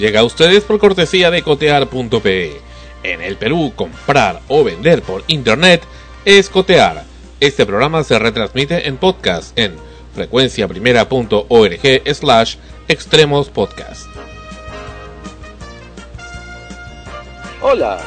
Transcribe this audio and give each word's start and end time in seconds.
llega 0.00 0.20
a 0.20 0.24
ustedes 0.24 0.64
por 0.64 0.78
cortesía 0.78 1.30
de 1.30 1.42
cotear.pe. 1.42 2.60
En 3.02 3.20
el 3.20 3.36
Perú, 3.36 3.74
comprar 3.76 4.40
o 4.48 4.64
vender 4.64 5.02
por 5.02 5.22
internet 5.26 5.82
es 6.24 6.48
cotear. 6.48 7.04
Este 7.38 7.66
programa 7.66 8.02
se 8.02 8.18
retransmite 8.18 8.88
en 8.88 8.96
podcast 8.96 9.56
en 9.58 9.76
frecuenciaprimera.org 10.14 12.14
slash 12.14 12.56
extremos 12.88 13.50
podcast. 13.50 14.06
Hola, 17.62 17.98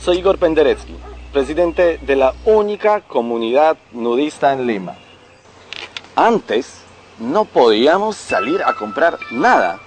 soy 0.00 0.18
Igor 0.18 0.38
Penderecki, 0.38 0.96
presidente 1.32 1.98
de 2.02 2.16
la 2.16 2.34
única 2.44 3.02
comunidad 3.02 3.76
nudista 3.92 4.52
en 4.52 4.66
Lima. 4.66 4.96
Antes 6.16 6.78
no 7.20 7.44
podíamos 7.44 8.16
salir 8.16 8.62
a 8.64 8.74
comprar 8.74 9.16
nada 9.30 9.78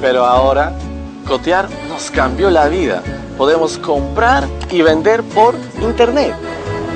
pero 0.00 0.24
ahora, 0.24 0.72
cotear 1.26 1.68
nos 1.88 2.10
cambió 2.10 2.50
la 2.50 2.68
vida. 2.68 3.02
Podemos 3.36 3.78
comprar 3.78 4.46
y 4.70 4.82
vender 4.82 5.22
por 5.22 5.54
internet. 5.80 6.34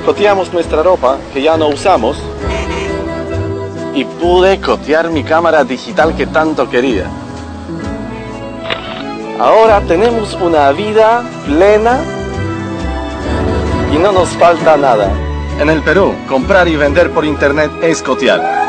Coteamos 0.05 0.51
nuestra 0.53 0.83
ropa 0.83 1.17
que 1.33 1.41
ya 1.41 1.57
no 1.57 1.67
usamos. 1.67 2.17
Y 3.93 4.05
pude 4.05 4.59
cotear 4.59 5.09
mi 5.09 5.23
cámara 5.23 5.63
digital 5.63 6.15
que 6.15 6.27
tanto 6.27 6.69
quería. 6.69 7.05
Ahora 9.39 9.81
tenemos 9.81 10.33
una 10.35 10.71
vida 10.71 11.23
plena 11.45 11.99
y 13.93 13.97
no 13.97 14.11
nos 14.11 14.29
falta 14.29 14.77
nada. 14.77 15.11
En 15.59 15.69
el 15.69 15.81
Perú, 15.81 16.13
comprar 16.27 16.67
y 16.67 16.75
vender 16.75 17.11
por 17.11 17.25
internet 17.25 17.71
es 17.81 18.01
cotear. 18.01 18.62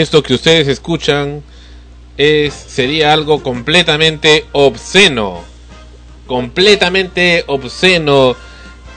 esto 0.00 0.22
que 0.22 0.34
ustedes 0.34 0.68
escuchan 0.68 1.42
es, 2.16 2.54
sería 2.54 3.12
algo 3.12 3.42
completamente 3.42 4.44
obsceno, 4.52 5.42
completamente 6.26 7.44
obsceno 7.46 8.36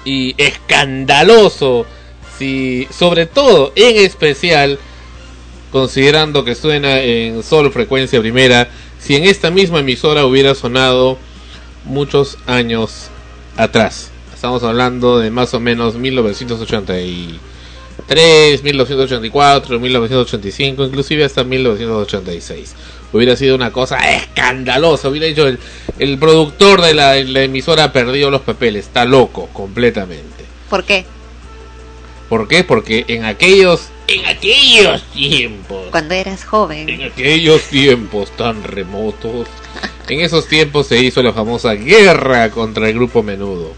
y 0.05 0.35
escandaloso, 0.37 1.85
si 2.37 2.87
sobre 2.91 3.25
todo 3.25 3.71
en 3.75 3.97
especial 4.05 4.79
considerando 5.71 6.43
que 6.43 6.55
suena 6.55 6.99
en 7.01 7.43
sol 7.43 7.71
frecuencia 7.71 8.19
primera, 8.19 8.69
si 8.99 9.15
en 9.15 9.23
esta 9.23 9.51
misma 9.51 9.79
emisora 9.79 10.25
hubiera 10.25 10.55
sonado 10.55 11.17
muchos 11.85 12.37
años 12.45 13.09
atrás. 13.55 14.11
Estamos 14.33 14.63
hablando 14.63 15.19
de 15.19 15.31
más 15.31 15.53
o 15.53 15.59
menos 15.59 15.95
1980 15.95 16.99
y 17.01 17.39
3, 18.07 18.63
1984, 18.63 19.79
1985, 19.79 20.83
inclusive 20.85 21.23
hasta 21.23 21.43
1986. 21.43 22.75
Hubiera 23.11 23.35
sido 23.35 23.55
una 23.55 23.71
cosa 23.71 23.97
escandalosa. 24.15 25.09
Hubiera 25.09 25.27
dicho 25.27 25.47
el, 25.47 25.59
el 25.97 26.17
productor 26.17 26.81
de 26.81 26.93
la, 26.93 27.15
la 27.15 27.43
emisora 27.43 27.91
perdió 27.91 28.29
los 28.29 28.41
papeles. 28.41 28.85
Está 28.85 29.05
loco, 29.05 29.49
completamente. 29.53 30.45
¿Por 30.69 30.83
qué? 30.83 31.05
¿Por 32.29 32.47
qué? 32.47 32.63
Porque 32.63 33.05
en 33.07 33.25
aquellos, 33.25 33.89
en 34.07 34.25
aquellos 34.27 35.01
tiempos. 35.11 35.87
Cuando 35.89 36.13
eras 36.13 36.45
joven. 36.45 36.87
En 36.87 37.01
aquellos 37.03 37.63
tiempos 37.63 38.29
tan 38.37 38.63
remotos. 38.63 39.47
en 40.07 40.21
esos 40.21 40.47
tiempos 40.47 40.87
se 40.87 41.01
hizo 41.01 41.23
la 41.23 41.33
famosa 41.33 41.73
guerra 41.73 42.51
contra 42.51 42.87
el 42.87 42.93
grupo 42.93 43.23
menudo. 43.23 43.73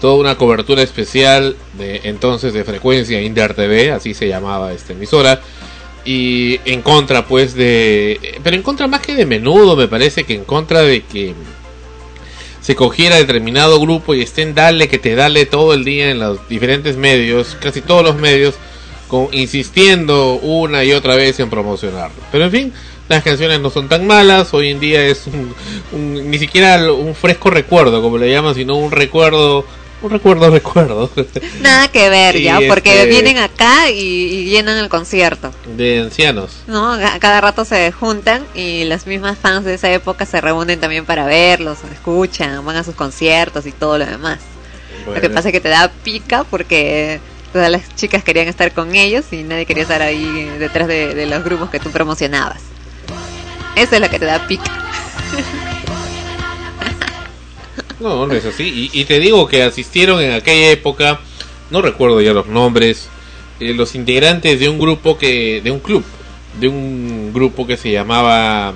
Toda 0.00 0.14
una 0.14 0.36
cobertura 0.36 0.82
especial 0.82 1.56
de 1.76 2.00
entonces 2.04 2.52
de 2.54 2.64
frecuencia 2.64 3.20
Inter 3.20 3.54
TV, 3.54 3.90
así 3.92 4.14
se 4.14 4.28
llamaba 4.28 4.72
esta 4.72 4.92
emisora. 4.94 5.40
Y 6.04 6.58
en 6.64 6.80
contra 6.80 7.26
pues 7.26 7.54
de... 7.54 8.38
Pero 8.42 8.56
en 8.56 8.62
contra 8.62 8.86
más 8.86 9.02
que 9.02 9.14
de 9.14 9.26
menudo 9.26 9.76
me 9.76 9.88
parece 9.88 10.24
que 10.24 10.34
en 10.34 10.44
contra 10.44 10.80
de 10.80 11.02
que 11.02 11.34
se 12.62 12.74
cogiera 12.74 13.16
determinado 13.16 13.78
grupo 13.80 14.14
y 14.14 14.22
estén 14.22 14.54
dale 14.54 14.88
que 14.88 14.98
te 14.98 15.14
dale 15.14 15.44
todo 15.46 15.74
el 15.74 15.84
día 15.84 16.10
en 16.10 16.18
los 16.18 16.48
diferentes 16.48 16.96
medios, 16.96 17.56
casi 17.60 17.80
todos 17.82 18.02
los 18.02 18.16
medios, 18.16 18.54
insistiendo 19.32 20.34
una 20.34 20.84
y 20.84 20.92
otra 20.92 21.16
vez 21.16 21.40
en 21.40 21.50
promocionarlo. 21.50 22.16
Pero 22.30 22.44
en 22.44 22.50
fin, 22.50 22.72
las 23.08 23.22
canciones 23.22 23.60
no 23.60 23.70
son 23.70 23.88
tan 23.88 24.06
malas, 24.06 24.54
hoy 24.54 24.68
en 24.70 24.80
día 24.80 25.04
es 25.04 25.26
un- 25.26 26.30
ni 26.30 26.38
siquiera 26.38 26.92
un 26.92 27.14
fresco 27.14 27.50
recuerdo, 27.50 28.00
como 28.02 28.18
le 28.18 28.30
llaman, 28.30 28.54
sino 28.54 28.76
un 28.76 28.90
recuerdo, 28.90 29.64
un 30.02 30.10
recuerdo 30.10 30.50
recuerdo 30.60 31.10
Nada 31.60 31.88
que 31.88 32.08
ver 32.08 32.36
Y 32.36 32.42
ya, 32.44 32.58
porque 32.68 33.02
este- 33.02 33.08
vienen 33.10 33.38
acá 33.38 33.90
y, 33.90 33.94
y 33.98 34.44
llenan 34.46 34.78
el 34.78 34.88
concierto. 34.88 35.52
de 35.76 36.00
ancianos. 36.00 36.62
¿no? 36.66 36.92
A 36.92 37.18
Cada 37.18 37.40
rato 37.40 37.64
se 37.64 37.92
juntan 37.92 38.44
y 38.54 38.84
las 38.84 39.06
mismas 39.06 39.36
fans 39.38 39.64
de 39.64 39.74
esa 39.74 39.90
época 39.90 40.24
se 40.26 40.40
reúnen 40.40 40.80
también 40.80 41.04
para 41.04 41.26
verlos, 41.26 41.78
escuchan, 41.92 42.64
van 42.64 42.76
a 42.76 42.84
sus 42.84 42.94
conciertos 42.94 43.66
y 43.66 43.72
todo 43.72 43.98
lo 43.98 44.06
demás. 44.06 44.38
Lo 45.06 45.20
que 45.20 45.30
pasa 45.30 45.48
es 45.48 45.52
que 45.52 45.60
te 45.60 45.68
da 45.70 45.90
pica 46.04 46.44
porque 46.44 47.20
todas 47.52 47.70
las 47.70 47.94
chicas 47.96 48.22
querían 48.22 48.48
estar 48.48 48.72
con 48.72 48.94
ellos 48.94 49.24
y 49.32 49.42
nadie 49.42 49.66
quería 49.66 49.82
estar 49.82 50.02
ahí 50.02 50.24
detrás 50.58 50.86
de, 50.88 51.14
de 51.14 51.26
los 51.26 51.42
grupos 51.42 51.68
que 51.70 51.80
tú 51.80 51.90
promocionabas. 51.90 52.60
Eso 53.76 53.94
es 53.96 54.00
lo 54.00 54.08
que 54.10 54.18
te 54.18 54.24
da 54.26 54.46
pica. 54.46 54.70
No, 58.00 58.26
no 58.26 58.34
es 58.34 58.44
así. 58.44 58.90
Y, 58.92 59.00
y 59.00 59.04
te 59.04 59.20
digo 59.20 59.46
que 59.46 59.62
asistieron 59.62 60.20
en 60.22 60.32
aquella 60.32 60.70
época, 60.70 61.20
no 61.70 61.82
recuerdo 61.82 62.20
ya 62.20 62.32
los 62.32 62.46
nombres, 62.46 63.08
eh, 63.60 63.74
los 63.74 63.94
integrantes 63.94 64.58
de 64.58 64.68
un 64.68 64.78
grupo 64.78 65.18
que, 65.18 65.60
de 65.62 65.70
un 65.70 65.80
club, 65.80 66.02
de 66.58 66.68
un 66.68 67.30
grupo 67.32 67.66
que 67.66 67.76
se 67.76 67.92
llamaba, 67.92 68.72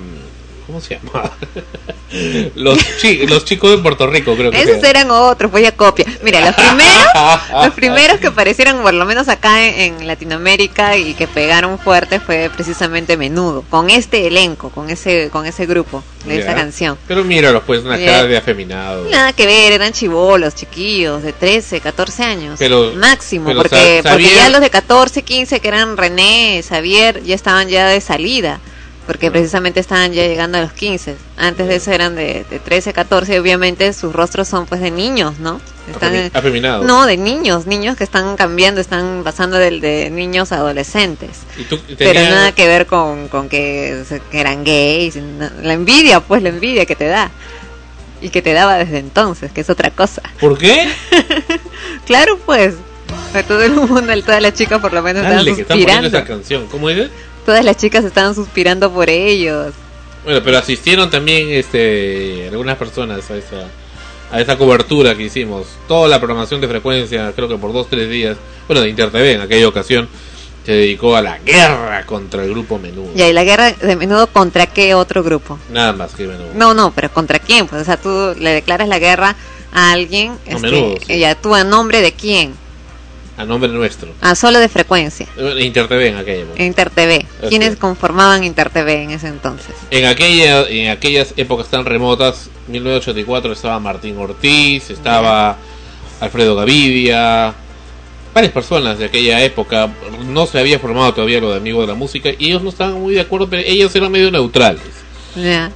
¿cómo 0.65 0.81
se 0.81 0.95
llamaba? 0.99 1.31
los, 2.55 2.77
chi- 3.01 3.25
los 3.27 3.45
chicos 3.45 3.71
de 3.71 3.77
Puerto 3.79 4.07
Rico, 4.07 4.35
creo 4.35 4.51
que. 4.51 4.61
Esos 4.61 4.83
eran 4.83 5.11
otros, 5.11 5.51
voy 5.51 5.65
a 5.65 5.71
copia. 5.75 6.05
Mira, 6.23 6.41
los 6.41 6.55
primeros, 6.55 7.41
los 7.65 7.73
primeros 7.73 8.19
que 8.19 8.27
aparecieron 8.27 8.81
por 8.81 8.93
lo 8.93 9.05
menos 9.05 9.27
acá 9.27 9.65
en, 9.65 9.99
en 9.99 10.07
Latinoamérica 10.07 10.97
y 10.97 11.13
que 11.13 11.27
pegaron 11.27 11.77
fuerte 11.79 12.19
fue 12.19 12.49
precisamente 12.53 13.17
Menudo, 13.17 13.63
con 13.69 13.89
este 13.89 14.27
elenco, 14.27 14.69
con 14.69 14.89
ese, 14.89 15.29
con 15.31 15.45
ese 15.45 15.65
grupo 15.65 16.03
de 16.25 16.39
esa 16.39 16.49
Ya. 16.51 16.55
canción. 16.55 16.97
Pero 17.07 17.23
míralos, 17.23 17.63
pues, 17.65 17.83
una 17.83 17.97
Ya. 17.97 18.05
cara 18.05 18.23
de 18.27 18.37
afeminado. 18.37 19.07
Nada 19.09 19.33
que 19.33 19.45
ver, 19.45 19.73
eran 19.73 19.91
chivolos, 19.93 20.55
chiquillos, 20.55 21.21
de 21.23 21.33
13, 21.33 21.81
14 21.81 22.23
años. 22.23 22.55
Pero- 22.59 22.93
máximo, 22.95 23.45
pero 23.47 23.59
porque, 23.61 24.01
porque 24.03 24.33
ya 24.35 24.49
los 24.49 24.61
de 24.61 24.69
14, 24.69 25.23
15, 25.23 25.59
que 25.59 25.67
eran 25.67 25.97
René, 25.97 26.63
Xavier, 26.67 27.23
ya 27.23 27.35
estaban 27.35 27.67
ya 27.67 27.87
de 27.87 27.99
salida. 28.01 28.59
Porque 29.07 29.29
precisamente 29.29 29.79
estaban 29.79 30.13
ya 30.13 30.23
llegando 30.25 30.57
a 30.57 30.61
los 30.61 30.73
15. 30.73 31.15
Antes 31.37 31.67
de 31.67 31.75
eso 31.75 31.91
eran 31.91 32.15
de, 32.15 32.43
de 32.49 32.57
13, 32.59 32.91
14. 32.91 33.35
y 33.35 33.37
Obviamente 33.37 33.93
sus 33.93 34.11
rostros 34.13 34.47
son 34.47 34.65
pues 34.65 34.81
de 34.81 34.89
niños, 34.89 35.37
¿no? 35.39 35.61
Están 35.91 36.13
Afemi- 36.13 36.25
en- 36.25 36.31
afeminado. 36.33 36.83
no, 36.83 37.05
de 37.05 37.15
niños, 37.15 37.67
niños 37.67 37.95
que 37.97 38.03
están 38.03 38.35
cambiando, 38.35 38.81
están 38.81 39.21
pasando 39.23 39.57
del 39.57 39.79
de 39.79 40.09
niños 40.09 40.51
a 40.51 40.55
adolescentes. 40.55 41.29
Y 41.57 41.65
tú 41.65 41.79
Pero 41.99 42.19
nada 42.21 42.51
que 42.53 42.67
ver 42.67 42.87
con, 42.87 43.27
con 43.27 43.47
que, 43.47 44.03
que 44.31 44.39
eran 44.41 44.63
gays. 44.63 45.17
La 45.61 45.73
envidia, 45.73 46.19
pues 46.21 46.41
la 46.41 46.49
envidia 46.49 46.87
que 46.87 46.95
te 46.95 47.05
da. 47.07 47.29
Y 48.21 48.29
que 48.29 48.41
te 48.41 48.53
daba 48.53 48.75
desde 48.77 48.97
entonces, 48.97 49.51
que 49.51 49.61
es 49.61 49.69
otra 49.69 49.91
cosa. 49.91 50.23
¿Por 50.39 50.57
qué? 50.57 50.87
Claro, 52.05 52.37
pues. 52.45 52.75
A 53.33 53.43
todo 53.43 53.61
el 53.63 53.71
mundo, 53.73 54.01
todas 54.23 54.41
las 54.41 54.53
chicas 54.53 54.79
por 54.79 54.93
lo 54.93 55.01
menos 55.01 55.23
Dale, 55.23 55.53
que 55.53 55.61
están 55.61 55.77
suspirando. 55.77 56.07
esa 56.07 56.23
canción. 56.23 56.67
¿Cómo 56.67 56.89
es? 56.89 57.09
Todas 57.45 57.63
las 57.63 57.77
chicas 57.77 58.03
estaban 58.03 58.33
suspirando 58.35 58.91
por 58.91 59.09
ellos. 59.09 59.73
Bueno, 60.23 60.41
pero 60.43 60.57
asistieron 60.57 61.09
también 61.09 61.49
este 61.49 62.47
algunas 62.49 62.77
personas 62.77 63.29
a 63.29 63.37
esa 63.37 63.67
a 64.31 64.41
esa 64.41 64.57
cobertura 64.57 65.15
que 65.15 65.23
hicimos. 65.23 65.67
Toda 65.87 66.07
la 66.07 66.19
programación 66.19 66.59
de 66.61 66.67
frecuencia, 66.67 67.31
creo 67.35 67.47
que 67.47 67.57
por 67.57 67.71
dos 67.71 67.87
tres 67.89 68.09
días, 68.09 68.37
bueno, 68.67 68.81
de 68.81 68.89
InterTV 68.89 69.35
en 69.35 69.41
aquella 69.41 69.67
ocasión, 69.67 70.09
se 70.65 70.71
dedicó 70.71 71.15
a 71.15 71.21
la 71.21 71.37
guerra 71.37 72.05
contra 72.05 72.43
el 72.43 72.49
grupo 72.49 72.79
Menudo. 72.79 73.11
Y 73.15 73.21
ahí 73.21 73.33
la 73.33 73.43
guerra 73.43 73.71
de 73.71 73.95
menudo 73.95 74.27
contra 74.27 74.65
qué 74.65 74.95
otro 74.95 75.23
grupo. 75.23 75.59
Nada 75.71 75.93
más 75.93 76.15
que 76.15 76.25
Menudo. 76.25 76.49
No, 76.55 76.73
no, 76.73 76.91
pero 76.91 77.11
contra 77.13 77.37
quién. 77.37 77.67
Pues, 77.67 77.83
o 77.83 77.85
sea, 77.85 77.97
tú 77.97 78.33
le 78.39 78.49
declaras 78.51 78.87
la 78.87 78.97
guerra 78.97 79.35
a 79.71 79.91
alguien. 79.91 80.37
este, 80.45 80.61
Menudo, 80.61 80.95
sí. 81.05 81.13
y 81.13 81.23
a 81.23 81.35
tú 81.35 81.53
a 81.53 81.63
nombre 81.63 82.01
de 82.01 82.13
quién. 82.13 82.55
A 83.37 83.43
nombre 83.43 83.69
nuestro. 83.69 84.09
A 84.21 84.33
solo 84.35 84.59
de 84.59 84.69
frecuencia. 84.69 85.27
Eh, 85.37 85.63
InterTV 85.65 86.07
en 86.07 86.17
aquella 86.17 86.41
época. 86.43 86.63
InterTV. 86.63 87.25
¿Quiénes 87.49 87.73
es. 87.73 87.77
conformaban 87.77 88.43
InterTV 88.43 88.87
en 89.03 89.11
ese 89.11 89.27
entonces? 89.27 89.75
En 89.91 90.05
aquella 90.05 90.67
en 90.69 90.89
aquellas 90.89 91.33
épocas 91.35 91.67
tan 91.67 91.83
remotas, 91.85 92.49
1984 92.67 93.51
estaba 93.51 93.79
Martín 93.79 94.17
Ortiz, 94.17 94.89
estaba 94.89 95.57
Alfredo 96.21 96.55
Gavidia, 96.55 97.53
varias 98.33 98.53
personas 98.53 98.99
de 98.99 99.05
aquella 99.05 99.43
época. 99.43 99.89
No 100.27 100.45
se 100.45 100.59
había 100.59 100.79
formado 100.79 101.13
todavía 101.13 101.41
lo 101.41 101.51
de 101.51 101.57
Amigos 101.57 101.85
de 101.85 101.93
la 101.93 101.99
Música 101.99 102.29
y 102.37 102.47
ellos 102.47 102.63
no 102.63 102.69
estaban 102.69 103.01
muy 103.01 103.15
de 103.15 103.21
acuerdo, 103.21 103.49
pero 103.49 103.63
ellos 103.65 103.93
eran 103.95 104.11
medio 104.11 104.31
neutrales. 104.31 104.81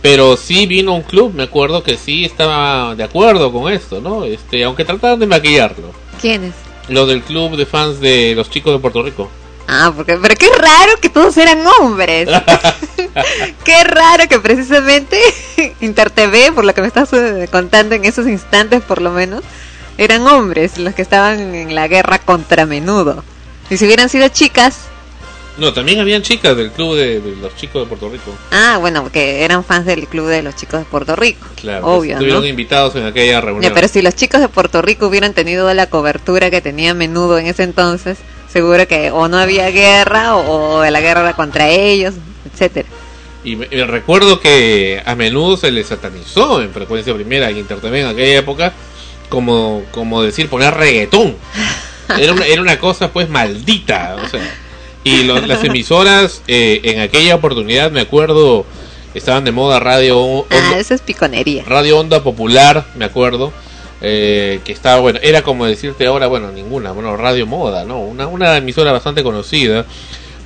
Pero 0.02 0.38
sí 0.38 0.66
vino 0.66 0.94
un 0.94 1.02
club, 1.02 1.34
me 1.34 1.44
acuerdo 1.44 1.84
que 1.84 1.98
sí 1.98 2.24
estaba 2.24 2.96
de 2.96 3.04
acuerdo 3.04 3.52
con 3.52 3.72
esto, 3.72 4.00
¿no? 4.00 4.24
Este, 4.24 4.64
aunque 4.64 4.86
trataban 4.86 5.20
de 5.20 5.28
maquillarlo. 5.28 5.92
¿Quiénes? 6.22 6.54
Lo 6.90 7.06
del 7.06 7.22
club 7.22 7.56
de 7.56 7.66
fans 7.66 8.00
de 8.00 8.34
los 8.36 8.50
chicos 8.50 8.74
de 8.74 8.80
Puerto 8.80 9.04
Rico. 9.04 9.30
Ah, 9.68 9.94
porque, 9.96 10.18
pero 10.18 10.34
qué 10.36 10.50
raro 10.50 10.94
que 11.00 11.10
todos 11.10 11.38
eran 11.38 11.60
hombres. 11.80 12.28
qué 13.64 13.84
raro 13.84 14.28
que 14.28 14.40
precisamente 14.40 15.18
InterTV, 15.80 16.54
por 16.56 16.66
lo 16.66 16.74
que 16.74 16.82
me 16.82 16.88
estás 16.88 17.14
eh, 17.14 17.48
contando 17.52 17.94
en 17.94 18.06
esos 18.06 18.28
instantes 18.28 18.82
por 18.82 19.02
lo 19.02 19.12
menos, 19.12 19.44
eran 20.00 20.26
hombres 20.26 20.80
los 20.80 20.96
que 20.96 21.04
estaban 21.04 21.54
en 21.54 21.76
la 21.76 21.88
guerra 21.88 22.18
contra 22.18 22.66
menudo. 22.66 23.24
Y 23.70 23.78
si 23.78 23.86
hubieran 23.86 24.10
sido 24.10 24.28
chicas, 24.30 24.89
No, 25.60 25.74
también 25.74 26.00
habían 26.00 26.22
chicas 26.22 26.56
del 26.56 26.72
club 26.72 26.96
de, 26.96 27.22
los 27.42 27.56
chicos 27.56 27.84
de 27.84 27.88
Puerto 27.88 28.10
Rico. 28.10 28.36
ah, 28.52 28.78
bueno, 28.80 29.04
porque 29.04 29.44
eran 29.44 29.64
fans 29.64 29.86
del 29.86 30.08
club 30.08 30.28
de 30.28 30.42
los 30.42 30.56
chicos 30.56 30.80
de 30.80 30.86
Puerto 30.86 31.16
Rico. 31.16 31.48
Claro, 31.56 31.86
Obvio, 31.86 32.14
estuvieron 32.14 32.42
¿no? 32.42 32.48
invitados 32.48 32.96
en 32.96 33.06
aquella 33.06 33.42
reunión. 33.42 33.64
Ya, 33.64 33.74
pero 33.74 33.88
si 33.88 34.02
los 34.02 34.16
chicos 34.16 34.42
de 34.42 34.50
Puerto 34.50 34.82
Rico 34.82 35.08
hubieran 35.08 35.34
tenido 35.34 35.74
la 35.74 35.88
cobertura 35.88 36.50
que 36.50 36.62
tenía 36.62 36.94
menudo 36.94 37.38
en 37.38 37.48
ese 37.48 37.64
entonces, 37.64 38.18
seguro 38.52 38.88
que 38.88 39.12
o 39.12 39.28
no 39.28 39.38
había 39.38 39.70
guerra 39.70 40.36
o, 40.36 40.78
o 40.80 40.86
la 40.86 41.02
guerra 41.02 41.22
era 41.22 41.34
contra 41.34 41.68
ellos, 41.70 42.16
etcétera. 42.52 42.88
Y 43.44 43.56
me, 43.56 43.68
me 43.68 43.86
recuerdo 43.86 44.40
que 44.40 45.02
a 45.06 45.16
menudo 45.16 45.58
se 45.58 45.72
les 45.72 45.88
satanizó 45.88 46.62
en 46.62 46.72
frecuencia 46.72 47.14
primera 47.14 47.50
en 47.50 47.58
InterTV 47.58 47.96
en 47.96 48.08
aquella 48.08 48.40
época 48.40 48.74
como, 49.30 49.84
como 49.92 50.22
decir 50.22 50.50
poner 50.50 50.74
reggaetón. 50.74 51.36
Era 52.18 52.34
una, 52.34 52.48
era 52.48 52.60
una 52.60 52.80
cosa 52.80 53.12
pues 53.12 53.30
maldita. 53.30 54.18
O 54.24 54.28
sea, 54.28 54.42
y 55.04 55.24
lo- 55.24 55.40
las 55.42 55.64
emisoras 55.64 56.42
eh, 56.48 56.82
en 56.84 57.00
aquella 57.00 57.36
oportunidad, 57.36 57.92
me 57.92 58.02
acuerdo, 58.02 58.66
estaban 59.14 59.44
de 59.46 59.52
moda 59.52 59.80
Radio, 59.80 60.46
Ah, 60.50 60.56
Onda, 60.58 60.78
eso 60.80 60.94
es 60.94 61.02
piconería. 61.02 61.64
Radio 61.66 62.00
Onda 62.00 62.22
Popular, 62.24 62.86
me 62.96 63.06
acuerdo. 63.06 63.52
eh, 64.02 64.62
que 64.64 64.72
estaba 64.72 65.02
bueno, 65.02 65.20
era 65.22 65.42
como 65.42 65.66
decirte 65.66 66.06
ahora, 66.08 66.28
bueno, 66.28 66.52
ninguna, 66.54 66.94
bueno, 66.94 67.18
Radio 67.18 67.46
Moda, 67.46 67.84
¿no? 67.84 68.00
Una, 68.00 68.28
una 68.28 68.56
emisora 68.56 68.94
bastante 68.94 69.24
conocida, 69.24 69.86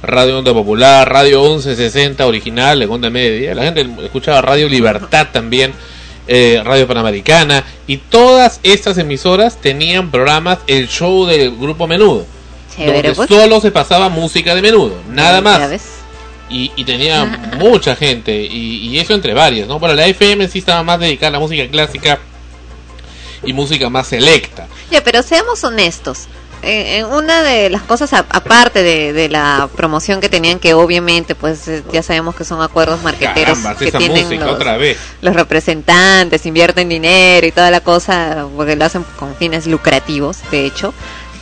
Radio 0.02 0.40
Onda 0.40 0.52
Popular, 0.54 1.08
Radio 1.08 1.42
1160 1.44 2.26
original, 2.26 2.82
en 2.82 2.90
Onda 2.90 3.12
Media, 3.12 3.54
la 3.54 3.62
gente 3.64 3.88
escuchaba 4.04 4.42
Radio 4.42 4.68
Libertad 4.68 5.28
también, 5.32 5.72
eh, 6.28 6.62
Radio 6.66 6.88
Panamericana, 6.88 7.64
y 7.86 7.98
todas 7.98 8.60
estas 8.64 8.98
emisoras 8.98 9.62
tenían 9.62 10.10
programas, 10.10 10.58
el 10.66 10.88
show 10.88 11.28
del 11.28 11.56
grupo 11.56 11.86
Menudo, 11.86 12.26
Chévere, 12.76 12.94
donde 13.10 13.14
pues. 13.16 13.30
solo 13.30 13.60
se 13.62 13.72
pasaba 13.72 14.10
música 14.10 14.54
de 14.56 14.62
Menudo, 14.62 14.96
nada 15.10 15.36
Ya 15.38 15.42
más 15.42 15.70
ves. 15.70 15.84
y, 16.50 16.72
y 16.76 16.84
tenía 16.84 17.26
mucha 17.60 17.96
gente 17.96 18.36
y, 18.36 18.88
y 18.88 19.00
eso 19.00 19.14
entre 19.14 19.34
varias, 19.34 19.68
¿no? 19.68 19.80
Bueno, 19.80 19.96
la 19.96 20.06
FM 20.08 20.48
sí 20.48 20.60
estaba 20.60 20.84
más 20.84 21.00
dedicada 21.00 21.30
a 21.30 21.32
la 21.32 21.40
música 21.40 21.68
clásica 21.70 22.20
y 23.44 23.54
música 23.54 23.90
más 23.90 24.08
selecta. 24.08 24.68
Ya, 24.92 25.04
pero 25.04 25.22
seamos 25.24 25.64
honestos. 25.64 26.28
eh, 26.66 27.00
en 27.00 27.08
una 27.08 27.44
de 27.44 27.70
las 27.70 27.82
cosas 27.82 28.14
a- 28.14 28.26
aparte 28.30 28.84
de, 28.84 29.12
de 29.12 29.28
la 29.28 29.68
promoción 29.76 30.22
que 30.22 30.30
tenían, 30.30 30.60
que 30.60 30.74
obviamente, 30.74 31.36
pues 31.36 31.68
eh, 31.68 31.84
ya 31.92 32.02
sabemos 32.02 32.36
que 32.36 32.46
son 32.46 32.62
acuerdos 32.62 33.02
marqueteros 33.04 33.58
Caramba, 33.60 33.76
que 33.78 33.92
tienen 33.92 34.24
música 34.24 34.46
los, 34.46 34.56
otra 34.56 34.78
vez. 34.78 34.98
los 35.22 35.36
representantes, 35.36 36.46
invierten 36.46 36.88
dinero 36.88 37.46
y 37.46 37.52
toda 37.52 37.70
la 37.70 37.82
cosa, 37.82 38.48
porque 38.56 38.78
lo 38.78 38.86
hacen 38.86 39.04
con 39.20 39.36
fines 39.36 39.68
lucrativos, 39.68 40.38
de 40.52 40.66
hecho, 40.66 40.94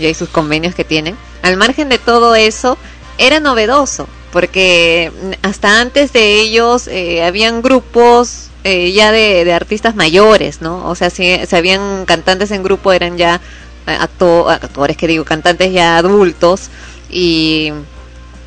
y 0.09 0.13
sus 0.13 0.29
convenios 0.29 0.75
que 0.75 0.83
tienen. 0.83 1.15
Al 1.41 1.57
margen 1.57 1.89
de 1.89 1.97
todo 1.97 2.35
eso, 2.35 2.77
era 3.17 3.39
novedoso, 3.39 4.07
porque 4.31 5.11
hasta 5.41 5.81
antes 5.81 6.13
de 6.13 6.39
ellos 6.41 6.87
eh, 6.87 7.23
habían 7.23 7.61
grupos 7.61 8.49
eh, 8.63 8.91
ya 8.91 9.11
de, 9.11 9.43
de 9.43 9.53
artistas 9.53 9.95
mayores, 9.95 10.61
¿no? 10.61 10.87
O 10.87 10.95
sea, 10.95 11.09
si, 11.09 11.39
si 11.45 11.55
habían 11.55 12.05
cantantes 12.05 12.51
en 12.51 12.63
grupo, 12.63 12.91
eran 12.93 13.17
ya 13.17 13.41
eh, 13.87 13.97
acto- 13.99 14.49
actores, 14.49 14.97
que 14.97 15.07
digo, 15.07 15.25
cantantes 15.25 15.73
ya 15.73 15.97
adultos, 15.97 16.69
y 17.09 17.71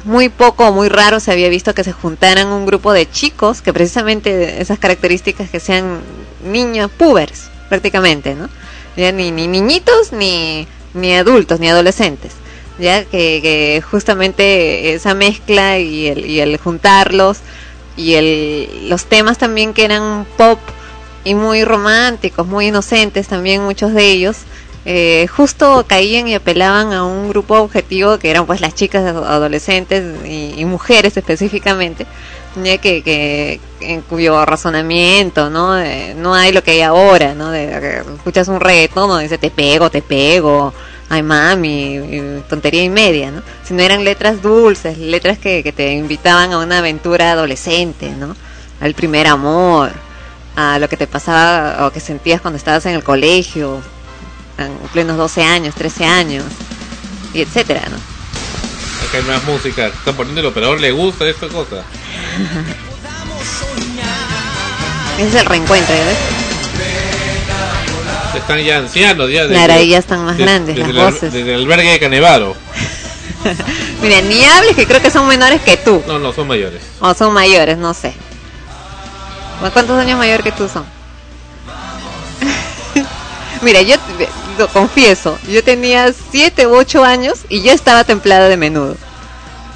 muy 0.05 0.29
poco, 0.29 0.71
muy 0.73 0.89
raro 0.89 1.19
se 1.21 1.33
había 1.33 1.49
visto 1.49 1.75
que 1.75 1.85
se 1.85 1.93
juntaran 1.93 2.49
un 2.49 2.67
grupo 2.67 2.93
de 2.93 3.11
chicos 3.11 3.63
que 3.63 3.73
precisamente 3.73 4.61
esas 4.61 4.79
características 4.79 5.51
que 5.51 5.61
sean 5.61 6.01
niños 6.45 6.91
pubers 6.91 7.51
prácticamente, 7.69 8.35
¿no? 8.35 8.49
Ya 8.97 9.13
ni, 9.13 9.31
ni 9.31 9.49
niñitos 9.49 10.13
ni, 10.13 10.69
ni 10.95 11.15
adultos 11.15 11.61
ni 11.61 11.69
adolescentes, 11.69 12.33
ya 12.79 13.05
que, 13.05 13.83
justamente 13.91 14.95
esa 14.95 15.15
mezcla 15.15 15.79
y 15.79 16.07
el, 16.07 16.27
y 16.27 16.41
el 16.41 16.57
juntarlos 16.59 17.39
y 17.97 18.15
el, 18.15 18.89
los 18.89 19.05
temas 19.07 19.39
también 19.39 19.73
que 19.73 19.85
eran 19.85 20.27
pop 20.37 20.59
y 21.25 21.35
muy 21.35 21.65
románticos, 21.65 22.47
muy 22.47 22.67
inocentes 22.69 23.29
también 23.29 23.63
muchos 23.63 23.95
de 23.95 24.11
ellos, 24.11 24.39
eh, 24.87 25.27
justo 25.35 25.85
caían 25.89 26.29
y 26.29 26.35
apelaban 26.35 26.93
a 26.93 27.05
un 27.05 27.29
grupo 27.31 27.55
objetivo 27.59 28.19
que 28.19 28.31
eran 28.31 28.45
pues 28.47 28.61
las 28.61 28.75
chicas 28.75 29.05
ado- 29.05 29.25
adolescentes 29.25 30.05
y, 30.27 30.55
y 30.59 30.65
mujeres 30.67 31.17
específicamente, 31.17 32.07
que, 32.63 33.03
que 33.03 33.61
en 33.81 34.03
cuyo 34.03 34.45
razonamiento 34.47 35.51
no 35.51 35.75
no 36.17 36.35
hay 36.35 36.53
lo 36.53 36.63
que 36.63 36.73
hay 36.73 36.83
ahora, 36.83 37.35
no 37.35 37.51
de, 37.51 37.67
que 37.67 38.15
escuchas 38.17 38.49
un 38.49 38.61
reggaetón 38.61 39.09
donde 39.09 39.25
dice 39.25 39.39
te 39.39 39.51
pego, 39.51 39.91
te 39.91 40.03
pego, 40.03 40.73
ay 41.09 41.23
mami, 41.23 42.43
tontería 42.49 42.85
y 42.85 42.89
media, 42.89 43.31
¿no? 43.31 43.43
Sino 43.65 43.83
eran 43.83 44.05
letras 44.05 44.41
dulces, 44.41 44.99
letras 44.99 45.39
que, 45.39 45.63
que 45.63 45.73
te 45.73 45.93
invitaban 45.93 46.53
a 46.53 46.59
una 46.59 46.79
aventura 46.79 47.33
adolescente, 47.33 48.11
¿no? 48.11 48.37
Al 48.81 48.95
primer 48.95 49.27
amor, 49.27 49.91
a 50.57 50.79
lo 50.79 50.89
que 50.89 50.97
te 50.97 51.07
pasaba 51.07 51.87
o 51.87 51.91
que 51.91 52.01
sentías 52.01 52.41
cuando 52.41 52.59
estabas 52.59 52.87
en 52.87 52.95
el 52.95 53.03
colegio, 53.03 53.81
en 54.59 54.73
plenos 54.93 55.17
12 55.17 55.43
años, 55.43 55.75
13 55.75 56.05
años, 56.05 56.45
y 57.33 57.41
etcétera, 57.41 57.83
¿no? 57.91 58.14
Acá 59.09 59.19
hay 59.19 59.23
más 59.25 59.45
música. 59.45 59.87
Está 59.87 60.13
poniendo 60.13 60.41
el 60.41 60.47
operador, 60.47 60.81
le 60.81 60.91
gusta 60.93 61.29
esta 61.29 61.49
cosa. 61.49 61.83
Es 65.19 65.35
el 65.35 65.47
reencuentro. 65.47 65.95
Están 68.35 68.59
ya 68.65 68.79
ancianos, 68.79 69.31
ya. 69.31 69.47
Claro, 69.47 69.75
ahí 69.75 69.89
ya 69.91 69.99
están 69.99 70.25
más 70.25 70.37
grandes 70.37 70.75
desde 70.77 70.93
las 70.93 71.13
voces. 71.15 71.33
Desde 71.33 71.55
el 71.55 71.63
albergue 71.63 71.93
de 71.93 71.99
Canevaro. 72.01 72.57
Mira, 74.03 74.21
ni 74.23 74.45
hables 74.45 74.75
que 74.75 74.87
creo 74.87 75.01
que 75.01 75.11
son 75.11 75.29
menores 75.29 75.61
que 75.63 75.77
tú, 75.77 76.03
No, 76.07 76.19
no, 76.19 76.33
son 76.33 76.49
mayores. 76.49 76.83
o 77.01 77.15
son 77.15 77.33
mayores, 77.33 77.79
no 77.79 77.95
sé. 77.95 78.13
¿Cu- 79.61 79.71
¿Cuántos 79.71 79.99
años 79.99 80.19
mayor 80.19 80.43
que 80.43 80.51
tú 80.53 80.69
son? 80.69 80.85
Mira, 83.63 83.81
yo 83.83 83.97
lo 84.59 84.69
confieso, 84.69 85.39
yo 85.51 85.63
tenía 85.65 86.13
7 86.31 86.67
u 86.67 86.75
8 86.77 87.05
años 87.05 87.41
y 87.49 87.63
yo 87.63 87.73
estaba 87.73 88.05
templada 88.05 88.49
de 88.49 88.57
menudo. 88.57 88.97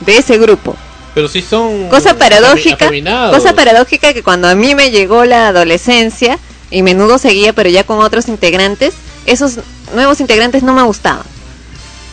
De 0.00 0.16
ese 0.18 0.38
grupo. 0.38 0.76
Pero 1.14 1.28
sí 1.28 1.42
son. 1.42 1.88
Cosa 1.88 2.14
paradójica, 2.14 2.84
afeminados. 2.86 3.36
cosa 3.36 3.52
paradójica 3.54 4.12
que 4.14 4.22
cuando 4.22 4.48
a 4.48 4.54
mí 4.54 4.74
me 4.74 4.90
llegó 4.90 5.24
la 5.24 5.48
adolescencia 5.48 6.38
y 6.70 6.82
menudo 6.82 7.18
seguía, 7.18 7.52
pero 7.52 7.68
ya 7.70 7.82
con 7.84 7.98
otros 8.00 8.28
integrantes, 8.28 8.94
esos 9.26 9.58
nuevos 9.94 10.20
integrantes 10.20 10.62
no 10.62 10.74
me 10.74 10.82
gustaban. 10.82 11.24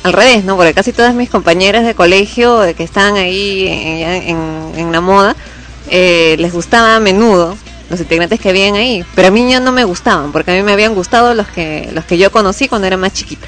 Al 0.04 0.14
revés, 0.14 0.44
¿no? 0.44 0.56
Porque 0.56 0.74
casi 0.74 0.94
todas 0.94 1.14
mis 1.14 1.30
compañeras 1.30 1.84
de 1.86 1.94
colegio 1.96 2.64
eh, 2.64 2.74
que 2.74 2.84
estaban 2.84 3.16
ahí 3.18 3.68
en, 3.68 4.00
ya 4.00 4.16
en- 4.18 4.72
en 4.78 4.92
la 4.92 5.02
moda, 5.02 5.36
eh, 5.90 6.36
les 6.40 6.54
gustaba 6.54 6.96
a 6.96 7.00
menudo 7.00 7.58
los 7.90 8.00
integrantes 8.00 8.40
que 8.40 8.50
habían 8.50 8.76
ahí, 8.76 9.06
pero 9.16 9.28
a 9.28 9.32
mí 9.32 9.50
ya 9.50 9.60
no 9.60 9.72
me 9.72 9.84
gustaban, 9.84 10.32
porque 10.32 10.52
a 10.52 10.56
mí 10.56 10.64
me 10.64 10.72
habían 10.74 10.96
gustado 10.96 11.34
los 11.34 11.48
que 11.48 11.90
los 11.94 12.06
que 12.06 12.18
yo 12.18 12.32
conocí 12.32 12.68
cuando 12.68 12.88
era 12.88 12.98
más 12.98 13.14
chiquita. 13.14 13.48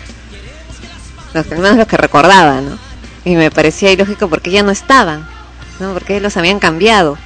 Los 1.34 1.52
al 1.52 1.60
menos 1.60 1.78
los 1.78 1.88
que 1.88 1.98
recordaba, 1.98 2.62
¿no? 2.62 2.78
Y 3.26 3.36
me 3.36 3.52
parecía 3.52 3.92
ilógico 3.92 4.30
porque 4.30 4.52
ya 4.52 4.64
no 4.64 4.72
estaban, 4.72 5.28
¿no? 5.80 5.94
Porque 5.94 6.20
los 6.20 6.38
habían 6.38 6.60
cambiado. 6.60 7.18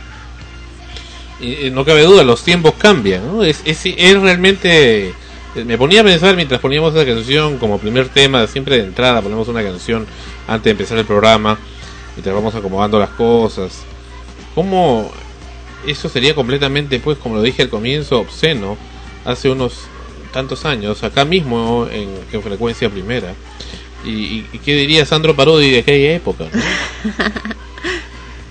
Y, 1.39 1.67
y 1.67 1.71
no 1.71 1.85
cabe 1.85 2.03
duda, 2.03 2.23
los 2.23 2.43
tiempos 2.43 2.73
cambian, 2.77 3.25
¿no? 3.27 3.43
Es, 3.43 3.61
es, 3.65 3.81
es 3.85 4.19
realmente... 4.19 5.09
eh, 5.09 5.65
Me 5.65 5.77
ponía 5.77 6.01
a 6.01 6.03
pensar 6.03 6.35
mientras 6.35 6.61
poníamos 6.61 6.95
esa 6.95 7.05
canción 7.05 7.57
como 7.57 7.77
primer 7.77 8.09
tema, 8.09 8.47
siempre 8.47 8.77
de 8.77 8.85
entrada 8.85 9.21
ponemos 9.21 9.47
una 9.47 9.63
canción 9.63 10.07
antes 10.47 10.65
de 10.65 10.71
empezar 10.71 10.97
el 10.97 11.05
programa, 11.05 11.57
mientras 12.15 12.33
vamos 12.35 12.55
acomodando 12.55 12.99
las 12.99 13.09
cosas. 13.09 13.83
¿Cómo 14.55 15.11
eso 15.87 16.09
sería 16.09 16.35
completamente, 16.35 16.99
pues, 16.99 17.17
como 17.17 17.35
lo 17.35 17.41
dije 17.41 17.61
al 17.63 17.69
comienzo, 17.69 18.19
obsceno 18.19 18.77
hace 19.25 19.49
unos 19.49 19.73
tantos 20.33 20.65
años, 20.65 21.03
acá 21.03 21.25
mismo 21.25 21.87
en, 21.91 22.09
en 22.31 22.41
frecuencia 22.43 22.89
primera? 22.89 23.33
¿Y, 24.05 24.09
y, 24.09 24.47
y 24.53 24.57
qué 24.59 24.75
diría 24.75 25.05
Sandro 25.05 25.35
Parodi 25.35 25.69
de 25.69 25.79
aquella 25.79 26.13
época? 26.15 26.45
¿no? 26.51 26.59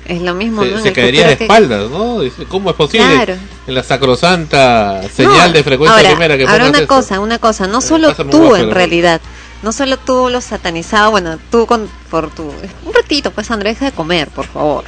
Es 0.07 0.21
lo 0.23 0.35
mismo, 0.35 0.65
se, 0.65 0.71
¿no? 0.73 0.83
Se 0.83 0.93
caería 0.93 1.29
de 1.29 1.37
que- 1.37 1.45
espaldas, 1.45 1.89
¿no? 1.89 2.19
¿Cómo 2.49 2.71
es 2.71 2.77
posible? 2.77 3.07
Claro. 3.15 3.35
En 3.69 3.75
la 3.77 3.83
sacrosanta 3.85 5.03
señal 5.15 5.51
No, 5.51 5.53
de 5.53 5.63
frecuencia 5.63 5.97
ahora, 5.99 6.11
primera 6.11 6.37
que 6.37 6.45
ahora 6.49 6.69
una 6.69 6.79
eso. 6.79 6.89
cosa, 6.89 7.21
una 7.21 7.39
cosa, 7.39 7.69
no 7.69 7.79
Eh, 7.79 7.83
solo 7.83 8.13
tú 8.29 8.57
en 8.57 8.73
realidad, 8.73 9.21
no 9.63 9.71
solo 9.71 9.99
tú 9.99 10.29
los 10.29 10.43
satanizabas, 10.43 11.13
bueno, 11.13 11.39
tú 11.53 11.65
con, 11.67 11.89
por 12.11 12.29
tu... 12.31 12.43
Un 12.43 12.93
ratito, 12.93 13.31
pues 13.31 13.53
Andrés, 13.53 13.75
deja 13.75 13.87
de 13.87 13.93
comer, 13.93 14.27
por 14.31 14.47
favor. 14.47 14.83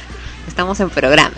Estamos 0.45 0.77
en 0.81 0.89
programa. 0.89 1.35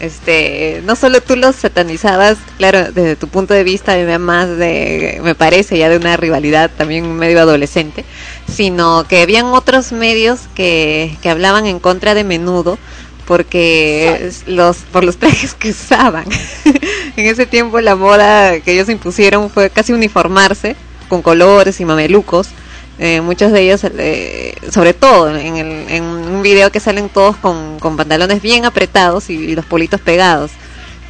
Este, 0.00 0.80
no 0.84 0.94
solo 0.94 1.20
tú 1.20 1.34
los 1.34 1.56
satanizabas, 1.56 2.38
claro, 2.56 2.92
desde 2.92 3.16
tu 3.16 3.26
punto 3.26 3.52
de 3.52 3.64
vista, 3.64 3.96
más 4.18 4.48
de, 4.56 5.20
me 5.24 5.34
parece, 5.34 5.76
ya 5.76 5.88
de 5.88 5.96
una 5.96 6.16
rivalidad 6.16 6.70
también 6.76 7.16
medio 7.16 7.40
adolescente, 7.40 8.04
sino 8.52 9.04
que 9.08 9.22
habían 9.22 9.46
otros 9.46 9.90
medios 9.90 10.40
que, 10.54 11.16
que 11.20 11.30
hablaban 11.30 11.66
en 11.66 11.80
contra 11.80 12.14
de 12.14 12.22
menudo, 12.22 12.78
porque 13.26 14.30
los 14.46 14.78
por 14.78 15.04
los 15.04 15.18
trajes 15.18 15.52
que 15.54 15.70
usaban. 15.70 16.24
en 17.16 17.26
ese 17.26 17.44
tiempo 17.44 17.80
la 17.80 17.94
moda 17.94 18.58
que 18.60 18.72
ellos 18.72 18.88
impusieron 18.88 19.50
fue 19.50 19.68
casi 19.68 19.92
uniformarse 19.92 20.76
con 21.08 21.20
colores 21.20 21.78
y 21.80 21.84
mamelucos. 21.84 22.48
Eh, 22.98 23.20
muchos 23.20 23.52
de 23.52 23.60
ellos, 23.62 23.82
eh, 23.84 24.54
sobre 24.72 24.92
todo 24.92 25.30
en, 25.36 25.56
el, 25.56 25.88
en 25.88 26.02
un 26.02 26.42
video 26.42 26.72
que 26.72 26.80
salen 26.80 27.08
todos 27.08 27.36
con, 27.36 27.78
con 27.78 27.96
pantalones 27.96 28.42
bien 28.42 28.64
apretados 28.64 29.30
y, 29.30 29.54
los 29.54 29.64
politos 29.64 30.00
pegados. 30.00 30.50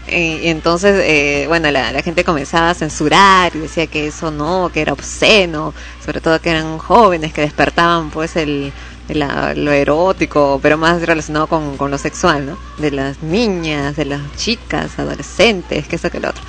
Eh, 0.06 0.40
y 0.44 0.48
entonces, 0.48 0.94
eh, 1.04 1.44
bueno, 1.48 1.70
la, 1.70 1.92
la 1.92 2.02
gente 2.02 2.24
comenzaba 2.24 2.70
a 2.70 2.74
censurar 2.74 3.54
y 3.54 3.60
decía 3.60 3.86
que 3.86 4.06
eso 4.06 4.30
no, 4.30 4.70
que 4.72 4.80
era 4.82 4.92
obsceno, 4.92 5.74
sobre 6.04 6.20
todo 6.20 6.40
que 6.40 6.50
eran 6.50 6.78
jóvenes 6.78 7.32
que 7.32 7.42
despertaban 7.42 8.10
pues 8.10 8.36
el, 8.36 8.72
la- 9.08 9.54
lo 9.54 9.72
erótico, 9.72 10.60
pero 10.62 10.78
más 10.78 11.02
relacionado 11.02 11.46
con, 11.46 11.76
con 11.76 11.90
lo 11.90 11.98
sexual, 11.98 12.46
¿no? 12.46 12.58
De 12.78 12.90
las 12.90 13.22
niñas, 13.22 13.96
de 13.96 14.06
las 14.06 14.20
chicas, 14.36 14.98
adolescentes, 14.98 15.86
que 15.88 15.96
eso 15.96 16.10
que 16.10 16.20
lo 16.20 16.30
otro. 16.30 16.42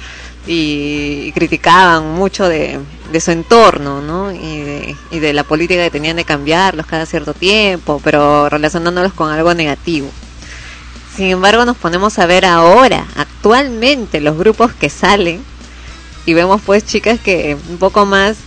Y, 0.52 1.32
criticaban 1.36 2.16
mucho 2.16 2.50
de, 2.50 2.80
de 3.12 3.22
su 3.22 3.30
entorno, 3.30 4.02
¿no? 4.02 4.32
Y 4.32 4.62
de, 4.62 4.96
y 5.12 5.20
de 5.20 5.32
la 5.34 5.44
política 5.44 5.84
que 5.84 5.92
tenían 5.92 6.16
de 6.16 6.26
cambiarlos 6.26 6.88
cada 6.88 7.06
cierto 7.06 7.36
tiempo, 7.36 8.02
pero 8.04 8.50
relacionándolos 8.50 9.14
con 9.14 9.32
algo 9.32 9.54
negativo. 9.54 10.10
Sin 11.16 11.28
embargo, 11.28 11.66
nos 11.66 11.78
ponemos 11.78 12.18
a 12.18 12.26
ver 12.26 12.46
ahora, 12.46 13.06
actualmente, 13.16 14.22
los 14.22 14.38
grupos 14.40 14.72
que 14.74 14.90
salen 14.90 15.44
y 16.26 16.34
vemos 16.34 16.62
pues 16.66 16.84
chicas 16.86 17.20
que 17.20 17.56
un 17.70 17.78
poco 17.78 18.06
más 18.08 18.38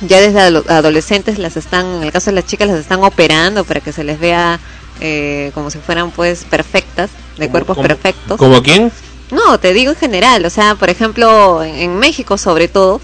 ya 0.00 0.20
desde 0.20 0.40
ado- 0.40 0.64
adolescentes 0.68 1.38
las 1.38 1.56
están, 1.56 1.84
en 1.86 2.02
el 2.04 2.12
caso 2.12 2.30
de 2.30 2.36
las 2.36 2.46
chicas 2.46 2.68
las 2.68 2.78
están 2.78 3.02
operando 3.04 3.64
para 3.64 3.80
que 3.80 3.92
se 3.92 4.04
les 4.04 4.18
vea 4.18 4.60
eh, 5.00 5.50
como 5.54 5.70
si 5.70 5.78
fueran 5.78 6.10
pues 6.10 6.44
perfectas, 6.44 7.10
de 7.36 7.46
¿Cómo- 7.46 7.50
cuerpos 7.50 7.78
perfectos. 7.78 8.38
¿Como 8.38 8.62
quién? 8.62 8.90
No, 9.30 9.58
te 9.60 9.72
digo 9.74 9.90
en 9.92 9.96
general, 9.98 10.44
o 10.46 10.50
sea, 10.50 10.74
por 10.76 10.88
ejemplo, 10.88 11.62
en, 11.62 11.98
México 11.98 12.38
sobre 12.38 12.68
todo, 12.68 13.00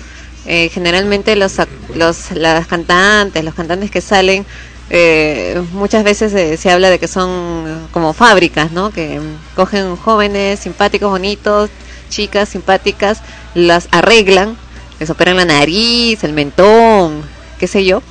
eh, 0.46 0.70
generalmente 0.72 1.36
los, 1.36 1.54
los 1.94 2.30
las 2.32 2.66
cantantes, 2.66 3.44
los 3.44 3.54
cantantes 3.54 3.90
que 3.90 4.00
salen, 4.00 4.46
eh, 4.88 5.62
muchas 5.72 6.02
veces 6.04 6.32
eh, 6.34 6.56
se 6.56 6.70
habla 6.70 6.88
de 6.90 6.98
que 6.98 7.08
son 7.08 7.88
como 7.90 8.14
fábricas, 8.14 8.72
¿no? 8.72 8.90
Que 8.90 9.20
cogen 9.54 9.96
jóvenes 9.96 10.60
simpáticos, 10.60 11.10
bonitos, 11.10 11.70
chicas 12.08 12.48
simpáticas, 12.48 13.22
las 13.54 13.88
arreglan, 13.90 14.56
les 14.98 15.10
operan 15.10 15.36
la 15.36 15.44
nariz, 15.44 16.24
el 16.24 16.32
mentón, 16.32 17.22
qué 17.58 17.66
sé 17.66 17.84
yo, 17.84 18.02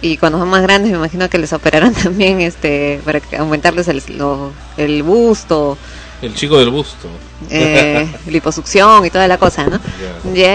y 0.00 0.16
cuando 0.18 0.38
son 0.38 0.48
más 0.48 0.62
grandes 0.62 0.90
me 0.92 0.98
imagino 0.98 1.28
que 1.30 1.38
les 1.38 1.52
operarán 1.52 1.94
también 2.02 2.40
este 2.40 3.00
para 3.04 3.20
aumentarles 3.38 3.88
el, 3.88 4.02
lo- 4.18 4.52
el 4.76 5.02
busto, 5.02 5.78
El 6.22 6.34
chico 6.34 6.58
del 6.58 6.70
busto. 6.70 7.08
eh, 7.50 8.08
liposucción 8.26 9.04
y 9.04 9.10
toda 9.10 9.28
la 9.28 9.38
cosa, 9.38 9.66
¿no? 9.66 9.80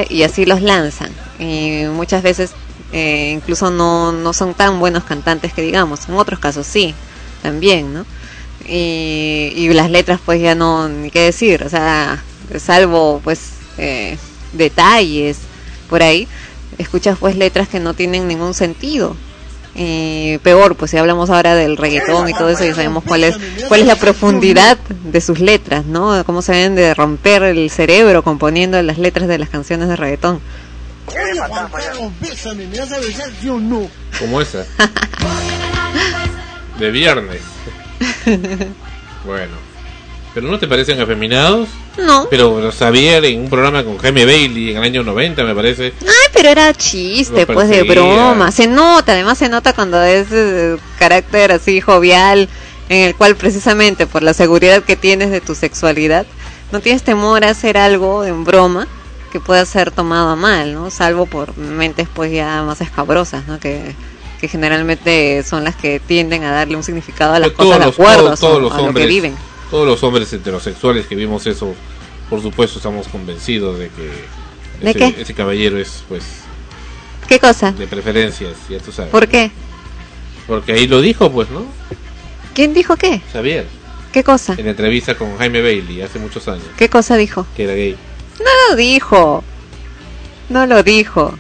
Y 0.10 0.24
así 0.24 0.46
los 0.46 0.62
lanzan. 0.62 1.12
Y 1.40 1.84
muchas 1.92 2.24
veces 2.24 2.52
eh, 2.94 3.32
incluso 3.36 3.70
no, 3.72 4.12
no 4.12 4.34
son 4.34 4.54
tan 4.54 4.80
buenos 4.80 5.04
cantantes 5.04 5.54
que 5.54 5.62
digamos. 5.62 6.08
En 6.10 6.16
otros 6.16 6.40
casos 6.40 6.66
sí, 6.68 6.94
también, 7.42 7.94
¿no? 7.94 8.06
Y, 8.68 9.54
y 9.56 9.70
las 9.74 9.90
letras 9.90 10.20
pues 10.24 10.42
ya 10.42 10.56
no, 10.56 10.88
ni 10.90 11.12
qué 11.12 11.22
decir. 11.22 11.64
O 11.64 11.70
sea, 11.70 12.24
salvo 12.60 13.22
pues 13.24 13.54
eh, 13.78 14.18
detalles 14.54 15.38
por 15.90 16.04
ahí, 16.04 16.28
escuchas 16.78 17.18
pues 17.20 17.36
letras 17.36 17.68
que 17.68 17.80
no 17.80 17.94
tienen 17.94 18.28
ningún 18.28 18.54
sentido. 18.54 19.16
Y 19.74 20.38
peor, 20.40 20.76
pues 20.76 20.92
si 20.92 20.98
hablamos 20.98 21.30
ahora 21.30 21.56
del 21.56 21.78
reggaetón 21.78 22.28
y 22.28 22.34
todo 22.34 22.50
eso, 22.50 22.66
ya 22.66 22.76
sabemos 22.76 23.04
cuál 23.06 23.24
es, 23.24 23.38
cuál 23.68 23.82
es 23.82 23.88
la 23.88 23.96
profundidad 23.96 24.78
de 24.78 25.22
sus 25.22 25.40
letras, 25.40 25.86
¿no? 25.86 26.24
Cómo 26.26 26.42
se 26.42 26.52
ven 26.52 26.76
de 26.76 26.94
romper 26.94 27.44
el 27.44 27.70
cerebro 27.70 28.24
componiendo 28.24 28.82
las 28.82 28.98
letras 28.98 29.30
de 29.30 29.38
las 29.38 29.50
canciones 29.50 29.88
de 29.88 29.96
reggaetón. 29.96 30.42
Como 34.20 34.42
esa. 34.42 34.66
De 36.80 36.90
viernes. 36.90 37.42
Bueno. 39.26 39.71
¿Pero 40.34 40.48
no 40.48 40.58
te 40.60 40.68
parecen 40.68 41.00
afeminados? 41.02 41.68
No. 41.98 42.28
Pero 42.30 42.56
pero 42.56 42.72
Xavier 42.72 43.26
en 43.26 43.42
un 43.42 43.50
programa 43.50 43.84
con 43.84 43.98
Jaime 43.98 44.26
Bailey 44.26 44.72
en 44.72 44.78
el 44.78 44.84
año 44.84 45.04
90 45.04 45.44
me 45.44 45.54
parece. 45.54 45.94
Ay, 46.02 46.30
pero 46.32 46.50
era 46.50 46.74
chiste, 46.74 47.46
Lo 47.46 47.54
pues 47.54 47.68
de 47.68 47.84
broma. 47.84 48.52
Se 48.52 48.68
nota, 48.68 49.12
además 49.12 49.38
se 49.38 49.50
nota 49.50 49.74
cuando 49.74 50.02
es 50.02 50.28
eh, 50.32 50.78
carácter 50.98 51.52
así 51.52 51.82
jovial, 51.82 52.48
en 52.88 53.08
el 53.08 53.16
cual 53.16 53.36
precisamente 53.36 54.08
por 54.08 54.24
la 54.24 54.34
seguridad 54.34 54.84
que 54.84 54.96
tienes 54.96 55.32
de 55.32 55.42
tu 55.42 55.54
sexualidad, 55.54 56.26
no 56.72 56.80
tienes 56.80 57.04
temor 57.04 57.44
a 57.44 57.50
hacer 57.50 57.78
algo 57.78 58.24
en 58.24 58.46
broma 58.46 58.88
que 59.34 59.42
pueda 59.42 59.66
ser 59.66 59.92
tomado 59.92 60.30
a 60.30 60.36
mal, 60.38 60.74
¿no? 60.74 60.90
Salvo 60.92 61.26
por 61.26 61.58
mentes 61.58 62.08
pues 62.14 62.32
ya 62.32 62.64
más 62.64 62.80
escabrosas, 62.80 63.48
¿no? 63.48 63.60
Que, 63.60 63.96
que 64.40 64.48
generalmente 64.48 65.44
son 65.44 65.66
las 65.66 65.76
que 65.76 66.00
tienden 66.00 66.44
a 66.44 66.52
darle 66.52 66.78
un 66.78 66.84
significado 66.84 67.34
a 67.34 67.40
las 67.40 67.50
Pero 67.50 67.70
cosas 67.70 67.80
de 67.80 67.92
acuerdo 67.92 68.24
todos, 68.24 68.40
todos 68.40 68.58
a, 68.58 68.62
los 68.62 68.74
a 68.74 68.82
lo 68.82 68.94
que 68.94 69.06
viven. 69.06 69.36
Todos 69.72 69.88
los 69.88 70.04
hombres 70.04 70.32
heterosexuales 70.32 71.08
que 71.08 71.16
vimos 71.16 71.48
eso, 71.48 71.74
por 72.30 72.42
supuesto 72.42 72.78
estamos 72.78 73.08
convencidos 73.08 73.80
de 73.80 73.90
que 73.90 74.84
¿De 74.84 74.90
ese, 74.92 75.00
qué? 75.00 75.22
ese 75.22 75.34
caballero 75.34 75.80
es 75.80 76.04
pues 76.08 76.24
¿Qué 77.28 77.40
cosa? 77.40 77.72
de 77.72 77.88
preferencias, 77.88 78.54
ya 78.70 78.78
tú 78.80 78.92
sabes. 78.92 79.10
¿Por 79.12 79.28
qué? 79.28 79.50
Porque 80.48 80.74
ahí 80.74 80.88
lo 80.88 81.02
dijo 81.02 81.32
pues, 81.32 81.50
¿no? 81.50 81.66
¿Quién 82.54 82.74
dijo 82.74 82.98
qué? 82.98 83.22
Xavier, 83.32 83.66
¿Qué 84.12 84.24
cosa? 84.24 84.56
en 84.58 84.68
entrevista 84.68 85.16
con 85.16 85.38
Jaime 85.38 85.62
Bailey 85.62 86.02
hace 86.02 86.20
muchos 86.20 86.48
años, 86.50 86.66
¿Qué 86.78 86.90
cosa 86.90 87.16
dijo? 87.16 87.48
que 87.56 87.64
era 87.64 87.74
gay. 87.74 87.96
No 88.40 88.50
lo 88.70 88.76
dijo. 88.76 89.44
No 90.50 90.66
lo 90.66 90.84
dijo. 90.84 91.34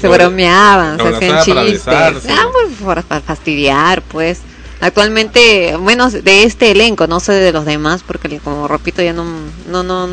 Se 0.00 0.08
bromeaban, 0.08 0.98
se 0.98 1.08
hacían 1.08 1.44
chistes. 1.44 1.86
Ah, 1.88 2.46
por- 2.82 3.02
para 3.04 3.20
fastidiar, 3.22 4.02
pues. 4.02 4.40
Actualmente, 4.84 5.78
menos 5.78 6.12
de 6.12 6.42
este 6.42 6.70
elenco, 6.70 7.06
no 7.06 7.18
sé 7.18 7.32
de 7.32 7.52
los 7.52 7.64
demás, 7.64 8.02
porque 8.06 8.38
como 8.38 8.68
repito, 8.68 9.00
ya 9.00 9.14
no, 9.14 9.24
no, 9.66 9.82
no, 9.82 10.08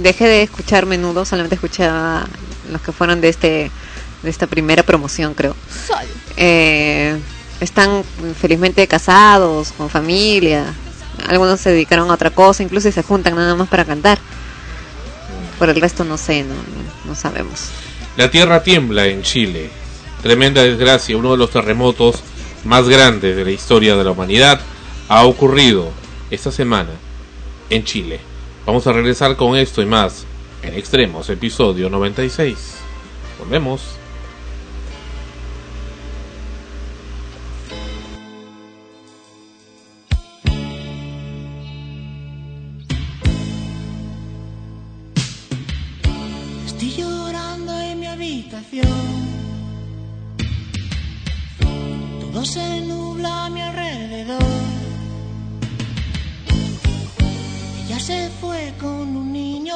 dejé 0.00 0.28
de 0.28 0.42
escuchar 0.42 0.86
menudo, 0.86 1.24
solamente 1.24 1.56
escuchaba 1.56 2.24
los 2.70 2.80
que 2.82 2.92
fueron 2.92 3.20
de 3.20 3.30
este, 3.30 3.68
de 4.22 4.30
esta 4.30 4.46
primera 4.46 4.84
promoción, 4.84 5.34
creo. 5.34 5.56
Eh, 6.36 7.18
están 7.58 8.04
felizmente 8.40 8.86
casados, 8.86 9.72
con 9.76 9.90
familia. 9.90 10.72
Algunos 11.28 11.60
se 11.60 11.70
dedicaron 11.70 12.08
a 12.08 12.14
otra 12.14 12.30
cosa, 12.30 12.62
incluso 12.62 12.92
se 12.92 13.02
juntan 13.02 13.34
nada 13.34 13.56
más 13.56 13.66
para 13.66 13.84
cantar. 13.84 14.20
Por 15.58 15.68
el 15.68 15.80
resto 15.80 16.04
no 16.04 16.16
sé, 16.16 16.44
no, 16.44 16.54
no- 16.54 17.08
no 17.08 17.14
sabemos. 17.16 17.70
La 18.16 18.30
tierra 18.30 18.62
tiembla 18.62 19.06
en 19.06 19.22
Chile. 19.22 19.68
Tremenda 20.22 20.62
desgracia, 20.62 21.16
uno 21.16 21.32
de 21.32 21.38
los 21.38 21.50
terremotos 21.50 22.22
más 22.64 22.88
grandes 22.88 23.36
de 23.36 23.44
la 23.44 23.50
historia 23.50 23.96
de 23.96 24.04
la 24.04 24.10
humanidad 24.10 24.60
ha 25.08 25.24
ocurrido 25.24 25.90
esta 26.30 26.50
semana 26.50 26.90
en 27.70 27.84
Chile. 27.84 28.20
Vamos 28.64 28.86
a 28.86 28.92
regresar 28.92 29.36
con 29.36 29.56
esto 29.56 29.82
y 29.82 29.86
más 29.86 30.26
en 30.62 30.74
Extremos, 30.74 31.30
episodio 31.30 31.88
96. 31.88 32.78
Volvemos. 33.38 34.05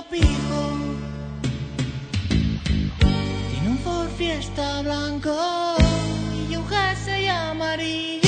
Pijo. 0.08 0.62
Tiene 3.50 3.68
un 3.68 3.78
Ford 3.78 4.08
Fiesta 4.16 4.82
blanco 4.82 5.36
y 6.48 6.56
un 6.56 6.66
jersey 6.68 7.26
amarillo. 7.26 8.19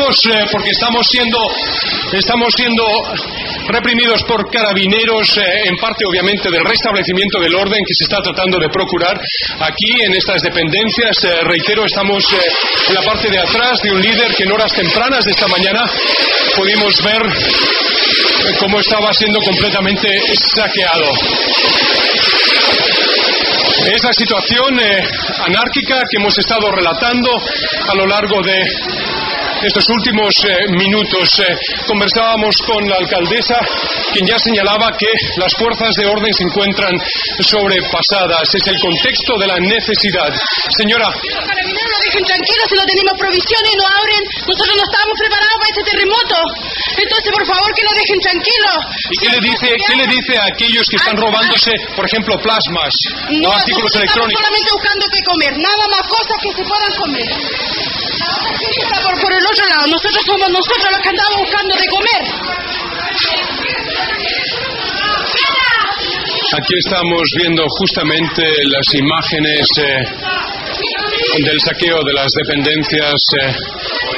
Eh, 0.00 0.46
porque 0.50 0.70
estamos 0.70 1.06
siendo 1.06 1.38
estamos 2.12 2.52
siendo 2.56 2.82
reprimidos 3.68 4.22
por 4.24 4.50
carabineros 4.50 5.36
eh, 5.36 5.68
en 5.68 5.76
parte 5.76 6.04
obviamente 6.06 6.50
del 6.50 6.64
restablecimiento 6.64 7.38
del 7.38 7.54
orden 7.54 7.78
que 7.86 7.94
se 7.94 8.04
está 8.04 8.22
tratando 8.22 8.58
de 8.58 8.68
procurar 8.68 9.20
aquí 9.60 10.02
en 10.02 10.14
estas 10.14 10.42
dependencias. 10.42 11.22
Eh, 11.24 11.40
reitero 11.42 11.84
estamos 11.84 12.24
eh, 12.32 12.36
en 12.88 12.94
la 12.94 13.02
parte 13.02 13.30
de 13.30 13.38
atrás 13.38 13.80
de 13.82 13.92
un 13.92 14.00
líder 14.00 14.34
que 14.34 14.44
en 14.44 14.52
horas 14.52 14.72
tempranas 14.72 15.24
de 15.24 15.30
esta 15.32 15.48
mañana 15.48 15.84
pudimos 16.56 16.94
ver 17.02 17.22
cómo 18.58 18.80
estaba 18.80 19.12
siendo 19.12 19.40
completamente 19.42 20.08
saqueado. 20.54 21.12
Es 23.86 24.04
la 24.04 24.12
situación 24.12 24.78
anárquica 25.46 26.02
que 26.10 26.16
hemos 26.18 26.36
estado 26.38 26.70
relatando 26.70 27.30
a 27.88 27.94
lo 27.94 28.06
largo 28.06 28.42
de 28.42 28.62
estos 29.62 29.88
últimos 29.88 30.32
eh, 30.44 30.72
minutos. 30.72 31.28
Eh, 31.40 31.56
conversábamos 31.86 32.56
con 32.66 32.88
la 32.88 32.96
alcaldesa, 32.96 33.58
quien 34.12 34.26
ya 34.26 34.38
señalaba 34.38 34.96
que 34.96 35.10
las 35.36 35.54
fuerzas 35.54 35.94
de 35.96 36.06
orden 36.06 36.32
se 36.32 36.44
encuentran 36.44 36.94
sobrepasadas. 37.40 38.54
Es 38.54 38.66
el 38.66 38.78
contexto 38.80 39.38
de 39.38 39.46
la 39.46 39.58
necesidad. 39.60 40.32
Señora, 40.76 41.08
Los 41.08 41.46
carabineros 41.46 41.90
lo 41.90 41.98
dejen 42.04 42.24
tranquilo 42.24 42.62
si 42.68 42.74
no 42.74 42.86
tenemos 42.86 43.14
provisiones 43.18 43.72
no 43.76 43.84
abren. 43.86 44.22
Nosotros 44.48 44.76
no 44.76 44.84
estábamos 44.84 45.16
preparados 45.18 45.56
para 45.60 45.70
este 45.70 45.84
terremoto. 45.90 46.36
Entonces, 46.96 47.30
por 47.32 47.46
favor, 47.46 47.68
que 47.74 47.82
lo 47.82 47.92
dejen 47.94 48.20
tranquilo. 48.20 48.70
¿y 49.10 49.16
qué 49.18 49.28
le 49.28 49.40
dice, 49.40 49.68
qué 49.86 49.96
le 49.96 50.06
dice 50.06 50.38
a 50.38 50.44
aquellos 50.46 50.86
que 50.88 50.96
están 50.96 51.16
robándose, 51.16 51.72
por 51.96 52.04
ejemplo, 52.06 52.38
plasmas 52.40 52.92
o 53.28 53.52
artículos 53.52 53.94
electrónicos? 53.96 54.08
Estamos 54.08 54.32
solamente 54.40 54.70
buscando 54.72 55.04
qué 55.10 55.20
comer, 55.24 55.52
nada 55.58 55.84
más 55.88 56.02
cosas 56.08 56.36
que 56.42 56.50
se 56.52 56.62
puedan 56.64 56.92
comer. 56.96 57.28
Está 58.90 59.02
por, 59.02 59.20
por 59.20 59.32
el 59.32 59.46
otro 59.46 59.66
lado. 59.68 59.86
Nosotros 59.86 60.22
somos 60.26 60.50
nosotros 60.50 60.86
los 60.90 61.00
que 61.00 61.08
andamos 61.10 61.38
buscando 61.38 61.74
de 61.76 61.86
comer. 61.86 62.22
Aquí 66.52 66.74
estamos 66.84 67.22
viendo 67.36 67.64
justamente 67.68 68.42
las 68.42 68.94
imágenes 68.94 69.66
eh, 69.78 71.44
del 71.44 71.60
saqueo 71.60 72.02
de 72.04 72.12
las 72.12 72.32
dependencias, 72.32 73.14
eh, 73.40 73.54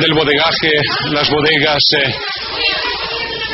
del 0.00 0.14
bodegaje, 0.14 0.72
las 1.10 1.28
bodegas. 1.28 1.82
eh, 1.98 2.91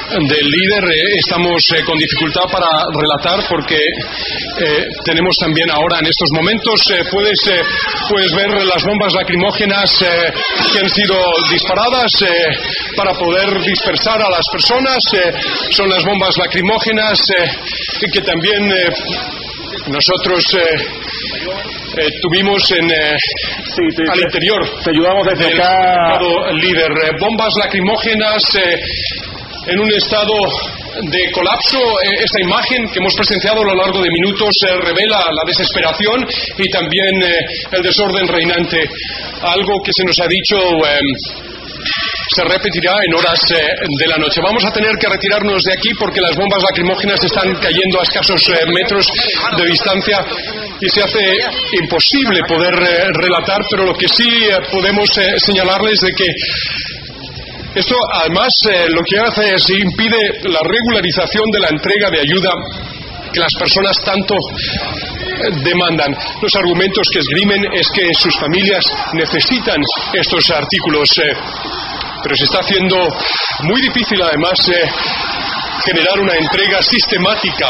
del 0.08 0.46
líder 0.48 0.84
eh, 0.84 1.18
estamos 1.18 1.62
eh, 1.72 1.84
con 1.84 1.98
dificultad 1.98 2.44
para 2.50 2.66
relatar 2.96 3.46
porque 3.48 3.76
eh, 3.76 4.86
tenemos 5.04 5.36
también 5.36 5.70
ahora 5.70 5.98
en 5.98 6.06
estos 6.06 6.30
momentos 6.32 6.80
puedes 7.10 7.38
puedes 8.08 8.34
ver 8.34 8.64
las 8.64 8.82
bombas 8.84 9.12
lacrimógenas 9.12 9.90
que 10.72 10.78
han 10.78 10.90
sido 10.90 11.14
disparadas 11.50 12.12
para 12.96 13.12
poder 13.12 13.60
dispersar 13.62 14.22
a 14.22 14.30
las 14.30 14.46
personas 14.50 14.98
son 15.70 15.88
las 15.90 16.04
bombas 16.04 16.36
lacrimógenas 16.38 17.18
que 18.12 18.22
también 18.22 18.72
nosotros 19.88 20.44
eh, 21.96 22.10
tuvimos 22.20 22.70
en 22.72 22.90
eh, 22.90 23.16
al 24.12 24.20
interior 24.20 24.60
te 24.84 24.90
ayudamos 24.90 25.26
desde 25.26 25.54
acá. 25.54 26.18
líder 26.52 26.92
bombas 27.18 27.52
lacrimógenas 27.58 28.42
en 29.68 29.80
un 29.80 29.92
estado 29.92 30.34
de 31.02 31.30
colapso. 31.30 31.78
Eh, 31.78 32.24
esta 32.24 32.40
imagen 32.40 32.88
que 32.90 32.98
hemos 32.98 33.14
presenciado 33.14 33.60
a 33.60 33.64
lo 33.64 33.74
largo 33.74 34.02
de 34.02 34.10
minutos 34.10 34.48
eh, 34.66 34.76
revela 34.80 35.28
la 35.30 35.44
desesperación 35.46 36.26
y 36.56 36.68
también 36.70 37.22
eh, 37.22 37.46
el 37.72 37.82
desorden 37.82 38.26
reinante. 38.26 38.88
Algo 39.42 39.82
que 39.84 39.92
se 39.92 40.04
nos 40.04 40.18
ha 40.20 40.26
dicho. 40.26 40.56
se 42.34 42.44
repetirá 42.44 42.96
en 43.06 43.14
horas 43.14 43.40
de 43.48 44.06
la 44.06 44.16
noche. 44.16 44.40
Vamos 44.42 44.64
a 44.64 44.72
tener 44.72 44.96
que 44.98 45.08
retirarnos 45.08 45.62
de 45.62 45.72
aquí 45.72 45.90
porque 45.98 46.20
las 46.20 46.36
bombas 46.36 46.62
lacrimógenas 46.62 47.22
están 47.22 47.54
cayendo 47.56 48.00
a 48.00 48.02
escasos 48.02 48.42
metros 48.68 49.06
de 49.56 49.64
distancia 49.64 50.24
y 50.80 50.88
se 50.88 51.02
hace 51.02 51.24
imposible 51.80 52.40
poder 52.46 52.74
relatar, 52.74 53.60
pero 53.70 53.84
lo 53.84 53.94
que 53.94 54.08
sí 54.08 54.28
podemos 54.70 55.08
señalarles 55.38 56.00
de 56.00 56.12
que 56.12 56.26
esto 57.78 57.94
además 58.12 58.48
eh, 58.68 58.86
lo 58.88 59.02
que 59.02 59.20
hace 59.20 59.54
es 59.54 59.70
impide 59.70 60.18
la 60.50 60.58
regularización 60.66 61.44
de 61.52 61.60
la 61.60 61.68
entrega 61.68 62.10
de 62.10 62.20
ayuda 62.20 62.50
que 63.32 63.38
las 63.38 63.54
personas 63.54 63.96
tanto 64.04 64.34
eh, 64.34 65.62
demandan. 65.62 66.16
Los 66.42 66.54
argumentos 66.56 67.06
que 67.12 67.20
esgrimen 67.20 67.62
es 67.72 67.86
que 67.94 68.02
sus 68.18 68.34
familias 68.36 68.84
necesitan 69.12 69.80
estos 70.12 70.50
artículos, 70.50 71.08
eh, 71.18 71.36
pero 72.20 72.34
se 72.34 72.44
está 72.44 72.58
haciendo 72.60 72.96
muy 73.62 73.80
difícil 73.80 74.20
además 74.22 74.58
generar 75.84 76.18
una 76.18 76.34
entrega 76.34 76.82
sistemática. 76.82 77.68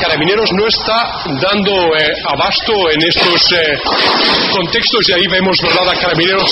Carabineros 0.00 0.50
no 0.54 0.66
está 0.66 1.22
dando 1.40 1.72
abasto 2.26 2.90
en 2.90 3.02
estos 3.06 3.54
contextos 4.50 5.08
y 5.08 5.12
ahí 5.12 5.26
vemos, 5.28 5.56
¿verdad?, 5.62 5.88
a 5.88 6.00
Carabineros 6.00 6.50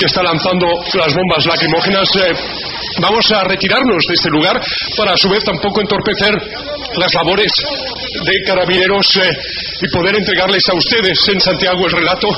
que 0.00 0.06
está 0.06 0.22
lanzando 0.22 0.66
las 0.94 1.14
bombas 1.14 1.44
lacrimógenas. 1.44 2.08
eh, 2.16 2.32
vamos 3.00 3.30
a 3.32 3.44
retirarnos 3.44 4.02
de 4.08 4.14
este 4.14 4.30
lugar 4.30 4.58
para 4.96 5.12
a 5.12 5.16
su 5.16 5.28
vez 5.28 5.44
tampoco 5.44 5.82
entorpecer 5.82 6.32
las 6.96 7.12
labores 7.14 7.52
de 8.24 8.32
Carabineros 8.46 9.16
eh, 9.16 9.36
y 9.82 9.88
poder 9.88 10.16
entregarles 10.16 10.66
a 10.70 10.74
ustedes 10.74 11.28
en 11.28 11.40
Santiago 11.40 11.86
el 11.86 11.92
relato 11.92 12.28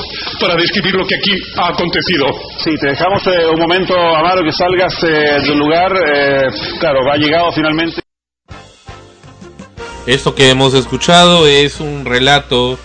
para 0.41 0.55
describir 0.55 0.93
lo 0.95 1.07
que 1.07 1.15
aquí 1.15 1.31
ha 1.55 1.69
acontecido. 1.69 2.27
Sí, 2.61 2.71
te 2.79 2.87
dejamos 2.87 3.25
eh, 3.27 3.47
un 3.47 3.59
momento, 3.59 3.97
Amaro, 3.97 4.43
que 4.43 4.51
salgas 4.51 5.01
eh, 5.03 5.41
del 5.41 5.57
lugar. 5.57 5.93
eh, 6.05 6.47
claro, 6.79 6.99
ha 7.09 7.15
llegado 7.15 7.51
finalmente. 7.53 8.01
Esto 10.05 10.35
que 10.35 10.49
hemos 10.49 10.73
escuchado 10.73 11.47
es 11.47 11.79
un 11.79 12.03
relato 12.03 12.77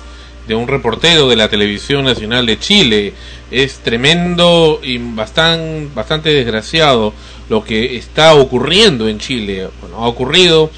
de 0.48 0.54
un 0.54 0.66
reportero 0.66 1.28
de 1.28 1.36
la 1.36 1.48
Televisión 1.48 2.06
Nacional 2.06 2.46
de 2.46 2.58
Chile. 2.58 3.12
Es 3.50 3.78
tremendo 3.78 4.80
y 4.82 4.98
bastante, 4.98 5.88
bastante 5.94 6.30
desgraciado 6.30 7.12
lo 7.48 7.62
que 7.62 7.96
está 7.96 8.34
ocurriendo 8.34 9.08
en 9.08 9.18
Chile. 9.18 9.68
Bueno, 9.80 9.98
ha 9.98 10.08
ocurrido 10.08 10.70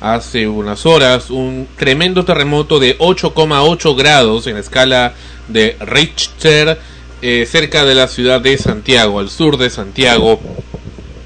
hace 0.00 0.46
unas 0.46 0.86
horas 0.86 1.30
un 1.30 1.66
tremendo 1.76 2.24
terremoto 2.24 2.78
de 2.78 2.96
8,8 2.98 3.96
grados 3.96 4.46
en 4.46 4.54
la 4.54 4.60
escala 4.60 5.14
de 5.48 5.76
Richter 5.80 6.78
eh, 7.20 7.44
cerca 7.50 7.84
de 7.84 7.96
la 7.96 8.06
ciudad 8.06 8.40
de 8.40 8.56
Santiago, 8.56 9.18
al 9.18 9.28
sur 9.28 9.56
de 9.56 9.70
Santiago. 9.70 10.40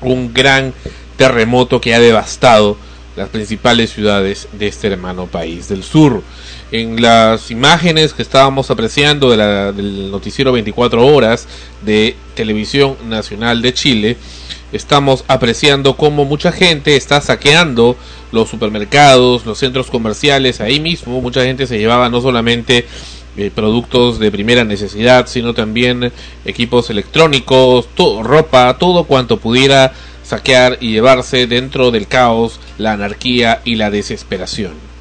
Un 0.00 0.32
gran 0.32 0.72
terremoto 1.18 1.80
que 1.80 1.94
ha 1.94 2.00
devastado 2.00 2.78
las 3.16 3.28
principales 3.28 3.92
ciudades 3.92 4.48
de 4.52 4.68
este 4.68 4.88
hermano 4.88 5.26
país 5.26 5.68
del 5.68 5.84
sur. 5.84 6.22
En 6.72 7.02
las 7.02 7.50
imágenes 7.50 8.14
que 8.14 8.22
estábamos 8.22 8.70
apreciando 8.70 9.30
de 9.30 9.36
la- 9.36 9.72
del 9.72 10.10
noticiero 10.10 10.52
24 10.52 11.06
horas 11.06 11.46
de 11.84 12.16
Televisión 12.34 12.96
Nacional 13.08 13.60
de 13.60 13.74
Chile, 13.74 14.16
estamos 14.72 15.22
apreciando 15.28 15.98
cómo 15.98 16.24
mucha 16.24 16.50
gente 16.50 16.96
está 16.96 17.20
saqueando 17.20 17.94
los 18.32 18.48
supermercados, 18.48 19.44
los 19.44 19.58
centros 19.58 19.90
comerciales, 19.90 20.62
ahí 20.62 20.80
mismo 20.80 21.20
mucha 21.20 21.44
gente 21.44 21.66
se 21.66 21.78
llevaba 21.78 22.08
no 22.08 22.22
solamente 22.22 22.86
eh, 23.36 23.50
productos 23.54 24.18
de 24.18 24.30
primera 24.30 24.64
necesidad, 24.64 25.26
sino 25.26 25.52
también 25.52 26.10
equipos 26.46 26.88
electrónicos, 26.88 27.86
ropa, 28.22 28.78
todo 28.78 29.04
cuanto 29.04 29.36
pudiera 29.38 29.92
saquear 30.22 30.78
y 30.80 30.92
llevarse 30.92 31.46
dentro 31.46 31.90
del 31.90 32.06
caos, 32.06 32.60
la 32.78 32.92
anarquía 32.92 33.60
y 33.64 33.74
la 33.76 33.90
desesperación. 33.90 34.91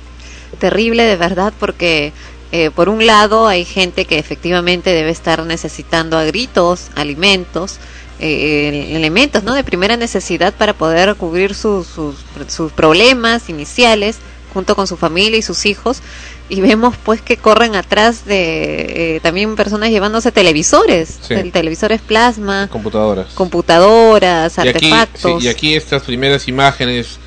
Terrible 0.61 1.03
de 1.03 1.17
verdad 1.17 1.51
porque 1.59 2.13
eh, 2.53 2.69
por 2.69 2.87
un 2.87 3.05
lado 3.05 3.47
hay 3.47 3.65
gente 3.65 4.05
que 4.05 4.17
efectivamente 4.19 4.91
debe 4.91 5.09
estar 5.09 5.43
necesitando 5.45 6.17
a 6.17 6.23
gritos 6.23 6.89
alimentos 6.95 7.79
eh, 8.19 8.93
elementos 8.95 9.43
no 9.43 9.53
de 9.55 9.63
primera 9.63 9.97
necesidad 9.97 10.53
para 10.53 10.73
poder 10.73 11.15
cubrir 11.15 11.55
sus, 11.55 11.87
sus, 11.87 12.15
sus 12.47 12.71
problemas 12.71 13.49
iniciales 13.49 14.17
junto 14.53 14.75
con 14.75 14.85
su 14.85 14.95
familia 14.97 15.37
y 15.39 15.41
sus 15.41 15.65
hijos 15.65 16.01
y 16.49 16.59
vemos 16.59 16.95
pues 17.05 17.21
que 17.21 17.37
corren 17.37 17.75
atrás 17.75 18.25
de 18.25 19.15
eh, 19.15 19.19
también 19.21 19.55
personas 19.55 19.89
llevándose 19.89 20.31
televisores 20.31 21.19
Sí. 21.27 21.35
televisores 21.51 22.01
plasma 22.01 22.67
Computadoras. 22.69 23.27
computadoras 23.33 24.57
Y 24.57 24.61
aquí, 24.67 24.69
artefactos 24.91 25.41
sí, 25.41 25.47
y 25.47 25.49
aquí 25.49 25.73
estas 25.75 26.03
primeras 26.03 26.47
imágenes 26.47 27.17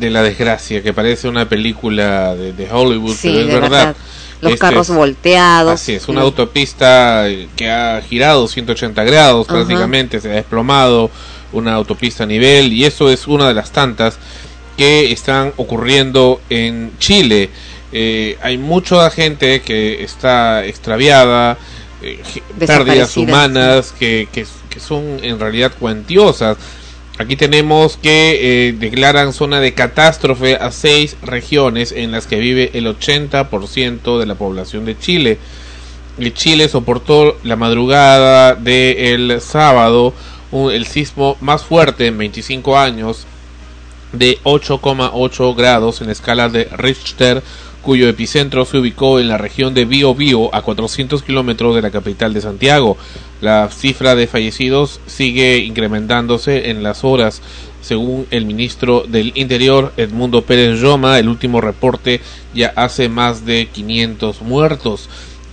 de 0.00 0.10
la 0.10 0.22
desgracia 0.22 0.82
que 0.82 0.92
parece 0.92 1.28
una 1.28 1.48
película 1.48 2.34
de, 2.34 2.52
de 2.52 2.68
Hollywood, 2.70 3.14
Sí, 3.14 3.28
pero 3.28 3.40
es 3.40 3.46
verdad. 3.46 3.70
verdad. 3.70 3.96
Los 4.40 4.52
Este 4.52 4.60
carros 4.60 4.88
volteados. 4.90 5.72
Así 5.72 5.94
es, 5.94 6.08
una 6.08 6.20
Sí. 6.20 6.26
autopista 6.26 7.28
eh, 7.28 7.48
que 7.56 7.68
ha 7.70 8.00
girado 8.02 8.46
180 8.46 9.02
grados 9.04 9.46
prácticamente, 9.48 10.20
se 10.20 10.30
ha 10.30 10.34
desplomado, 10.34 11.10
una 11.52 11.74
autopista 11.74 12.22
a 12.24 12.26
nivel, 12.26 12.72
y 12.72 12.84
eso 12.84 13.10
es 13.10 13.26
una 13.26 13.48
de 13.48 13.54
las 13.54 13.72
tantas 13.72 14.16
que 14.76 15.10
están 15.10 15.52
ocurriendo 15.56 16.40
en 16.50 16.92
Chile. 17.00 17.50
Eh, 17.90 18.38
hay 18.42 18.58
mucha 18.58 19.10
gente 19.10 19.60
que 19.62 20.04
está 20.04 20.64
extraviada, 20.64 21.58
eh, 22.02 22.20
pérdidas 22.64 23.16
humanas 23.16 23.92
que, 23.98 24.28
que, 24.32 24.46
que 24.70 24.78
son 24.78 25.18
en 25.22 25.40
realidad 25.40 25.72
cuantiosas. 25.80 26.56
Aquí 27.18 27.34
tenemos 27.34 27.96
que 27.96 28.68
eh, 28.68 28.72
declaran 28.78 29.32
zona 29.32 29.58
de 29.60 29.74
catástrofe 29.74 30.54
a 30.54 30.70
seis 30.70 31.16
regiones 31.22 31.90
en 31.90 32.12
las 32.12 32.28
que 32.28 32.36
vive 32.38 32.70
el 32.74 32.86
80% 32.86 34.20
de 34.20 34.26
la 34.26 34.36
población 34.36 34.84
de 34.84 34.96
Chile. 34.96 35.38
Y 36.16 36.30
Chile 36.30 36.68
soportó 36.68 37.36
la 37.42 37.56
madrugada 37.56 38.54
del 38.54 39.40
sábado 39.40 40.14
un- 40.52 40.70
el 40.72 40.86
sismo 40.86 41.36
más 41.40 41.64
fuerte 41.64 42.06
en 42.06 42.18
25 42.18 42.78
años 42.78 43.26
de 44.12 44.38
8,8 44.44 45.54
grados 45.56 46.00
en 46.00 46.06
la 46.06 46.12
escala 46.12 46.48
de 46.48 46.64
Richter, 46.76 47.42
cuyo 47.82 48.08
epicentro 48.08 48.64
se 48.64 48.78
ubicó 48.78 49.20
en 49.20 49.28
la 49.28 49.38
región 49.38 49.74
de 49.74 49.84
Bio 49.84 50.14
Bio, 50.14 50.54
a 50.54 50.62
400 50.62 51.22
kilómetros 51.22 51.74
de 51.74 51.82
la 51.82 51.90
capital 51.90 52.34
de 52.34 52.40
Santiago. 52.40 52.96
La 53.40 53.68
cifra 53.70 54.14
de 54.14 54.26
fallecidos 54.26 55.00
sigue 55.06 55.58
incrementándose 55.58 56.70
en 56.70 56.82
las 56.82 57.04
horas. 57.04 57.40
Según 57.80 58.26
el 58.30 58.44
ministro 58.44 59.04
del 59.08 59.32
Interior, 59.36 59.92
Edmundo 59.96 60.42
Pérez 60.42 60.80
Roma, 60.80 61.18
el 61.18 61.28
último 61.28 61.60
reporte 61.60 62.20
ya 62.52 62.72
hace 62.74 63.08
más 63.08 63.46
de 63.46 63.68
500 63.72 64.42
muertos. 64.42 65.08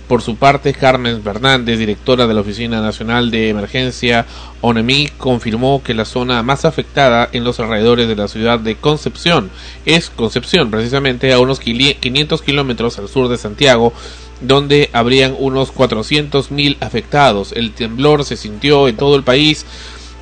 Por 0.08 0.22
su 0.22 0.36
parte, 0.36 0.72
Carmen 0.72 1.20
Fernández, 1.22 1.80
directora 1.80 2.28
de 2.28 2.34
la 2.34 2.42
Oficina 2.42 2.80
Nacional 2.80 3.32
de 3.32 3.48
Emergencia 3.48 4.24
ONEMI, 4.60 5.08
confirmó 5.18 5.82
que 5.82 5.94
la 5.94 6.04
zona 6.04 6.44
más 6.44 6.64
afectada 6.64 7.28
en 7.32 7.42
los 7.42 7.58
alrededores 7.58 8.06
de 8.06 8.14
la 8.14 8.28
ciudad 8.28 8.60
de 8.60 8.76
Concepción 8.76 9.50
es 9.84 10.10
Concepción, 10.10 10.70
precisamente 10.70 11.32
a 11.32 11.40
unos 11.40 11.60
quili- 11.60 11.96
500 11.98 12.40
kilómetros 12.42 12.98
al 13.00 13.08
sur 13.08 13.28
de 13.28 13.36
Santiago, 13.36 13.92
donde 14.40 14.90
habrían 14.92 15.34
unos 15.36 15.74
400.000 15.74 16.76
afectados. 16.80 17.52
El 17.52 17.72
temblor 17.72 18.24
se 18.24 18.36
sintió 18.36 18.86
en 18.86 18.96
todo 18.96 19.16
el 19.16 19.24
país 19.24 19.66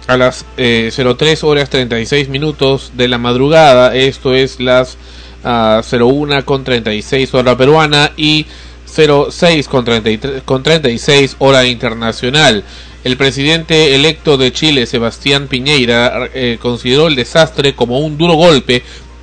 a 0.06 0.16
las 0.16 0.46
eh, 0.56 0.90
03 0.94 1.44
horas 1.44 1.68
36 1.68 2.30
minutos 2.30 2.92
de 2.94 3.08
la 3.08 3.18
madrugada, 3.18 3.94
esto 3.94 4.34
es 4.34 4.60
las 4.60 4.96
ah, 5.44 5.82
01 5.90 6.44
con 6.46 6.64
36 6.64 7.34
hora 7.34 7.56
peruana 7.56 8.12
y 8.16 8.46
06 8.94 9.68
con, 9.68 9.85
33 9.85 10.42
con 10.44 10.62
36 10.62 11.37
hora 11.38 11.66
internacional. 11.66 12.64
El 13.02 13.16
presidente 13.16 13.94
electo 13.94 14.37
de 14.37 14.52
Chile, 14.52 14.87
Sebastián 14.87 15.48
Piñeira, 15.48 16.30
eh, 16.33 16.59
consideró 16.61 17.09
el 17.09 17.16
desastre 17.16 17.74
como 17.74 17.98
un 17.98 18.16
duro 18.16 18.35
golpe 18.35 18.83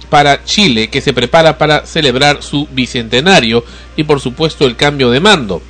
para 0.10 0.44
Chile 0.44 0.90
que 0.90 1.02
se 1.02 1.14
prepara 1.14 1.58
para 1.58 1.86
celebrar 1.86 2.44
su 2.44 2.68
bicentenario 2.72 3.64
y 3.96 4.04
por 4.04 4.20
supuesto 4.20 4.66
el 4.66 4.76
cambio 4.76 5.10
de 5.10 5.22
mando. 5.22 5.62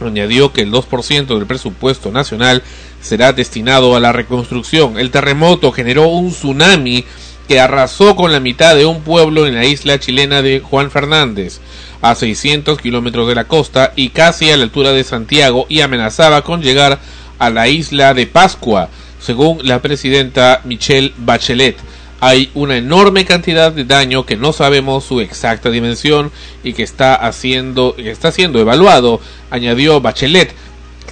Añadió 0.00 0.52
que 0.52 0.62
el 0.62 0.72
2% 0.72 1.26
del 1.26 1.46
presupuesto 1.46 2.12
nacional 2.12 2.62
será 3.00 3.32
destinado 3.32 3.96
a 3.96 4.00
la 4.00 4.12
reconstrucción. 4.12 4.98
El 4.98 5.10
terremoto 5.10 5.72
generó 5.72 6.08
un 6.08 6.30
tsunami 6.30 7.04
que 7.48 7.60
arrasó 7.60 8.16
con 8.16 8.32
la 8.32 8.40
mitad 8.40 8.74
de 8.74 8.86
un 8.86 9.02
pueblo 9.02 9.46
en 9.46 9.54
la 9.54 9.64
isla 9.64 9.98
chilena 9.98 10.40
de 10.40 10.60
Juan 10.60 10.90
Fernández, 10.90 11.60
a 12.04 12.14
600 12.14 12.78
kilómetros 12.82 13.26
de 13.26 13.34
la 13.34 13.44
costa 13.44 13.94
y 13.96 14.10
casi 14.10 14.50
a 14.50 14.58
la 14.58 14.64
altura 14.64 14.92
de 14.92 15.04
Santiago, 15.04 15.64
y 15.70 15.80
amenazaba 15.80 16.42
con 16.42 16.60
llegar 16.60 16.98
a 17.38 17.48
la 17.48 17.66
isla 17.68 18.12
de 18.12 18.26
Pascua, 18.26 18.90
según 19.18 19.66
la 19.66 19.80
presidenta 19.80 20.60
Michelle 20.64 21.14
Bachelet. 21.16 21.78
Hay 22.20 22.50
una 22.52 22.76
enorme 22.76 23.24
cantidad 23.24 23.72
de 23.72 23.86
daño 23.86 24.26
que 24.26 24.36
no 24.36 24.52
sabemos 24.52 25.04
su 25.04 25.22
exacta 25.22 25.70
dimensión 25.70 26.30
y 26.62 26.74
que 26.74 26.82
está 26.82 27.14
haciendo, 27.14 27.94
está 27.96 28.32
siendo 28.32 28.60
evaluado, 28.60 29.18
añadió 29.50 30.02
Bachelet, 30.02 30.54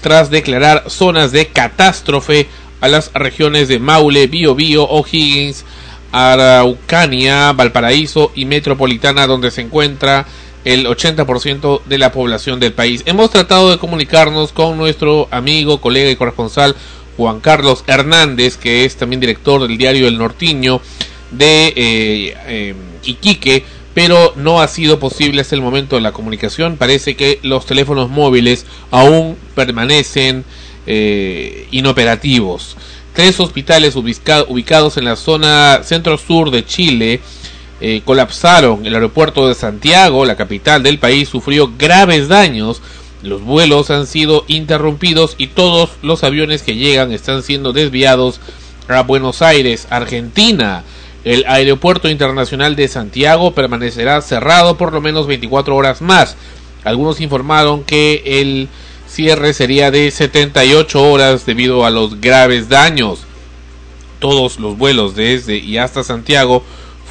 tras 0.02 0.28
declarar 0.28 0.84
zonas 0.88 1.32
de 1.32 1.46
catástrofe 1.46 2.48
a 2.82 2.88
las 2.88 3.10
regiones 3.14 3.66
de 3.68 3.78
Maule, 3.78 4.26
Biobío, 4.26 4.84
O'Higgins, 4.84 5.64
Araucania, 6.12 7.52
Valparaíso 7.52 8.30
y 8.34 8.44
Metropolitana, 8.44 9.26
donde 9.26 9.50
se 9.50 9.62
encuentra 9.62 10.26
el 10.64 10.86
80% 10.86 11.82
de 11.84 11.98
la 11.98 12.12
población 12.12 12.60
del 12.60 12.72
país. 12.72 13.02
Hemos 13.06 13.30
tratado 13.30 13.70
de 13.70 13.78
comunicarnos 13.78 14.52
con 14.52 14.76
nuestro 14.78 15.28
amigo, 15.30 15.80
colega 15.80 16.10
y 16.10 16.16
corresponsal 16.16 16.76
Juan 17.16 17.40
Carlos 17.40 17.84
Hernández, 17.86 18.56
que 18.56 18.84
es 18.84 18.96
también 18.96 19.20
director 19.20 19.60
del 19.66 19.76
diario 19.76 20.08
El 20.08 20.18
Nortiño 20.18 20.80
de 21.30 21.68
eh, 21.76 22.36
eh, 22.46 22.74
Iquique, 23.04 23.64
pero 23.94 24.32
no 24.36 24.60
ha 24.62 24.68
sido 24.68 24.98
posible 24.98 25.40
hasta 25.42 25.54
el 25.54 25.60
momento 25.62 25.96
de 25.96 26.02
la 26.02 26.12
comunicación. 26.12 26.76
Parece 26.76 27.16
que 27.16 27.38
los 27.42 27.66
teléfonos 27.66 28.08
móviles 28.08 28.64
aún 28.90 29.36
permanecen 29.54 30.44
eh, 30.86 31.66
inoperativos. 31.70 32.76
Tres 33.12 33.38
hospitales 33.40 33.94
ubica- 33.96 34.46
ubicados 34.48 34.96
en 34.96 35.04
la 35.04 35.16
zona 35.16 35.80
centro-sur 35.84 36.50
de 36.50 36.64
Chile 36.64 37.20
eh, 37.84 38.00
colapsaron. 38.04 38.86
El 38.86 38.94
aeropuerto 38.94 39.48
de 39.48 39.56
Santiago, 39.56 40.24
la 40.24 40.36
capital 40.36 40.84
del 40.84 41.00
país, 41.00 41.28
sufrió 41.28 41.72
graves 41.76 42.28
daños. 42.28 42.80
Los 43.24 43.42
vuelos 43.42 43.90
han 43.90 44.06
sido 44.06 44.44
interrumpidos 44.46 45.34
y 45.36 45.48
todos 45.48 45.90
los 46.00 46.22
aviones 46.22 46.62
que 46.62 46.76
llegan 46.76 47.10
están 47.10 47.42
siendo 47.42 47.72
desviados 47.72 48.38
a 48.86 49.02
Buenos 49.02 49.42
Aires, 49.42 49.88
Argentina. 49.90 50.84
El 51.24 51.44
aeropuerto 51.48 52.08
internacional 52.08 52.76
de 52.76 52.86
Santiago 52.86 53.50
permanecerá 53.50 54.22
cerrado 54.22 54.76
por 54.76 54.92
lo 54.92 55.00
menos 55.00 55.26
24 55.26 55.74
horas 55.74 56.02
más. 56.02 56.36
Algunos 56.84 57.20
informaron 57.20 57.82
que 57.82 58.22
el 58.24 58.68
cierre 59.08 59.54
sería 59.54 59.90
de 59.90 60.08
78 60.12 61.02
horas 61.02 61.46
debido 61.46 61.84
a 61.84 61.90
los 61.90 62.20
graves 62.20 62.68
daños. 62.68 63.24
Todos 64.20 64.60
los 64.60 64.78
vuelos 64.78 65.16
desde 65.16 65.56
y 65.56 65.78
hasta 65.78 66.04
Santiago 66.04 66.62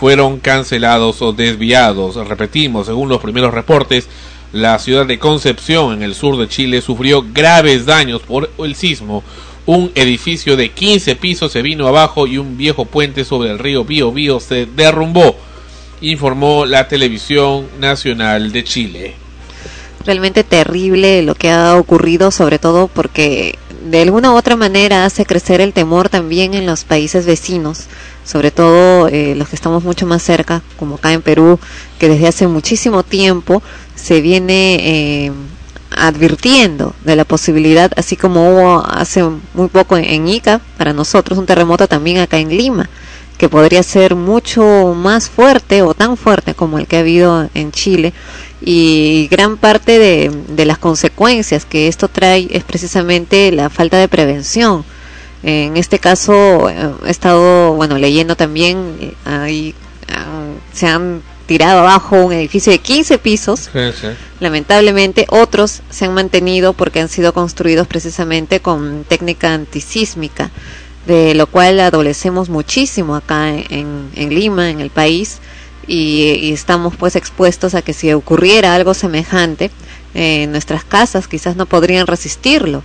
fueron 0.01 0.39
cancelados 0.39 1.21
o 1.21 1.31
desviados. 1.31 2.15
Repetimos, 2.27 2.87
según 2.87 3.07
los 3.07 3.21
primeros 3.21 3.53
reportes, 3.53 4.09
la 4.51 4.79
ciudad 4.79 5.05
de 5.05 5.19
Concepción 5.19 5.93
en 5.93 6.01
el 6.01 6.15
sur 6.15 6.39
de 6.39 6.47
Chile 6.47 6.81
sufrió 6.81 7.23
graves 7.31 7.85
daños 7.85 8.23
por 8.23 8.49
el 8.57 8.73
sismo. 8.73 9.23
Un 9.67 9.91
edificio 9.93 10.57
de 10.57 10.71
15 10.71 11.17
pisos 11.17 11.51
se 11.51 11.61
vino 11.61 11.87
abajo 11.87 12.25
y 12.25 12.39
un 12.39 12.57
viejo 12.57 12.85
puente 12.85 13.23
sobre 13.23 13.51
el 13.51 13.59
río 13.59 13.85
Bío 13.85 14.11
Bío 14.11 14.39
se 14.39 14.65
derrumbó, 14.65 15.35
informó 16.01 16.65
la 16.65 16.87
televisión 16.87 17.67
nacional 17.79 18.51
de 18.51 18.63
Chile. 18.63 19.13
realmente 20.03 20.43
terrible 20.43 21.21
lo 21.21 21.35
que 21.35 21.51
ha 21.51 21.75
ocurrido, 21.75 22.31
sobre 22.31 22.57
todo 22.57 22.87
porque 22.87 23.59
de 23.85 24.01
alguna 24.01 24.31
u 24.31 24.35
otra 24.35 24.55
manera 24.55 25.05
hace 25.05 25.27
crecer 25.27 25.61
el 25.61 25.73
temor 25.73 26.09
también 26.09 26.55
en 26.55 26.65
los 26.65 26.85
países 26.85 27.27
vecinos, 27.27 27.85
sobre 28.31 28.49
todo 28.49 29.09
eh, 29.09 29.35
los 29.35 29.49
que 29.49 29.57
estamos 29.57 29.83
mucho 29.83 30.05
más 30.05 30.23
cerca, 30.23 30.61
como 30.77 30.95
acá 30.95 31.11
en 31.11 31.21
Perú, 31.21 31.59
que 31.99 32.07
desde 32.07 32.29
hace 32.29 32.47
muchísimo 32.47 33.03
tiempo 33.03 33.61
se 33.95 34.21
viene 34.21 34.77
eh, 34.79 35.31
advirtiendo 35.89 36.95
de 37.03 37.17
la 37.17 37.25
posibilidad, 37.25 37.91
así 37.97 38.15
como 38.15 38.49
hubo 38.49 38.85
hace 38.87 39.21
muy 39.53 39.67
poco 39.67 39.97
en, 39.97 40.29
Ica, 40.29 40.61
para 40.77 40.93
nosotros 40.93 41.37
un 41.37 41.45
terremoto 41.45 41.89
también 41.89 42.19
acá 42.19 42.37
en 42.37 42.55
Lima 42.55 42.89
que 43.37 43.49
podría 43.49 43.81
ser 43.83 44.15
mucho 44.15 44.93
más 44.95 45.27
fuerte 45.27 45.81
o 45.81 45.93
tan 45.95 46.15
fuerte 46.15 46.53
como 46.53 46.77
el 46.77 46.85
que 46.85 46.97
ha 46.97 46.99
habido 46.99 47.49
en 47.55 47.71
Chile 47.71 48.13
y 48.61 49.27
gran 49.31 49.57
parte 49.57 49.97
de 49.99 50.65
las 50.65 50.77
consecuencias 50.77 51.65
que 51.65 51.87
esto 51.87 52.07
trae 52.07 52.47
es 52.51 52.63
precisamente 52.63 53.51
la 53.51 53.71
falta 53.71 53.97
de 53.97 54.07
prevención. 54.07 54.85
En 55.43 55.77
este 55.77 55.99
caso 55.99 56.69
eh, 56.69 56.91
he 57.05 57.09
estado 57.09 57.73
bueno 57.73 57.97
leyendo 57.97 58.35
también 58.35 58.97
eh, 58.99 59.13
ahí 59.25 59.75
ah, 60.09 60.51
se 60.73 60.87
han 60.87 61.21
tirado 61.47 61.79
abajo 61.79 62.15
un 62.25 62.33
edificio 62.33 62.71
de 62.71 62.77
15 62.79 63.17
pisos 63.17 63.69
lamentablemente 64.39 65.25
otros 65.29 65.81
se 65.89 66.05
han 66.05 66.13
mantenido 66.13 66.73
porque 66.73 67.01
han 67.01 67.09
sido 67.09 67.33
construidos 67.33 67.87
precisamente 67.87 68.61
con 68.61 69.03
técnica 69.03 69.53
antisísmica 69.53 70.51
de 71.05 71.33
lo 71.33 71.47
cual 71.47 71.79
adolecemos 71.79 72.49
muchísimo 72.49 73.15
acá 73.15 73.49
en, 73.49 74.09
en 74.15 74.29
Lima, 74.29 74.69
en 74.69 74.79
el 74.79 74.89
país, 74.89 75.39
y, 75.87 76.37
y 76.41 76.53
estamos 76.53 76.95
pues 76.95 77.15
expuestos 77.15 77.73
a 77.73 77.81
que 77.81 77.93
si 77.93 78.13
ocurriera 78.13 78.75
algo 78.75 78.93
semejante, 78.93 79.71
eh, 80.13 80.47
nuestras 80.47 80.83
casas 80.83 81.27
quizás 81.27 81.55
no 81.55 81.65
podrían 81.65 82.07
resistirlo. 82.07 82.83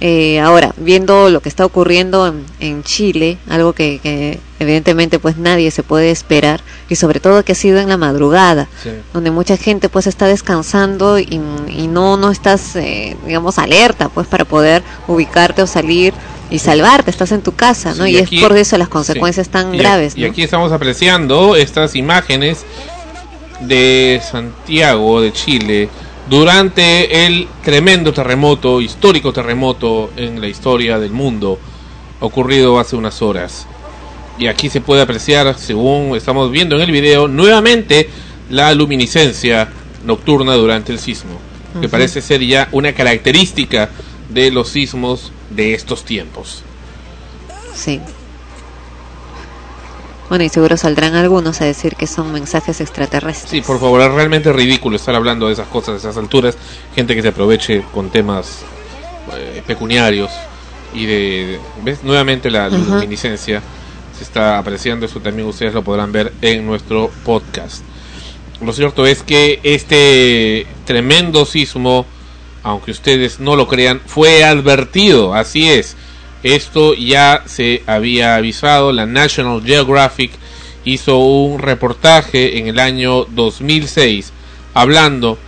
Eh, 0.00 0.38
ahora, 0.38 0.72
viendo 0.76 1.28
lo 1.28 1.40
que 1.40 1.48
está 1.48 1.64
ocurriendo 1.66 2.28
en, 2.28 2.44
en 2.60 2.84
Chile, 2.84 3.36
algo 3.48 3.72
que, 3.72 3.98
que 4.00 4.38
evidentemente 4.60 5.18
pues 5.18 5.36
nadie 5.38 5.72
se 5.72 5.82
puede 5.82 6.12
esperar, 6.12 6.60
y 6.88 6.94
sobre 6.94 7.18
todo 7.18 7.44
que 7.44 7.50
ha 7.52 7.56
sido 7.56 7.80
en 7.80 7.88
la 7.88 7.96
madrugada, 7.96 8.68
donde 9.12 9.32
mucha 9.32 9.56
gente 9.56 9.88
pues 9.88 10.06
está 10.06 10.26
descansando 10.26 11.18
y, 11.18 11.40
y 11.68 11.88
no, 11.88 12.16
no 12.16 12.30
estás, 12.30 12.76
eh, 12.76 13.16
digamos, 13.26 13.58
alerta 13.58 14.08
pues 14.08 14.28
para 14.28 14.44
poder 14.44 14.84
ubicarte 15.08 15.62
o 15.62 15.66
salir 15.66 16.14
y 16.48 16.60
salvarte, 16.60 17.10
estás 17.10 17.32
en 17.32 17.42
tu 17.42 17.52
casa, 17.56 17.92
¿no? 17.94 18.04
Sí, 18.04 18.12
y 18.12 18.18
aquí- 18.18 18.36
es 18.38 18.42
por 18.48 18.56
eso 18.56 18.78
las 18.78 18.88
consecuencias 18.88 19.46
sí. 19.48 19.52
tan 19.52 19.74
Y 19.74 19.78
a- 19.78 19.82
graves, 19.82 20.16
Y 20.16 20.20
¿no? 20.22 20.28
aquí 20.30 20.42
estamos 20.44 20.70
apreciando 20.70 21.56
estas 21.56 21.96
imágenes 21.96 22.64
de 23.60 24.20
Santiago, 24.30 25.20
de 25.20 25.32
Chile, 25.32 25.88
durante 26.28 27.26
el 27.26 27.48
tremendo 27.64 28.12
terremoto, 28.12 28.80
histórico 28.80 29.32
terremoto 29.32 30.10
en 30.16 30.40
la 30.40 30.48
historia 30.48 30.98
del 30.98 31.10
mundo, 31.10 31.58
ocurrido 32.20 32.78
hace 32.78 32.96
unas 32.96 33.22
horas. 33.22 33.66
Y 34.38 34.46
aquí 34.46 34.68
se 34.68 34.80
puede 34.80 35.02
apreciar, 35.02 35.58
según 35.58 36.16
estamos 36.16 36.50
viendo 36.50 36.76
en 36.76 36.82
el 36.82 36.92
video, 36.92 37.28
nuevamente 37.28 38.08
la 38.50 38.72
luminiscencia 38.74 39.68
nocturna 40.04 40.54
durante 40.54 40.92
el 40.92 40.98
sismo, 40.98 41.38
que 41.80 41.88
parece 41.88 42.20
ser 42.20 42.44
ya 42.44 42.68
una 42.72 42.92
característica 42.92 43.90
de 44.28 44.50
los 44.50 44.68
sismos 44.68 45.32
de 45.50 45.74
estos 45.74 46.04
tiempos. 46.04 46.62
Sí. 47.74 48.00
Bueno, 50.28 50.44
y 50.44 50.48
seguro 50.50 50.76
saldrán 50.76 51.14
algunos 51.14 51.60
a 51.60 51.64
decir 51.64 51.96
que 51.96 52.06
son 52.06 52.32
mensajes 52.32 52.80
extraterrestres. 52.80 53.50
Sí, 53.50 53.60
por 53.62 53.80
favor, 53.80 54.00
es 54.02 54.10
realmente 54.12 54.52
ridículo 54.52 54.96
estar 54.96 55.14
hablando 55.14 55.46
de 55.46 55.54
esas 55.54 55.68
cosas 55.68 55.94
a 55.94 55.96
esas 55.96 56.16
alturas. 56.18 56.56
Gente 56.94 57.14
que 57.14 57.22
se 57.22 57.28
aproveche 57.28 57.82
con 57.92 58.10
temas 58.10 58.60
eh, 59.36 59.62
pecuniarios 59.66 60.30
y 60.92 61.06
de... 61.06 61.60
¿Ves? 61.82 62.04
Nuevamente 62.04 62.50
la 62.50 62.68
luminiscencia 62.68 63.62
se 64.16 64.24
está 64.24 64.58
apreciando. 64.58 65.06
Eso 65.06 65.20
también 65.20 65.48
ustedes 65.48 65.72
lo 65.72 65.82
podrán 65.82 66.12
ver 66.12 66.32
en 66.42 66.66
nuestro 66.66 67.10
podcast. 67.24 67.82
Lo 68.60 68.72
cierto 68.72 69.06
es 69.06 69.22
que 69.22 69.60
este 69.62 70.66
tremendo 70.84 71.46
sismo, 71.46 72.04
aunque 72.62 72.90
ustedes 72.90 73.40
no 73.40 73.56
lo 73.56 73.66
crean, 73.66 74.02
fue 74.04 74.44
advertido. 74.44 75.32
Así 75.32 75.70
es. 75.70 75.96
Esto 76.42 76.94
ya 76.94 77.42
se 77.46 77.82
había 77.86 78.36
avisado. 78.36 78.92
La 78.92 79.06
National 79.06 79.62
Geographic 79.64 80.30
hizo 80.84 81.18
un 81.18 81.58
reportaje 81.58 82.58
en 82.58 82.68
el 82.68 82.78
año 82.78 83.24
2006 83.24 84.32
hablando 84.74 85.38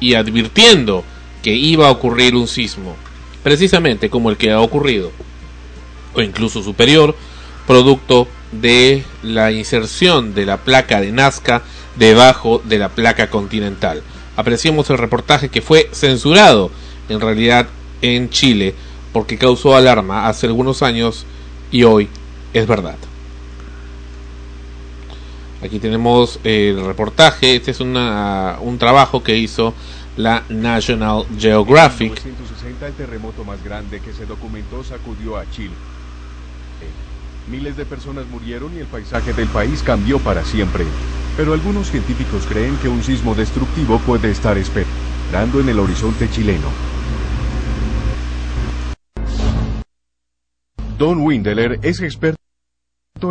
y 0.00 0.14
advirtiendo 0.14 1.04
que 1.42 1.54
iba 1.54 1.88
a 1.88 1.90
ocurrir 1.90 2.34
un 2.34 2.48
sismo, 2.48 2.96
precisamente 3.42 4.08
como 4.08 4.30
el 4.30 4.36
que 4.36 4.50
ha 4.50 4.60
ocurrido, 4.60 5.12
o 6.14 6.22
incluso 6.22 6.62
superior, 6.62 7.14
producto 7.66 8.26
de 8.52 9.04
la 9.22 9.52
inserción 9.52 10.34
de 10.34 10.46
la 10.46 10.58
placa 10.58 11.00
de 11.00 11.12
Nazca 11.12 11.62
debajo 11.96 12.62
de 12.64 12.78
la 12.78 12.88
placa 12.88 13.28
continental. 13.28 14.02
Apreciamos 14.36 14.88
el 14.90 14.98
reportaje 14.98 15.48
que 15.48 15.62
fue 15.62 15.88
censurado 15.92 16.70
en 17.08 17.20
realidad 17.20 17.68
en 18.02 18.30
Chile 18.30 18.74
porque 19.14 19.38
causó 19.38 19.76
alarma 19.76 20.26
hace 20.28 20.46
algunos 20.48 20.82
años 20.82 21.24
y 21.70 21.84
hoy 21.84 22.08
es 22.52 22.66
verdad. 22.66 22.96
Aquí 25.62 25.78
tenemos 25.78 26.40
el 26.42 26.84
reportaje, 26.84 27.56
este 27.56 27.70
es 27.70 27.80
una- 27.80 28.58
un 28.60 28.76
trabajo 28.76 29.22
que 29.22 29.38
hizo 29.38 29.72
la 30.16 30.42
National 30.48 31.24
Geographic. 31.38 32.18
En 32.18 32.24
1960 32.24 32.88
el 32.88 32.92
terremoto 32.94 33.44
más 33.44 33.62
grande 33.64 34.00
que 34.00 34.12
se 34.12 34.26
documentó 34.26 34.82
sacudió 34.82 35.38
a 35.38 35.48
Chile. 35.50 35.72
Miles 37.48 37.76
de 37.76 37.84
personas 37.84 38.24
murieron 38.26 38.74
y 38.74 38.80
el 38.80 38.86
paisaje 38.86 39.32
del 39.32 39.46
país 39.48 39.82
cambió 39.82 40.18
para 40.18 40.44
siempre. 40.44 40.84
Pero 41.36 41.52
algunos 41.52 41.88
científicos 41.88 42.46
creen 42.48 42.76
que 42.78 42.88
un 42.88 43.02
sismo 43.02 43.34
destructivo 43.34 43.98
puede 44.00 44.30
estar 44.30 44.58
esperando 44.58 45.60
en 45.60 45.68
el 45.68 45.78
horizonte 45.78 46.28
chileno. 46.30 46.93
Don 50.98 51.22
Windeler 51.22 51.80
es 51.82 52.00
experto 52.02 52.38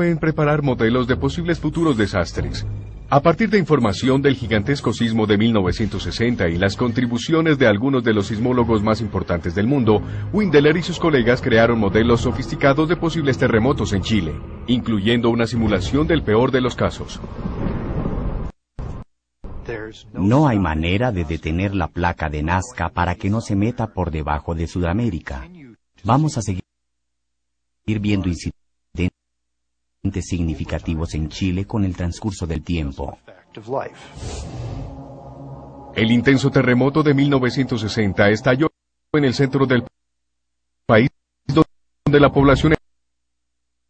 en 0.01 0.17
preparar 0.17 0.61
modelos 0.61 1.07
de 1.07 1.15
posibles 1.15 1.61
futuros 1.61 1.95
desastres. 1.95 2.67
A 3.09 3.21
partir 3.21 3.49
de 3.49 3.57
información 3.57 4.21
del 4.21 4.35
gigantesco 4.35 4.91
sismo 4.91 5.25
de 5.27 5.37
1960 5.37 6.49
y 6.49 6.57
las 6.57 6.75
contribuciones 6.75 7.57
de 7.57 7.67
algunos 7.67 8.03
de 8.03 8.13
los 8.13 8.27
sismólogos 8.27 8.83
más 8.83 8.99
importantes 8.99 9.55
del 9.55 9.67
mundo, 9.67 10.01
Windeler 10.33 10.75
y 10.75 10.83
sus 10.83 10.99
colegas 10.99 11.41
crearon 11.41 11.79
modelos 11.79 12.21
sofisticados 12.21 12.89
de 12.89 12.97
posibles 12.97 13.37
terremotos 13.37 13.93
en 13.93 14.01
Chile, 14.01 14.33
incluyendo 14.67 15.29
una 15.29 15.47
simulación 15.47 16.05
del 16.05 16.21
peor 16.21 16.51
de 16.51 16.59
los 16.59 16.75
casos. 16.75 17.21
No 20.11 20.49
hay 20.49 20.59
manera 20.59 21.13
de 21.13 21.23
detener 21.23 21.73
la 21.73 21.87
placa 21.87 22.29
de 22.29 22.43
Nazca 22.43 22.89
para 22.89 23.15
que 23.15 23.29
no 23.29 23.39
se 23.39 23.55
meta 23.55 23.93
por 23.93 24.11
debajo 24.11 24.53
de 24.53 24.67
Sudamérica. 24.67 25.47
Vamos 26.03 26.37
a 26.37 26.41
seguir 26.41 26.63
viendo 27.85 28.29
incidentes 28.29 28.53
significativos 30.21 31.13
en 31.15 31.29
Chile 31.29 31.65
con 31.65 31.83
el 31.83 31.95
transcurso 31.95 32.47
del 32.47 32.63
tiempo. 32.63 33.17
El 35.95 36.11
intenso 36.11 36.49
terremoto 36.49 37.03
de 37.03 37.13
1960 37.13 38.29
estalló 38.29 38.67
en 39.13 39.25
el 39.25 39.33
centro 39.33 39.65
del 39.65 39.83
país, 40.85 41.09
donde 41.45 42.19
la 42.19 42.31
población 42.31 42.73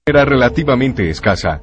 era 0.06 0.26
relativamente 0.26 1.10
escasa. 1.10 1.62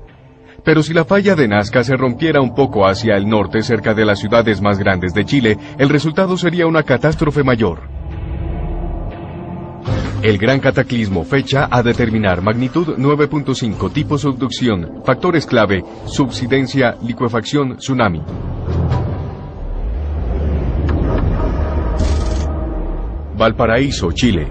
Pero 0.65 0.83
si 0.83 0.95
la 0.95 1.05
falla 1.05 1.35
de 1.35 1.49
Nazca 1.49 1.85
se 1.85 1.97
rompiera 1.97 2.41
un 2.41 2.55
poco 2.55 2.87
hacia 2.87 3.17
el 3.17 3.29
norte, 3.29 3.63
cerca 3.63 3.95
de 3.95 4.05
las 4.05 4.19
ciudades 4.19 4.61
más 4.61 4.79
grandes 4.79 5.13
de 5.15 5.25
Chile, 5.25 5.59
el 5.79 5.89
resultado 5.89 6.37
sería 6.37 6.67
una 6.67 6.83
catástrofe 6.83 7.43
mayor. 7.43 8.00
El 10.23 10.37
gran 10.37 10.61
cataclismo 10.61 11.25
fecha 11.25 11.69
a 11.71 11.83
determinar 11.83 12.43
magnitud 12.43 12.97
9.5 12.99 13.91
tipo 13.93 14.19
subducción, 14.19 15.03
factores 15.05 15.47
clave, 15.47 15.83
subsidencia, 16.07 16.97
licuefacción, 17.03 17.79
tsunami. 17.79 18.23
Valparaíso, 23.37 24.13
Chile. 24.13 24.47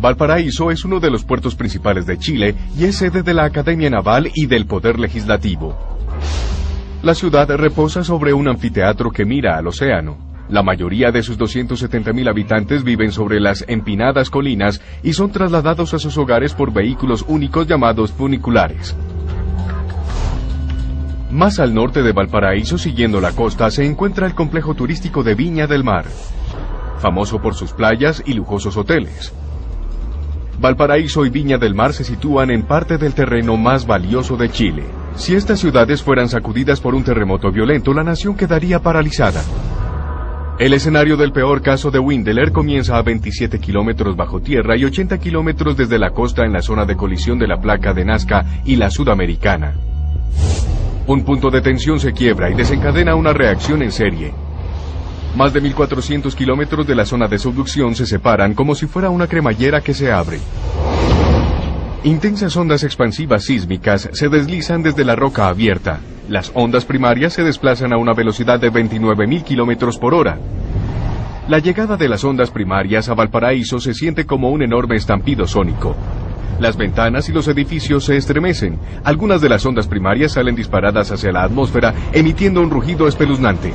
Valparaíso 0.00 0.70
es 0.70 0.84
uno 0.84 1.00
de 1.00 1.10
los 1.10 1.24
puertos 1.24 1.56
principales 1.56 2.06
de 2.06 2.16
Chile 2.16 2.54
y 2.78 2.84
es 2.84 2.94
sede 2.94 3.24
de 3.24 3.34
la 3.34 3.44
Academia 3.44 3.90
Naval 3.90 4.30
y 4.32 4.46
del 4.46 4.66
Poder 4.66 5.00
Legislativo. 5.00 5.76
La 7.00 7.14
ciudad 7.14 7.48
reposa 7.48 8.02
sobre 8.02 8.32
un 8.32 8.48
anfiteatro 8.48 9.12
que 9.12 9.24
mira 9.24 9.56
al 9.56 9.68
océano. 9.68 10.18
La 10.48 10.64
mayoría 10.64 11.12
de 11.12 11.22
sus 11.22 11.38
270.000 11.38 12.28
habitantes 12.28 12.82
viven 12.82 13.12
sobre 13.12 13.38
las 13.38 13.64
empinadas 13.68 14.30
colinas 14.30 14.80
y 15.04 15.12
son 15.12 15.30
trasladados 15.30 15.94
a 15.94 16.00
sus 16.00 16.18
hogares 16.18 16.54
por 16.54 16.72
vehículos 16.72 17.24
únicos 17.28 17.68
llamados 17.68 18.10
funiculares. 18.10 18.96
Más 21.30 21.60
al 21.60 21.72
norte 21.72 22.02
de 22.02 22.10
Valparaíso, 22.10 22.78
siguiendo 22.78 23.20
la 23.20 23.30
costa, 23.30 23.70
se 23.70 23.84
encuentra 23.84 24.26
el 24.26 24.34
complejo 24.34 24.74
turístico 24.74 25.22
de 25.22 25.36
Viña 25.36 25.68
del 25.68 25.84
Mar, 25.84 26.06
famoso 26.98 27.40
por 27.40 27.54
sus 27.54 27.72
playas 27.72 28.24
y 28.26 28.32
lujosos 28.32 28.76
hoteles. 28.76 29.32
Valparaíso 30.60 31.24
y 31.24 31.30
Viña 31.30 31.56
del 31.56 31.74
Mar 31.74 31.92
se 31.92 32.02
sitúan 32.02 32.50
en 32.50 32.64
parte 32.64 32.98
del 32.98 33.14
terreno 33.14 33.56
más 33.56 33.86
valioso 33.86 34.36
de 34.36 34.50
Chile. 34.50 34.82
Si 35.14 35.36
estas 35.36 35.60
ciudades 35.60 36.02
fueran 36.02 36.28
sacudidas 36.28 36.80
por 36.80 36.96
un 36.96 37.04
terremoto 37.04 37.52
violento, 37.52 37.94
la 37.94 38.02
nación 38.02 38.36
quedaría 38.36 38.80
paralizada. 38.80 39.40
El 40.58 40.74
escenario 40.74 41.16
del 41.16 41.30
peor 41.30 41.62
caso 41.62 41.92
de 41.92 42.00
Windeler 42.00 42.50
comienza 42.50 42.98
a 42.98 43.02
27 43.02 43.60
kilómetros 43.60 44.16
bajo 44.16 44.40
tierra 44.40 44.76
y 44.76 44.84
80 44.84 45.18
kilómetros 45.18 45.76
desde 45.76 46.00
la 46.00 46.10
costa 46.10 46.44
en 46.44 46.52
la 46.52 46.62
zona 46.62 46.84
de 46.84 46.96
colisión 46.96 47.38
de 47.38 47.46
la 47.46 47.60
placa 47.60 47.94
de 47.94 48.04
Nazca 48.04 48.44
y 48.64 48.74
la 48.74 48.90
sudamericana. 48.90 49.74
Un 51.06 51.22
punto 51.22 51.50
de 51.50 51.60
tensión 51.60 52.00
se 52.00 52.12
quiebra 52.12 52.50
y 52.50 52.54
desencadena 52.54 53.14
una 53.14 53.32
reacción 53.32 53.82
en 53.82 53.92
serie. 53.92 54.34
Más 55.36 55.52
de 55.52 55.62
1.400 55.62 56.34
kilómetros 56.34 56.86
de 56.86 56.94
la 56.94 57.04
zona 57.04 57.28
de 57.28 57.38
subducción 57.38 57.94
se 57.94 58.06
separan 58.06 58.54
como 58.54 58.74
si 58.74 58.86
fuera 58.86 59.10
una 59.10 59.26
cremallera 59.26 59.80
que 59.80 59.94
se 59.94 60.10
abre. 60.10 60.38
Intensas 62.04 62.56
ondas 62.56 62.84
expansivas 62.84 63.44
sísmicas 63.44 64.08
se 64.12 64.28
deslizan 64.28 64.82
desde 64.82 65.04
la 65.04 65.16
roca 65.16 65.48
abierta. 65.48 66.00
Las 66.28 66.50
ondas 66.54 66.84
primarias 66.84 67.32
se 67.32 67.42
desplazan 67.42 67.92
a 67.92 67.96
una 67.96 68.14
velocidad 68.14 68.60
de 68.60 68.72
29.000 68.72 69.44
kilómetros 69.44 69.98
por 69.98 70.14
hora. 70.14 70.38
La 71.48 71.58
llegada 71.58 71.96
de 71.96 72.08
las 72.08 72.24
ondas 72.24 72.50
primarias 72.50 73.08
a 73.08 73.14
Valparaíso 73.14 73.80
se 73.80 73.94
siente 73.94 74.26
como 74.26 74.50
un 74.50 74.62
enorme 74.62 74.96
estampido 74.96 75.46
sónico. 75.46 75.96
Las 76.60 76.76
ventanas 76.76 77.28
y 77.28 77.32
los 77.32 77.48
edificios 77.48 78.04
se 78.04 78.16
estremecen. 78.16 78.78
Algunas 79.04 79.40
de 79.40 79.48
las 79.48 79.64
ondas 79.64 79.86
primarias 79.86 80.32
salen 80.32 80.54
disparadas 80.54 81.10
hacia 81.10 81.32
la 81.32 81.44
atmósfera, 81.44 81.94
emitiendo 82.12 82.60
un 82.60 82.70
rugido 82.70 83.08
espeluznante. 83.08 83.72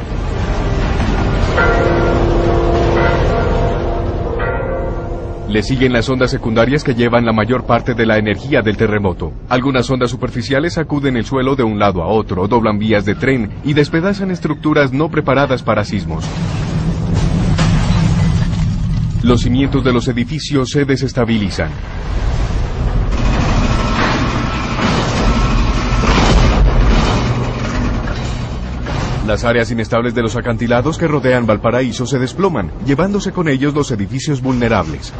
Le 5.54 5.62
siguen 5.62 5.93
las 5.93 6.10
ondas 6.10 6.32
secundarias 6.32 6.84
que 6.84 6.95
llevan 6.95 7.28
la 7.28 7.32
mayor 7.32 7.68
parte 7.68 7.93
de 7.93 8.08
la 8.08 8.18
energía 8.18 8.64
del 8.64 8.76
terremoto. 8.76 9.34
Algunas 9.49 9.88
ondas 9.88 10.10
superficiales 10.10 10.74
sacuden 10.74 11.16
el 11.16 11.26
suelo 11.26 11.56
de 11.56 11.62
un 11.62 11.78
lado 11.78 12.01
a 12.01 12.08
otro, 12.08 12.47
doblan 12.47 12.80
vías 12.80 13.06
de 13.06 13.14
tren 13.14 13.51
y 13.64 13.74
despedazan 13.74 14.32
estructuras 14.32 14.91
no 14.91 15.10
preparadas 15.10 15.62
para 15.62 15.86
sismos. 15.86 16.26
Los 19.22 19.41
cimientos 19.41 19.84
de 19.84 19.93
los 19.93 20.08
edificios 20.08 20.72
se 20.72 20.86
desestabilizan. 20.86 21.70
Las 29.28 29.45
áreas 29.45 29.72
inestables 29.72 30.14
de 30.14 30.22
los 30.22 30.36
acantilados 30.36 30.97
que 30.97 31.08
rodean 31.08 31.45
Valparaíso 31.45 32.06
se 32.06 32.20
desploman, 32.20 32.72
llevándose 32.86 33.32
con 33.32 33.47
ellos 33.47 33.74
los 33.74 33.89
edificios 33.91 34.41
vulnerables. 34.41 35.14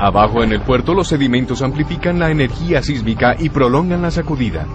Abajo 0.00 0.42
en 0.42 0.50
el 0.52 0.62
puerto 0.62 0.94
los 0.94 1.08
sedimentos 1.08 1.60
amplifican 1.60 2.18
la 2.18 2.30
energía 2.30 2.82
sísmica 2.82 3.36
y 3.38 3.50
prolongan 3.50 4.00
la 4.00 4.10
sacudida. 4.10 4.66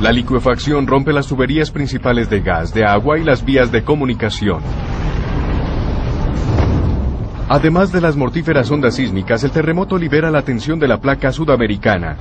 La 0.00 0.10
licuefacción 0.10 0.88
rompe 0.88 1.12
las 1.12 1.28
tuberías 1.28 1.70
principales 1.70 2.28
de 2.28 2.40
gas, 2.40 2.74
de 2.74 2.84
agua 2.84 3.18
y 3.20 3.24
las 3.24 3.44
vías 3.44 3.70
de 3.70 3.84
comunicación. 3.84 4.62
Además 7.48 7.92
de 7.92 8.00
las 8.00 8.16
mortíferas 8.16 8.68
ondas 8.68 8.96
sísmicas, 8.96 9.44
el 9.44 9.52
terremoto 9.52 9.96
libera 9.96 10.32
la 10.32 10.42
tensión 10.42 10.80
de 10.80 10.88
la 10.88 11.00
placa 11.00 11.30
sudamericana. 11.30 12.16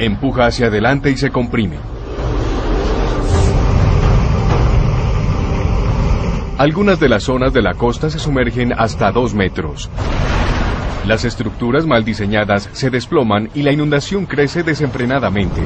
Empuja 0.00 0.46
hacia 0.46 0.66
adelante 0.66 1.12
y 1.12 1.16
se 1.16 1.30
comprime. 1.30 1.76
Algunas 6.62 7.00
de 7.00 7.08
las 7.08 7.24
zonas 7.24 7.52
de 7.52 7.60
la 7.60 7.74
costa 7.74 8.08
se 8.08 8.20
sumergen 8.20 8.72
hasta 8.72 9.10
dos 9.10 9.34
metros. 9.34 9.90
Las 11.04 11.24
estructuras 11.24 11.86
mal 11.86 12.04
diseñadas 12.04 12.70
se 12.70 12.88
desploman 12.88 13.50
y 13.52 13.64
la 13.64 13.72
inundación 13.72 14.26
crece 14.26 14.62
desenfrenadamente. 14.62 15.60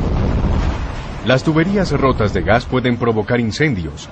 Las 1.26 1.44
tuberías 1.44 1.92
rotas 1.92 2.32
de 2.32 2.40
gas 2.40 2.64
pueden 2.64 2.96
provocar 2.96 3.40
incendios. 3.40 4.08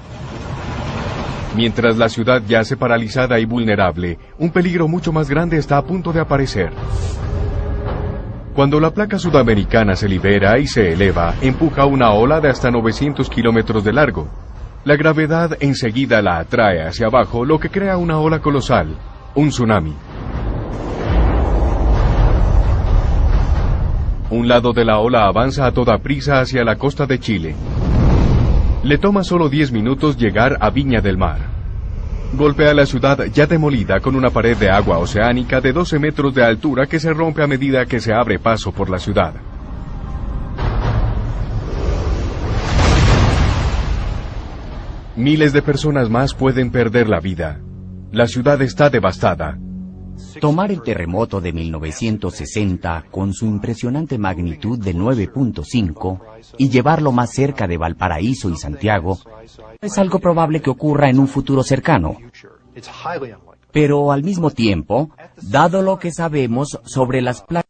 Mientras 1.56 1.96
la 1.96 2.10
ciudad 2.10 2.42
yace 2.46 2.76
paralizada 2.76 3.40
y 3.40 3.46
vulnerable, 3.46 4.18
un 4.38 4.50
peligro 4.50 4.86
mucho 4.86 5.10
más 5.10 5.30
grande 5.30 5.56
está 5.56 5.78
a 5.78 5.86
punto 5.86 6.12
de 6.12 6.20
aparecer. 6.20 6.70
Cuando 8.54 8.78
la 8.78 8.90
placa 8.90 9.18
sudamericana 9.18 9.96
se 9.96 10.06
libera 10.06 10.58
y 10.58 10.66
se 10.66 10.92
eleva, 10.92 11.34
empuja 11.40 11.86
una 11.86 12.12
ola 12.12 12.42
de 12.42 12.50
hasta 12.50 12.70
900 12.70 13.30
kilómetros 13.30 13.84
de 13.84 13.92
largo. 13.94 14.28
La 14.84 14.96
gravedad 14.96 15.56
enseguida 15.60 16.20
la 16.20 16.38
atrae 16.38 16.86
hacia 16.86 17.06
abajo, 17.06 17.46
lo 17.46 17.58
que 17.58 17.70
crea 17.70 17.96
una 17.96 18.18
ola 18.18 18.40
colosal, 18.40 18.94
un 19.34 19.48
tsunami. 19.48 19.94
Un 24.28 24.46
lado 24.46 24.74
de 24.74 24.84
la 24.84 24.98
ola 24.98 25.24
avanza 25.24 25.64
a 25.64 25.72
toda 25.72 25.96
prisa 25.96 26.40
hacia 26.40 26.64
la 26.64 26.76
costa 26.76 27.06
de 27.06 27.18
Chile. 27.18 27.54
Le 28.82 28.98
toma 28.98 29.24
solo 29.24 29.48
10 29.48 29.72
minutos 29.72 30.18
llegar 30.18 30.58
a 30.60 30.68
Viña 30.68 31.00
del 31.00 31.16
Mar. 31.16 31.38
Golpea 32.34 32.74
la 32.74 32.84
ciudad 32.84 33.24
ya 33.32 33.46
demolida 33.46 34.00
con 34.00 34.14
una 34.14 34.28
pared 34.28 34.54
de 34.54 34.68
agua 34.68 34.98
oceánica 34.98 35.62
de 35.62 35.72
12 35.72 35.98
metros 35.98 36.34
de 36.34 36.44
altura 36.44 36.84
que 36.84 37.00
se 37.00 37.10
rompe 37.14 37.42
a 37.42 37.46
medida 37.46 37.86
que 37.86 38.00
se 38.00 38.12
abre 38.12 38.38
paso 38.38 38.70
por 38.70 38.90
la 38.90 38.98
ciudad. 38.98 39.32
Miles 45.16 45.52
de 45.52 45.62
personas 45.62 46.10
más 46.10 46.34
pueden 46.34 46.72
perder 46.72 47.08
la 47.08 47.20
vida. 47.20 47.60
La 48.10 48.26
ciudad 48.26 48.60
está 48.62 48.90
devastada. 48.90 49.56
Tomar 50.40 50.72
el 50.72 50.82
terremoto 50.82 51.40
de 51.40 51.52
1960 51.52 53.04
con 53.12 53.32
su 53.32 53.46
impresionante 53.46 54.18
magnitud 54.18 54.76
de 54.76 54.92
9.5 54.92 56.20
y 56.58 56.68
llevarlo 56.68 57.12
más 57.12 57.30
cerca 57.32 57.68
de 57.68 57.76
Valparaíso 57.76 58.50
y 58.50 58.56
Santiago 58.56 59.20
es 59.80 59.98
algo 59.98 60.18
probable 60.18 60.60
que 60.60 60.70
ocurra 60.70 61.08
en 61.08 61.20
un 61.20 61.28
futuro 61.28 61.62
cercano. 61.62 62.16
Pero 63.70 64.10
al 64.10 64.24
mismo 64.24 64.50
tiempo, 64.50 65.10
dado 65.40 65.80
lo 65.80 65.96
que 65.96 66.10
sabemos 66.10 66.80
sobre 66.84 67.22
las 67.22 67.42
placas 67.42 67.68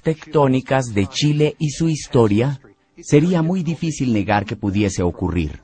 tectónicas 0.00 0.94
de 0.94 1.08
Chile 1.08 1.56
y 1.58 1.70
su 1.70 1.88
historia, 1.88 2.60
sería 3.02 3.42
muy 3.42 3.62
difícil 3.62 4.12
negar 4.12 4.44
que 4.44 4.56
pudiese 4.56 5.02
ocurrir. 5.02 5.60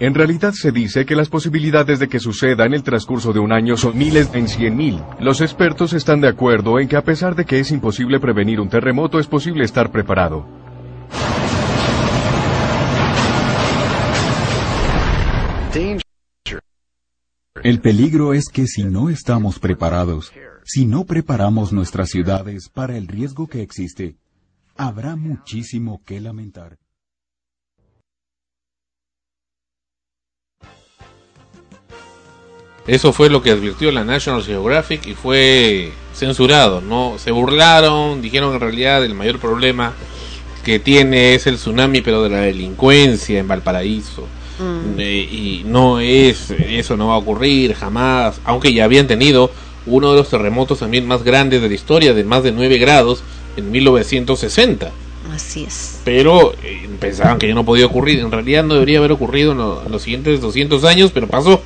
En 0.00 0.14
realidad 0.14 0.52
se 0.52 0.72
dice 0.72 1.06
que 1.06 1.14
las 1.14 1.28
posibilidades 1.28 2.00
de 2.00 2.08
que 2.08 2.18
suceda 2.18 2.66
en 2.66 2.74
el 2.74 2.82
transcurso 2.82 3.32
de 3.32 3.38
un 3.38 3.52
año 3.52 3.76
son 3.76 3.96
miles 3.96 4.28
en 4.34 4.48
cien 4.48 4.76
mil. 4.76 5.00
Los 5.20 5.40
expertos 5.40 5.92
están 5.92 6.20
de 6.20 6.28
acuerdo 6.28 6.80
en 6.80 6.88
que 6.88 6.96
a 6.96 7.04
pesar 7.04 7.36
de 7.36 7.44
que 7.44 7.60
es 7.60 7.70
imposible 7.70 8.18
prevenir 8.18 8.60
un 8.60 8.68
terremoto, 8.68 9.20
es 9.20 9.26
posible 9.26 9.64
estar 9.64 9.92
preparado. 9.92 10.46
El 17.62 17.80
peligro 17.80 18.34
es 18.34 18.48
que 18.52 18.66
si 18.66 18.84
no 18.84 19.08
estamos 19.08 19.58
preparados, 19.58 20.32
si 20.64 20.86
no 20.86 21.04
preparamos 21.04 21.72
nuestras 21.72 22.08
ciudades 22.08 22.68
para 22.68 22.96
el 22.96 23.06
riesgo 23.06 23.46
que 23.46 23.62
existe, 23.62 24.16
habrá 24.76 25.14
muchísimo 25.14 26.00
que 26.04 26.20
lamentar. 26.20 26.78
Eso 32.86 33.12
fue 33.12 33.30
lo 33.30 33.42
que 33.42 33.50
advirtió 33.50 33.90
la 33.92 34.04
National 34.04 34.42
Geographic 34.42 35.06
y 35.06 35.14
fue 35.14 35.92
censurado, 36.14 36.80
¿no? 36.82 37.18
Se 37.18 37.30
burlaron, 37.30 38.20
dijeron 38.20 38.50
que 38.50 38.56
en 38.56 38.60
realidad 38.60 39.04
el 39.04 39.14
mayor 39.14 39.38
problema 39.38 39.94
que 40.64 40.78
tiene 40.78 41.34
es 41.34 41.46
el 41.46 41.56
tsunami, 41.56 42.00
pero 42.02 42.22
de 42.22 42.30
la 42.30 42.40
delincuencia 42.40 43.38
en 43.38 43.48
Valparaíso. 43.48 44.26
Mm. 44.58 44.98
Eh, 44.98 45.28
y 45.30 45.62
no 45.66 45.98
es, 45.98 46.50
eso 46.50 46.96
no 46.96 47.08
va 47.08 47.14
a 47.14 47.18
ocurrir 47.18 47.74
jamás, 47.74 48.40
aunque 48.44 48.72
ya 48.72 48.84
habían 48.84 49.06
tenido 49.06 49.50
uno 49.86 50.10
de 50.12 50.18
los 50.18 50.28
terremotos 50.30 50.78
también 50.80 51.06
más 51.06 51.22
grandes 51.22 51.60
de 51.62 51.68
la 51.68 51.74
historia, 51.74 52.14
de 52.14 52.24
más 52.24 52.42
de 52.42 52.52
9 52.52 52.78
grados, 52.78 53.22
en 53.56 53.70
1960. 53.70 54.90
Así 55.34 55.64
es. 55.64 56.00
Pero 56.04 56.54
eh, 56.62 56.88
pensaban 57.00 57.38
que 57.38 57.48
ya 57.48 57.54
no 57.54 57.64
podía 57.64 57.86
ocurrir. 57.86 58.20
En 58.20 58.30
realidad 58.30 58.62
no 58.64 58.74
debería 58.74 58.98
haber 58.98 59.12
ocurrido 59.12 59.52
en, 59.52 59.58
lo- 59.58 59.82
en 59.84 59.90
los 59.92 60.02
siguientes 60.02 60.40
200 60.40 60.84
años, 60.84 61.10
pero 61.12 61.26
pasó. 61.28 61.60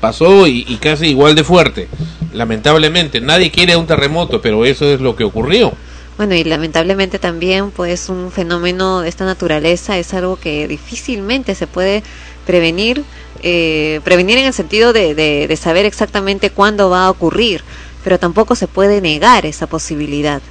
Pasó 0.00 0.46
y, 0.46 0.64
y 0.68 0.76
casi 0.76 1.06
igual 1.06 1.34
de 1.34 1.44
fuerte. 1.44 1.88
Lamentablemente, 2.32 3.20
nadie 3.20 3.50
quiere 3.50 3.76
un 3.76 3.86
terremoto, 3.86 4.40
pero 4.42 4.64
eso 4.64 4.84
es 4.92 5.00
lo 5.00 5.16
que 5.16 5.24
ocurrió. 5.24 5.72
Bueno, 6.18 6.34
y 6.34 6.44
lamentablemente 6.44 7.18
también, 7.18 7.70
pues, 7.70 8.08
un 8.08 8.30
fenómeno 8.32 9.00
de 9.00 9.08
esta 9.08 9.24
naturaleza 9.24 9.98
es 9.98 10.12
algo 10.14 10.36
que 10.36 10.66
difícilmente 10.68 11.54
se 11.54 11.66
puede 11.66 12.02
prevenir, 12.46 13.04
eh, 13.48 14.00
prevenir 14.02 14.38
en 14.38 14.46
el 14.46 14.52
sentido 14.52 14.92
de, 14.92 15.14
de, 15.14 15.56
saber 15.56 15.86
exactamente 15.86 16.50
cuándo 16.50 16.90
va 16.90 17.06
a 17.06 17.10
ocurrir, 17.10 17.62
pero 18.02 18.18
tampoco 18.18 18.56
se 18.56 18.66
puede 18.66 19.00
negar 19.00 19.46
esa 19.46 19.68
posibilidad. 19.68 20.42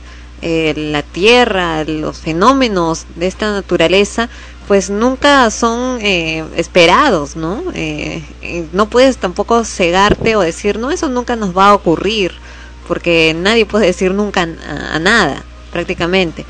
Eh, 0.41 0.73
la 0.77 1.01
Tierra, 1.01 1.83
los 1.83 2.19
fenómenos 2.19 3.05
de 3.17 3.27
esta 3.27 3.51
naturaleza, 3.51 4.29
pues 4.69 4.89
nunca 4.89 5.51
son 5.51 5.99
eh, 6.01 6.45
esperados, 6.55 7.35
¿no? 7.35 7.63
Eh, 7.73 8.23
no 8.71 8.89
puedes 8.89 9.17
tampoco 9.17 9.65
cegarte 9.65 10.37
o 10.37 10.39
decir, 10.39 10.79
no, 10.79 10.89
eso 10.89 11.09
nunca 11.09 11.35
nos 11.35 11.55
va 11.55 11.71
a 11.71 11.73
ocurrir, 11.73 12.31
porque 12.87 13.35
nadie 13.37 13.65
puede 13.65 13.87
decir 13.87 14.13
nunca 14.13 14.43
a, 14.43 14.95
a 14.95 14.99
nada, 14.99 15.43
prácticamente. 15.73 16.45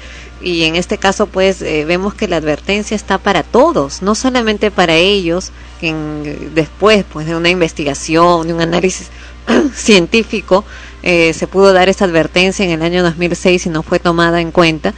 Y 0.45 0.65
en 0.65 0.75
este 0.75 0.99
caso, 0.99 1.25
pues 1.25 1.63
eh, 1.63 1.85
vemos 1.85 2.13
que 2.13 2.27
la 2.27 2.37
advertencia 2.37 2.93
está 2.93 3.17
para 3.17 3.41
todos, 3.41 4.03
no 4.03 4.13
solamente 4.13 4.69
para 4.69 4.93
ellos, 4.95 5.51
que 5.81 5.87
en- 5.89 6.53
después 6.53 7.03
pues 7.11 7.25
de 7.25 7.35
una 7.35 7.49
investigación, 7.49 8.45
de 8.47 8.53
un 8.53 8.61
análisis 8.61 9.09
científico, 9.73 10.63
eh, 11.01 11.33
se 11.33 11.47
pudo 11.47 11.73
dar 11.73 11.89
esa 11.89 12.05
advertencia 12.05 12.63
en 12.63 12.69
el 12.69 12.83
año 12.83 13.01
2006 13.01 13.65
y 13.65 13.69
no 13.69 13.81
fue 13.81 13.97
tomada 13.97 14.39
en 14.39 14.51
cuenta. 14.51 14.93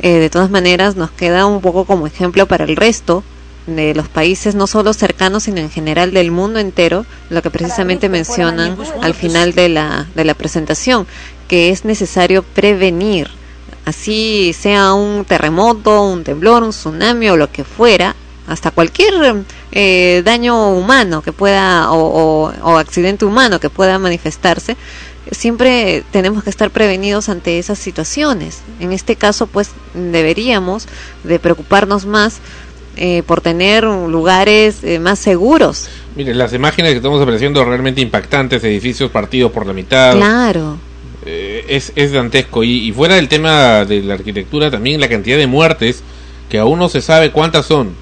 Eh, 0.00 0.18
de 0.18 0.30
todas 0.30 0.50
maneras, 0.50 0.94
nos 0.94 1.10
queda 1.10 1.46
un 1.46 1.60
poco 1.60 1.84
como 1.84 2.06
ejemplo 2.06 2.46
para 2.46 2.64
el 2.64 2.76
resto 2.76 3.24
de 3.66 3.94
los 3.96 4.08
países, 4.08 4.54
no 4.54 4.68
solo 4.68 4.92
cercanos, 4.92 5.42
sino 5.44 5.58
en 5.58 5.70
general 5.70 6.12
del 6.12 6.30
mundo 6.30 6.60
entero, 6.60 7.06
lo 7.28 7.42
que 7.42 7.50
precisamente 7.50 8.08
mencionan 8.08 8.76
al 9.02 9.14
final 9.14 9.52
de 9.52 9.68
la, 9.68 10.06
de 10.14 10.24
la 10.24 10.34
presentación, 10.34 11.08
que 11.48 11.70
es 11.70 11.84
necesario 11.84 12.42
prevenir, 12.44 13.28
así 13.84 14.52
sea 14.58 14.94
un 14.94 15.24
terremoto, 15.24 16.02
un 16.02 16.24
temblor, 16.24 16.62
un 16.62 16.70
tsunami 16.70 17.28
o 17.30 17.36
lo 17.36 17.50
que 17.50 17.64
fuera, 17.64 18.14
hasta 18.46 18.70
cualquier 18.70 19.14
eh, 19.72 20.22
daño 20.24 20.70
humano 20.70 21.22
que 21.22 21.32
pueda 21.32 21.92
o, 21.92 21.98
o- 22.50 22.52
o 22.72 22.76
accidente 22.78 23.24
humano 23.24 23.60
que 23.60 23.70
pueda 23.70 23.98
manifestarse, 23.98 24.76
siempre 25.30 26.02
tenemos 26.10 26.42
que 26.44 26.50
estar 26.50 26.70
prevenidos 26.70 27.28
ante 27.28 27.58
esas 27.58 27.78
situaciones. 27.78 28.60
En 28.80 28.92
este 28.92 29.16
caso, 29.16 29.46
pues 29.46 29.70
deberíamos 29.94 30.86
de 31.24 31.38
preocuparnos 31.38 32.04
más 32.06 32.38
eh, 32.96 33.22
por 33.26 33.40
tener 33.40 33.84
lugares 33.84 34.78
eh, 34.82 34.98
más 34.98 35.18
seguros. 35.18 35.88
Miren, 36.14 36.36
las 36.36 36.52
imágenes 36.52 36.90
que 36.90 36.96
estamos 36.98 37.22
apareciendo 37.22 37.64
realmente 37.64 38.00
impactantes, 38.02 38.62
edificios 38.64 39.10
partidos 39.10 39.50
por 39.52 39.64
la 39.66 39.72
mitad. 39.72 40.14
Claro. 40.16 40.76
Eh, 41.24 41.64
es, 41.68 41.92
es 41.94 42.12
dantesco. 42.12 42.64
Y, 42.64 42.88
y 42.88 42.92
fuera 42.92 43.14
del 43.14 43.28
tema 43.28 43.84
de 43.84 44.02
la 44.02 44.14
arquitectura, 44.14 44.70
también 44.70 45.00
la 45.00 45.08
cantidad 45.08 45.36
de 45.36 45.46
muertes, 45.46 46.02
que 46.48 46.58
aún 46.58 46.78
no 46.78 46.88
se 46.88 47.00
sabe 47.00 47.30
cuántas 47.30 47.66
son, 47.66 47.94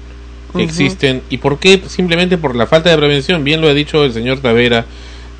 que 0.55 0.63
existen. 0.63 1.21
¿Y 1.29 1.37
por 1.37 1.59
qué? 1.59 1.81
Simplemente 1.87 2.37
por 2.37 2.55
la 2.55 2.67
falta 2.67 2.89
de 2.89 2.97
prevención. 2.97 3.43
Bien 3.43 3.61
lo 3.61 3.69
ha 3.69 3.73
dicho 3.73 4.03
el 4.03 4.13
señor 4.13 4.39
Tavera 4.39 4.85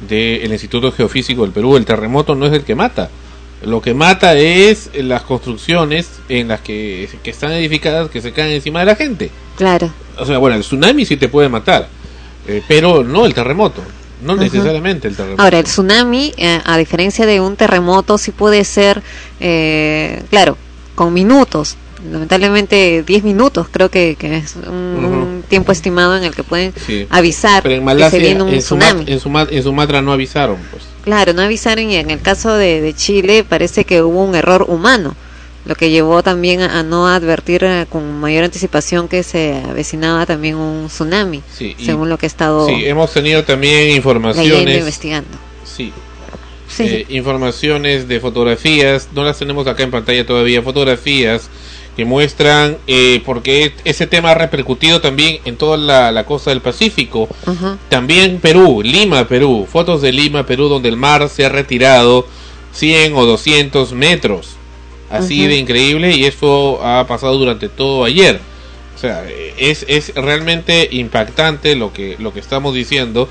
del 0.07 0.51
Instituto 0.51 0.91
Geofísico 0.91 1.43
del 1.43 1.51
Perú, 1.51 1.77
el 1.77 1.85
terremoto 1.85 2.35
no 2.35 2.45
es 2.47 2.53
el 2.53 2.63
que 2.63 2.75
mata. 2.75 3.09
Lo 3.63 3.81
que 3.81 3.93
mata 3.93 4.35
es 4.35 4.89
las 4.95 5.21
construcciones 5.21 6.09
en 6.29 6.47
las 6.47 6.61
que, 6.61 7.07
que 7.21 7.29
están 7.29 7.51
edificadas 7.51 8.09
que 8.09 8.21
se 8.21 8.31
caen 8.31 8.53
encima 8.53 8.79
de 8.79 8.85
la 8.87 8.95
gente. 8.95 9.29
Claro. 9.55 9.91
O 10.17 10.25
sea, 10.25 10.39
bueno, 10.39 10.55
el 10.55 10.63
tsunami 10.63 11.05
sí 11.05 11.17
te 11.17 11.27
puede 11.27 11.49
matar, 11.49 11.87
eh, 12.47 12.63
pero 12.67 13.03
no 13.03 13.25
el 13.27 13.35
terremoto. 13.35 13.83
No 14.21 14.35
necesariamente 14.35 15.07
el 15.07 15.15
terremoto. 15.15 15.41
Ahora, 15.41 15.59
el 15.59 15.65
tsunami, 15.65 16.33
eh, 16.37 16.59
a 16.63 16.77
diferencia 16.77 17.25
de 17.25 17.39
un 17.39 17.55
terremoto, 17.55 18.17
sí 18.17 18.31
puede 18.31 18.63
ser, 18.63 19.01
eh, 19.39 20.23
claro, 20.29 20.57
con 20.95 21.13
minutos. 21.13 21.77
Lamentablemente 22.11 23.03
10 23.05 23.23
minutos 23.23 23.67
creo 23.69 23.89
que, 23.89 24.15
que 24.17 24.37
es 24.37 24.55
un, 24.55 24.73
un 25.05 25.43
tiempo 25.47 25.71
estimado 25.71 26.17
en 26.17 26.23
el 26.23 26.33
que 26.33 26.43
pueden 26.43 26.73
Sí. 26.87 27.05
avisar 27.11 27.61
Pero 27.61 27.75
en 27.75 27.81
que 27.81 27.85
Malasia, 27.85 28.09
se 28.09 28.19
viene 28.19 28.41
un 28.41 28.49
en, 28.53 28.59
tsunami. 28.59 29.03
en, 29.07 29.19
Suma- 29.19 29.47
en 29.49 29.61
Sumatra 29.63 30.01
no 30.01 30.11
avisaron, 30.11 30.57
pues. 30.71 30.83
Claro, 31.03 31.33
no 31.33 31.43
avisaron 31.43 31.89
y 31.91 31.95
en 31.97 32.09
el 32.09 32.19
caso 32.21 32.53
de, 32.55 32.81
de 32.81 32.93
Chile 32.95 33.43
parece 33.47 33.85
que 33.85 34.01
hubo 34.01 34.23
un 34.23 34.33
error 34.33 34.65
humano, 34.67 35.15
lo 35.65 35.75
que 35.75 35.89
llevó 35.89 36.23
también 36.23 36.61
a, 36.61 36.79
a 36.79 36.83
no 36.83 37.07
advertir 37.07 37.63
eh, 37.63 37.85
con 37.89 38.19
mayor 38.19 38.43
anticipación 38.43 39.07
que 39.07 39.23
se 39.23 39.61
avecinaba 39.69 40.25
también 40.25 40.55
un 40.55 40.87
tsunami, 40.87 41.41
Sí, 41.55 41.75
según 41.83 42.09
lo 42.09 42.17
que 42.17 42.25
he 42.25 42.27
estado 42.27 42.67
Sí, 42.67 42.85
hemos 42.85 43.11
tenido 43.13 43.43
también 43.43 43.73
leyendo 43.75 43.93
e 43.93 43.97
informaciones. 43.97 44.77
investigando. 44.79 45.29
Sí. 45.63 45.91
Sí. 46.67 46.83
Eh, 46.87 47.05
informaciones 47.09 48.07
de 48.07 48.19
fotografías, 48.21 49.09
no 49.13 49.23
las 49.23 49.37
tenemos 49.37 49.67
acá 49.67 49.83
en 49.83 49.91
pantalla 49.91 50.25
todavía, 50.25 50.61
fotografías 50.61 51.49
que 51.97 52.05
muestran, 52.05 52.77
eh, 52.87 53.21
porque 53.25 53.73
ese 53.83 54.07
tema 54.07 54.31
ha 54.31 54.35
repercutido 54.35 55.01
también 55.01 55.39
en 55.43 55.57
toda 55.57 55.75
la, 55.75 56.13
la 56.13 56.25
costa 56.25 56.51
del 56.51 56.61
Pacífico, 56.61 57.27
también 57.89 58.39
Perú, 58.39 58.81
Lima, 58.81 59.27
Perú, 59.27 59.67
fotos 59.69 60.01
de 60.01 60.13
Lima, 60.13 60.45
Perú, 60.45 60.69
donde 60.69 60.87
el 60.87 60.95
mar 60.95 61.27
se 61.27 61.45
ha 61.45 61.49
retirado 61.49 62.25
100 62.73 63.13
o 63.15 63.25
200 63.25 63.91
metros, 63.91 64.55
así 65.11 65.41
Ujú. 65.41 65.49
de 65.49 65.57
increíble, 65.57 66.11
y 66.15 66.25
eso 66.25 66.83
ha 66.83 67.05
pasado 67.07 67.37
durante 67.37 67.69
todo 67.69 68.03
ayer. 68.03 68.39
O 68.95 68.99
sea, 68.99 69.25
es, 69.57 69.85
es 69.87 70.13
realmente 70.15 70.87
impactante 70.91 71.75
lo 71.75 71.91
que, 71.91 72.15
lo 72.19 72.33
que 72.33 72.39
estamos 72.39 72.75
diciendo, 72.75 73.27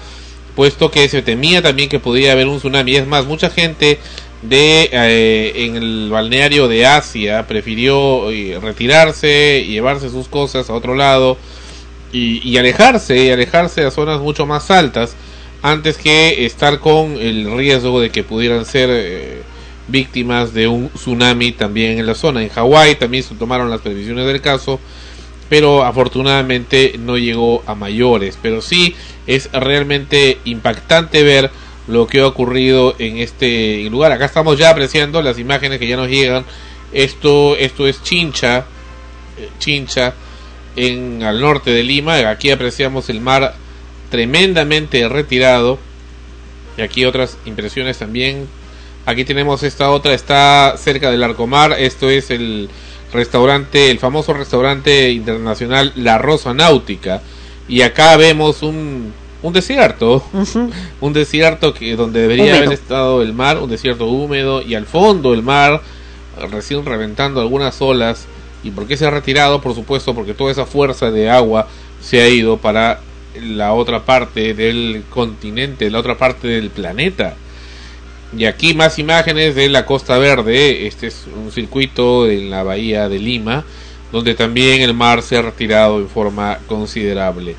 puesto 0.57 0.91
que 0.91 1.09
se 1.09 1.23
temía 1.23 1.63
también 1.63 1.89
que 1.89 2.01
podía 2.01 2.33
haber 2.33 2.49
un 2.49 2.59
tsunami. 2.59 2.97
Es 2.97 3.07
más, 3.07 3.27
mucha 3.27 3.51
gente 3.51 3.99
de 4.43 4.89
eh, 4.91 5.53
en 5.57 5.77
el 5.77 6.09
balneario 6.11 6.67
de 6.67 6.87
Asia 6.87 7.47
prefirió 7.47 8.31
eh, 8.31 8.59
retirarse 8.61 9.63
y 9.65 9.73
llevarse 9.73 10.09
sus 10.09 10.29
cosas 10.29 10.71
a 10.71 10.75
otro 10.75 10.95
lado 10.95 11.37
y, 12.13 12.47
y 12.49 12.57
alejarse, 12.57 13.25
y 13.25 13.31
alejarse 13.31 13.85
a 13.85 13.91
zonas 13.91 14.21
mucho 14.21 14.47
más 14.47 14.71
altas 14.71 15.15
antes 15.63 15.99
que 15.99 16.47
estar 16.47 16.81
con 16.81 17.19
el 17.19 17.55
riesgo 17.57 18.01
de 18.01 18.11
que 18.11 18.25
pudieran 18.25 18.65
ser 18.65 18.89
eh, 18.91 19.43
víctimas 19.91 20.55
de 20.55 20.69
un 20.69 20.89
tsunami 20.91 21.53
también 21.53 21.99
en 21.99 22.07
la 22.07 22.15
zona. 22.15 22.43
En 22.43 22.49
Hawái 22.49 22.97
también 22.97 23.23
se 23.23 23.35
tomaron 23.35 23.71
las 23.71 23.81
previsiones 23.81 24.27
del 24.27 24.41
caso, 24.41 24.81
pero 25.49 25.85
afortunadamente 25.85 26.95
no 26.99 27.19
llegó 27.19 27.63
a 27.67 27.75
mayores. 27.75 28.39
Pero 28.41 28.61
sí 28.63 28.95
es 29.27 29.51
realmente 29.53 30.39
impactante 30.45 31.23
ver 31.23 31.51
lo 31.87 32.07
que 32.07 32.21
ha 32.21 32.27
ocurrido 32.27 32.95
en 32.99 33.19
este 33.19 33.89
lugar. 33.91 34.13
Acá 34.13 34.27
estamos 34.27 34.59
ya 34.59 34.71
apreciando 34.71 35.23
las 35.23 35.39
imágenes 35.39 35.79
que 35.79 35.89
ya 35.89 35.97
nos 35.97 36.09
llegan. 36.09 36.45
Esto, 36.93 37.57
esto 37.57 37.87
es 37.87 38.03
Chincha, 38.03 38.67
eh, 39.39 39.49
Chincha, 39.59 40.15
en 40.77 41.23
al 41.23 41.41
norte 41.41 41.71
de 41.71 41.83
Lima. 41.83 42.17
Aquí 42.29 42.51
apreciamos 42.51 43.11
el 43.11 43.21
mar 43.21 43.55
tremendamente 44.11 45.09
retirado. 45.09 45.79
Y 46.77 46.83
aquí 46.83 47.05
otras 47.05 47.37
impresiones 47.45 47.99
también. 47.99 48.49
Aquí 49.07 49.25
tenemos 49.25 49.63
esta 49.63 49.91
otra, 49.91 50.15
está 50.15 50.75
cerca 50.77 51.11
del 51.11 51.23
Arcomar. 51.23 51.73
Esto 51.79 52.11
es 52.11 52.31
el 52.31 52.69
restaurante, 53.13 53.91
el 53.91 53.99
famoso 53.99 54.33
restaurante 54.33 55.11
internacional 55.11 55.93
La 55.97 56.19
Rosa 56.19 56.55
Náutica. 56.55 57.23
Y 57.69 57.83
acá 57.83 58.17
vemos 58.17 58.63
un, 58.63 59.13
un 59.43 59.53
desierto. 59.53 60.23
Un 61.01 61.13
desierto 61.13 61.73
que 61.73 61.97
donde 61.97 62.21
debería 62.21 62.45
Húmedo. 62.45 62.59
haber 62.59 62.73
estado 62.73 63.23
el 63.23 63.33
mar, 63.33 63.59
un 63.59 63.71
desierto 63.71 64.07
húmedo. 64.07 64.63
Y 64.63 64.75
al 64.75 64.87
fondo 64.87 65.33
el 65.33 65.43
mar, 65.43 65.81
recién 66.51 66.85
reventando 66.85 67.41
algunas 67.41 67.81
olas. 67.81 68.27
¿Y 68.63 68.71
por 68.73 68.87
qué 68.87 68.97
se 68.97 69.07
ha 69.07 69.11
retirado? 69.11 69.61
Por 69.63 69.75
supuesto, 69.75 70.15
porque 70.15 70.35
toda 70.35 70.53
esa 70.53 70.67
fuerza 70.67 71.11
de 71.11 71.31
agua 71.31 71.69
se 72.03 72.21
ha 72.21 72.29
ido 72.29 72.59
para 72.59 73.01
la 73.41 73.73
otra 73.73 74.05
parte 74.05 74.53
del 74.55 75.05
continente, 75.09 75.91
la 75.91 76.01
otra 76.01 76.19
parte 76.19 76.49
del 76.49 76.71
planeta. 76.71 77.37
Y 78.37 78.45
aquí 78.45 78.75
más 78.75 78.99
imágenes 78.99 79.55
de 79.55 79.69
la 79.69 79.87
Costa 79.87 80.19
Verde. 80.19 80.87
Este 80.87 81.09
es 81.09 81.25
un 81.35 81.51
circuito 81.51 82.29
en 82.29 82.51
la 82.51 82.63
bahía 82.63 83.09
de 83.09 83.19
Lima, 83.19 83.65
donde 84.13 84.35
también 84.35 84.83
el 84.83 84.95
mar 84.95 85.23
se 85.23 85.37
ha 85.37 85.43
retirado 85.43 85.99
en 85.99 86.09
forma 86.09 86.59
considerable. 86.67 87.57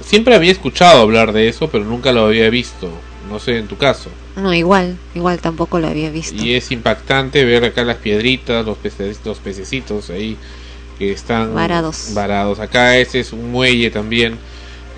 Siempre 0.00 0.34
había 0.34 0.52
escuchado 0.52 1.02
hablar 1.02 1.32
de 1.32 1.48
eso, 1.48 1.68
pero 1.68 1.84
nunca 1.84 2.12
lo 2.12 2.26
había 2.26 2.48
visto. 2.50 2.90
No 3.30 3.38
sé 3.38 3.58
en 3.58 3.68
tu 3.68 3.76
caso. 3.76 4.10
No, 4.36 4.52
igual, 4.52 4.98
igual 5.14 5.38
tampoco 5.40 5.78
lo 5.78 5.88
había 5.88 6.10
visto. 6.10 6.42
Y 6.42 6.54
es 6.54 6.70
impactante 6.70 7.44
ver 7.44 7.64
acá 7.64 7.84
las 7.84 7.96
piedritas, 7.96 8.64
los, 8.66 8.76
peces, 8.76 9.20
los 9.24 9.38
pececitos 9.38 10.10
ahí 10.10 10.36
que 10.98 11.12
están 11.12 11.54
Varados. 11.54 12.12
varados. 12.14 12.60
Acá 12.60 12.96
este 12.98 13.20
es 13.20 13.32
un 13.32 13.50
muelle 13.50 13.90
también 13.90 14.38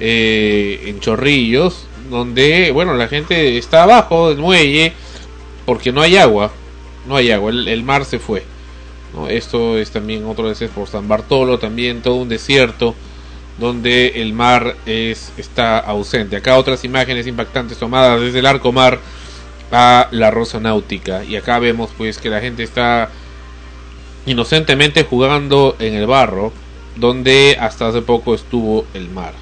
eh, 0.01 0.83
en 0.87 1.01
Chorrillos, 1.01 1.87
donde, 2.11 2.71
bueno, 2.73 2.95
la 2.95 3.09
gente 3.09 3.59
está 3.59 3.85
abajo 3.85 4.31
del 4.31 4.39
muelle 4.39 4.93
porque 5.67 5.93
no 5.93 6.01
hay 6.01 6.17
agua. 6.17 6.53
No 7.07 7.17
hay 7.17 7.31
agua, 7.31 7.51
el, 7.51 7.83
mar 7.85 8.05
se 8.05 8.19
fue. 8.19 8.43
Esto 9.29 9.79
es 9.79 9.91
también 9.91 10.25
otro 10.25 10.45
veces 10.45 10.71
por 10.71 10.89
San 10.89 11.07
Bartolo, 11.07 11.59
también 11.59 12.03
todo 12.03 12.17
un 12.17 12.29
desierto 12.29 12.95
donde 13.59 14.21
el 14.21 14.33
mar 14.33 14.77
es, 14.87 15.33
está 15.37 15.79
ausente. 15.79 16.37
Acá 16.37 16.57
otras 16.57 16.85
imágenes 16.85 17.27
impactantes 17.27 17.79
tomadas 17.79 18.21
desde 18.21 18.41
el 18.41 18.47
arco 18.47 18.73
mar 18.73 18.99
a 19.71 20.09
la 20.11 20.31
rosa 20.31 20.59
náutica. 20.61 21.25
Y 21.25 21.37
acá 21.37 21.59
vemos 21.59 21.91
pues 21.97 22.19
que 22.19 22.29
la 22.29 22.41
gente 22.41 22.63
está 22.63 23.11
inocentemente 24.27 25.05
jugando 25.05 25.77
en 25.79 25.95
el 25.95 26.07
barro 26.07 26.53
donde 26.97 27.57
hasta 27.61 27.89
hace 27.89 28.03
poco 28.03 28.35
estuvo 28.35 28.85
el 28.95 29.09
mar. 29.11 29.33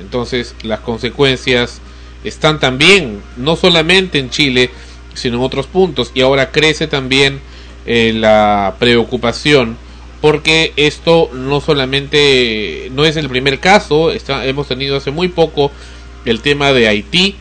Entonces 0.00 0.54
las 0.62 0.80
consecuencias 0.80 1.80
están 2.22 2.58
también, 2.58 3.22
no 3.36 3.56
solamente 3.56 4.18
en 4.18 4.30
Chile, 4.30 4.70
sino 5.14 5.36
en 5.36 5.42
otros 5.42 5.66
puntos. 5.66 6.10
Y 6.14 6.20
ahora 6.20 6.50
crece 6.50 6.86
también 6.86 7.40
eh, 7.86 8.12
la 8.14 8.76
preocupación 8.78 9.76
porque 10.24 10.72
esto 10.76 11.28
no 11.34 11.60
solamente 11.60 12.90
no 12.94 13.04
es 13.04 13.16
el 13.18 13.28
primer 13.28 13.60
caso, 13.60 14.10
está, 14.10 14.46
hemos 14.46 14.66
tenido 14.66 14.96
hace 14.96 15.10
muy 15.10 15.28
poco 15.28 15.70
el 16.24 16.40
tema 16.40 16.72
de 16.72 16.88
Haití 16.88 17.36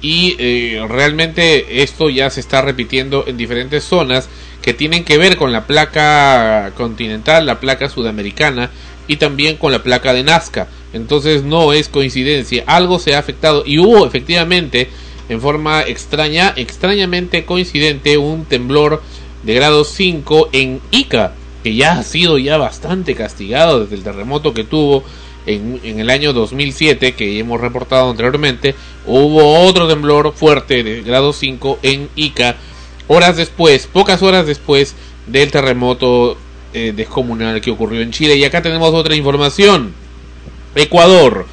y 0.00 0.36
eh, 0.38 0.86
realmente 0.88 1.82
esto 1.82 2.10
ya 2.10 2.30
se 2.30 2.38
está 2.38 2.62
repitiendo 2.62 3.24
en 3.26 3.36
diferentes 3.36 3.82
zonas 3.82 4.28
que 4.62 4.72
tienen 4.72 5.02
que 5.02 5.18
ver 5.18 5.36
con 5.36 5.50
la 5.50 5.66
placa 5.66 6.72
continental, 6.76 7.44
la 7.44 7.58
placa 7.58 7.88
sudamericana 7.88 8.70
y 9.08 9.16
también 9.16 9.56
con 9.56 9.72
la 9.72 9.82
placa 9.82 10.12
de 10.12 10.22
Nazca. 10.22 10.68
Entonces 10.92 11.42
no 11.42 11.72
es 11.72 11.88
coincidencia, 11.88 12.62
algo 12.66 13.00
se 13.00 13.16
ha 13.16 13.18
afectado 13.18 13.64
y 13.66 13.80
hubo 13.80 14.06
efectivamente 14.06 14.88
en 15.32 15.40
forma 15.40 15.82
extraña, 15.82 16.52
extrañamente 16.56 17.44
coincidente 17.44 18.18
un 18.18 18.44
temblor 18.44 19.02
de 19.42 19.54
grado 19.54 19.84
5 19.84 20.50
en 20.52 20.80
Ica, 20.90 21.34
que 21.62 21.74
ya 21.74 21.98
ha 21.98 22.02
sido 22.02 22.38
ya 22.38 22.58
bastante 22.58 23.14
castigado 23.14 23.80
desde 23.80 23.96
el 23.96 24.02
terremoto 24.02 24.52
que 24.52 24.64
tuvo 24.64 25.04
en, 25.46 25.80
en 25.84 26.00
el 26.00 26.10
año 26.10 26.32
2007 26.32 27.14
que 27.14 27.38
hemos 27.38 27.60
reportado 27.60 28.10
anteriormente, 28.10 28.74
hubo 29.06 29.60
otro 29.60 29.88
temblor 29.88 30.32
fuerte 30.34 30.82
de 30.82 31.02
grado 31.02 31.32
5 31.32 31.78
en 31.82 32.08
Ica 32.14 32.56
horas 33.08 33.36
después, 33.36 33.86
pocas 33.86 34.22
horas 34.22 34.46
después 34.46 34.94
del 35.26 35.50
terremoto 35.50 36.36
eh, 36.74 36.92
descomunal 36.94 37.60
que 37.60 37.70
ocurrió 37.70 38.00
en 38.00 38.12
Chile. 38.12 38.36
Y 38.36 38.44
acá 38.44 38.62
tenemos 38.62 38.92
otra 38.94 39.14
información. 39.14 39.94
Ecuador 40.74 41.46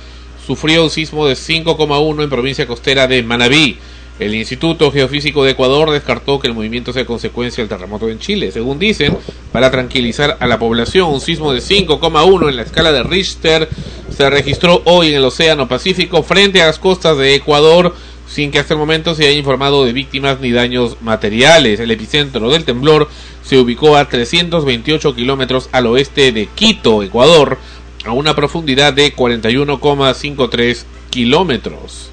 sufrió 0.50 0.84
un 0.84 0.90
sismo 0.90 1.28
de 1.28 1.36
5,1 1.36 2.24
en 2.24 2.30
provincia 2.32 2.66
costera 2.66 3.06
de 3.06 3.22
Manabí. 3.22 3.78
El 4.18 4.34
Instituto 4.34 4.92
Geofísico 4.92 5.44
de 5.44 5.52
Ecuador 5.52 5.92
descartó 5.92 6.40
que 6.40 6.48
el 6.48 6.56
movimiento 6.56 6.92
sea 6.92 7.06
consecuencia 7.06 7.62
del 7.62 7.70
terremoto 7.70 8.10
en 8.10 8.18
Chile. 8.18 8.52
Según 8.52 8.80
dicen, 8.80 9.16
para 9.52 9.70
tranquilizar 9.70 10.38
a 10.40 10.48
la 10.48 10.58
población, 10.58 11.14
un 11.14 11.22
sismo 11.22 11.54
de 11.54 11.60
5,1 11.60 12.50
en 12.50 12.56
la 12.56 12.64
escala 12.64 12.92
de 12.92 13.04
Richter 13.04 13.70
se 14.10 14.28
registró 14.28 14.82
hoy 14.86 15.10
en 15.10 15.18
el 15.18 15.26
Océano 15.26 15.68
Pacífico 15.68 16.24
frente 16.24 16.64
a 16.64 16.66
las 16.66 16.80
costas 16.80 17.16
de 17.20 17.36
Ecuador, 17.36 17.94
sin 18.28 18.50
que 18.50 18.58
hasta 18.58 18.74
el 18.74 18.80
momento 18.80 19.14
se 19.14 19.28
haya 19.28 19.38
informado 19.38 19.86
de 19.86 19.94
víctimas 19.94 20.40
ni 20.40 20.52
daños 20.52 20.98
materiales. 21.02 21.80
El 21.80 21.92
epicentro 21.92 22.50
del 22.50 22.66
temblor 22.66 23.08
se 23.44 23.60
ubicó 23.60 23.98
a 23.98 24.10
328 24.10 25.14
kilómetros 25.14 25.70
al 25.72 25.86
oeste 25.86 26.32
de 26.32 26.48
Quito, 26.48 27.04
Ecuador, 27.04 27.60
a 28.06 28.12
una 28.12 28.36
profundidad 28.36 28.94
de 28.94 29.16
41,53 29.16 30.84
kilómetros. 31.10 32.10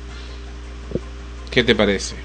¿Qué 1.51 1.65
te 1.65 1.75
parece? 1.75 2.17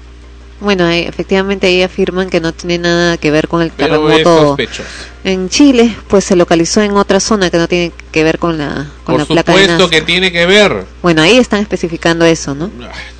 Bueno, 0.60 0.84
ahí, 0.84 1.00
efectivamente 1.00 1.66
ahí 1.66 1.82
afirman 1.82 2.30
que 2.30 2.40
no 2.40 2.52
tiene 2.52 2.78
nada 2.78 3.16
que 3.16 3.32
ver 3.32 3.48
con 3.48 3.62
el 3.62 3.72
terremoto 3.72 4.56
en 5.24 5.48
Chile, 5.48 5.94
pues 6.06 6.24
se 6.24 6.36
localizó 6.36 6.82
en 6.82 6.92
otra 6.96 7.18
zona 7.18 7.50
que 7.50 7.56
no 7.58 7.66
tiene 7.66 7.92
que 8.12 8.22
ver 8.22 8.38
con 8.38 8.58
la 8.58 8.88
con 9.04 9.16
Por 9.16 9.20
la 9.20 9.24
placa 9.26 9.52
de 9.52 9.58
supuesto 9.58 9.84
Nazca. 9.84 9.96
que 9.96 10.02
tiene 10.02 10.30
que 10.30 10.46
ver. 10.46 10.84
Bueno, 11.02 11.22
ahí 11.22 11.36
están 11.36 11.62
especificando 11.62 12.24
eso, 12.24 12.54
¿no? 12.54 12.70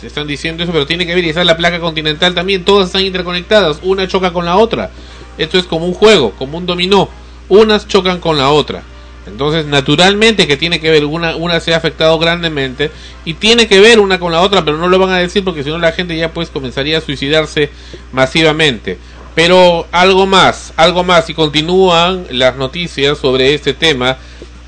Te 0.01 0.07
están 0.07 0.27
diciendo 0.27 0.63
eso, 0.63 0.73
pero 0.73 0.87
tiene 0.87 1.05
que 1.05 1.15
ver. 1.15 1.25
Y 1.25 1.31
esa 1.31 1.41
es 1.41 1.47
la 1.47 1.57
placa 1.57 1.81
continental 1.81 2.35
también. 2.35 2.65
Todas 2.65 2.87
están 2.87 3.03
interconectadas. 3.03 3.79
Una 3.83 4.07
choca 4.07 4.33
con 4.33 4.45
la 4.45 4.57
otra. 4.57 4.91
Esto 5.39 5.59
es 5.59 5.65
como 5.65 5.87
un 5.87 5.95
juego, 5.95 6.33
como 6.33 6.59
un 6.59 6.67
dominó. 6.67 7.09
Unas 7.49 7.89
chocan 7.89 8.21
con 8.21 8.39
la 8.39 8.51
otra. 8.51 8.83
Entonces, 9.27 9.67
naturalmente 9.67 10.47
que 10.47 10.57
tiene 10.57 10.81
que 10.81 10.91
ver. 10.91 11.05
Una, 11.05 11.37
una 11.37 11.61
se 11.61 11.75
ha 11.75 11.77
afectado 11.77 12.19
grandemente. 12.19 12.91
Y 13.25 13.35
tiene 13.35 13.69
que 13.69 13.81
ver 13.81 14.01
una 14.01 14.19
con 14.19 14.33
la 14.33 14.41
otra, 14.41 14.65
pero 14.65 14.79
no 14.79 14.89
lo 14.89 14.99
van 14.99 15.11
a 15.11 15.19
decir 15.19 15.45
porque 15.45 15.63
si 15.63 15.71
no 15.71 15.79
la 15.79 15.93
gente 15.93 16.17
ya 16.17 16.33
pues 16.33 16.51
comenzaría 16.51 16.99
a 16.99 17.01
suicidarse 17.01 17.71
masivamente. 18.13 18.99
Pero 19.35 19.87
algo 19.93 20.27
más, 20.27 20.73
algo 20.77 21.05
más. 21.05 21.31
Y 21.31 21.35
continúan 21.35 22.27
las 22.31 22.57
noticias 22.57 23.19
sobre 23.19 23.55
este 23.55 23.75
tema. 23.75 24.19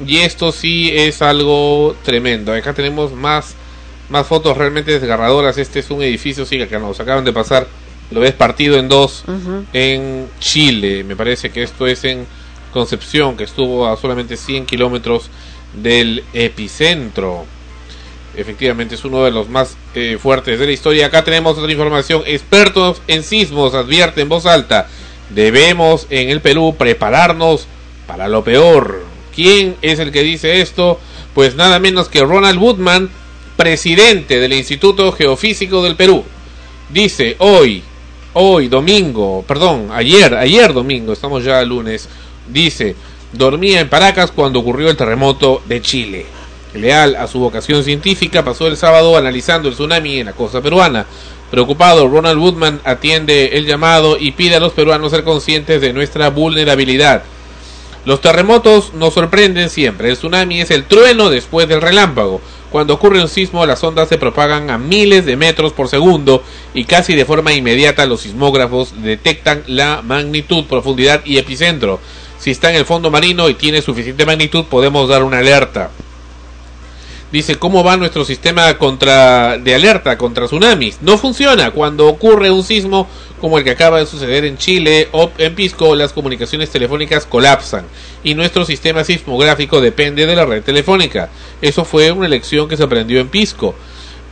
Y 0.04 0.18
esto 0.18 0.52
sí 0.52 0.90
es 0.92 1.22
algo 1.22 1.96
tremendo. 2.02 2.52
Acá 2.52 2.72
tenemos 2.72 3.12
más 3.12 3.54
más 4.08 4.26
fotos 4.26 4.56
realmente 4.56 4.98
desgarradoras. 4.98 5.58
Este 5.58 5.80
es 5.80 5.90
un 5.90 6.02
edificio, 6.02 6.44
sí, 6.44 6.64
que 6.66 6.78
nos 6.78 7.00
acaban 7.00 7.24
de 7.24 7.32
pasar. 7.32 7.66
Lo 8.10 8.20
ves 8.20 8.32
partido 8.32 8.78
en 8.78 8.88
dos 8.88 9.24
en 9.72 10.28
Chile. 10.38 11.04
Me 11.04 11.16
parece 11.16 11.50
que 11.50 11.62
esto 11.62 11.86
es 11.86 12.04
en 12.04 12.26
Concepción, 12.74 13.36
que 13.36 13.44
estuvo 13.44 13.86
a 13.86 13.96
solamente 13.96 14.36
100 14.36 14.66
kilómetros 14.66 15.30
del 15.80 16.24
epicentro. 16.34 17.46
Efectivamente 18.36 18.96
es 18.96 19.04
uno 19.04 19.24
de 19.24 19.30
los 19.30 19.48
más 19.48 19.76
eh, 19.94 20.18
fuertes 20.20 20.58
de 20.58 20.66
la 20.66 20.72
historia. 20.72 21.06
Acá 21.06 21.22
tenemos 21.22 21.56
otra 21.56 21.70
información. 21.70 22.22
Expertos 22.26 23.00
en 23.06 23.22
sismos 23.22 23.74
advierten 23.74 24.22
en 24.22 24.28
voz 24.28 24.44
alta. 24.44 24.88
Debemos 25.30 26.08
en 26.10 26.30
el 26.30 26.40
Perú 26.40 26.74
prepararnos 26.76 27.68
para 28.08 28.26
lo 28.26 28.42
peor. 28.42 29.04
¿Quién 29.34 29.76
es 29.80 30.00
el 30.00 30.10
que 30.10 30.22
dice 30.22 30.60
esto? 30.60 30.98
Pues 31.32 31.54
nada 31.54 31.78
menos 31.78 32.08
que 32.08 32.24
Ronald 32.24 32.58
Woodman, 32.58 33.08
presidente 33.56 34.40
del 34.40 34.52
Instituto 34.52 35.12
Geofísico 35.12 35.82
del 35.84 35.94
Perú. 35.94 36.24
Dice 36.90 37.36
hoy, 37.38 37.84
hoy 38.32 38.66
domingo, 38.66 39.44
perdón, 39.46 39.90
ayer, 39.92 40.34
ayer 40.34 40.72
domingo, 40.72 41.12
estamos 41.12 41.44
ya 41.44 41.62
lunes, 41.62 42.08
dice, 42.48 42.96
dormía 43.32 43.80
en 43.80 43.88
Paracas 43.88 44.30
cuando 44.30 44.60
ocurrió 44.60 44.90
el 44.90 44.96
terremoto 44.96 45.62
de 45.66 45.80
Chile. 45.80 46.26
Leal 46.74 47.16
a 47.16 47.26
su 47.26 47.38
vocación 47.38 47.84
científica, 47.84 48.44
pasó 48.44 48.66
el 48.66 48.76
sábado 48.76 49.16
analizando 49.16 49.68
el 49.68 49.74
tsunami 49.74 50.18
en 50.18 50.26
la 50.26 50.32
costa 50.32 50.60
peruana. 50.60 51.06
Preocupado, 51.50 52.08
Ronald 52.08 52.38
Woodman 52.38 52.80
atiende 52.84 53.56
el 53.56 53.66
llamado 53.66 54.16
y 54.18 54.32
pide 54.32 54.56
a 54.56 54.60
los 54.60 54.72
peruanos 54.72 55.12
ser 55.12 55.22
conscientes 55.22 55.80
de 55.80 55.92
nuestra 55.92 56.30
vulnerabilidad. 56.30 57.22
Los 58.04 58.20
terremotos 58.20 58.92
nos 58.92 59.14
sorprenden 59.14 59.70
siempre. 59.70 60.10
El 60.10 60.16
tsunami 60.16 60.60
es 60.60 60.70
el 60.70 60.84
trueno 60.84 61.30
después 61.30 61.68
del 61.68 61.80
relámpago. 61.80 62.40
Cuando 62.70 62.94
ocurre 62.94 63.22
un 63.22 63.28
sismo, 63.28 63.64
las 63.66 63.84
ondas 63.84 64.08
se 64.08 64.18
propagan 64.18 64.68
a 64.68 64.78
miles 64.78 65.24
de 65.24 65.36
metros 65.36 65.72
por 65.72 65.88
segundo 65.88 66.42
y 66.74 66.84
casi 66.84 67.14
de 67.14 67.24
forma 67.24 67.52
inmediata 67.52 68.04
los 68.04 68.22
sismógrafos 68.22 69.00
detectan 69.00 69.62
la 69.68 70.02
magnitud, 70.02 70.64
profundidad 70.64 71.22
y 71.24 71.38
epicentro. 71.38 72.00
Si 72.44 72.50
está 72.50 72.68
en 72.68 72.76
el 72.76 72.84
fondo 72.84 73.10
marino 73.10 73.48
y 73.48 73.54
tiene 73.54 73.80
suficiente 73.80 74.26
magnitud, 74.26 74.66
podemos 74.66 75.08
dar 75.08 75.22
una 75.22 75.38
alerta. 75.38 75.88
Dice, 77.32 77.54
¿cómo 77.54 77.82
va 77.82 77.96
nuestro 77.96 78.22
sistema 78.22 78.76
contra 78.76 79.56
de 79.56 79.74
alerta 79.74 80.18
contra 80.18 80.44
tsunamis? 80.44 80.98
No 81.00 81.16
funciona. 81.16 81.70
Cuando 81.70 82.06
ocurre 82.06 82.50
un 82.50 82.62
sismo 82.62 83.08
como 83.40 83.56
el 83.56 83.64
que 83.64 83.70
acaba 83.70 83.98
de 83.98 84.04
suceder 84.04 84.44
en 84.44 84.58
Chile 84.58 85.08
o 85.12 85.30
en 85.38 85.54
Pisco, 85.54 85.96
las 85.96 86.12
comunicaciones 86.12 86.68
telefónicas 86.68 87.24
colapsan 87.24 87.86
y 88.22 88.34
nuestro 88.34 88.66
sistema 88.66 89.04
sismográfico 89.04 89.80
depende 89.80 90.26
de 90.26 90.36
la 90.36 90.44
red 90.44 90.62
telefónica. 90.62 91.30
Eso 91.62 91.86
fue 91.86 92.12
una 92.12 92.26
elección 92.26 92.68
que 92.68 92.76
se 92.76 92.82
aprendió 92.82 93.20
en 93.20 93.28
Pisco. 93.28 93.74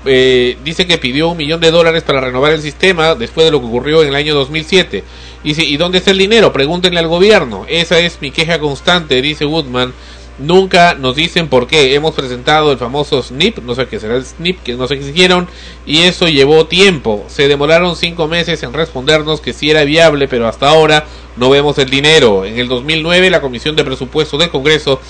Eh, 0.04 0.58
dice 0.64 0.86
que 0.86 0.98
pidió 0.98 1.28
un 1.28 1.36
millón 1.36 1.60
de 1.60 1.70
dólares 1.70 2.02
para 2.02 2.20
renovar 2.20 2.52
el 2.52 2.60
sistema 2.60 3.14
después 3.14 3.46
de 3.46 3.52
lo 3.52 3.60
que 3.60 3.68
ocurrió 3.68 4.02
en 4.02 4.08
el 4.08 4.16
año 4.16 4.34
2007. 4.34 5.02
Dice, 5.44 5.64
¿y 5.64 5.76
dónde 5.76 5.98
está 5.98 6.12
el 6.12 6.18
dinero? 6.18 6.52
Pregúntenle 6.52 7.00
al 7.00 7.08
gobierno. 7.08 7.64
Esa 7.68 7.98
es 7.98 8.18
mi 8.20 8.30
queja 8.30 8.58
constante, 8.58 9.20
dice 9.20 9.44
Woodman. 9.44 9.92
Nunca 10.38 10.94
nos 10.94 11.14
dicen 11.14 11.48
por 11.48 11.66
qué. 11.66 11.94
Hemos 11.94 12.14
presentado 12.14 12.72
el 12.72 12.78
famoso 12.78 13.22
SNIP, 13.22 13.58
no 13.58 13.74
sé 13.74 13.86
qué 13.86 14.00
será 14.00 14.16
el 14.16 14.24
SNIP, 14.24 14.62
que 14.62 14.74
nos 14.74 14.90
exigieron, 14.90 15.46
y 15.86 16.02
eso 16.02 16.26
llevó 16.26 16.66
tiempo. 16.66 17.24
Se 17.28 17.48
demoraron 17.48 17.96
cinco 17.96 18.28
meses 18.28 18.62
en 18.62 18.72
respondernos 18.72 19.40
que 19.40 19.52
sí 19.52 19.70
era 19.70 19.84
viable, 19.84 20.28
pero 20.28 20.48
hasta 20.48 20.68
ahora 20.68 21.06
no 21.36 21.50
vemos 21.50 21.78
el 21.78 21.90
dinero. 21.90 22.44
En 22.44 22.58
el 22.58 22.68
2009, 22.68 23.30
la 23.30 23.40
Comisión 23.40 23.76
de 23.76 23.84
Presupuestos 23.84 24.40
del 24.40 24.50
Congreso 24.50 25.00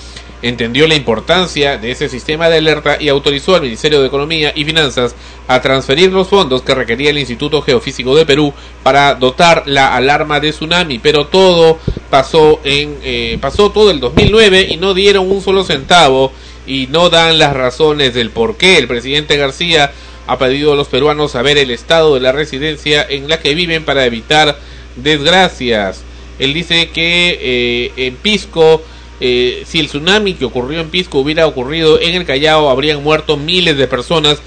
entendió 0.43 0.85
la 0.87 0.95
importancia 0.95 1.77
de 1.77 1.89
ese 1.89 2.09
sistema 2.09 2.49
de 2.49 2.57
alerta 2.57 2.97
y 2.99 3.07
autorizó 3.07 3.55
al 3.55 3.61
Ministerio 3.61 4.01
de 4.01 4.07
Economía 4.07 4.51
y 4.53 4.65
Finanzas 4.65 5.15
a 5.47 5.61
transferir 5.61 6.11
los 6.11 6.27
fondos 6.27 6.61
que 6.61 6.75
requería 6.75 7.09
el 7.09 7.17
Instituto 7.17 7.61
Geofísico 7.61 8.15
de 8.15 8.25
Perú 8.25 8.53
para 8.83 9.15
dotar 9.15 9.63
la 9.65 9.95
alarma 9.95 10.41
de 10.41 10.51
tsunami, 10.51 10.99
pero 10.99 11.27
todo 11.27 11.79
pasó 12.09 12.59
en 12.65 12.97
eh, 13.03 13.37
pasó 13.41 13.71
todo 13.71 13.89
el 13.89 14.01
2009 14.01 14.67
y 14.69 14.77
no 14.77 14.93
dieron 14.93 15.31
un 15.31 15.41
solo 15.41 15.63
centavo 15.63 16.31
y 16.67 16.87
no 16.87 17.09
dan 17.09 17.39
las 17.39 17.53
razones 17.53 18.13
del 18.13 18.29
por 18.29 18.57
qué 18.57 18.77
el 18.77 18.87
presidente 18.87 19.37
García 19.37 19.91
ha 20.27 20.37
pedido 20.37 20.73
a 20.73 20.75
los 20.75 20.87
peruanos 20.87 21.31
saber 21.31 21.57
el 21.57 21.71
estado 21.71 22.13
de 22.15 22.19
la 22.19 22.33
residencia 22.33 23.05
en 23.09 23.29
la 23.29 23.39
que 23.39 23.55
viven 23.55 23.85
para 23.85 24.05
evitar 24.05 24.57
desgracias. 24.97 26.01
Él 26.39 26.53
dice 26.53 26.89
que 26.89 27.39
eh, 27.41 27.91
en 27.95 28.15
Pisco 28.15 28.81
eh, 29.25 29.63
si 29.65 29.79
el 29.79 29.87
tsunami 29.87 30.33
que 30.33 30.43
ocurrió 30.43 30.81
en 30.81 30.89
Pisco 30.89 31.19
hubiera 31.19 31.47
ocurrido 31.47 31.97
en 32.01 32.13
el 32.13 32.25
Callao, 32.25 32.69
habrían 32.69 33.01
muerto 33.01 33.37
miles 33.37 33.77
de 33.77 33.87
personas 33.87 34.39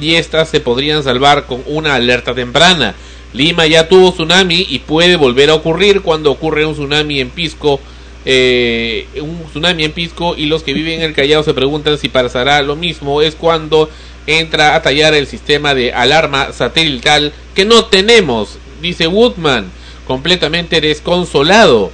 y 0.00 0.14
estas 0.14 0.48
se 0.48 0.58
podrían 0.58 1.02
salvar 1.02 1.44
con 1.44 1.62
una 1.66 1.96
alerta 1.96 2.34
temprana. 2.34 2.94
Lima 3.34 3.66
ya 3.66 3.90
tuvo 3.90 4.10
tsunami 4.10 4.66
y 4.70 4.78
puede 4.78 5.16
volver 5.16 5.50
a 5.50 5.54
ocurrir 5.54 6.00
cuando 6.00 6.30
ocurre 6.30 6.64
un 6.64 6.72
tsunami 6.72 7.20
en 7.20 7.28
Pisco. 7.28 7.78
eh, 8.24 9.06
un 9.20 9.44
tsunami 9.50 9.84
en 9.84 9.92
Pisco 9.92 10.34
y 10.34 10.46
los 10.46 10.62
que 10.62 10.72
viven 10.72 11.00
en 11.00 11.08
el 11.08 11.14
Callao 11.14 11.42
se 11.42 11.52
preguntan 11.52 11.98
si 11.98 12.08
pasará 12.08 12.62
lo 12.62 12.74
mismo. 12.74 13.20
Es 13.20 13.34
cuando 13.34 13.90
entra 14.26 14.74
a 14.74 14.80
tallar 14.80 15.12
el 15.12 15.26
sistema 15.26 15.74
de 15.74 15.92
alarma 15.92 16.54
satelital 16.54 17.34
que 17.54 17.66
no 17.66 17.84
tenemos, 17.84 18.56
dice 18.80 19.08
Woodman, 19.08 19.70
completamente 20.06 20.80
desconsolado. 20.80 21.92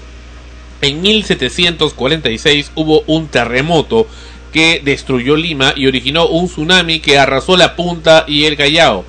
En 0.80 1.02
1746 1.02 2.72
hubo 2.76 3.02
un 3.06 3.26
terremoto 3.26 4.06
que 4.52 4.80
destruyó 4.84 5.36
Lima 5.36 5.74
y 5.76 5.86
originó 5.86 6.26
un 6.26 6.46
tsunami 6.46 7.00
que 7.00 7.18
arrasó 7.18 7.56
la 7.56 7.74
punta 7.74 8.24
y 8.28 8.44
el 8.44 8.56
Callao. 8.56 9.04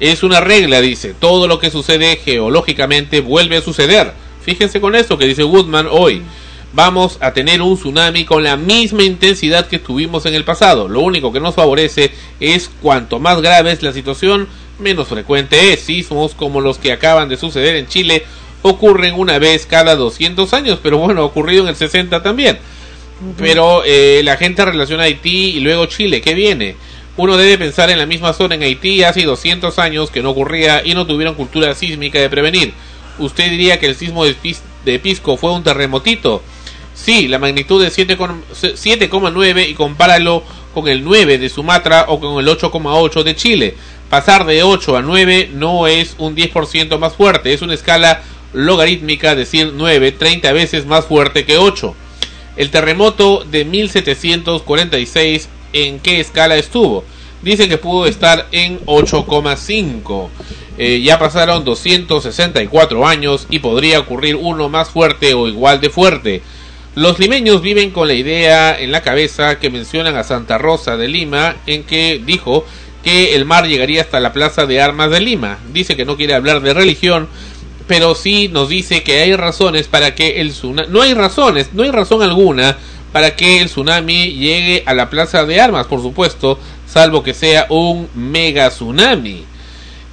Es 0.00 0.24
una 0.24 0.40
regla, 0.40 0.80
dice, 0.80 1.14
todo 1.18 1.46
lo 1.46 1.58
que 1.60 1.70
sucede 1.70 2.16
geológicamente 2.16 3.20
vuelve 3.20 3.58
a 3.58 3.62
suceder. 3.62 4.12
Fíjense 4.42 4.80
con 4.80 4.94
esto 4.94 5.16
que 5.16 5.26
dice 5.26 5.44
Woodman 5.44 5.86
hoy. 5.90 6.22
Vamos 6.72 7.18
a 7.20 7.32
tener 7.32 7.62
un 7.62 7.76
tsunami 7.76 8.24
con 8.24 8.42
la 8.42 8.56
misma 8.56 9.04
intensidad 9.04 9.68
que 9.68 9.78
tuvimos 9.78 10.26
en 10.26 10.34
el 10.34 10.44
pasado. 10.44 10.88
Lo 10.88 11.00
único 11.00 11.32
que 11.32 11.38
nos 11.38 11.54
favorece 11.54 12.10
es 12.40 12.68
cuanto 12.82 13.20
más 13.20 13.40
grave 13.40 13.70
es 13.70 13.84
la 13.84 13.92
situación, 13.92 14.48
menos 14.80 15.06
frecuente 15.06 15.72
es. 15.72 15.82
Sismos 15.82 16.34
como 16.34 16.60
los 16.60 16.78
que 16.78 16.90
acaban 16.90 17.28
de 17.28 17.36
suceder 17.36 17.76
en 17.76 17.86
Chile 17.86 18.24
ocurren 18.66 19.14
una 19.14 19.38
vez 19.38 19.66
cada 19.66 19.94
200 19.94 20.52
años, 20.54 20.78
pero 20.82 20.96
bueno, 20.96 21.20
ha 21.20 21.24
ocurrido 21.24 21.62
en 21.64 21.68
el 21.68 21.76
60 21.76 22.22
también. 22.22 22.58
Pero 23.38 23.82
eh, 23.84 24.22
la 24.24 24.36
gente 24.38 24.64
relaciona 24.64 25.04
Haití 25.04 25.56
y 25.56 25.60
luego 25.60 25.84
Chile, 25.86 26.20
¿qué 26.22 26.32
viene? 26.34 26.76
Uno 27.16 27.36
debe 27.36 27.58
pensar 27.58 27.90
en 27.90 27.98
la 27.98 28.06
misma 28.06 28.32
zona 28.32 28.54
en 28.54 28.62
Haití 28.62 29.02
hace 29.04 29.22
200 29.22 29.78
años 29.78 30.10
que 30.10 30.22
no 30.22 30.30
ocurría 30.30 30.82
y 30.84 30.94
no 30.94 31.06
tuvieron 31.06 31.34
cultura 31.34 31.74
sísmica 31.74 32.18
de 32.18 32.30
prevenir. 32.30 32.72
¿Usted 33.18 33.50
diría 33.50 33.78
que 33.78 33.86
el 33.86 33.94
sismo 33.96 34.24
de, 34.24 34.34
Pis- 34.34 34.62
de 34.84 34.98
Pisco 34.98 35.36
fue 35.36 35.52
un 35.52 35.62
terremotito? 35.62 36.42
Sí, 36.94 37.28
la 37.28 37.38
magnitud 37.38 37.82
de 37.84 37.90
7,- 37.90 38.16
7,9 38.62 39.68
y 39.68 39.74
compáralo 39.74 40.42
con 40.72 40.88
el 40.88 41.04
9 41.04 41.38
de 41.38 41.48
Sumatra 41.50 42.06
o 42.08 42.18
con 42.18 42.40
el 42.40 42.48
8,8 42.48 43.22
de 43.22 43.36
Chile. 43.36 43.74
Pasar 44.10 44.44
de 44.46 44.62
8 44.62 44.96
a 44.96 45.02
9 45.02 45.50
no 45.52 45.86
es 45.86 46.14
un 46.18 46.34
10% 46.34 46.98
más 46.98 47.14
fuerte, 47.14 47.52
es 47.52 47.62
una 47.62 47.74
escala 47.74 48.22
logarítmica, 48.54 49.34
decir 49.34 49.72
9, 49.74 50.12
30 50.12 50.52
veces 50.52 50.86
más 50.86 51.04
fuerte 51.04 51.44
que 51.44 51.58
8. 51.58 51.94
El 52.56 52.70
terremoto 52.70 53.44
de 53.44 53.64
1746, 53.64 55.48
¿en 55.72 55.98
qué 55.98 56.20
escala 56.20 56.56
estuvo? 56.56 57.04
Dice 57.42 57.68
que 57.68 57.78
pudo 57.78 58.06
estar 58.06 58.46
en 58.52 58.80
8,5. 58.86 60.28
Eh, 60.78 61.02
ya 61.02 61.18
pasaron 61.18 61.64
264 61.64 63.06
años 63.06 63.46
y 63.50 63.58
podría 63.58 64.00
ocurrir 64.00 64.36
uno 64.36 64.68
más 64.68 64.88
fuerte 64.88 65.34
o 65.34 65.48
igual 65.48 65.80
de 65.80 65.90
fuerte. 65.90 66.42
Los 66.94 67.18
limeños 67.18 67.60
viven 67.60 67.90
con 67.90 68.06
la 68.06 68.14
idea 68.14 68.78
en 68.78 68.92
la 68.92 69.02
cabeza 69.02 69.58
que 69.58 69.68
mencionan 69.68 70.16
a 70.16 70.22
Santa 70.22 70.58
Rosa 70.58 70.96
de 70.96 71.08
Lima, 71.08 71.56
en 71.66 71.82
que 71.82 72.22
dijo 72.24 72.64
que 73.02 73.34
el 73.34 73.44
mar 73.44 73.66
llegaría 73.66 74.00
hasta 74.00 74.20
la 74.20 74.32
Plaza 74.32 74.64
de 74.64 74.80
Armas 74.80 75.10
de 75.10 75.20
Lima. 75.20 75.58
Dice 75.72 75.96
que 75.96 76.04
no 76.04 76.16
quiere 76.16 76.34
hablar 76.34 76.62
de 76.62 76.72
religión, 76.72 77.28
pero 77.86 78.14
sí 78.14 78.48
nos 78.48 78.68
dice 78.68 79.02
que 79.02 79.20
hay 79.20 79.36
razones 79.36 79.88
para 79.88 80.14
que 80.14 80.40
el 80.40 80.50
tsunami... 80.50 80.88
No 80.90 81.02
hay 81.02 81.14
razones, 81.14 81.70
no 81.72 81.82
hay 81.82 81.90
razón 81.90 82.22
alguna 82.22 82.76
para 83.12 83.36
que 83.36 83.60
el 83.60 83.66
tsunami 83.66 84.32
llegue 84.32 84.82
a 84.86 84.94
la 84.94 85.08
Plaza 85.08 85.44
de 85.44 85.60
Armas, 85.60 85.86
por 85.86 86.02
supuesto, 86.02 86.58
salvo 86.86 87.22
que 87.22 87.34
sea 87.34 87.66
un 87.68 88.08
mega 88.14 88.70
tsunami. 88.70 89.44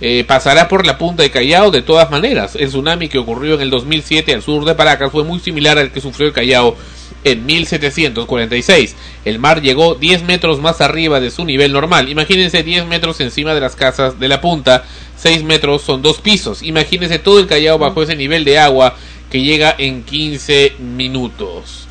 Eh, 0.03 0.23
pasará 0.27 0.67
por 0.67 0.87
la 0.87 0.97
punta 0.97 1.21
de 1.21 1.29
Callao 1.29 1.69
de 1.69 1.83
todas 1.83 2.09
maneras. 2.09 2.55
El 2.55 2.69
tsunami 2.69 3.07
que 3.07 3.19
ocurrió 3.19 3.53
en 3.53 3.61
el 3.61 3.69
2007 3.69 4.33
al 4.33 4.41
sur 4.41 4.65
de 4.65 4.73
Paracas 4.73 5.11
fue 5.11 5.23
muy 5.23 5.39
similar 5.39 5.77
al 5.77 5.91
que 5.91 6.01
sufrió 6.01 6.27
el 6.27 6.33
Callao 6.33 6.75
en 7.23 7.45
1746. 7.45 8.95
El 9.25 9.37
mar 9.37 9.61
llegó 9.61 9.93
10 9.93 10.23
metros 10.23 10.59
más 10.59 10.81
arriba 10.81 11.19
de 11.19 11.29
su 11.29 11.45
nivel 11.45 11.71
normal. 11.71 12.09
Imagínense 12.09 12.63
10 12.63 12.87
metros 12.87 13.19
encima 13.19 13.53
de 13.53 13.61
las 13.61 13.75
casas 13.75 14.19
de 14.19 14.27
la 14.27 14.41
punta. 14.41 14.85
6 15.17 15.43
metros 15.43 15.83
son 15.83 16.01
dos 16.01 16.19
pisos. 16.19 16.63
Imagínense 16.63 17.19
todo 17.19 17.39
el 17.39 17.45
Callao 17.45 17.77
bajo 17.77 18.01
ese 18.01 18.15
nivel 18.15 18.43
de 18.43 18.57
agua 18.57 18.95
que 19.29 19.43
llega 19.43 19.75
en 19.77 20.01
15 20.01 20.73
minutos. 20.79 21.87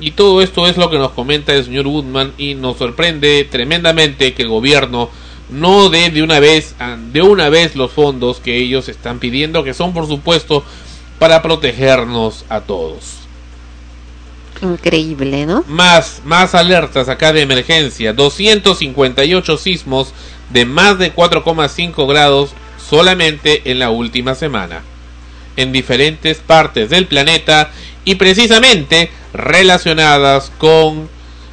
Y 0.00 0.12
todo 0.12 0.42
esto 0.42 0.66
es 0.66 0.76
lo 0.76 0.90
que 0.90 0.98
nos 0.98 1.12
comenta 1.12 1.54
el 1.54 1.64
señor 1.64 1.86
Woodman 1.86 2.32
y 2.38 2.54
nos 2.54 2.78
sorprende 2.78 3.46
tremendamente 3.48 4.34
que 4.34 4.42
el 4.42 4.48
gobierno 4.48 5.10
no 5.52 5.88
dé 5.90 6.10
de 6.10 6.22
una 6.22 6.40
vez 6.40 6.74
de 7.12 7.22
una 7.22 7.48
vez 7.48 7.76
los 7.76 7.92
fondos 7.92 8.40
que 8.40 8.56
ellos 8.56 8.88
están 8.88 9.18
pidiendo, 9.18 9.64
que 9.64 9.74
son 9.74 9.92
por 9.92 10.06
supuesto 10.06 10.64
para 11.18 11.42
protegernos 11.42 12.44
a 12.48 12.62
todos. 12.62 13.18
Increíble, 14.62 15.44
¿no? 15.44 15.64
Más, 15.66 16.22
más 16.24 16.54
alertas 16.54 17.08
acá 17.08 17.32
de 17.32 17.42
emergencia. 17.42 18.12
258 18.12 19.56
sismos 19.56 20.14
de 20.50 20.64
más 20.64 20.98
de 20.98 21.14
4,5 21.14 22.08
grados 22.08 22.50
solamente 22.88 23.70
en 23.70 23.78
la 23.78 23.90
última 23.90 24.34
semana. 24.34 24.82
En 25.56 25.72
diferentes 25.72 26.38
partes 26.38 26.90
del 26.90 27.06
planeta 27.06 27.70
y 28.04 28.14
precisamente 28.16 29.10
relacionadas 29.32 30.50
con 30.58 31.08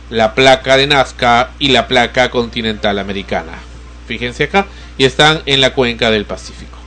la 0.09 0.33
placa 0.35 0.77
de 0.77 0.87
Nazca 0.87 1.51
y 1.59 1.69
la 1.69 1.87
placa 1.87 2.29
continental 2.29 2.99
americana. 2.99 3.68
Fíjense 4.09 4.45
acá, 4.45 4.65
y 4.97 5.03
están 5.03 5.43
en 5.45 5.61
la 5.61 5.75
cuenca 5.75 6.09
del 6.09 6.25
Pacífico. 6.25 6.79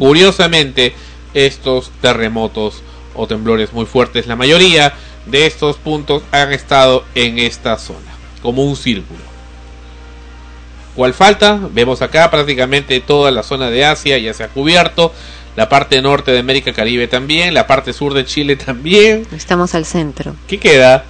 Curiosamente, 0.00 0.92
estos 1.32 1.92
terremotos 2.00 2.82
o 3.14 3.28
temblores 3.28 3.72
muy 3.72 3.86
fuertes, 3.86 4.26
la 4.26 4.34
mayoría 4.34 4.92
de 5.26 5.46
estos 5.46 5.76
puntos 5.76 6.24
han 6.32 6.52
estado 6.52 7.04
en 7.14 7.38
esta 7.38 7.78
zona, 7.78 8.10
como 8.42 8.64
un 8.64 8.74
círculo. 8.74 9.20
¿Cuál 10.96 11.14
falta? 11.14 11.60
Vemos 11.70 12.02
acá 12.02 12.28
prácticamente 12.28 12.98
toda 12.98 13.30
la 13.30 13.44
zona 13.44 13.70
de 13.70 13.84
Asia 13.84 14.18
ya 14.18 14.34
se 14.34 14.42
ha 14.42 14.48
cubierto, 14.48 15.12
la 15.54 15.68
parte 15.68 16.02
norte 16.02 16.32
de 16.32 16.40
América 16.40 16.72
Caribe 16.72 17.06
también, 17.06 17.54
la 17.54 17.68
parte 17.68 17.92
sur 17.92 18.14
de 18.14 18.24
Chile 18.24 18.56
también. 18.56 19.28
Estamos 19.30 19.76
al 19.76 19.86
centro. 19.86 20.34
¿Qué 20.48 20.58
queda? 20.58 21.04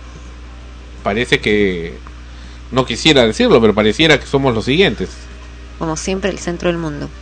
Parece 1.02 1.40
que 1.40 1.94
no 2.70 2.84
quisiera 2.84 3.26
decirlo, 3.26 3.62
pero 3.62 3.72
pareciera 3.72 4.20
que 4.20 4.26
somos 4.26 4.54
los 4.54 4.66
siguientes. 4.66 5.08
Como 5.78 5.96
siempre, 5.96 6.30
el 6.30 6.38
centro 6.38 6.68
del 6.68 6.78
mundo. 6.78 7.08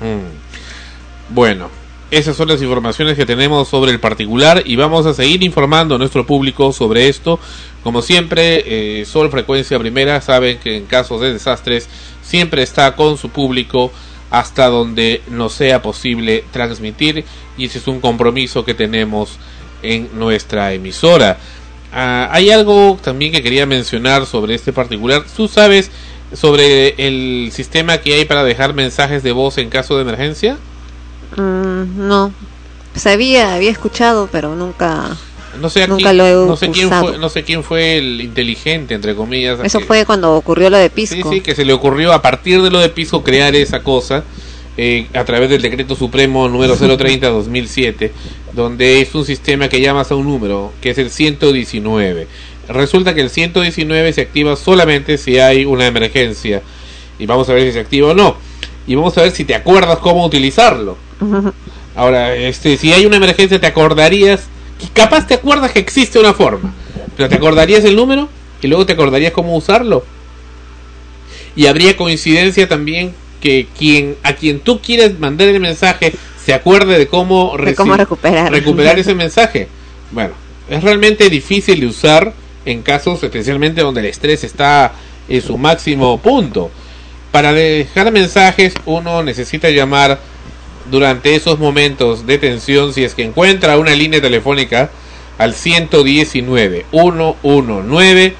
Mm. 0.00 1.34
Bueno, 1.34 1.68
esas 2.10 2.36
son 2.36 2.48
las 2.48 2.60
informaciones 2.60 3.16
que 3.16 3.24
tenemos 3.24 3.68
sobre 3.68 3.92
el 3.92 4.00
particular 4.00 4.62
y 4.64 4.74
vamos 4.74 5.06
a 5.06 5.14
seguir 5.14 5.44
informando 5.44 5.94
a 5.94 5.98
nuestro 5.98 6.26
público 6.26 6.72
sobre 6.72 7.08
esto. 7.08 7.38
Como 7.84 8.02
siempre, 8.02 8.64
eh, 9.00 9.04
Sol 9.04 9.30
Frecuencia 9.30 9.78
Primera 9.78 10.20
saben 10.20 10.58
que 10.58 10.76
en 10.76 10.86
casos 10.86 11.20
de 11.20 11.32
desastres 11.32 11.88
siempre 12.22 12.62
está 12.62 12.96
con 12.96 13.16
su 13.16 13.28
público 13.28 13.92
hasta 14.30 14.66
donde 14.66 15.22
nos 15.28 15.52
sea 15.52 15.82
posible 15.82 16.44
transmitir 16.50 17.24
y 17.56 17.66
ese 17.66 17.78
es 17.78 17.86
un 17.86 18.00
compromiso 18.00 18.64
que 18.64 18.74
tenemos 18.74 19.38
en 19.82 20.08
nuestra 20.18 20.72
emisora. 20.72 21.38
Ah, 21.92 22.28
hay 22.32 22.50
algo 22.50 22.98
también 23.02 23.30
que 23.32 23.42
quería 23.42 23.66
mencionar 23.66 24.26
sobre 24.26 24.54
este 24.54 24.72
particular. 24.72 25.24
Tú 25.36 25.46
sabes 25.46 25.90
sobre 26.32 26.94
el 27.06 27.50
sistema 27.52 27.98
que 27.98 28.14
hay 28.14 28.24
para 28.24 28.44
dejar 28.44 28.74
mensajes 28.74 29.22
de 29.22 29.32
voz 29.32 29.58
en 29.58 29.68
caso 29.70 29.96
de 29.96 30.02
emergencia. 30.02 30.58
Mm, 31.36 32.06
no. 32.08 32.32
Sabía, 32.94 33.54
había 33.54 33.70
escuchado, 33.70 34.28
pero 34.30 34.54
nunca. 34.56 35.16
No 35.60 35.68
sé, 35.68 35.82
aquí- 35.82 35.90
Nunca 35.90 36.12
lo 36.12 36.26
he 36.26 36.32
no 36.46 36.56
sé 36.56 36.70
quién 36.70 36.90
fue, 36.90 37.18
no 37.18 37.28
sé 37.28 37.42
quién 37.42 37.64
fue 37.64 37.98
el 37.98 38.20
inteligente 38.20 38.94
entre 38.94 39.14
comillas. 39.16 39.58
Eso 39.64 39.80
que- 39.80 39.84
fue 39.84 40.06
cuando 40.06 40.34
ocurrió 40.34 40.70
lo 40.70 40.76
de 40.78 40.90
Pisco. 40.90 41.16
Sí, 41.16 41.22
sí, 41.36 41.40
que 41.40 41.54
se 41.54 41.64
le 41.64 41.72
ocurrió 41.72 42.12
a 42.12 42.22
partir 42.22 42.62
de 42.62 42.70
lo 42.70 42.78
de 42.78 42.88
Pisco 42.88 43.22
crear 43.24 43.54
esa 43.56 43.82
cosa 43.82 44.22
eh, 44.76 45.08
a 45.12 45.24
través 45.24 45.50
del 45.50 45.60
decreto 45.60 45.94
supremo 45.96 46.48
número 46.48 46.76
030-2007, 46.78 48.12
donde 48.54 49.00
es 49.00 49.14
un 49.14 49.24
sistema 49.24 49.68
que 49.68 49.80
llamas 49.80 50.10
a 50.10 50.14
un 50.14 50.24
número, 50.24 50.72
que 50.80 50.90
es 50.90 50.98
el 50.98 51.10
119. 51.10 52.28
Resulta 52.70 53.14
que 53.14 53.20
el 53.20 53.30
119 53.30 54.12
se 54.12 54.20
activa 54.20 54.56
solamente 54.56 55.18
si 55.18 55.38
hay 55.38 55.64
una 55.64 55.86
emergencia. 55.86 56.62
Y 57.18 57.26
vamos 57.26 57.48
a 57.48 57.54
ver 57.54 57.66
si 57.66 57.72
se 57.72 57.80
activa 57.80 58.08
o 58.08 58.14
no. 58.14 58.36
Y 58.86 58.94
vamos 58.94 59.16
a 59.18 59.22
ver 59.22 59.32
si 59.32 59.44
te 59.44 59.54
acuerdas 59.54 59.98
cómo 59.98 60.24
utilizarlo. 60.24 60.96
Ahora, 61.96 62.34
este, 62.34 62.76
si 62.76 62.92
hay 62.92 63.04
una 63.06 63.16
emergencia, 63.16 63.60
te 63.60 63.66
acordarías, 63.66 64.44
capaz 64.94 65.26
te 65.26 65.34
acuerdas 65.34 65.72
que 65.72 65.80
existe 65.80 66.18
una 66.18 66.32
forma, 66.32 66.72
pero 67.16 67.28
te 67.28 67.34
acordarías 67.34 67.84
el 67.84 67.96
número 67.96 68.28
y 68.62 68.68
luego 68.68 68.86
te 68.86 68.92
acordarías 68.92 69.32
cómo 69.32 69.56
usarlo. 69.56 70.04
Y 71.56 71.66
habría 71.66 71.96
coincidencia 71.96 72.68
también 72.68 73.12
que 73.40 73.66
quien 73.76 74.16
a 74.22 74.34
quien 74.34 74.60
tú 74.60 74.80
quieres 74.80 75.18
mandar 75.18 75.48
el 75.48 75.60
mensaje 75.60 76.12
se 76.44 76.54
acuerde 76.54 76.98
de 76.98 77.08
cómo, 77.08 77.56
De 77.56 77.74
cómo 77.74 77.96
recuperar. 77.96 78.52
recuperar 78.52 78.98
ese 78.98 79.14
mensaje. 79.14 79.68
Bueno, 80.12 80.34
es 80.68 80.82
realmente 80.82 81.28
difícil 81.28 81.80
de 81.80 81.86
usar 81.86 82.32
en 82.70 82.82
casos 82.82 83.22
especialmente 83.22 83.82
donde 83.82 84.00
el 84.00 84.06
estrés 84.06 84.44
está 84.44 84.92
en 85.28 85.42
su 85.42 85.58
máximo 85.58 86.18
punto. 86.18 86.70
Para 87.30 87.52
dejar 87.52 88.10
mensajes 88.12 88.74
uno 88.86 89.22
necesita 89.22 89.70
llamar 89.70 90.18
durante 90.90 91.34
esos 91.34 91.58
momentos 91.58 92.26
de 92.26 92.38
tensión 92.38 92.92
si 92.92 93.04
es 93.04 93.14
que 93.14 93.24
encuentra 93.24 93.78
una 93.78 93.94
línea 93.94 94.20
telefónica 94.20 94.90
al 95.38 95.54
119 95.54 96.86
119 96.90 98.34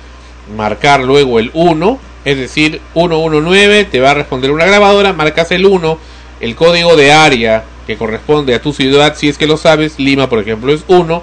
marcar 0.56 1.02
luego 1.02 1.38
el 1.38 1.50
1 1.54 1.98
es 2.24 2.36
decir 2.36 2.80
119 2.94 3.84
te 3.84 4.00
va 4.00 4.10
a 4.10 4.14
responder 4.14 4.50
una 4.50 4.66
grabadora 4.66 5.12
marcas 5.12 5.52
el 5.52 5.66
1 5.66 5.98
el 6.40 6.56
código 6.56 6.96
de 6.96 7.12
área 7.12 7.64
que 7.86 7.96
corresponde 7.96 8.54
a 8.54 8.62
tu 8.62 8.72
ciudad 8.72 9.16
si 9.16 9.28
es 9.28 9.38
que 9.38 9.46
lo 9.46 9.56
sabes 9.56 9.98
Lima 9.98 10.28
por 10.28 10.40
ejemplo 10.40 10.72
es 10.72 10.82
1 10.88 11.22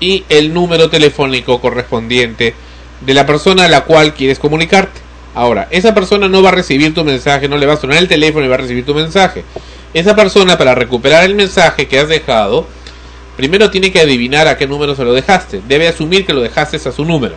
y 0.00 0.24
el 0.28 0.52
número 0.52 0.90
telefónico 0.90 1.60
correspondiente 1.60 2.54
de 3.00 3.14
la 3.14 3.26
persona 3.26 3.64
a 3.64 3.68
la 3.68 3.84
cual 3.84 4.14
quieres 4.14 4.38
comunicarte 4.38 5.00
ahora 5.34 5.68
esa 5.70 5.94
persona 5.94 6.28
no 6.28 6.42
va 6.42 6.50
a 6.50 6.52
recibir 6.52 6.94
tu 6.94 7.04
mensaje 7.04 7.48
no 7.48 7.56
le 7.56 7.66
va 7.66 7.74
a 7.74 7.78
sonar 7.78 7.98
el 7.98 8.08
teléfono 8.08 8.44
y 8.44 8.48
va 8.48 8.54
a 8.54 8.58
recibir 8.58 8.84
tu 8.84 8.94
mensaje 8.94 9.44
esa 9.92 10.16
persona 10.16 10.58
para 10.58 10.74
recuperar 10.74 11.24
el 11.24 11.34
mensaje 11.34 11.86
que 11.88 11.98
has 11.98 12.08
dejado 12.08 12.66
primero 13.36 13.70
tiene 13.70 13.92
que 13.92 14.00
adivinar 14.00 14.48
a 14.48 14.56
qué 14.56 14.66
número 14.66 14.94
se 14.94 15.04
lo 15.04 15.12
dejaste. 15.12 15.62
Debe 15.66 15.88
asumir 15.88 16.26
que 16.26 16.32
lo 16.32 16.40
dejaste 16.40 16.76
a 16.76 16.92
su 16.92 17.04
número. 17.04 17.36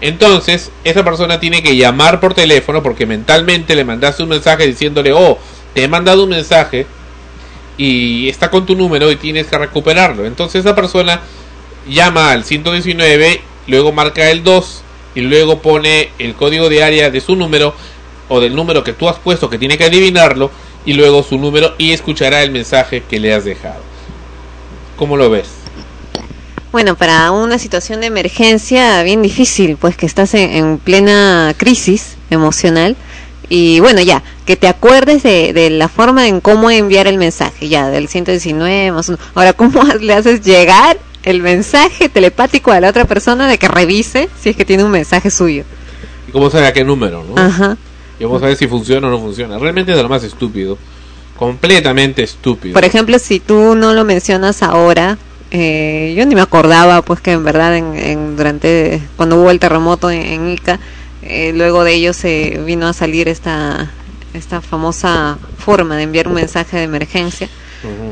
Entonces, 0.00 0.70
esa 0.84 1.04
persona 1.04 1.40
tiene 1.40 1.62
que 1.62 1.76
llamar 1.76 2.20
por 2.20 2.34
teléfono 2.34 2.82
porque 2.82 3.06
mentalmente 3.06 3.74
le 3.74 3.84
mandaste 3.84 4.22
un 4.22 4.28
mensaje 4.28 4.66
diciéndole, 4.66 5.12
oh, 5.12 5.38
te 5.72 5.84
he 5.84 5.88
mandado 5.88 6.24
un 6.24 6.30
mensaje 6.30 6.86
y 7.78 8.28
está 8.28 8.50
con 8.50 8.66
tu 8.66 8.74
número 8.74 9.10
y 9.10 9.16
tienes 9.16 9.46
que 9.46 9.56
recuperarlo. 9.56 10.26
Entonces 10.26 10.60
esa 10.60 10.74
persona 10.74 11.20
llama 11.88 12.32
al 12.32 12.44
119, 12.44 13.40
luego 13.66 13.92
marca 13.92 14.30
el 14.30 14.42
2 14.42 14.82
y 15.14 15.20
luego 15.22 15.60
pone 15.60 16.10
el 16.18 16.34
código 16.34 16.68
de 16.68 16.82
área 16.82 17.10
de 17.10 17.20
su 17.20 17.36
número 17.36 17.74
o 18.28 18.40
del 18.40 18.54
número 18.54 18.84
que 18.84 18.92
tú 18.92 19.08
has 19.08 19.16
puesto 19.18 19.48
que 19.48 19.58
tiene 19.58 19.78
que 19.78 19.84
adivinarlo 19.84 20.50
y 20.84 20.92
luego 20.92 21.22
su 21.22 21.38
número 21.38 21.74
y 21.78 21.92
escuchará 21.92 22.42
el 22.42 22.50
mensaje 22.50 23.02
que 23.08 23.18
le 23.18 23.34
has 23.34 23.44
dejado. 23.44 23.80
¿Cómo 24.96 25.16
lo 25.16 25.30
ves? 25.30 25.48
Bueno, 26.72 26.96
para 26.96 27.30
una 27.30 27.58
situación 27.58 28.00
de 28.00 28.08
emergencia 28.08 29.02
bien 29.02 29.22
difícil, 29.22 29.76
pues 29.76 29.96
que 29.96 30.06
estás 30.06 30.34
en, 30.34 30.50
en 30.50 30.78
plena 30.78 31.54
crisis 31.56 32.16
emocional 32.30 32.96
y 33.48 33.78
bueno, 33.80 34.00
ya, 34.00 34.22
que 34.44 34.56
te 34.56 34.66
acuerdes 34.66 35.22
de, 35.22 35.52
de 35.52 35.70
la 35.70 35.88
forma 35.88 36.26
en 36.26 36.40
cómo 36.40 36.70
enviar 36.70 37.06
el 37.06 37.16
mensaje, 37.16 37.68
ya, 37.68 37.88
del 37.88 38.08
119 38.08 38.90
más 38.90 39.08
uno. 39.08 39.18
Ahora, 39.34 39.52
¿cómo 39.52 39.82
le 40.00 40.12
haces 40.12 40.42
llegar 40.42 40.98
el 41.26 41.42
mensaje 41.42 42.08
telepático 42.08 42.70
a 42.72 42.80
la 42.80 42.88
otra 42.88 43.04
persona 43.04 43.46
de 43.48 43.58
que 43.58 43.68
revise 43.68 44.30
si 44.40 44.48
es 44.48 44.56
que 44.56 44.64
tiene 44.64 44.82
un 44.84 44.90
mensaje 44.90 45.30
suyo? 45.30 45.64
¿Y 46.26 46.32
cómo 46.32 46.48
sabe 46.48 46.66
a 46.68 46.72
qué 46.72 46.84
número, 46.84 47.22
no? 47.22 47.40
Ajá. 47.40 47.76
Y 48.18 48.24
vamos 48.24 48.42
a 48.42 48.46
ver 48.46 48.56
si 48.56 48.66
funciona 48.66 49.06
o 49.08 49.10
no 49.10 49.18
funciona. 49.20 49.58
Realmente 49.58 49.90
es 49.92 49.96
de 49.98 50.02
lo 50.02 50.08
más 50.08 50.24
estúpido. 50.24 50.78
Completamente 51.38 52.22
estúpido. 52.22 52.72
Por 52.72 52.84
ejemplo, 52.84 53.18
si 53.18 53.40
tú 53.40 53.74
no 53.74 53.92
lo 53.92 54.04
mencionas 54.04 54.62
ahora, 54.62 55.18
eh, 55.50 56.14
yo 56.16 56.24
ni 56.24 56.34
me 56.34 56.40
acordaba, 56.40 57.02
pues 57.02 57.20
que 57.20 57.32
en 57.32 57.44
verdad 57.44 57.76
en, 57.76 57.94
en- 57.94 58.36
durante 58.36 59.02
cuando 59.16 59.36
hubo 59.36 59.50
el 59.50 59.58
terremoto 59.60 60.10
en, 60.10 60.22
en 60.22 60.48
Ica, 60.48 60.80
eh, 61.22 61.52
luego 61.54 61.84
de 61.84 61.94
ello 61.94 62.12
se 62.14 62.60
vino 62.64 62.86
a 62.88 62.92
salir 62.94 63.28
esta 63.28 63.90
esta 64.32 64.60
famosa 64.60 65.38
forma 65.58 65.96
de 65.96 66.02
enviar 66.04 66.28
un 66.28 66.34
mensaje 66.34 66.76
de 66.76 66.82
emergencia, 66.84 67.48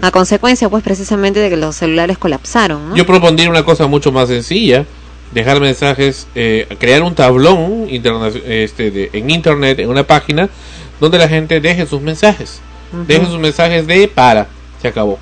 A 0.03 0.11
consecuencia 0.11 0.69
pues 0.69 0.83
precisamente 0.83 1.41
de 1.41 1.51
que 1.51 1.57
los 1.57 1.77
celulares 1.77 2.19
colapsaron, 2.19 2.91
¿no? 2.91 2.97
Yo 2.97 3.07
propondría 3.07 3.49
una 3.51 3.65
cosa 3.65 3.87
mucho 3.87 4.13
más 4.13 4.29
sencilla, 4.29 4.85
dejar 5.33 5.61
mensajes, 5.61 6.27
eh, 6.35 6.67
crear 6.79 7.03
un 7.03 7.15
tablón 7.15 7.87
este, 7.89 8.91
de- 8.91 9.11
en 9.13 9.31
internet, 9.31 9.79
en 9.81 9.89
una 9.89 10.05
página, 10.05 10.49
donde 11.01 11.19
la 11.19 11.29
gente 11.29 11.61
deje 11.61 11.87
sus 11.87 12.01
mensajes. 12.01 12.61
Deje 13.09 13.27
sus 13.27 13.39
mensajes 13.39 13.87
de 13.87 14.07
para, 14.07 14.47
se 14.81 14.87
acabó. 14.89 15.19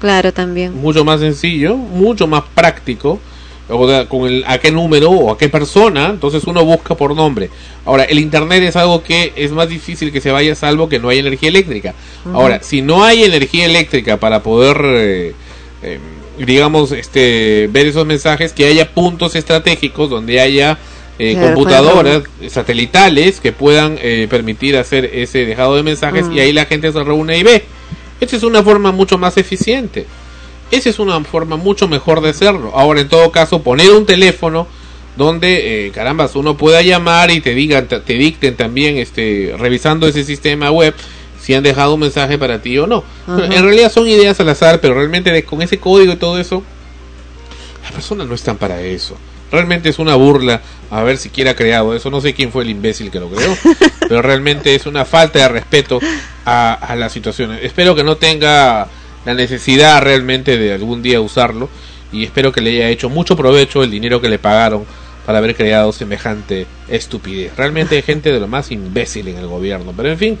Claro, 0.00 0.32
también. 0.32 0.74
Mucho 0.80 1.04
más 1.04 1.20
sencillo, 1.20 1.76
mucho 1.76 2.26
más 2.26 2.42
práctico. 2.54 3.20
O 3.68 3.88
sea, 3.88 4.08
con 4.08 4.26
el, 4.28 4.44
a 4.46 4.58
qué 4.58 4.70
número 4.70 5.10
o 5.10 5.32
a 5.32 5.38
qué 5.38 5.48
persona, 5.48 6.10
entonces 6.10 6.44
uno 6.44 6.64
busca 6.64 6.94
por 6.94 7.16
nombre. 7.16 7.50
Ahora, 7.84 8.04
el 8.04 8.18
internet 8.18 8.62
es 8.62 8.76
algo 8.76 9.02
que 9.02 9.32
es 9.34 9.50
más 9.50 9.68
difícil 9.68 10.12
que 10.12 10.20
se 10.20 10.30
vaya 10.30 10.54
salvo 10.54 10.88
que 10.88 10.98
no 10.98 11.08
hay 11.08 11.18
energía 11.18 11.48
eléctrica. 11.48 11.94
Ahora, 12.32 12.62
si 12.62 12.82
no 12.82 13.04
hay 13.04 13.24
energía 13.24 13.66
eléctrica 13.66 14.18
para 14.18 14.42
poder, 14.42 14.76
eh, 14.84 15.34
eh, 15.82 15.98
digamos, 16.38 16.92
este, 16.92 17.68
ver 17.72 17.86
esos 17.86 18.06
mensajes, 18.06 18.52
que 18.52 18.66
haya 18.66 18.92
puntos 18.92 19.34
estratégicos 19.34 20.10
donde 20.10 20.40
haya 20.40 20.78
eh, 21.18 21.32
Claro, 21.32 21.54
computadoras 21.54 22.22
satelitales 22.48 23.40
que 23.40 23.50
puedan 23.52 23.98
eh, 24.02 24.26
permitir 24.28 24.76
hacer 24.76 25.06
ese 25.14 25.46
dejado 25.46 25.74
de 25.76 25.82
mensajes 25.82 26.26
y 26.30 26.40
ahí 26.40 26.52
la 26.52 26.66
gente 26.66 26.92
se 26.92 27.02
reúne 27.02 27.38
y 27.38 27.42
ve. 27.42 27.64
Esa 28.20 28.36
es 28.36 28.42
una 28.42 28.62
forma 28.62 28.92
mucho 28.92 29.16
más 29.16 29.38
eficiente. 29.38 30.06
Esa 30.70 30.88
es 30.90 30.98
una 30.98 31.22
forma 31.24 31.56
mucho 31.56 31.86
mejor 31.88 32.20
de 32.20 32.30
hacerlo. 32.30 32.72
Ahora, 32.74 33.00
en 33.00 33.08
todo 33.08 33.30
caso, 33.30 33.62
poner 33.62 33.90
un 33.92 34.04
teléfono 34.06 34.66
donde, 35.16 35.86
eh, 35.86 35.90
carambas, 35.92 36.34
uno 36.36 36.56
pueda 36.56 36.82
llamar 36.82 37.30
y 37.30 37.40
te 37.40 37.54
digan, 37.54 37.86
te, 37.88 38.00
te 38.00 38.14
dicten 38.14 38.56
también, 38.56 38.98
este, 38.98 39.54
revisando 39.58 40.06
ese 40.08 40.24
sistema 40.24 40.70
web, 40.70 40.94
si 41.40 41.54
han 41.54 41.62
dejado 41.62 41.94
un 41.94 42.00
mensaje 42.00 42.36
para 42.38 42.60
ti 42.60 42.76
o 42.78 42.86
no. 42.86 43.04
Ajá. 43.26 43.46
En 43.46 43.62
realidad 43.62 43.90
son 43.92 44.08
ideas 44.08 44.38
al 44.40 44.48
azar, 44.48 44.80
pero 44.80 44.94
realmente 44.94 45.30
de- 45.30 45.44
con 45.44 45.62
ese 45.62 45.78
código 45.78 46.12
y 46.12 46.16
todo 46.16 46.38
eso, 46.38 46.62
las 47.82 47.92
personas 47.92 48.26
no 48.26 48.34
están 48.34 48.56
para 48.56 48.80
eso. 48.82 49.16
Realmente 49.52 49.88
es 49.88 50.00
una 50.00 50.16
burla 50.16 50.60
haber 50.90 51.18
siquiera 51.18 51.54
creado 51.54 51.94
eso. 51.94 52.10
No 52.10 52.20
sé 52.20 52.34
quién 52.34 52.50
fue 52.50 52.64
el 52.64 52.70
imbécil 52.70 53.10
que 53.12 53.20
lo 53.20 53.28
creó, 53.30 53.56
pero 54.00 54.20
realmente 54.22 54.74
es 54.74 54.86
una 54.86 55.04
falta 55.04 55.38
de 55.38 55.48
respeto 55.48 56.00
a, 56.44 56.72
a 56.74 56.96
las 56.96 57.12
situaciones. 57.12 57.60
Espero 57.62 57.94
que 57.94 58.02
no 58.02 58.16
tenga 58.16 58.88
la 59.26 59.34
necesidad 59.34 60.00
realmente 60.00 60.56
de 60.56 60.72
algún 60.72 61.02
día 61.02 61.20
usarlo 61.20 61.68
y 62.12 62.24
espero 62.24 62.52
que 62.52 62.60
le 62.60 62.70
haya 62.70 62.88
hecho 62.88 63.10
mucho 63.10 63.36
provecho 63.36 63.82
el 63.82 63.90
dinero 63.90 64.20
que 64.20 64.28
le 64.28 64.38
pagaron 64.38 64.84
para 65.26 65.38
haber 65.38 65.56
creado 65.56 65.92
semejante 65.92 66.66
estupidez. 66.88 67.54
Realmente 67.56 67.96
hay 67.96 68.02
gente 68.02 68.32
de 68.32 68.38
lo 68.38 68.46
más 68.46 68.70
imbécil 68.70 69.26
en 69.26 69.38
el 69.38 69.48
gobierno, 69.48 69.92
pero 69.94 70.10
en 70.10 70.18
fin, 70.18 70.38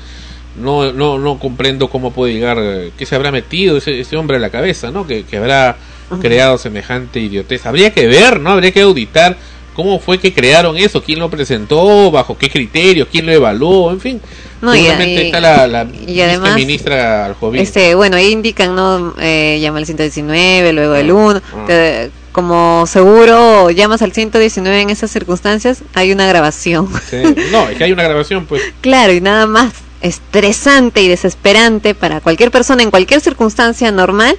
no 0.62 0.92
no 0.92 1.18
no 1.18 1.38
comprendo 1.40 1.88
cómo 1.88 2.12
puede 2.12 2.32
llegar, 2.32 2.58
qué 2.96 3.04
se 3.04 3.16
habrá 3.16 3.32
metido 3.32 3.76
ese, 3.76 4.00
ese 4.00 4.16
hombre 4.16 4.36
a 4.36 4.40
la 4.40 4.50
cabeza, 4.50 4.92
¿no? 4.92 5.04
Que, 5.04 5.24
que 5.24 5.36
habrá 5.36 5.76
creado 6.20 6.56
semejante 6.56 7.18
idiotez. 7.18 7.66
Habría 7.66 7.92
que 7.92 8.06
ver, 8.06 8.38
¿no? 8.38 8.50
Habría 8.50 8.70
que 8.70 8.82
auditar 8.82 9.36
cómo 9.76 10.00
fue 10.00 10.18
que 10.18 10.32
crearon 10.32 10.76
eso, 10.76 11.02
quién 11.02 11.18
lo 11.20 11.30
presentó, 11.30 12.10
bajo 12.10 12.36
qué 12.36 12.48
criterios, 12.50 13.06
quién 13.12 13.26
lo 13.26 13.32
evaluó, 13.32 13.92
en 13.92 14.00
fin. 14.00 14.20
No, 14.62 14.74
y- 14.74 14.86
está 14.86 15.38
la, 15.38 15.66
la 15.68 15.86
y 16.06 16.18
además, 16.22 16.56
ministra 16.56 17.26
al 17.26 17.34
joven. 17.34 17.60
Este, 17.60 17.94
bueno, 17.94 18.16
ahí 18.16 18.32
indican, 18.32 18.74
¿no? 18.74 19.14
Eh, 19.20 19.58
llama 19.60 19.78
al 19.78 19.86
119, 19.86 20.72
luego 20.72 20.94
el 20.94 21.12
1. 21.12 21.42
Ah. 21.54 21.64
Te- 21.66 22.10
como 22.32 22.84
seguro 22.86 23.70
llamas 23.70 24.02
al 24.02 24.12
119 24.12 24.80
en 24.82 24.90
esas 24.90 25.10
circunstancias, 25.10 25.82
hay 25.94 26.12
una 26.12 26.26
grabación. 26.26 26.88
Sí. 27.08 27.16
No, 27.50 27.68
es 27.68 27.76
que 27.78 27.84
hay 27.84 27.92
una 27.92 28.02
grabación, 28.02 28.46
pues. 28.46 28.62
Claro, 28.80 29.12
y 29.12 29.20
nada 29.20 29.46
más 29.46 29.72
estresante 30.02 31.02
y 31.02 31.08
desesperante 31.08 31.94
para 31.94 32.20
cualquier 32.20 32.50
persona 32.50 32.82
en 32.82 32.90
cualquier 32.90 33.20
circunstancia 33.20 33.90
normal 33.90 34.36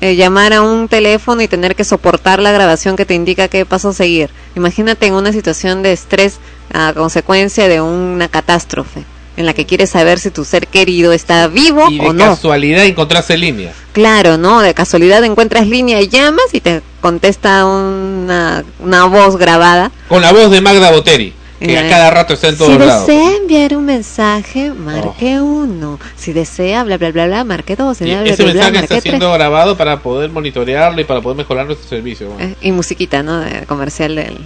eh, 0.00 0.16
llamar 0.16 0.52
a 0.52 0.62
un 0.62 0.88
teléfono 0.88 1.40
y 1.42 1.48
tener 1.48 1.74
que 1.74 1.84
soportar 1.84 2.40
la 2.40 2.52
grabación 2.52 2.96
que 2.96 3.06
te 3.06 3.14
indica 3.14 3.48
qué 3.48 3.64
paso 3.64 3.92
seguir. 3.92 4.30
Imagínate 4.54 5.06
en 5.06 5.14
una 5.14 5.32
situación 5.32 5.82
de 5.82 5.92
estrés 5.92 6.38
a 6.72 6.92
consecuencia 6.92 7.68
de 7.68 7.80
una 7.80 8.28
catástrofe 8.28 9.04
en 9.36 9.46
la 9.46 9.52
que 9.52 9.66
quieres 9.66 9.90
saber 9.90 10.18
si 10.18 10.30
tu 10.30 10.44
ser 10.44 10.66
querido 10.66 11.12
está 11.12 11.46
vivo 11.48 11.86
Y 11.90 11.98
de 11.98 12.08
o 12.08 12.12
no. 12.12 12.24
casualidad 12.24 12.84
encontrarse 12.84 13.34
en 13.34 13.40
línea. 13.40 13.72
Claro, 13.92 14.38
¿no? 14.38 14.60
De 14.60 14.72
casualidad 14.74 15.22
encuentras 15.24 15.66
línea 15.66 16.00
y 16.00 16.08
llamas 16.08 16.46
y 16.52 16.60
te 16.60 16.82
contesta 17.00 17.66
una, 17.66 18.64
una 18.80 19.04
voz 19.04 19.36
grabada. 19.36 19.90
Con 20.08 20.22
la 20.22 20.32
voz 20.32 20.50
de 20.50 20.60
Magda 20.60 20.90
Boteri, 20.90 21.34
que 21.58 21.76
a 21.78 21.86
Eh, 21.86 21.90
cada 21.90 22.10
rato 22.10 22.34
está 22.34 22.48
en 22.48 22.58
todos 22.58 22.72
si 22.72 22.78
lados. 22.78 23.06
desea 23.06 23.36
enviar 23.36 23.76
un 23.76 23.84
mensaje, 23.86 24.72
marque 24.72 25.40
uno. 25.40 25.98
Si 26.16 26.32
desea, 26.32 26.84
bla, 26.84 26.98
bla, 26.98 27.10
bla, 27.12 27.26
bla, 27.26 27.44
marque 27.44 27.76
dos. 27.76 27.98
Bla, 28.00 28.22
bla, 28.22 28.30
ese 28.30 28.44
bla, 28.44 28.52
mensaje 28.54 28.78
está 28.80 29.00
siendo 29.00 29.26
tres. 29.26 29.38
grabado 29.38 29.76
para 29.76 30.00
poder 30.02 30.30
monitorearlo 30.30 31.00
y 31.00 31.04
para 31.04 31.20
poder 31.20 31.36
mejorar 31.38 31.66
nuestro 31.66 31.88
servicio. 31.88 32.32
Eh, 32.38 32.54
y 32.60 32.72
musiquita, 32.72 33.22
¿no? 33.22 33.40
De 33.40 33.66
comercial 33.66 34.14
del, 34.16 34.38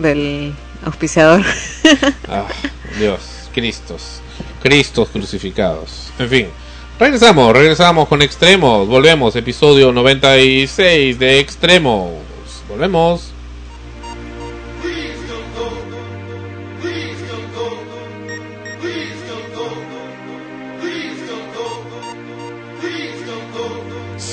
del 0.00 0.54
auspiciador. 0.84 1.42
Ah, 2.28 2.46
Dios, 2.98 3.20
Cristos, 3.52 4.20
Cristos 4.62 5.08
crucificados. 5.10 6.12
En 6.18 6.28
fin, 6.28 6.46
regresamos, 6.98 7.52
regresamos 7.54 8.08
con 8.08 8.22
Extremos, 8.22 8.88
volvemos, 8.88 9.36
episodio 9.36 9.92
96 9.92 11.18
de 11.18 11.38
Extremos. 11.40 12.10
Volvemos. 12.68 13.35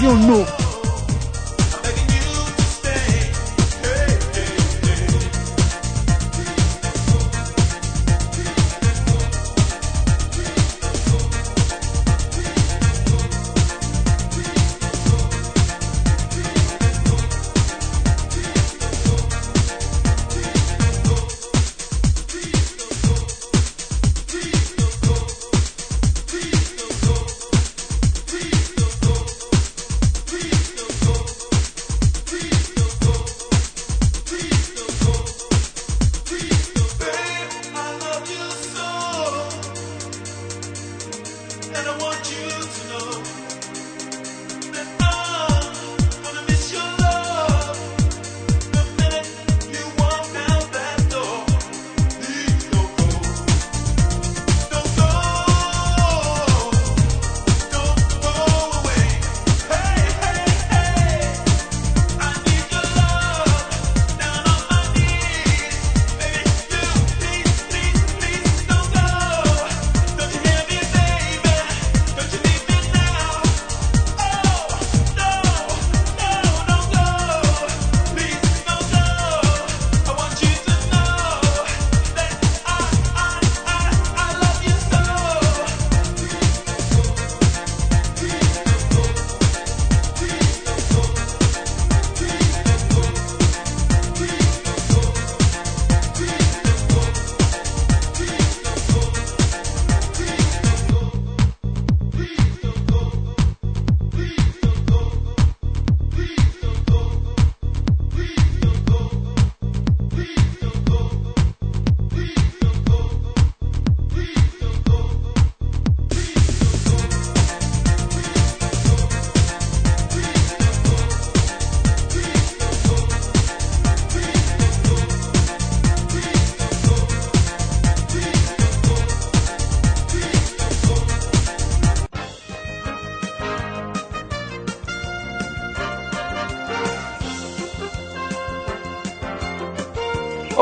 vas 0.00 0.64
a 0.64 0.67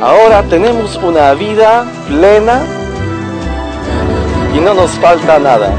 Ahora 0.00 0.44
tenemos 0.44 0.96
una 0.96 1.34
vida 1.34 1.84
plena 2.06 2.60
y 4.54 4.60
no 4.60 4.72
nos 4.74 4.92
falta 4.92 5.40
nada. 5.40 5.72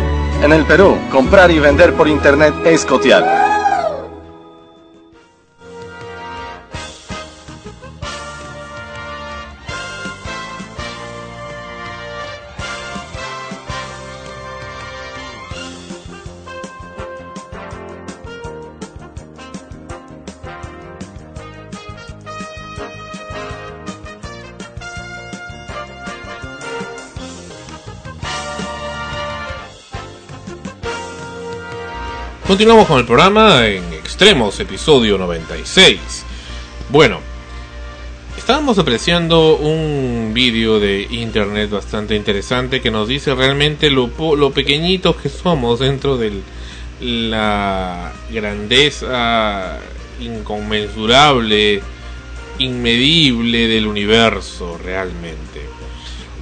En 0.43 0.51
el 0.51 0.65
Perú, 0.65 0.97
comprar 1.09 1.49
y 1.51 1.59
vender 1.59 1.93
por 1.93 2.07
internet 2.07 2.53
es 2.65 2.86
cotear. 2.86 3.39
Continuamos 32.50 32.88
con 32.88 32.97
el 32.97 33.06
programa 33.06 33.68
en 33.68 33.93
Extremos, 33.93 34.60
episodio 34.60 35.20
96. 35.20 36.00
Bueno, 36.89 37.20
estábamos 38.39 38.80
apreciando 38.80 39.56
un 39.58 40.32
vídeo 40.34 40.80
de 40.80 41.04
internet 41.12 41.70
bastante 41.70 42.16
interesante 42.16 42.82
que 42.82 42.89
nos 42.89 43.08
dice 43.08 43.36
realmente 43.36 43.91
lo, 43.91 44.10
pequeñitos 44.50 45.18
que 45.18 45.30
somos 45.30 45.78
dentro 45.78 46.18
de 46.18 46.41
la 47.00 48.14
grandeza 48.32 49.78
inconmensurable, 50.20 51.84
inmedible 52.58 53.68
del 53.68 53.86
universo 53.86 54.80
realmente. 54.84 55.62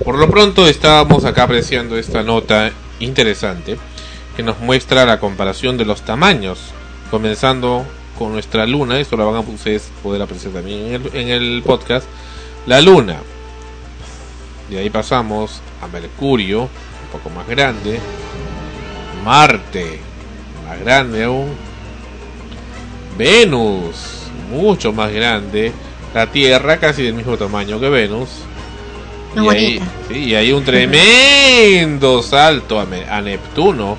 Por 0.01 0.17
lo 0.17 0.29
pronto 0.29 0.69
estábamos 0.69 1.25
acá 1.25 1.43
apreciando 1.43 1.97
esta 1.97 2.23
nota 2.23 2.71
interesante 3.01 3.77
que 4.37 4.43
nos 4.43 4.59
muestra 4.59 5.03
la 5.03 5.19
comparación 5.19 5.77
de 5.77 5.85
los 5.85 6.03
tamaños, 6.03 6.59
comenzando 7.09 7.87
con 8.19 8.33
nuestra 8.33 8.67
luna, 8.67 8.99
esto 8.99 9.17
lo 9.17 9.25
van 9.25 9.35
a 9.37 9.39
ustedes 9.39 9.89
poder 10.03 10.21
apreciar 10.21 10.53
también 10.53 10.85
en 10.85 10.93
el, 10.93 11.15
en 11.15 11.27
el 11.29 11.63
podcast, 11.65 12.05
la 12.67 12.79
luna. 12.79 13.17
De 14.69 14.77
ahí 14.77 14.91
pasamos 14.91 15.59
a 15.81 15.87
Mercurio, 15.87 16.61
un 16.61 17.09
poco 17.11 17.31
más 17.31 17.47
grande, 17.47 17.99
Marte, 19.25 19.99
más 20.67 20.79
grande 20.81 21.23
aún, 21.23 21.49
Venus, 23.17 23.95
mucho 24.51 24.93
más 24.93 25.11
grande, 25.11 25.71
la 26.13 26.27
Tierra 26.27 26.77
casi 26.77 27.01
del 27.01 27.15
mismo 27.15 27.37
tamaño 27.37 27.79
que 27.79 27.89
Venus, 27.89 28.29
y 29.35 29.49
ahí, 29.49 29.81
sí, 30.07 30.35
y 30.35 30.51
un 30.51 30.63
tremendo 30.63 32.21
salto 32.21 32.79
a, 32.79 32.83
a 32.83 33.21
Neptuno, 33.21 33.97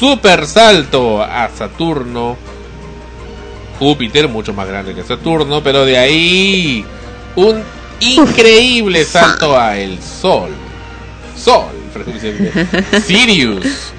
super 0.00 0.46
salto 0.46 1.22
a 1.22 1.50
Saturno, 1.50 2.38
Júpiter 3.78 4.28
mucho 4.28 4.54
más 4.54 4.66
grande 4.66 4.94
que 4.94 5.02
Saturno, 5.02 5.62
pero 5.62 5.84
de 5.84 5.98
ahí 5.98 6.86
un 7.36 7.62
increíble 8.00 9.04
salto 9.04 9.58
a 9.58 9.76
el 9.76 10.02
Sol, 10.02 10.52
Sol, 11.36 11.68
Sirius, 13.04 13.92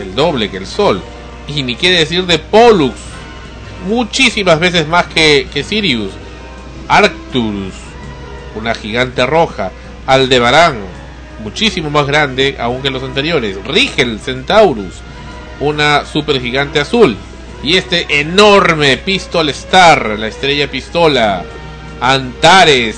el 0.00 0.14
doble 0.14 0.50
que 0.50 0.58
el 0.58 0.68
Sol, 0.68 1.02
y 1.48 1.64
ni 1.64 1.74
qué 1.74 1.90
decir 1.90 2.26
de 2.26 2.38
Pollux, 2.38 2.94
muchísimas 3.88 4.60
veces 4.60 4.86
más 4.86 5.06
que, 5.06 5.48
que 5.52 5.64
Sirius, 5.64 6.12
Arcturus, 6.86 7.74
una 8.54 8.72
gigante 8.76 9.26
roja, 9.26 9.72
Aldebarán, 10.06 10.76
muchísimo 11.42 11.90
más 11.90 12.06
grande 12.06 12.56
aún 12.60 12.82
que 12.82 12.90
los 12.90 13.02
anteriores, 13.02 13.56
Rigel, 13.64 14.20
Centaurus, 14.20 15.02
una 15.60 16.04
supergigante 16.04 16.80
azul. 16.80 17.16
Y 17.62 17.76
este 17.76 18.20
enorme 18.20 18.96
Pistol 18.96 19.48
Star, 19.50 20.18
la 20.18 20.28
estrella 20.28 20.70
pistola. 20.70 21.44
Antares, 22.00 22.96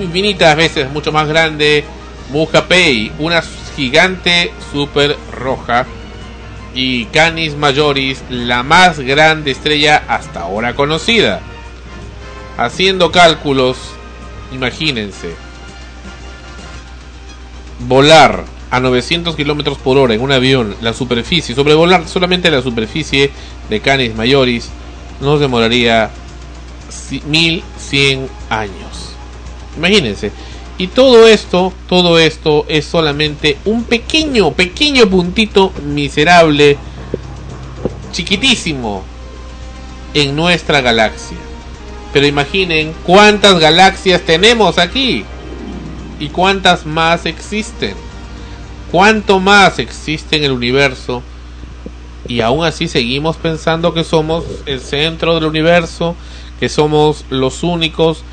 infinitas 0.00 0.56
veces 0.56 0.90
mucho 0.90 1.12
más 1.12 1.28
grande. 1.28 1.84
Mujapei, 2.30 3.12
una 3.18 3.42
gigante 3.76 4.52
super 4.72 5.16
roja. 5.32 5.86
Y 6.72 7.06
Canis 7.06 7.56
Majoris, 7.56 8.22
la 8.30 8.62
más 8.62 9.00
grande 9.00 9.50
estrella 9.50 10.04
hasta 10.06 10.42
ahora 10.42 10.74
conocida. 10.74 11.40
Haciendo 12.56 13.10
cálculos, 13.10 13.76
imagínense. 14.52 15.34
Volar 17.80 18.44
a 18.70 18.80
900 18.80 19.34
kilómetros 19.36 19.78
por 19.78 19.98
hora 19.98 20.14
en 20.14 20.20
un 20.20 20.32
avión, 20.32 20.76
la 20.80 20.92
superficie, 20.92 21.54
sobrevolar 21.54 22.06
solamente 22.06 22.50
la 22.50 22.62
superficie 22.62 23.30
de 23.68 23.80
Canis 23.80 24.14
Majoris, 24.14 24.68
nos 25.20 25.40
demoraría 25.40 26.10
ci- 26.90 27.22
1100 27.24 28.28
años. 28.48 29.14
Imagínense. 29.76 30.30
Y 30.78 30.86
todo 30.86 31.26
esto, 31.26 31.72
todo 31.88 32.18
esto 32.18 32.64
es 32.68 32.86
solamente 32.86 33.58
un 33.66 33.84
pequeño, 33.84 34.52
pequeño 34.52 35.08
puntito 35.10 35.72
miserable, 35.84 36.78
chiquitísimo, 38.12 39.02
en 40.14 40.34
nuestra 40.34 40.80
galaxia. 40.80 41.36
Pero 42.12 42.26
imaginen 42.26 42.92
cuántas 43.04 43.58
galaxias 43.60 44.22
tenemos 44.22 44.78
aquí 44.78 45.24
y 46.18 46.28
cuántas 46.28 46.84
más 46.86 47.26
existen. 47.26 47.94
Cuánto 48.90 49.38
más 49.38 49.78
existe 49.78 50.36
en 50.36 50.44
el 50.44 50.52
universo 50.52 51.22
y 52.26 52.40
aún 52.40 52.64
así 52.64 52.88
seguimos 52.88 53.36
pensando 53.36 53.94
que 53.94 54.04
somos 54.04 54.44
el 54.66 54.80
centro 54.80 55.34
del 55.34 55.44
universo, 55.44 56.16
que 56.58 56.68
somos 56.68 57.24
los 57.30 57.62
únicos. 57.62 58.24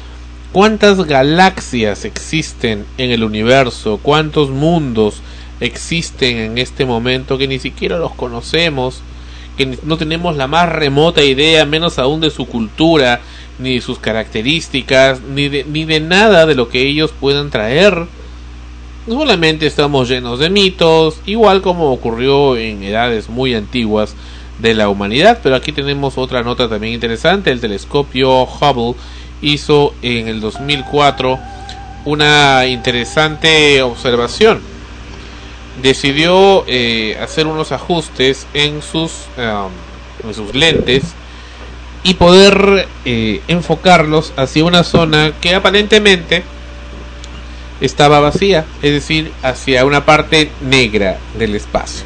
¿Cuántas 0.51 1.05
galaxias 1.05 2.05
existen 2.05 2.85
en 2.97 3.11
el 3.11 3.23
universo? 3.23 3.99
¿Cuántos 4.01 4.49
mundos 4.49 5.21
existen 5.59 6.37
en 6.37 6.57
este 6.57 6.85
momento 6.85 7.37
que 7.37 7.47
ni 7.47 7.59
siquiera 7.59 7.97
los 7.97 8.13
conocemos? 8.15 9.01
Que 9.57 9.77
no 9.83 9.97
tenemos 9.97 10.37
la 10.37 10.47
más 10.47 10.69
remota 10.69 11.23
idea, 11.23 11.65
menos 11.65 11.99
aún 11.99 12.21
de 12.21 12.29
su 12.29 12.47
cultura, 12.47 13.21
ni 13.59 13.75
de 13.75 13.81
sus 13.81 13.99
características, 13.99 15.21
ni 15.21 15.49
de, 15.49 15.63
ni 15.65 15.85
de 15.85 15.99
nada 15.99 16.45
de 16.45 16.55
lo 16.55 16.69
que 16.69 16.81
ellos 16.81 17.11
puedan 17.19 17.49
traer. 17.51 18.07
Solamente 19.07 19.65
estamos 19.67 20.09
llenos 20.09 20.37
de 20.39 20.49
mitos, 20.49 21.21
igual 21.25 21.61
como 21.61 21.93
ocurrió 21.93 22.57
en 22.57 22.83
edades 22.83 23.29
muy 23.29 23.55
antiguas 23.55 24.15
de 24.59 24.73
la 24.73 24.89
humanidad. 24.89 25.39
Pero 25.41 25.55
aquí 25.55 25.71
tenemos 25.71 26.17
otra 26.17 26.43
nota 26.43 26.67
también 26.67 26.93
interesante. 26.93 27.49
El 27.51 27.61
telescopio 27.61 28.43
Hubble 28.43 28.99
hizo 29.41 29.93
en 30.01 30.27
el 30.27 30.41
2004 30.41 31.39
una 32.03 32.65
interesante 32.67 33.81
observación. 33.81 34.59
Decidió 35.81 36.65
eh, 36.67 37.17
hacer 37.21 37.47
unos 37.47 37.71
ajustes 37.71 38.45
en 38.53 38.81
sus, 38.81 39.11
um, 39.37 40.27
en 40.27 40.33
sus 40.33 40.53
lentes 40.53 41.03
y 42.03 42.15
poder 42.15 42.89
eh, 43.05 43.39
enfocarlos 43.47 44.33
hacia 44.35 44.65
una 44.65 44.83
zona 44.83 45.31
que 45.39 45.55
aparentemente 45.55 46.43
estaba 47.81 48.19
vacía, 48.19 48.65
es 48.81 48.91
decir, 48.91 49.31
hacia 49.43 49.85
una 49.85 50.05
parte 50.05 50.49
negra 50.61 51.17
del 51.37 51.55
espacio. 51.55 52.05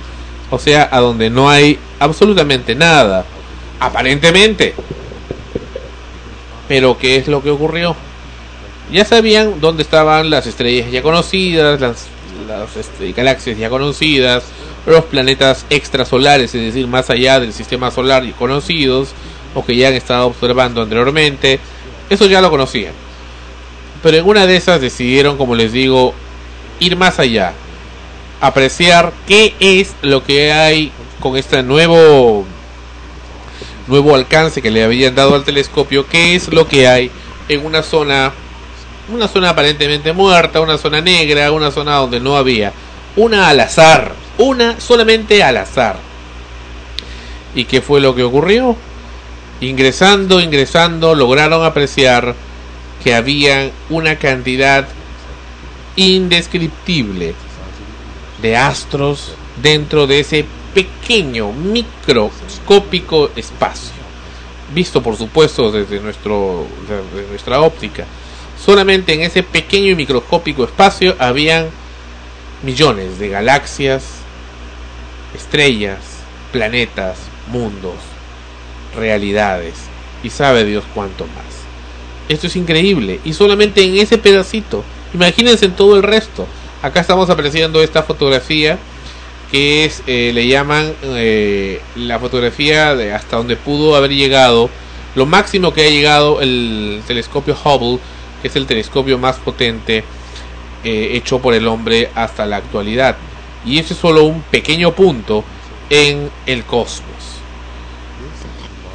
O 0.49 0.59
sea, 0.59 0.89
a 0.91 0.99
donde 0.99 1.30
no 1.30 1.49
hay 1.49 1.80
absolutamente 1.99 2.76
nada, 2.76 3.26
aparentemente. 3.80 4.76
Pero 6.67 6.97
¿qué 6.97 7.17
es 7.17 7.28
lo 7.28 7.41
que 7.41 7.49
ocurrió? 7.49 7.95
Ya 8.91 9.05
sabían 9.05 9.61
dónde 9.61 9.84
estaban 9.84 10.30
las 10.30 10.45
estrellas 10.47 10.91
ya 10.91 11.01
conocidas, 11.01 11.80
las, 11.80 12.07
las 12.47 12.76
este, 12.76 13.13
galaxias 13.13 13.57
ya 13.57 13.69
conocidas, 13.69 14.43
los 14.86 15.05
planetas 15.05 15.65
extrasolares, 15.69 16.53
es 16.53 16.61
decir, 16.61 16.88
más 16.88 17.09
allá 17.09 17.39
del 17.39 17.53
sistema 17.53 17.91
solar 17.91 18.26
y 18.26 18.32
conocidos, 18.32 19.09
o 19.55 19.65
que 19.65 19.76
ya 19.76 19.88
han 19.88 19.93
estado 19.93 20.28
observando 20.28 20.82
anteriormente. 20.82 21.59
Eso 22.09 22.26
ya 22.26 22.41
lo 22.41 22.49
conocían. 22.49 22.93
Pero 24.04 24.18
en 24.18 24.28
una 24.28 24.47
de 24.47 24.56
esas 24.56 24.82
decidieron, 24.82 25.38
como 25.38 25.56
les 25.56 25.72
digo, 25.72 26.14
ir 26.80 26.95
más 26.95 27.20
allá. 27.20 27.54
Apreciar 28.39 29.14
qué 29.28 29.54
es 29.60 29.93
lo 30.02 30.24
que 30.24 30.52
hay 30.52 30.91
con 31.20 31.38
este 31.38 31.62
nuevo 31.62 32.46
nuevo 33.88 34.16
alcance 34.16 34.62
que 34.62 34.71
le 34.71 34.84
habían 34.84 35.16
dado 35.16 35.36
al 35.36 35.43
telescopio, 35.43 36.08
qué 36.08 36.36
es 36.36 36.47
lo 36.47 36.67
que 36.67 36.88
hay 36.88 37.12
en 37.50 37.66
una 37.66 37.84
zona 37.84 38.32
una 39.09 39.28
zona 39.28 39.50
aparentemente 39.50 40.13
muerta, 40.13 40.62
una 40.62 40.78
zona 40.78 41.01
negra, 41.01 41.51
una 41.51 41.71
zona 41.71 41.96
donde 41.96 42.20
no 42.20 42.38
había, 42.38 42.71
una 43.16 43.50
al 43.50 43.59
azar, 43.59 44.13
una 44.38 44.80
solamente 44.80 45.43
al 45.43 45.58
azar. 45.58 45.97
¿Y 47.54 47.66
qué 47.66 47.82
fue 47.82 48.00
lo 48.00 48.16
que 48.16 48.24
ocurrió? 48.24 48.78
Ingresando, 49.59 50.39
ingresando, 50.39 51.13
lograron 51.13 51.66
apreciar 51.66 52.36
que 53.03 53.13
había 53.15 53.71
una 53.89 54.17
cantidad 54.17 54.87
indescriptible 55.95 57.33
de 58.41 58.57
astros 58.57 59.33
dentro 59.61 60.07
de 60.07 60.19
ese 60.19 60.45
pequeño 60.73 61.51
microscópico 61.51 63.32
espacio. 63.36 64.01
Visto 64.73 65.03
por 65.03 65.17
supuesto 65.17 65.71
desde 65.71 65.99
nuestro 65.99 66.65
desde 66.87 67.28
nuestra 67.29 67.61
óptica. 67.61 68.05
Solamente 68.63 69.13
en 69.13 69.21
ese 69.21 69.43
pequeño 69.43 69.91
y 69.91 69.95
microscópico 69.95 70.63
espacio 70.63 71.15
habían 71.19 71.69
millones 72.63 73.17
de 73.17 73.29
galaxias 73.29 74.03
estrellas 75.36 75.99
planetas 76.51 77.17
mundos 77.47 77.95
realidades 78.95 79.73
y 80.21 80.29
sabe 80.29 80.63
Dios 80.65 80.83
cuánto 80.93 81.25
más 81.25 81.61
esto 82.32 82.47
es 82.47 82.55
increíble. 82.55 83.20
Y 83.24 83.33
solamente 83.33 83.83
en 83.83 83.97
ese 83.97 84.17
pedacito. 84.17 84.83
Imagínense 85.13 85.66
en 85.66 85.74
todo 85.74 85.95
el 85.95 86.03
resto. 86.03 86.47
Acá 86.82 87.01
estamos 87.01 87.29
apreciando 87.29 87.82
esta 87.82 88.03
fotografía 88.03 88.79
que 89.51 89.83
es, 89.83 90.01
eh, 90.08 90.32
le 90.33 90.47
llaman 90.47 90.93
eh, 91.03 91.82
la 91.95 92.20
fotografía 92.20 92.95
de 92.95 93.13
hasta 93.13 93.36
donde 93.36 93.58
pudo 93.58 93.97
haber 93.97 94.12
llegado, 94.12 94.70
lo 95.13 95.25
máximo 95.25 95.74
que 95.74 95.86
ha 95.86 95.89
llegado 95.89 96.39
el 96.39 97.01
telescopio 97.05 97.58
Hubble, 97.62 97.99
que 98.41 98.47
es 98.47 98.55
el 98.55 98.66
telescopio 98.66 99.17
más 99.17 99.36
potente 99.37 100.05
eh, 100.86 101.09
hecho 101.13 101.39
por 101.39 101.53
el 101.53 101.67
hombre 101.67 102.09
hasta 102.16 102.45
la 102.45 102.58
actualidad. 102.58 103.17
Y 103.66 103.78
ese 103.78 103.93
es 103.93 103.99
solo 103.99 104.24
un 104.24 104.41
pequeño 104.41 104.93
punto 104.93 105.43
en 105.89 106.32
el 106.45 106.63
cosmos. 106.63 107.12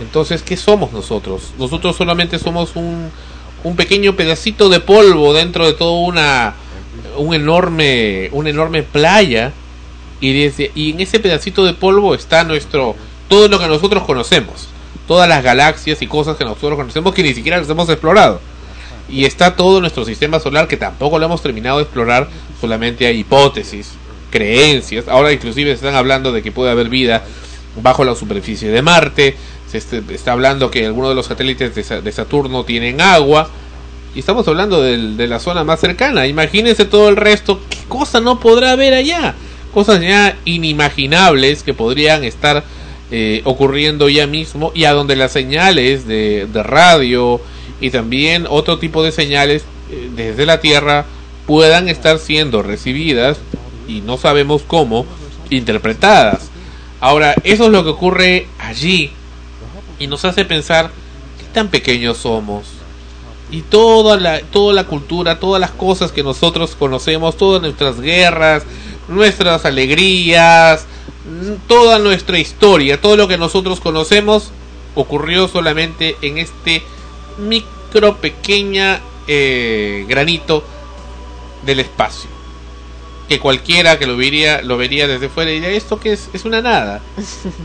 Entonces, 0.01 0.43
¿qué 0.43 0.57
somos 0.57 0.93
nosotros? 0.93 1.53
Nosotros 1.59 1.97
solamente 1.97 2.39
somos 2.39 2.77
un, 2.77 3.11
un 3.65 3.77
pequeño 3.77 4.17
pedacito 4.17 4.69
de 4.69 4.81
polvo 4.81 5.33
dentro 5.33 5.67
de 5.67 5.73
toda 5.73 5.93
una 5.93 6.55
un 7.17 7.35
enorme 7.35 8.29
una 8.33 8.51
enorme 8.51 8.83
playa 8.83 9.53
y 10.21 10.33
desde 10.33 10.71
y 10.75 10.93
en 10.93 11.01
ese 11.01 11.21
pedacito 11.21 11.65
de 11.65 11.75
polvo 11.75 12.15
está 12.15 12.45
nuestro 12.45 12.97
todo 13.29 13.49
lo 13.49 13.59
que 13.59 13.67
nosotros 13.67 14.05
conocemos, 14.05 14.69
todas 15.07 15.29
las 15.29 15.43
galaxias 15.43 16.01
y 16.03 16.07
cosas 16.07 16.37
que 16.37 16.45
nosotros 16.45 16.77
conocemos 16.77 17.15
que 17.15 17.23
ni 17.23 17.35
siquiera 17.35 17.59
las 17.59 17.69
hemos 17.69 17.89
explorado. 17.89 18.41
Y 19.09 19.25
está 19.25 19.55
todo 19.55 19.81
nuestro 19.81 20.05
sistema 20.05 20.41
solar 20.41 20.69
que 20.69 20.77
tampoco 20.77 21.19
lo 21.19 21.27
hemos 21.27 21.43
terminado 21.43 21.79
de 21.79 21.85
explorar, 21.85 22.29
solamente 22.61 23.07
hay 23.07 23.21
hipótesis, 23.21 23.93
creencias. 24.31 25.09
Ahora 25.09 25.33
inclusive 25.33 25.73
están 25.73 25.95
hablando 25.95 26.33
de 26.33 26.43
que 26.43 26.53
puede 26.53 26.71
haber 26.71 26.89
vida 26.89 27.25
bajo 27.81 28.05
la 28.05 28.15
superficie 28.15 28.71
de 28.71 28.83
Marte, 28.83 29.37
se 29.81 29.99
este- 29.99 30.15
está 30.15 30.33
hablando 30.33 30.71
que 30.71 30.87
algunos 30.87 31.11
de 31.11 31.15
los 31.17 31.27
satélites 31.27 31.75
de, 31.75 31.83
Sa- 31.83 32.01
de 32.01 32.13
Saturno 32.13 32.65
tienen 32.65 33.01
agua. 33.01 33.51
Y 34.15 34.21
estamos 34.21 34.47
hablando 34.49 34.81
del- 34.83 35.17
de 35.17 35.27
la 35.27 35.39
zona 35.39 35.63
más 35.65 35.81
cercana. 35.81 36.27
Imagínense 36.27 36.85
todo 36.87 37.09
el 37.09 37.17
resto. 37.17 37.61
¿Qué 37.69 37.79
cosa 37.89 38.21
no 38.21 38.41
podrá 38.41 38.73
haber 38.73 38.95
allá? 38.95 39.35
Cosas 39.75 40.01
ya 40.01 40.37
inimaginables 40.45 41.63
que 41.63 41.75
podrían 41.75 42.25
estar 42.25 42.65
eh, 43.11 43.43
ocurriendo 43.45 44.09
ya 44.09 44.27
mismo. 44.27 44.73
Y 44.75 44.85
a 44.85 44.93
donde 44.93 45.17
las 45.17 45.33
señales 45.33 46.07
de, 46.07 46.47
de 46.53 46.63
radio 46.63 47.41
y 47.81 47.91
también 47.91 48.47
otro 48.49 48.79
tipo 48.79 49.05
de 49.05 49.13
señales 49.13 49.65
eh, 49.91 50.09
desde 50.17 50.47
la 50.47 50.61
Tierra 50.61 51.05
puedan 51.47 51.89
estar 51.89 52.19
siendo 52.19 52.63
recibidas 52.63 53.39
y 53.87 54.01
no 54.01 54.17
sabemos 54.17 54.63
cómo 54.67 55.07
interpretadas. 55.51 56.51
Ahora, 57.01 57.35
eso 57.45 57.67
es 57.67 57.71
lo 57.71 57.85
que 57.85 57.91
ocurre 57.91 58.47
allí 58.59 59.13
y 59.99 60.07
nos 60.07 60.25
hace 60.25 60.45
pensar 60.45 60.91
qué 61.39 61.45
tan 61.53 61.69
pequeños 61.69 62.19
somos. 62.19 62.67
Y 63.51 63.63
toda 63.63 64.17
la, 64.17 64.41
toda 64.41 64.75
la 64.75 64.85
cultura, 64.85 65.39
todas 65.39 65.61
las 65.61 65.71
cosas 65.71 66.11
que 66.13 66.23
nosotros 66.23 66.75
conocemos, 66.77 67.37
todas 67.37 67.63
nuestras 67.63 68.01
guerras, 68.01 68.65
nuestras 69.09 69.65
alegrías, 69.65 70.87
toda 71.69 71.99
nuestra 71.99 72.39
historia, 72.39 73.01
todo 73.01 73.17
lo 73.17 73.29
que 73.29 73.39
nosotros 73.39 73.81
conocemos, 73.81 74.51
ocurrió 74.95 75.47
solamente 75.47 76.17
en 76.23 76.39
este 76.39 76.83
micro 77.39 78.17
pequeña 78.17 79.01
eh, 79.29 80.05
granito 80.09 80.65
del 81.65 81.81
espacio. 81.81 82.36
Que 83.29 83.41
cualquiera 83.41 83.99
que 83.99 84.07
lo 84.07 84.17
vería, 84.17 84.63
lo 84.63 84.77
vería 84.77 85.09
desde 85.09 85.29
fuera 85.29 85.51
y 85.51 85.55
diría, 85.55 85.71
¿esto 85.71 85.99
qué 85.99 86.13
es? 86.13 86.29
Es 86.33 86.45
una 86.45 86.61
nada. 86.63 87.01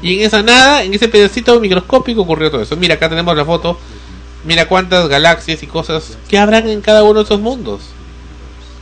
Y 0.02 0.16
en 0.16 0.26
esa 0.26 0.42
nada, 0.42 0.84
en 0.84 0.94
ese 0.94 1.08
pedacito 1.08 1.60
microscópico 1.60 2.22
ocurrió 2.22 2.50
todo 2.50 2.64
eso. 2.64 2.76
Mira, 2.78 2.96
acá 2.96 3.10
tenemos 3.10 3.36
la 3.36 3.46
foto. 3.46 3.78
Mira 4.44 4.68
cuántas 4.68 5.08
galaxias 5.08 5.62
y 5.62 5.68
cosas 5.68 6.18
que 6.28 6.40
habrán 6.40 6.68
en 6.68 6.82
cada 6.82 7.04
uno 7.04 7.20
de 7.20 7.26
esos 7.26 7.40
mundos. 7.40 7.82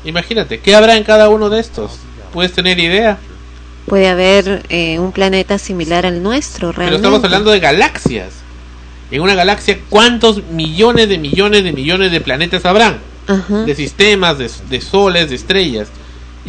Imagínate, 0.06 0.62
¿qué 0.62 0.74
habrá 0.76 0.96
en 0.96 1.04
cada 1.04 1.28
uno 1.28 1.50
de 1.50 1.60
estos? 1.60 2.00
¿Puedes 2.32 2.54
tener 2.54 2.80
idea? 2.80 3.18
Puede 3.86 4.08
haber 4.08 4.64
eh, 4.70 5.00
un 5.00 5.12
planeta 5.12 5.58
similar 5.58 6.06
al 6.06 6.24
nuestro, 6.24 6.70
Pero 6.70 6.78
realmente. 6.78 7.08
estamos 7.08 7.24
hablando 7.26 7.52
de 7.52 7.60
galaxias. 7.60 8.36
En 9.12 9.22
una 9.22 9.36
galaxia, 9.36 9.80
¿cuántos 9.90 10.44
millones 10.46 11.10
de 11.10 11.18
millones 11.18 11.64
de 11.64 11.74
millones 11.74 12.12
de 12.12 12.22
planetas 12.22 12.64
habrán? 12.66 13.00
Ajá. 13.28 13.64
De 13.64 13.76
sistemas, 13.76 14.38
de, 14.38 14.50
de 14.70 14.80
soles, 14.80 15.30
de 15.30 15.36
estrellas. 15.36 15.90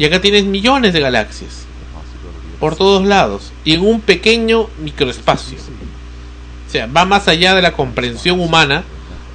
Y 0.01 0.07
acá 0.07 0.19
tienes 0.19 0.47
millones 0.47 0.95
de 0.95 1.01
galaxias. 1.01 1.67
Por 2.59 2.75
todos 2.75 3.07
lados. 3.07 3.53
Y 3.67 3.75
en 3.75 3.83
un 3.83 4.01
pequeño 4.01 4.71
microespacio. 4.83 5.59
O 5.59 6.71
sea, 6.71 6.87
va 6.87 7.05
más 7.05 7.29
allá 7.29 7.55
de 7.55 7.61
la 7.61 7.73
comprensión 7.73 8.41
humana 8.41 8.83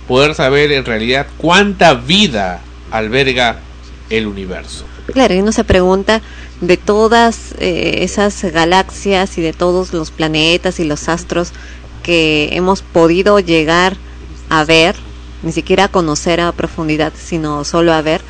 poder 0.07 0.33
saber 0.33 0.71
en 0.71 0.83
realidad 0.83 1.27
cuánta 1.37 1.93
vida 1.93 2.61
alberga 2.89 3.59
el 4.09 4.25
universo. 4.25 4.85
Claro, 5.13 5.35
y 5.35 5.37
uno 5.37 5.51
se 5.51 5.63
pregunta 5.63 6.23
de 6.61 6.77
todas 6.77 7.53
eh, 7.59 7.99
esas 8.01 8.43
galaxias 8.45 9.37
y 9.37 9.43
de 9.43 9.53
todos 9.53 9.93
los 9.93 10.09
planetas 10.09 10.79
y 10.79 10.83
los 10.83 11.09
astros 11.09 11.51
que 12.01 12.49
hemos 12.53 12.81
podido 12.81 13.39
llegar 13.39 13.97
a 14.49 14.63
ver, 14.63 14.95
ni 15.43 15.51
siquiera 15.51 15.83
a 15.83 15.89
conocer 15.89 16.41
a 16.41 16.51
profundidad, 16.53 17.13
sino 17.15 17.63
solo 17.65 17.93
a 17.93 18.01
ver, 18.01 18.21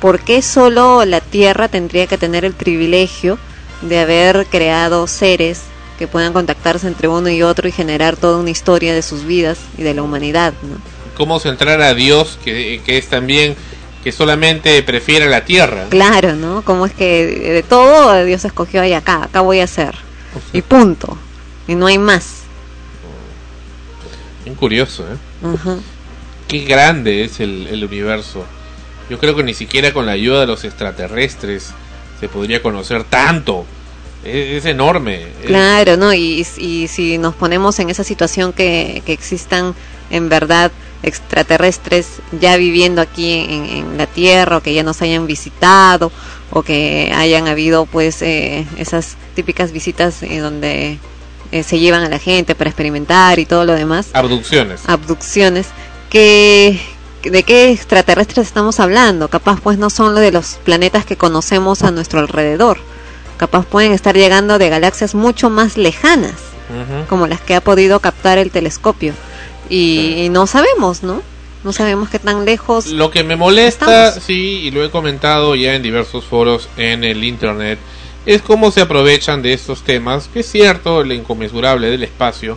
¿por 0.00 0.20
qué 0.20 0.42
solo 0.42 1.04
la 1.04 1.20
Tierra 1.20 1.68
tendría 1.68 2.06
que 2.06 2.18
tener 2.18 2.44
el 2.44 2.52
privilegio 2.52 3.38
de 3.82 3.98
haber 3.98 4.46
creado 4.46 5.06
seres 5.06 5.62
que 5.98 6.08
puedan 6.08 6.32
contactarse 6.32 6.86
entre 6.86 7.08
uno 7.08 7.28
y 7.28 7.42
otro 7.42 7.68
y 7.68 7.72
generar 7.72 8.16
toda 8.16 8.38
una 8.38 8.50
historia 8.50 8.94
de 8.94 9.02
sus 9.02 9.24
vidas 9.24 9.58
y 9.78 9.82
de 9.82 9.94
la 9.94 10.02
humanidad? 10.02 10.52
¿no? 10.62 10.76
Cómo 11.16 11.40
centrar 11.40 11.80
a 11.80 11.94
Dios, 11.94 12.38
que, 12.44 12.80
que 12.84 12.98
es 12.98 13.08
también 13.08 13.56
que 14.04 14.12
solamente 14.12 14.80
prefiere 14.82 15.28
la 15.28 15.44
tierra. 15.44 15.86
Claro, 15.88 16.36
¿no? 16.36 16.62
Como 16.62 16.86
es 16.86 16.92
que 16.92 17.26
de 17.26 17.62
todo 17.64 18.24
Dios 18.24 18.44
escogió 18.44 18.82
ahí 18.82 18.92
acá, 18.92 19.24
acá 19.24 19.40
voy 19.40 19.58
a 19.58 19.66
ser. 19.66 19.96
Y 20.52 20.62
punto. 20.62 21.18
Y 21.66 21.74
no 21.74 21.86
hay 21.86 21.98
más. 21.98 22.42
Bien 24.44 24.54
curioso, 24.54 25.04
¿eh? 25.04 25.16
Ujú. 25.44 25.82
Qué 26.46 26.60
grande 26.60 27.24
es 27.24 27.40
el, 27.40 27.66
el 27.66 27.84
universo. 27.84 28.44
Yo 29.08 29.18
creo 29.18 29.36
que 29.36 29.42
ni 29.42 29.54
siquiera 29.54 29.92
con 29.92 30.06
la 30.06 30.12
ayuda 30.12 30.40
de 30.40 30.46
los 30.46 30.64
extraterrestres 30.64 31.70
se 32.20 32.28
podría 32.28 32.62
conocer 32.62 33.04
tanto. 33.04 33.64
Es, 34.24 34.58
es 34.58 34.64
enorme. 34.64 35.26
Claro, 35.46 35.96
¿no? 35.96 36.12
Y, 36.12 36.46
y 36.56 36.88
si 36.88 37.18
nos 37.18 37.34
ponemos 37.34 37.78
en 37.78 37.90
esa 37.90 38.04
situación 38.04 38.52
que, 38.52 39.02
que 39.06 39.12
existan 39.12 39.74
en 40.10 40.28
verdad 40.28 40.72
extraterrestres 41.02 42.08
ya 42.40 42.56
viviendo 42.56 43.00
aquí 43.00 43.32
en, 43.32 43.66
en 43.66 43.98
la 43.98 44.06
Tierra 44.06 44.56
o 44.56 44.60
que 44.62 44.74
ya 44.74 44.82
nos 44.82 45.02
hayan 45.02 45.26
visitado 45.26 46.10
o 46.50 46.62
que 46.62 47.12
hayan 47.14 47.48
habido 47.48 47.86
pues 47.86 48.22
eh, 48.22 48.66
esas 48.76 49.16
típicas 49.34 49.72
visitas 49.72 50.22
en 50.22 50.40
donde 50.40 50.98
eh, 51.52 51.62
se 51.62 51.78
llevan 51.78 52.02
a 52.02 52.08
la 52.08 52.18
gente 52.18 52.54
para 52.54 52.70
experimentar 52.70 53.38
y 53.38 53.46
todo 53.46 53.64
lo 53.64 53.74
demás. 53.74 54.08
Abducciones. 54.14 54.80
abducciones 54.86 55.68
que 56.10 56.80
de 57.30 57.42
qué 57.42 57.70
extraterrestres 57.70 58.46
estamos 58.46 58.80
hablando. 58.80 59.28
Capaz 59.28 59.60
pues 59.60 59.78
no 59.78 59.90
son 59.90 60.14
los 60.14 60.20
de 60.20 60.32
los 60.32 60.58
planetas 60.64 61.04
que 61.04 61.16
conocemos 61.16 61.82
a 61.82 61.90
nuestro 61.90 62.20
alrededor. 62.20 62.78
Capaz 63.36 63.66
pueden 63.66 63.92
estar 63.92 64.16
llegando 64.16 64.58
de 64.58 64.68
galaxias 64.68 65.14
mucho 65.14 65.50
más 65.50 65.76
lejanas 65.76 66.34
como 67.08 67.28
las 67.28 67.40
que 67.40 67.54
ha 67.54 67.60
podido 67.60 68.00
captar 68.00 68.38
el 68.38 68.50
telescopio. 68.50 69.14
Y, 69.68 70.24
y 70.24 70.28
no 70.28 70.46
sabemos 70.46 71.02
no 71.02 71.22
no 71.66 71.72
sabemos 71.72 72.08
qué 72.08 72.20
tan 72.20 72.44
lejos 72.44 72.86
Lo 72.86 73.10
que 73.10 73.24
me 73.24 73.34
molesta, 73.34 74.08
Estamos. 74.08 74.24
sí, 74.24 74.60
y 74.62 74.70
lo 74.70 74.84
he 74.84 74.90
comentado 74.90 75.56
ya 75.56 75.74
en 75.74 75.82
diversos 75.82 76.24
foros 76.24 76.68
en 76.76 77.02
el 77.02 77.24
internet, 77.24 77.80
es 78.24 78.40
cómo 78.40 78.70
se 78.70 78.80
aprovechan 78.80 79.42
de 79.42 79.52
estos 79.52 79.82
temas, 79.82 80.28
que 80.32 80.40
es 80.40 80.50
cierto, 80.50 81.00
el 81.00 81.10
inconmensurable 81.10 81.90
del 81.90 82.04
espacio, 82.04 82.56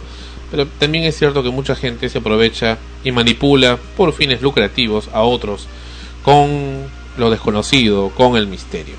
pero 0.52 0.66
también 0.66 1.04
es 1.04 1.18
cierto 1.18 1.44
que 1.44 1.50
mucha 1.50 1.76
gente 1.76 2.10
se 2.10 2.20
aprovecha 2.20 2.78
y 3.04 3.12
manipula 3.12 3.78
por 3.96 4.14
fines 4.14 4.42
lucrativos 4.42 5.10
a 5.14 5.22
otros 5.22 5.68
con 6.24 6.88
lo 7.18 7.30
desconocido, 7.30 8.10
con 8.10 8.38
el 8.38 8.48
misterio. 8.48 8.96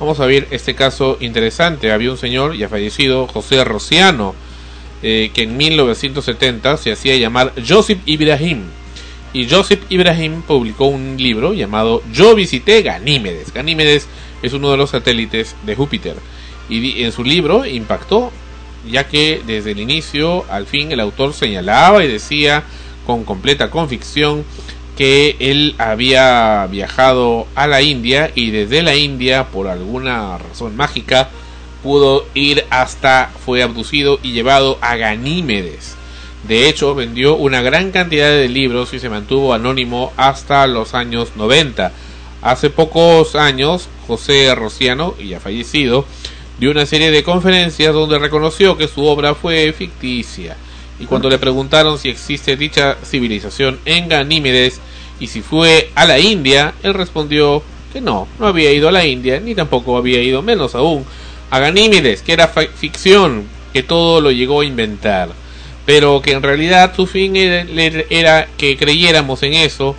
Vamos 0.00 0.20
a 0.20 0.26
ver 0.26 0.48
este 0.50 0.74
caso 0.74 1.18
interesante. 1.20 1.92
Había 1.92 2.10
un 2.10 2.18
señor 2.18 2.56
ya 2.56 2.68
fallecido, 2.68 3.26
José 3.26 3.62
Rociano, 3.64 4.34
eh, 5.02 5.30
que 5.32 5.44
en 5.44 5.56
1970 5.56 6.76
se 6.76 6.92
hacía 6.92 7.16
llamar 7.16 7.52
Joseph 7.66 8.00
Ibrahim. 8.06 8.62
Y 9.32 9.48
Joseph 9.48 9.82
Ibrahim 9.88 10.42
publicó 10.42 10.86
un 10.86 11.16
libro 11.16 11.54
llamado 11.54 12.02
Yo 12.12 12.34
visité 12.34 12.82
Ganímedes. 12.82 13.52
Ganímedes 13.52 14.08
es 14.42 14.52
uno 14.52 14.70
de 14.70 14.76
los 14.76 14.90
satélites 14.90 15.56
de 15.64 15.74
Júpiter. 15.74 16.16
Y 16.68 17.02
en 17.02 17.12
su 17.12 17.24
libro 17.24 17.66
impactó, 17.66 18.32
ya 18.90 19.08
que 19.08 19.42
desde 19.46 19.72
el 19.72 19.80
inicio 19.80 20.44
al 20.50 20.66
fin 20.66 20.92
el 20.92 21.00
autor 21.00 21.34
señalaba 21.34 22.04
y 22.04 22.08
decía 22.08 22.64
con 23.06 23.24
completa 23.24 23.70
convicción 23.70 24.44
que 24.96 25.36
él 25.40 25.74
había 25.78 26.66
viajado 26.70 27.46
a 27.54 27.66
la 27.66 27.82
India 27.82 28.30
y 28.34 28.50
desde 28.50 28.82
la 28.82 28.94
India, 28.94 29.48
por 29.48 29.66
alguna 29.66 30.38
razón 30.38 30.76
mágica, 30.76 31.30
pudo 31.82 32.26
ir 32.34 32.64
hasta, 32.70 33.30
fue 33.44 33.62
abducido 33.62 34.18
y 34.22 34.32
llevado 34.32 34.78
a 34.80 34.96
Ganímedes. 34.96 35.96
De 36.46 36.68
hecho, 36.68 36.94
vendió 36.94 37.36
una 37.36 37.62
gran 37.62 37.90
cantidad 37.90 38.30
de 38.30 38.48
libros 38.48 38.92
y 38.94 39.00
se 39.00 39.08
mantuvo 39.08 39.54
anónimo 39.54 40.12
hasta 40.16 40.66
los 40.66 40.94
años 40.94 41.32
90. 41.36 41.92
Hace 42.42 42.70
pocos 42.70 43.34
años, 43.34 43.88
José 44.06 44.54
Rociano, 44.54 45.16
ya 45.18 45.40
fallecido, 45.40 46.04
dio 46.58 46.70
una 46.70 46.86
serie 46.86 47.10
de 47.10 47.22
conferencias 47.22 47.92
donde 47.92 48.18
reconoció 48.18 48.76
que 48.76 48.88
su 48.88 49.04
obra 49.04 49.34
fue 49.34 49.72
ficticia. 49.72 50.56
Y 51.00 51.06
cuando 51.06 51.28
le 51.28 51.38
preguntaron 51.38 51.98
si 51.98 52.08
existe 52.08 52.56
dicha 52.56 52.96
civilización 53.04 53.80
en 53.84 54.08
Ganímedes 54.08 54.80
y 55.18 55.26
si 55.26 55.42
fue 55.42 55.90
a 55.94 56.06
la 56.06 56.18
India, 56.18 56.74
él 56.82 56.94
respondió 56.94 57.62
que 57.92 58.00
no, 58.00 58.28
no 58.38 58.46
había 58.46 58.72
ido 58.72 58.88
a 58.88 58.92
la 58.92 59.04
India, 59.04 59.40
ni 59.40 59.54
tampoco 59.54 59.96
había 59.96 60.22
ido, 60.22 60.42
menos 60.42 60.74
aún, 60.74 61.04
a 61.50 61.58
Ganímedes, 61.58 62.22
que 62.22 62.32
era 62.32 62.48
ficción, 62.48 63.44
que 63.72 63.82
todo 63.82 64.20
lo 64.20 64.30
llegó 64.30 64.60
a 64.60 64.64
inventar, 64.64 65.30
pero 65.86 66.20
que 66.22 66.32
en 66.32 66.42
realidad 66.42 66.92
su 66.94 67.06
fin 67.06 67.36
era, 67.36 68.48
que 68.56 68.76
creyéramos 68.76 69.42
en 69.42 69.54
eso, 69.54 69.94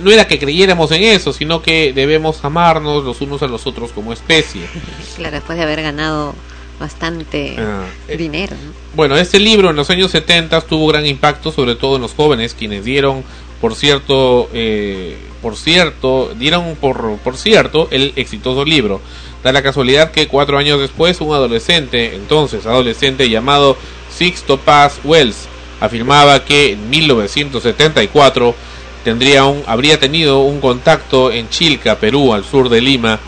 no 0.00 0.10
era 0.10 0.26
que 0.26 0.38
creyéramos 0.38 0.90
en 0.92 1.02
eso, 1.02 1.32
sino 1.32 1.62
que 1.62 1.92
debemos 1.92 2.44
amarnos 2.44 3.04
los 3.04 3.20
unos 3.20 3.42
a 3.42 3.46
los 3.46 3.66
otros 3.66 3.92
como 3.92 4.12
especie. 4.12 4.62
claro 5.16 5.36
después 5.36 5.58
de 5.58 5.64
haber 5.64 5.82
ganado 5.82 6.34
bastante 6.80 7.54
Ah, 7.58 7.84
eh, 8.08 8.16
dinero 8.16 8.56
¿no? 8.56 8.72
Bueno, 8.94 9.16
este 9.16 9.38
libro 9.38 9.70
en 9.70 9.76
los 9.76 9.90
años 9.90 10.10
70 10.10 10.60
tuvo 10.62 10.88
gran 10.88 11.06
impacto, 11.06 11.52
sobre 11.52 11.76
todo 11.76 11.96
en 11.96 12.02
los 12.02 12.14
jóvenes, 12.14 12.54
quienes 12.54 12.84
dieron, 12.84 13.24
por 13.60 13.74
cierto, 13.74 14.48
eh, 14.52 15.16
por 15.42 15.56
cierto, 15.56 16.32
dieron 16.36 16.76
por, 16.76 17.18
por 17.18 17.36
cierto 17.36 17.88
el 17.90 18.12
exitoso 18.16 18.64
libro. 18.64 19.00
Da 19.42 19.52
la 19.52 19.62
casualidad 19.62 20.10
que 20.10 20.26
cuatro 20.26 20.58
años 20.58 20.80
después, 20.80 21.20
un 21.20 21.34
adolescente, 21.34 22.14
entonces 22.14 22.66
adolescente 22.66 23.28
llamado 23.28 23.76
Sixto 24.10 24.58
Paz 24.58 25.00
Wells, 25.04 25.48
afirmaba 25.80 26.44
que 26.44 26.72
en 26.72 26.88
1974 26.88 28.54
tendría 29.04 29.44
un, 29.44 29.62
habría 29.66 30.00
tenido 30.00 30.40
un 30.40 30.60
contacto 30.60 31.30
en 31.30 31.48
Chilca, 31.50 31.98
Perú, 31.98 32.32
al 32.32 32.44
sur 32.44 32.68
de 32.68 32.80
Lima, 32.80 33.20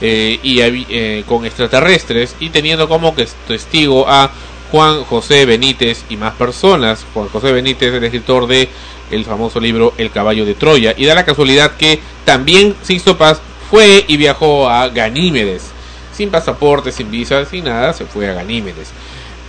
eh, 0.00 0.40
y 0.42 0.58
eh, 0.60 1.22
con 1.28 1.46
extraterrestres 1.46 2.34
y 2.40 2.48
teniendo 2.48 2.88
como 2.88 3.14
testigo 3.46 4.08
a 4.08 4.32
Juan 4.72 5.04
José 5.04 5.46
Benítez 5.46 6.04
y 6.08 6.16
más 6.16 6.32
personas. 6.34 7.06
Juan 7.14 7.28
José 7.28 7.52
Benítez, 7.52 7.94
el 7.94 8.02
escritor 8.02 8.48
de 8.48 8.68
el 9.12 9.24
famoso 9.24 9.60
libro 9.60 9.94
El 9.98 10.10
caballo 10.10 10.44
de 10.44 10.54
Troya. 10.54 10.94
Y 10.96 11.04
da 11.04 11.14
la 11.14 11.24
casualidad 11.24 11.76
que 11.76 12.00
también 12.24 12.74
Sixto 12.82 13.16
Paz 13.16 13.40
fue 13.70 14.04
y 14.08 14.16
viajó 14.16 14.68
a 14.68 14.88
Ganímedes. 14.88 15.70
Sin 16.12 16.30
pasaporte, 16.30 16.90
sin 16.90 17.10
visa, 17.10 17.44
sin 17.44 17.64
nada, 17.64 17.92
se 17.92 18.06
fue 18.06 18.28
a 18.28 18.34
Ganímedes. 18.34 18.88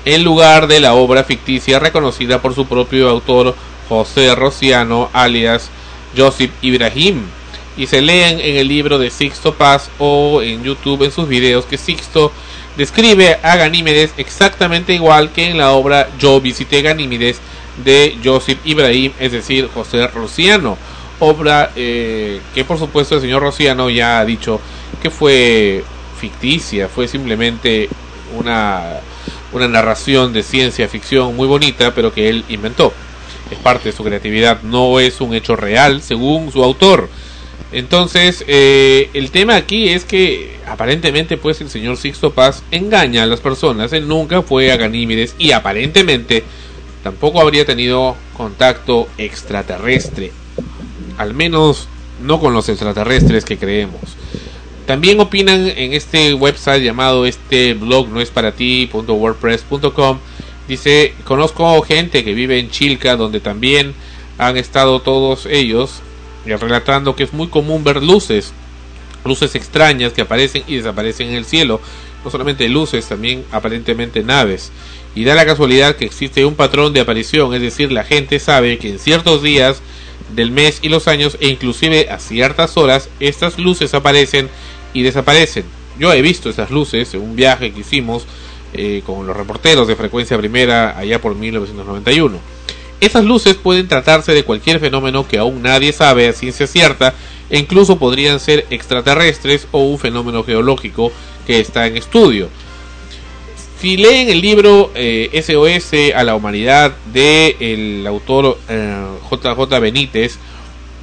En 0.05 0.23
lugar 0.23 0.67
de 0.67 0.81
la 0.81 0.93
obra 0.93 1.23
ficticia 1.23 1.79
reconocida 1.79 2.41
por 2.41 2.53
su 2.53 2.67
propio 2.67 3.09
autor 3.09 3.55
José 3.93 4.33
Rociano, 4.33 5.09
alias 5.13 5.69
Joseph 6.17 6.51
Ibrahim. 6.63 7.21
Y 7.77 7.87
se 7.87 8.01
leen 8.01 8.39
en 8.39 8.57
el 8.57 8.67
libro 8.67 8.97
de 8.97 9.11
Sixto 9.11 9.53
Paz 9.53 9.89
o 9.99 10.41
en 10.41 10.63
YouTube 10.63 11.03
en 11.03 11.11
sus 11.11 11.27
videos 11.27 11.65
que 11.65 11.77
Sixto 11.77 12.31
describe 12.75 13.37
a 13.43 13.55
Ganímedes 13.55 14.13
exactamente 14.17 14.93
igual 14.93 15.31
que 15.31 15.49
en 15.49 15.59
la 15.59 15.71
obra 15.71 16.09
Yo 16.19 16.41
visité 16.41 16.81
Ganímedes 16.81 17.39
de 17.83 18.17
Joseph 18.23 18.59
Ibrahim, 18.65 19.11
es 19.19 19.31
decir, 19.31 19.69
José 19.73 20.07
Rociano. 20.07 20.77
Obra 21.19 21.71
eh, 21.75 22.41
que 22.53 22.65
por 22.65 22.79
supuesto 22.79 23.15
el 23.15 23.21
señor 23.21 23.43
Rociano 23.43 23.89
ya 23.89 24.19
ha 24.19 24.25
dicho 24.25 24.59
que 25.01 25.09
fue 25.09 25.83
ficticia, 26.19 26.89
fue 26.89 27.07
simplemente 27.07 27.89
una, 28.35 28.99
una 29.51 29.67
narración 29.67 30.33
de 30.33 30.43
ciencia 30.43 30.87
ficción 30.87 31.35
muy 31.35 31.47
bonita, 31.47 31.93
pero 31.93 32.13
que 32.13 32.29
él 32.29 32.43
inventó. 32.49 32.91
Es 33.51 33.57
parte 33.59 33.89
de 33.89 33.95
su 33.95 34.03
creatividad, 34.03 34.61
no 34.63 34.99
es 34.99 35.21
un 35.21 35.33
hecho 35.33 35.55
real 35.55 36.01
según 36.01 36.51
su 36.51 36.63
autor. 36.63 37.09
Entonces, 37.71 38.43
eh, 38.47 39.09
el 39.13 39.31
tema 39.31 39.55
aquí 39.55 39.89
es 39.89 40.05
que 40.05 40.57
aparentemente 40.67 41.37
pues 41.37 41.59
el 41.61 41.69
señor 41.69 41.97
Sixto 41.97 42.31
Paz 42.31 42.63
engaña 42.71 43.23
a 43.23 43.25
las 43.27 43.39
personas. 43.39 43.93
Él 43.93 44.07
nunca 44.07 44.43
fue 44.43 44.71
a 44.71 44.77
Ganímedes 44.77 45.35
y 45.39 45.51
aparentemente 45.51 46.43
tampoco 47.03 47.41
habría 47.41 47.65
tenido 47.65 48.15
contacto 48.37 49.07
extraterrestre. 49.17 50.31
Al 51.17 51.33
menos 51.33 51.87
no 52.21 52.39
con 52.39 52.53
los 52.53 52.69
extraterrestres 52.69 53.43
que 53.43 53.57
creemos. 53.57 54.01
También 54.85 55.19
opinan 55.19 55.67
en 55.67 55.93
este 55.93 56.33
website 56.33 56.83
llamado 56.83 57.25
este 57.25 57.73
blog 57.73 58.09
no 58.09 58.19
es 58.19 58.29
para 58.29 58.51
ti.wordpress.com. 58.51 60.19
Dice, 60.67 61.13
conozco 61.25 61.81
gente 61.81 62.23
que 62.23 62.33
vive 62.33 62.59
en 62.59 62.69
Chilca 62.69 63.15
donde 63.15 63.39
también 63.39 63.93
han 64.37 64.57
estado 64.57 65.01
todos 65.01 65.45
ellos 65.45 66.01
y 66.45 66.53
relatando 66.53 67.15
que 67.15 67.23
es 67.23 67.33
muy 67.33 67.47
común 67.47 67.83
ver 67.83 68.01
luces, 68.01 68.53
luces 69.25 69.55
extrañas 69.55 70.13
que 70.13 70.21
aparecen 70.21 70.63
y 70.67 70.77
desaparecen 70.77 71.29
en 71.29 71.35
el 71.35 71.45
cielo. 71.45 71.81
No 72.23 72.31
solamente 72.31 72.69
luces, 72.69 73.05
también 73.07 73.43
aparentemente 73.51 74.23
naves. 74.23 74.71
Y 75.15 75.25
da 75.25 75.35
la 75.35 75.45
casualidad 75.45 75.97
que 75.97 76.05
existe 76.05 76.45
un 76.45 76.55
patrón 76.55 76.93
de 76.93 77.01
aparición, 77.01 77.53
es 77.53 77.61
decir, 77.61 77.91
la 77.91 78.05
gente 78.05 78.39
sabe 78.39 78.77
que 78.77 78.89
en 78.89 78.99
ciertos 78.99 79.43
días 79.43 79.81
del 80.33 80.51
mes 80.51 80.79
y 80.81 80.89
los 80.89 81.07
años 81.07 81.37
e 81.41 81.49
inclusive 81.49 82.09
a 82.09 82.19
ciertas 82.19 82.77
horas 82.77 83.09
estas 83.19 83.59
luces 83.59 83.93
aparecen 83.93 84.49
y 84.93 85.03
desaparecen. 85.03 85.65
Yo 85.99 86.11
he 86.13 86.21
visto 86.21 86.49
esas 86.49 86.71
luces 86.71 87.13
en 87.13 87.21
un 87.21 87.35
viaje 87.35 87.71
que 87.71 87.81
hicimos 87.81 88.25
eh, 88.73 89.01
con 89.05 89.25
los 89.25 89.35
reporteros 89.35 89.87
de 89.87 89.95
frecuencia 89.95 90.37
primera 90.37 90.97
allá 90.97 91.19
por 91.21 91.35
1991. 91.35 92.37
Esas 92.99 93.25
luces 93.25 93.55
pueden 93.55 93.87
tratarse 93.87 94.31
de 94.33 94.43
cualquier 94.43 94.79
fenómeno 94.79 95.27
que 95.27 95.37
aún 95.37 95.61
nadie 95.61 95.91
sabe 95.91 96.27
a 96.27 96.33
ciencia 96.33 96.67
cierta 96.67 97.13
e 97.49 97.59
incluso 97.59 97.99
podrían 97.99 98.39
ser 98.39 98.65
extraterrestres 98.69 99.67
o 99.71 99.83
un 99.83 99.99
fenómeno 99.99 100.43
geológico 100.43 101.11
que 101.45 101.59
está 101.59 101.85
en 101.85 101.97
estudio. 101.97 102.49
Si 103.79 103.97
leen 103.97 104.29
el 104.29 104.39
libro 104.39 104.91
eh, 104.95 105.29
SOS 105.33 106.15
a 106.15 106.23
la 106.23 106.35
humanidad 106.35 106.93
de 107.11 107.57
el 107.59 108.07
autor 108.07 108.57
eh, 108.69 109.05
JJ 109.29 109.79
Benítez, 109.81 110.37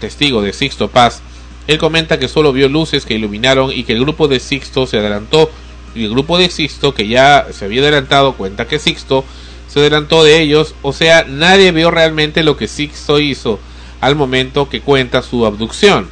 testigo 0.00 0.40
de 0.40 0.54
Sixto 0.54 0.88
Paz, 0.88 1.20
él 1.66 1.76
comenta 1.76 2.18
que 2.18 2.26
solo 2.26 2.52
vio 2.52 2.68
luces 2.68 3.04
que 3.04 3.14
iluminaron 3.14 3.70
y 3.70 3.84
que 3.84 3.92
el 3.92 4.00
grupo 4.00 4.26
de 4.28 4.40
Sixto 4.40 4.86
se 4.86 4.96
adelantó 4.96 5.50
y 5.94 6.04
el 6.04 6.10
grupo 6.10 6.38
de 6.38 6.50
Sixto 6.50 6.94
que 6.94 7.08
ya 7.08 7.46
se 7.52 7.64
había 7.64 7.82
adelantado 7.82 8.34
cuenta 8.34 8.66
que 8.66 8.78
Sixto 8.78 9.24
se 9.68 9.80
adelantó 9.80 10.24
de 10.24 10.40
ellos, 10.40 10.74
o 10.82 10.92
sea, 10.92 11.24
nadie 11.28 11.70
vio 11.72 11.90
realmente 11.90 12.42
lo 12.42 12.56
que 12.56 12.68
Sixto 12.68 13.20
hizo 13.20 13.60
al 14.00 14.16
momento 14.16 14.68
que 14.68 14.80
cuenta 14.80 15.22
su 15.22 15.46
abducción. 15.46 16.08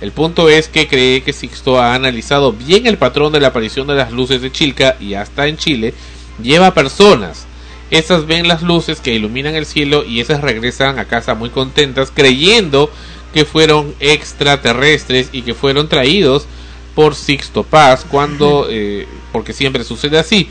El 0.00 0.12
punto 0.12 0.48
es 0.48 0.68
que 0.68 0.88
cree 0.88 1.22
que 1.22 1.32
Sixto 1.32 1.80
ha 1.80 1.94
analizado 1.94 2.52
bien 2.52 2.86
el 2.86 2.98
patrón 2.98 3.32
de 3.32 3.40
la 3.40 3.48
aparición 3.48 3.86
de 3.86 3.94
las 3.94 4.12
luces 4.12 4.40
de 4.40 4.50
Chilca 4.50 4.96
y 4.98 5.14
hasta 5.14 5.46
en 5.46 5.56
Chile 5.56 5.94
lleva 6.42 6.74
personas. 6.74 7.46
Esas 7.90 8.26
ven 8.26 8.48
las 8.48 8.62
luces 8.62 9.00
que 9.00 9.14
iluminan 9.14 9.54
el 9.54 9.66
cielo 9.66 10.04
y 10.04 10.20
esas 10.20 10.40
regresan 10.40 10.98
a 10.98 11.06
casa 11.06 11.34
muy 11.34 11.50
contentas 11.50 12.12
creyendo 12.14 12.90
que 13.34 13.44
fueron 13.44 13.94
extraterrestres 14.00 15.28
y 15.32 15.42
que 15.42 15.54
fueron 15.54 15.88
traídos 15.88 16.46
por 16.94 17.14
Sixto 17.14 17.62
Paz 17.62 18.06
cuando 18.08 18.66
eh, 18.70 19.06
porque 19.32 19.52
siempre 19.52 19.84
sucede 19.84 20.18
así. 20.18 20.48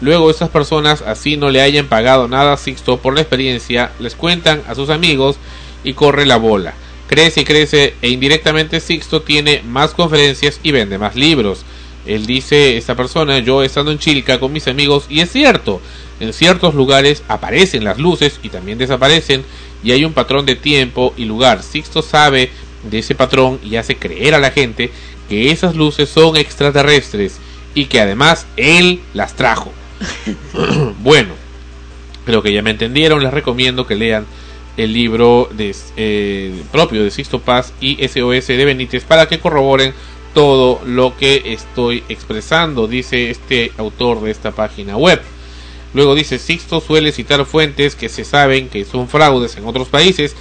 Luego 0.00 0.30
esas 0.30 0.50
personas 0.50 1.02
así 1.02 1.36
no 1.36 1.50
le 1.50 1.62
hayan 1.62 1.86
pagado 1.86 2.28
nada 2.28 2.54
a 2.54 2.56
Sixto 2.56 2.98
por 2.98 3.14
la 3.14 3.20
experiencia, 3.20 3.92
les 3.98 4.14
cuentan 4.14 4.62
a 4.68 4.74
sus 4.74 4.90
amigos 4.90 5.36
y 5.82 5.92
corre 5.94 6.26
la 6.26 6.36
bola. 6.36 6.74
Crece 7.06 7.42
y 7.42 7.44
crece 7.44 7.94
e 8.02 8.08
indirectamente 8.08 8.80
Sixto 8.80 9.22
tiene 9.22 9.62
más 9.62 9.92
conferencias 9.92 10.58
y 10.62 10.72
vende 10.72 10.98
más 10.98 11.14
libros. 11.14 11.64
Él 12.06 12.26
dice, 12.26 12.76
esta 12.76 12.94
persona, 12.94 13.38
yo 13.38 13.62
estando 13.62 13.90
en 13.90 13.98
Chilca 13.98 14.38
con 14.38 14.52
mis 14.52 14.68
amigos, 14.68 15.06
y 15.08 15.20
es 15.20 15.32
cierto, 15.32 15.80
en 16.20 16.32
ciertos 16.34 16.74
lugares 16.74 17.22
aparecen 17.28 17.84
las 17.84 17.98
luces 17.98 18.40
y 18.42 18.50
también 18.50 18.76
desaparecen, 18.76 19.42
y 19.82 19.92
hay 19.92 20.04
un 20.04 20.12
patrón 20.12 20.44
de 20.44 20.56
tiempo 20.56 21.14
y 21.16 21.24
lugar. 21.24 21.62
Sixto 21.62 22.02
sabe 22.02 22.50
de 22.82 22.98
ese 22.98 23.14
patrón 23.14 23.58
y 23.62 23.76
hace 23.76 23.96
creer 23.96 24.34
a 24.34 24.38
la 24.38 24.50
gente 24.50 24.90
que 25.28 25.50
esas 25.50 25.76
luces 25.76 26.08
son 26.08 26.36
extraterrestres 26.36 27.38
y 27.74 27.86
que 27.86 28.00
además 28.00 28.46
él 28.56 29.00
las 29.12 29.34
trajo. 29.34 29.72
bueno, 31.00 31.34
creo 32.24 32.42
que 32.42 32.52
ya 32.52 32.62
me 32.62 32.70
entendieron, 32.70 33.22
les 33.22 33.32
recomiendo 33.32 33.86
que 33.86 33.94
lean 33.94 34.26
el 34.76 34.92
libro 34.92 35.48
de, 35.52 35.74
eh, 35.96 36.62
propio 36.72 37.04
de 37.04 37.10
Sixto 37.10 37.40
Paz 37.40 37.72
y 37.80 37.96
SOS 38.06 38.48
de 38.48 38.64
Benítez 38.64 39.04
para 39.04 39.28
que 39.28 39.38
corroboren 39.38 39.94
todo 40.34 40.80
lo 40.84 41.16
que 41.16 41.42
estoy 41.46 42.02
expresando, 42.08 42.88
dice 42.88 43.30
este 43.30 43.72
autor 43.78 44.20
de 44.20 44.32
esta 44.32 44.50
página 44.50 44.96
web. 44.96 45.20
Luego 45.94 46.16
dice, 46.16 46.38
Sixto 46.40 46.80
suele 46.80 47.12
citar 47.12 47.44
fuentes 47.44 47.94
que 47.94 48.08
se 48.08 48.24
saben 48.24 48.68
que 48.68 48.84
son 48.84 49.08
fraudes 49.08 49.56
en 49.56 49.64
otros 49.64 49.88
países. 49.88 50.34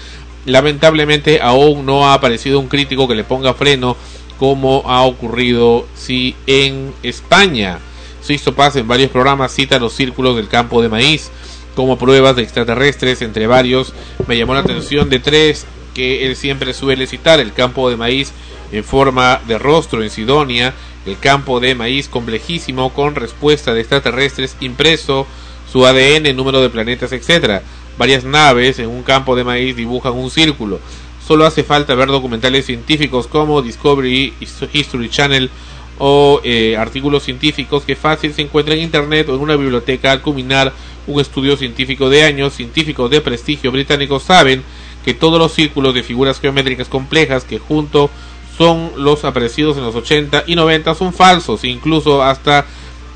Lamentablemente 0.47 1.41
aún 1.41 1.85
no 1.85 2.07
ha 2.07 2.15
aparecido 2.15 2.59
un 2.59 2.67
crítico 2.67 3.07
que 3.07 3.13
le 3.13 3.23
ponga 3.23 3.53
freno 3.53 3.95
como 4.43 4.83
ha 4.87 5.03
ocurrido 5.03 5.87
si 5.95 6.35
en 6.47 6.93
España. 7.01 7.79
Sixto 8.19 8.53
Paz 8.53 8.75
en 8.75 8.89
varios 8.89 9.09
programas 9.09 9.53
cita 9.53 9.79
los 9.79 9.93
círculos 9.93 10.35
del 10.35 10.49
campo 10.49 10.81
de 10.81 10.89
maíz 10.89 11.31
como 11.75 11.97
pruebas 11.97 12.35
de 12.35 12.43
extraterrestres, 12.43 13.21
entre 13.21 13.47
varios. 13.47 13.93
Me 14.27 14.37
llamó 14.37 14.53
la 14.53 14.59
atención 14.59 15.09
de 15.09 15.19
tres 15.19 15.65
que 15.93 16.27
él 16.27 16.35
siempre 16.35 16.73
suele 16.73 17.07
citar, 17.07 17.39
el 17.39 17.53
campo 17.53 17.89
de 17.89 17.95
maíz 17.95 18.33
en 18.73 18.83
forma 18.83 19.39
de 19.47 19.57
rostro 19.57 20.03
en 20.03 20.09
Sidonia, 20.09 20.73
el 21.05 21.17
campo 21.17 21.61
de 21.61 21.75
maíz 21.75 22.09
complejísimo 22.09 22.91
con 22.91 23.15
respuesta 23.15 23.73
de 23.73 23.79
extraterrestres 23.79 24.57
impreso, 24.59 25.25
su 25.71 25.85
ADN, 25.85 26.35
número 26.35 26.61
de 26.61 26.69
planetas, 26.69 27.13
etc. 27.13 27.61
Varias 27.97 28.25
naves 28.25 28.77
en 28.79 28.89
un 28.89 29.03
campo 29.03 29.37
de 29.37 29.45
maíz 29.45 29.77
dibujan 29.77 30.11
un 30.11 30.29
círculo. 30.29 30.81
Solo 31.25 31.45
hace 31.45 31.63
falta 31.63 31.95
ver 31.95 32.09
documentales 32.09 32.65
científicos 32.65 33.27
como 33.27 33.61
Discovery 33.61 34.33
History 34.73 35.09
Channel 35.09 35.49
o 35.97 36.41
eh, 36.43 36.75
artículos 36.77 37.23
científicos 37.23 37.83
que 37.83 37.95
fácil 37.95 38.33
se 38.33 38.41
encuentran 38.41 38.77
en 38.77 38.83
internet 38.83 39.29
o 39.29 39.35
en 39.35 39.41
una 39.41 39.55
biblioteca 39.55 40.11
al 40.11 40.21
culminar 40.21 40.73
un 41.07 41.21
estudio 41.21 41.55
científico 41.55 42.09
de 42.09 42.23
años, 42.23 42.53
científicos 42.53 43.09
de 43.09 43.21
prestigio 43.21 43.71
británicos 43.71 44.23
saben 44.23 44.63
que 45.05 45.13
todos 45.13 45.39
los 45.39 45.53
círculos 45.53 45.93
de 45.93 46.03
figuras 46.03 46.39
geométricas 46.39 46.87
complejas 46.87 47.45
que 47.45 47.59
junto 47.59 48.09
son 48.57 48.91
los 48.97 49.23
aparecidos 49.23 49.77
en 49.77 49.83
los 49.83 49.95
80 49.95 50.43
y 50.47 50.55
90 50.55 50.93
son 50.95 51.13
falsos, 51.13 51.63
incluso 51.63 52.21
hasta 52.21 52.65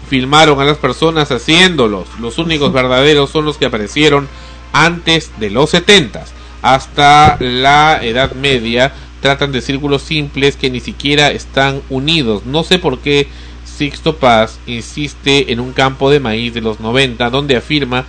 filmaron 0.09 0.59
a 0.61 0.65
las 0.65 0.77
personas 0.77 1.29
haciéndolos. 1.31 2.07
Los 2.19 2.37
únicos 2.37 2.71
verdaderos 2.73 3.29
son 3.29 3.45
los 3.45 3.57
que 3.57 3.65
aparecieron 3.65 4.27
antes 4.71 5.31
de 5.39 5.49
los 5.49 5.69
70 5.71 6.36
hasta 6.73 7.37
la 7.39 7.99
Edad 8.03 8.33
Media 8.33 8.93
tratan 9.21 9.51
de 9.51 9.61
círculos 9.61 10.01
simples 10.01 10.55
que 10.55 10.69
ni 10.69 10.79
siquiera 10.79 11.31
están 11.31 11.81
unidos. 11.89 12.45
No 12.45 12.63
sé 12.63 12.77
por 12.77 12.99
qué 12.99 13.27
Sixto 13.63 14.17
Paz 14.17 14.59
insiste 14.67 15.51
en 15.51 15.59
un 15.59 15.71
campo 15.71 16.09
de 16.09 16.19
maíz 16.19 16.53
de 16.53 16.61
los 16.61 16.79
90 16.79 17.29
donde 17.29 17.55
afirma 17.55 18.05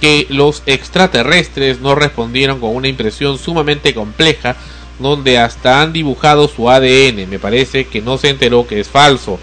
que 0.00 0.26
los 0.30 0.62
extraterrestres 0.66 1.80
no 1.80 1.94
respondieron 1.94 2.60
con 2.60 2.74
una 2.74 2.88
impresión 2.88 3.36
sumamente 3.36 3.92
compleja 3.94 4.56
donde 4.98 5.38
hasta 5.38 5.82
han 5.82 5.92
dibujado 5.92 6.48
su 6.48 6.70
ADN. 6.70 7.28
Me 7.28 7.38
parece 7.38 7.86
que 7.86 8.00
no 8.00 8.16
se 8.16 8.30
enteró 8.30 8.66
que 8.66 8.80
es 8.80 8.88
falso. 8.88 9.38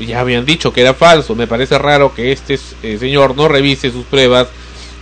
Ya 0.00 0.20
habían 0.20 0.44
dicho 0.44 0.72
que 0.72 0.80
era 0.80 0.94
falso. 0.94 1.34
Me 1.34 1.46
parece 1.46 1.78
raro 1.78 2.14
que 2.14 2.32
este 2.32 2.58
eh, 2.82 2.98
señor 2.98 3.36
no 3.36 3.48
revise 3.48 3.90
sus 3.90 4.04
pruebas 4.04 4.48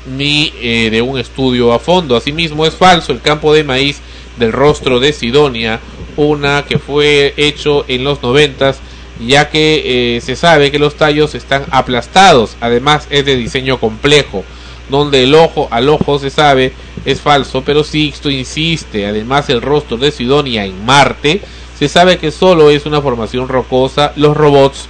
ni 0.06 0.52
eh, 0.60 0.88
de 0.90 1.02
un 1.02 1.18
estudio 1.18 1.72
a 1.72 1.78
fondo. 1.78 2.16
Asimismo 2.16 2.66
es 2.66 2.74
falso 2.74 3.12
el 3.12 3.20
campo 3.20 3.52
de 3.52 3.64
maíz 3.64 4.00
del 4.38 4.52
rostro 4.52 5.00
de 5.00 5.12
Sidonia, 5.12 5.80
una 6.16 6.64
que 6.64 6.78
fue 6.78 7.34
hecho 7.36 7.84
en 7.88 8.04
los 8.04 8.22
noventas, 8.22 8.80
ya 9.24 9.50
que 9.50 10.16
eh, 10.16 10.20
se 10.20 10.36
sabe 10.36 10.70
que 10.70 10.78
los 10.78 10.96
tallos 10.96 11.34
están 11.34 11.64
aplastados. 11.70 12.56
Además 12.60 13.06
es 13.10 13.24
de 13.24 13.36
diseño 13.36 13.78
complejo, 13.78 14.44
donde 14.88 15.24
el 15.24 15.34
ojo 15.34 15.68
al 15.70 15.88
ojo 15.88 16.18
se 16.18 16.30
sabe 16.30 16.72
es 17.04 17.20
falso, 17.20 17.62
pero 17.64 17.84
Sixto 17.84 18.30
insiste. 18.30 19.06
Además 19.06 19.48
el 19.50 19.62
rostro 19.62 19.96
de 19.96 20.10
Sidonia 20.10 20.64
en 20.64 20.84
Marte 20.84 21.40
se 21.78 21.88
sabe 21.88 22.18
que 22.18 22.30
solo 22.30 22.70
es 22.70 22.86
una 22.86 23.00
formación 23.00 23.48
rocosa. 23.48 24.12
Los 24.16 24.36
robots 24.36 24.88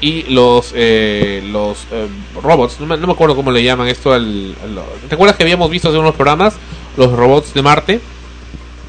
y 0.00 0.22
los 0.32 0.72
eh, 0.74 1.42
los 1.50 1.86
eh, 1.92 2.06
robots, 2.42 2.80
no 2.80 2.86
me, 2.86 2.96
no 2.96 3.06
me 3.06 3.12
acuerdo 3.12 3.36
cómo 3.36 3.50
le 3.50 3.62
llaman 3.62 3.88
esto 3.88 4.12
al, 4.12 4.54
al- 4.62 5.08
¿Te 5.08 5.14
acuerdas 5.14 5.36
que 5.36 5.42
habíamos 5.42 5.70
visto 5.70 5.88
hace 5.88 5.98
unos 5.98 6.14
programas 6.14 6.54
los 6.96 7.12
robots 7.12 7.52
de 7.54 7.62
Marte? 7.62 8.00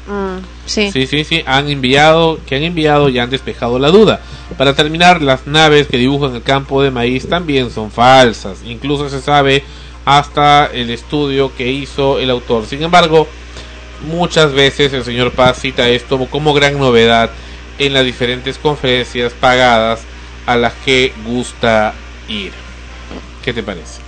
Mm, 0.06 0.38
sí. 0.66 0.90
Sí, 0.90 1.06
sí, 1.06 1.24
sí, 1.24 1.42
han 1.46 1.68
enviado, 1.68 2.40
que 2.46 2.56
han 2.56 2.62
enviado 2.64 3.08
y 3.08 3.18
han 3.18 3.30
despejado 3.30 3.78
la 3.78 3.88
duda. 3.90 4.20
Para 4.58 4.74
terminar, 4.74 5.22
las 5.22 5.46
naves 5.46 5.86
que 5.86 5.96
dibujan 5.98 6.34
el 6.34 6.42
campo 6.42 6.82
de 6.82 6.90
maíz 6.90 7.28
también 7.28 7.70
son 7.70 7.90
falsas. 7.90 8.58
Incluso 8.66 9.08
se 9.08 9.20
sabe 9.20 9.62
hasta 10.04 10.66
el 10.66 10.90
estudio 10.90 11.52
que 11.56 11.70
hizo 11.70 12.18
el 12.18 12.30
autor. 12.30 12.66
Sin 12.66 12.82
embargo, 12.82 13.28
muchas 14.08 14.52
veces 14.52 14.92
el 14.92 15.04
señor 15.04 15.30
Paz 15.32 15.60
cita 15.60 15.88
esto 15.88 16.18
como 16.26 16.52
gran 16.54 16.78
novedad 16.78 17.30
en 17.78 17.92
las 17.94 18.04
diferentes 18.04 18.58
conferencias 18.58 19.32
pagadas 19.34 20.00
a 20.46 20.56
las 20.56 20.72
que 20.84 21.12
gusta 21.26 21.94
ir. 22.28 22.52
¿Qué 23.44 23.52
te 23.52 23.62
parece? 23.62 24.00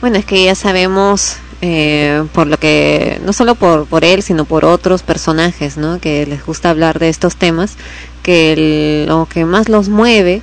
Bueno, 0.00 0.16
es 0.18 0.24
que 0.24 0.44
ya 0.44 0.54
sabemos 0.54 1.36
eh, 1.60 2.24
por 2.32 2.46
lo 2.46 2.56
que, 2.56 3.20
no 3.24 3.32
solo 3.32 3.56
por, 3.56 3.86
por 3.86 4.04
él, 4.04 4.22
sino 4.22 4.44
por 4.44 4.64
otros 4.64 5.02
personajes, 5.02 5.76
¿no? 5.76 6.00
Que 6.00 6.24
les 6.26 6.44
gusta 6.44 6.70
hablar 6.70 6.98
de 6.98 7.08
estos 7.08 7.36
temas, 7.36 7.76
que 8.22 9.04
lo 9.08 9.26
que 9.26 9.44
más 9.44 9.68
los 9.68 9.88
mueve 9.88 10.42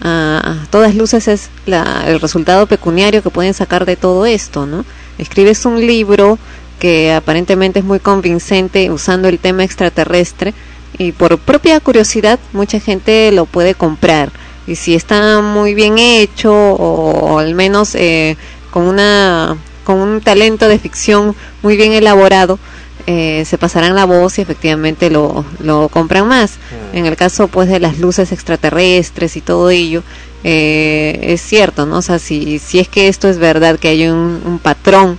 a, 0.00 0.62
a 0.62 0.66
todas 0.70 0.94
luces 0.94 1.28
es 1.28 1.50
la, 1.66 2.04
el 2.08 2.20
resultado 2.20 2.66
pecuniario 2.66 3.22
que 3.22 3.30
pueden 3.30 3.54
sacar 3.54 3.86
de 3.86 3.96
todo 3.96 4.26
esto, 4.26 4.66
¿no? 4.66 4.84
Escribes 5.18 5.64
un 5.66 5.86
libro 5.86 6.38
que 6.80 7.12
aparentemente 7.12 7.78
es 7.78 7.84
muy 7.84 8.00
convincente 8.00 8.90
usando 8.90 9.28
el 9.28 9.38
tema 9.38 9.64
extraterrestre 9.64 10.52
y 10.98 11.12
por 11.12 11.38
propia 11.38 11.78
curiosidad 11.80 12.38
mucha 12.52 12.80
gente 12.80 13.30
lo 13.32 13.46
puede 13.46 13.74
comprar 13.74 14.30
y 14.66 14.76
si 14.76 14.94
está 14.94 15.40
muy 15.40 15.74
bien 15.74 15.98
hecho 15.98 16.52
o, 16.52 17.38
al 17.38 17.54
menos 17.54 17.94
eh, 17.94 18.36
con 18.70 18.84
una 18.84 19.56
con 19.84 19.98
un 19.98 20.20
talento 20.20 20.68
de 20.68 20.78
ficción 20.78 21.36
muy 21.62 21.76
bien 21.76 21.92
elaborado 21.92 22.58
eh, 23.06 23.44
se 23.46 23.56
pasarán 23.56 23.94
la 23.94 24.04
voz 24.04 24.38
y 24.38 24.42
efectivamente 24.42 25.10
lo, 25.10 25.44
lo 25.60 25.88
compran 25.88 26.26
más. 26.26 26.54
En 26.92 27.06
el 27.06 27.14
caso 27.14 27.46
pues 27.46 27.68
de 27.68 27.78
las 27.78 27.98
luces 27.98 28.32
extraterrestres 28.32 29.36
y 29.36 29.40
todo 29.40 29.70
ello 29.70 30.02
eh, 30.42 31.18
es 31.22 31.40
cierto 31.40 31.86
no 31.86 31.98
o 31.98 32.02
sea 32.02 32.18
si 32.18 32.58
si 32.58 32.80
es 32.80 32.88
que 32.88 33.06
esto 33.08 33.28
es 33.28 33.38
verdad 33.38 33.78
que 33.78 33.88
hay 33.88 34.08
un, 34.08 34.42
un 34.44 34.58
patrón 34.58 35.18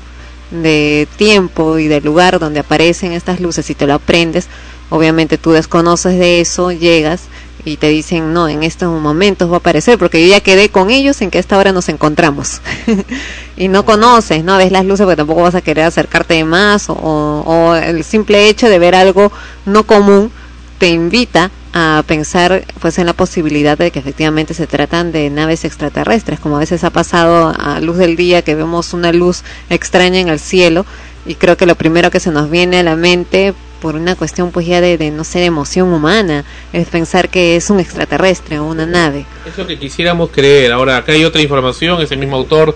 de 0.51 1.07
tiempo 1.17 1.77
y 1.77 1.87
de 1.87 2.01
lugar 2.01 2.39
donde 2.39 2.59
aparecen 2.59 3.11
estas 3.11 3.39
luces 3.39 3.69
y 3.69 3.75
te 3.75 3.87
lo 3.87 3.95
aprendes, 3.95 4.47
obviamente 4.89 5.37
tú 5.37 5.51
desconoces 5.51 6.17
de 6.17 6.41
eso, 6.41 6.71
llegas 6.71 7.23
y 7.67 7.75
te 7.75 7.89
dicen, 7.89 8.31
no, 8.31 8.47
en 8.47 8.63
estos 8.63 8.89
momentos 9.01 9.51
va 9.51 9.55
a 9.55 9.57
aparecer, 9.57 9.97
porque 9.97 10.21
yo 10.21 10.29
ya 10.29 10.39
quedé 10.39 10.69
con 10.69 10.89
ellos 10.89 11.21
en 11.21 11.29
que 11.29 11.37
a 11.37 11.41
esta 11.41 11.57
hora 11.57 11.73
nos 11.73 11.89
encontramos. 11.89 12.61
y 13.57 13.67
no 13.67 13.83
conoces, 13.83 14.41
no 14.45 14.55
ves 14.55 14.71
las 14.71 14.85
luces 14.85 15.03
porque 15.03 15.17
tampoco 15.17 15.41
vas 15.41 15.55
a 15.55 15.61
querer 15.61 15.83
acercarte 15.83 16.35
de 16.35 16.45
más 16.45 16.89
o, 16.89 16.95
o 16.95 17.75
el 17.75 18.05
simple 18.05 18.47
hecho 18.47 18.69
de 18.69 18.79
ver 18.79 18.95
algo 18.95 19.33
no 19.65 19.83
común 19.83 20.31
te 20.77 20.87
invita 20.87 21.51
a 21.73 22.03
pensar 22.07 22.63
pues 22.79 22.99
en 22.99 23.05
la 23.05 23.13
posibilidad 23.13 23.77
de 23.77 23.91
que 23.91 23.99
efectivamente 23.99 24.53
se 24.53 24.65
tratan 24.65 25.11
de 25.11 25.29
naves 25.29 25.65
extraterrestres, 25.65 26.39
como 26.39 26.55
a 26.55 26.59
veces 26.59 26.85
ha 26.85 26.89
pasado 26.89 27.53
a 27.59 27.81
luz 27.81 27.97
del 27.97 28.15
día 28.15 28.43
que 28.43 28.55
vemos 28.55 28.93
una 28.93 29.11
luz 29.11 29.43
extraña 29.69 30.19
en 30.19 30.29
el 30.29 30.39
cielo 30.39 30.85
y 31.25 31.35
creo 31.35 31.57
que 31.57 31.65
lo 31.65 31.75
primero 31.75 32.11
que 32.11 32.21
se 32.21 32.31
nos 32.31 32.49
viene 32.49 32.79
a 32.79 32.83
la 32.83 32.95
mente 32.95 33.53
por 33.77 33.95
una 33.95 34.15
cuestión 34.15 34.51
pues 34.51 34.65
ya 34.65 34.81
de, 34.81 34.97
de 34.97 35.11
no 35.11 35.23
ser 35.23 35.43
emoción 35.43 35.93
humana 35.93 36.43
es 36.73 36.87
pensar 36.87 37.29
que 37.29 37.55
es 37.55 37.69
un 37.69 37.79
extraterrestre 37.79 38.59
o 38.59 38.65
una 38.65 38.85
nave. 38.85 39.25
Es 39.45 39.57
lo 39.57 39.65
que 39.65 39.77
quisiéramos 39.77 40.29
creer. 40.31 40.71
Ahora, 40.71 40.97
acá 40.97 41.13
hay 41.13 41.23
otra 41.23 41.41
información. 41.41 42.01
Ese 42.01 42.15
mismo 42.15 42.35
autor 42.35 42.75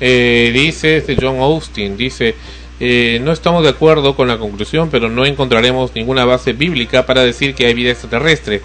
eh, 0.00 0.50
dice, 0.52 0.98
este 0.98 1.16
John 1.20 1.38
Austin, 1.38 1.96
dice, 1.96 2.34
eh, 2.80 3.20
no 3.22 3.32
estamos 3.32 3.62
de 3.64 3.70
acuerdo 3.70 4.14
con 4.14 4.28
la 4.28 4.38
conclusión, 4.38 4.88
pero 4.90 5.08
no 5.08 5.26
encontraremos 5.26 5.94
ninguna 5.94 6.24
base 6.24 6.52
bíblica 6.52 7.06
para 7.06 7.22
decir 7.22 7.54
que 7.54 7.66
hay 7.66 7.74
vida 7.74 7.90
extraterrestre. 7.90 8.62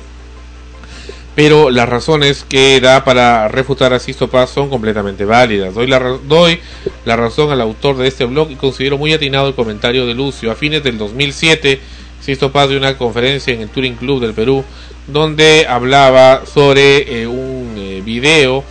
Pero 1.36 1.72
las 1.72 1.90
razones 1.90 2.46
que 2.48 2.80
da 2.80 3.04
para 3.04 3.48
refutar 3.48 3.92
a 3.94 4.00
Sisto 4.00 4.30
Paz 4.30 4.52
son 4.52 4.70
completamente 4.70 5.26
válidas. 5.26 5.74
Doy 5.74 5.88
la, 5.88 6.00
doy 6.00 6.60
la 7.06 7.16
razón 7.16 7.52
al 7.52 7.62
autor 7.62 7.98
de 7.98 8.08
este 8.08 8.26
blog 8.26 8.52
y 8.52 8.56
considero 8.56 9.00
muy 9.00 9.14
atinado 9.14 9.48
el 9.48 9.56
comentario 9.56 10.06
de 10.06 10.14
Lucio. 10.14 10.52
A 10.52 10.56
fines 10.56 10.84
del 10.84 11.00
2007, 11.00 11.80
Sisto 12.22 12.52
Paz 12.52 12.70
dio 12.70 12.78
una 12.78 12.98
conferencia 12.98 13.54
en 13.54 13.62
el 13.62 13.70
Touring 13.70 13.96
Club 13.96 14.22
del 14.22 14.34
Perú, 14.34 14.64
donde 15.08 15.66
hablaba 15.68 16.46
sobre 16.46 17.22
eh, 17.22 17.28
un 17.28 17.74
eh, 17.78 18.02
video 18.06 18.64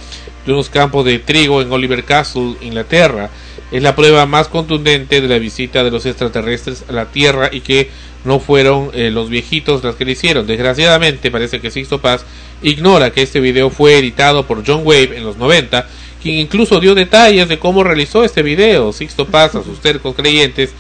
de 0.47 0.53
unos 0.53 0.71
campos 0.71 1.05
de 1.05 1.19
trigo 1.19 1.63
en 1.63 1.73
Oliver 1.73 2.05
Castle, 2.05 2.55
Inglaterra. 2.61 3.29
Es 3.73 3.83
la 3.83 3.97
prueba 3.97 4.27
más 4.27 4.49
contundente 4.49 5.23
de 5.23 5.29
la 5.29 5.39
visita 5.39 5.83
de 5.83 5.91
los 5.91 6.05
extraterrestres 6.05 6.85
a 6.91 6.93
la 6.93 7.07
Tierra 7.07 7.49
y 7.51 7.61
que 7.61 7.89
no 8.25 8.39
fueron 8.39 8.91
eh, 8.93 9.11
los 9.11 9.31
viejitos 9.31 9.83
las 9.83 9.97
que 9.97 10.05
lo 10.05 10.11
hicieron. 10.11 10.47
Desgraciadamente 10.47 11.31
parece 11.31 11.59
que 11.59 11.71
Sixto 11.71 11.99
Paz 11.99 12.27
ignora 12.63 13.13
que 13.13 13.23
este 13.23 13.41
video 13.41 13.71
fue 13.71 13.99
editado 13.99 14.47
por 14.47 14.63
John 14.67 14.83
Wave 14.85 15.17
en 15.17 15.25
los 15.25 15.39
90, 15.39 15.89
quien 16.23 16.37
incluso 16.37 16.81
dio 16.81 16.95
detalles 16.95 17.49
de 17.49 17.59
cómo 17.59 17.83
realizó 17.83 18.25
este 18.25 18.43
video. 18.43 18.93
Sixto 18.93 19.27
Paz 19.27 19.55
a 19.55 19.65
sus 19.65 19.81
tercos 19.81 20.15
creyentes 20.15 20.75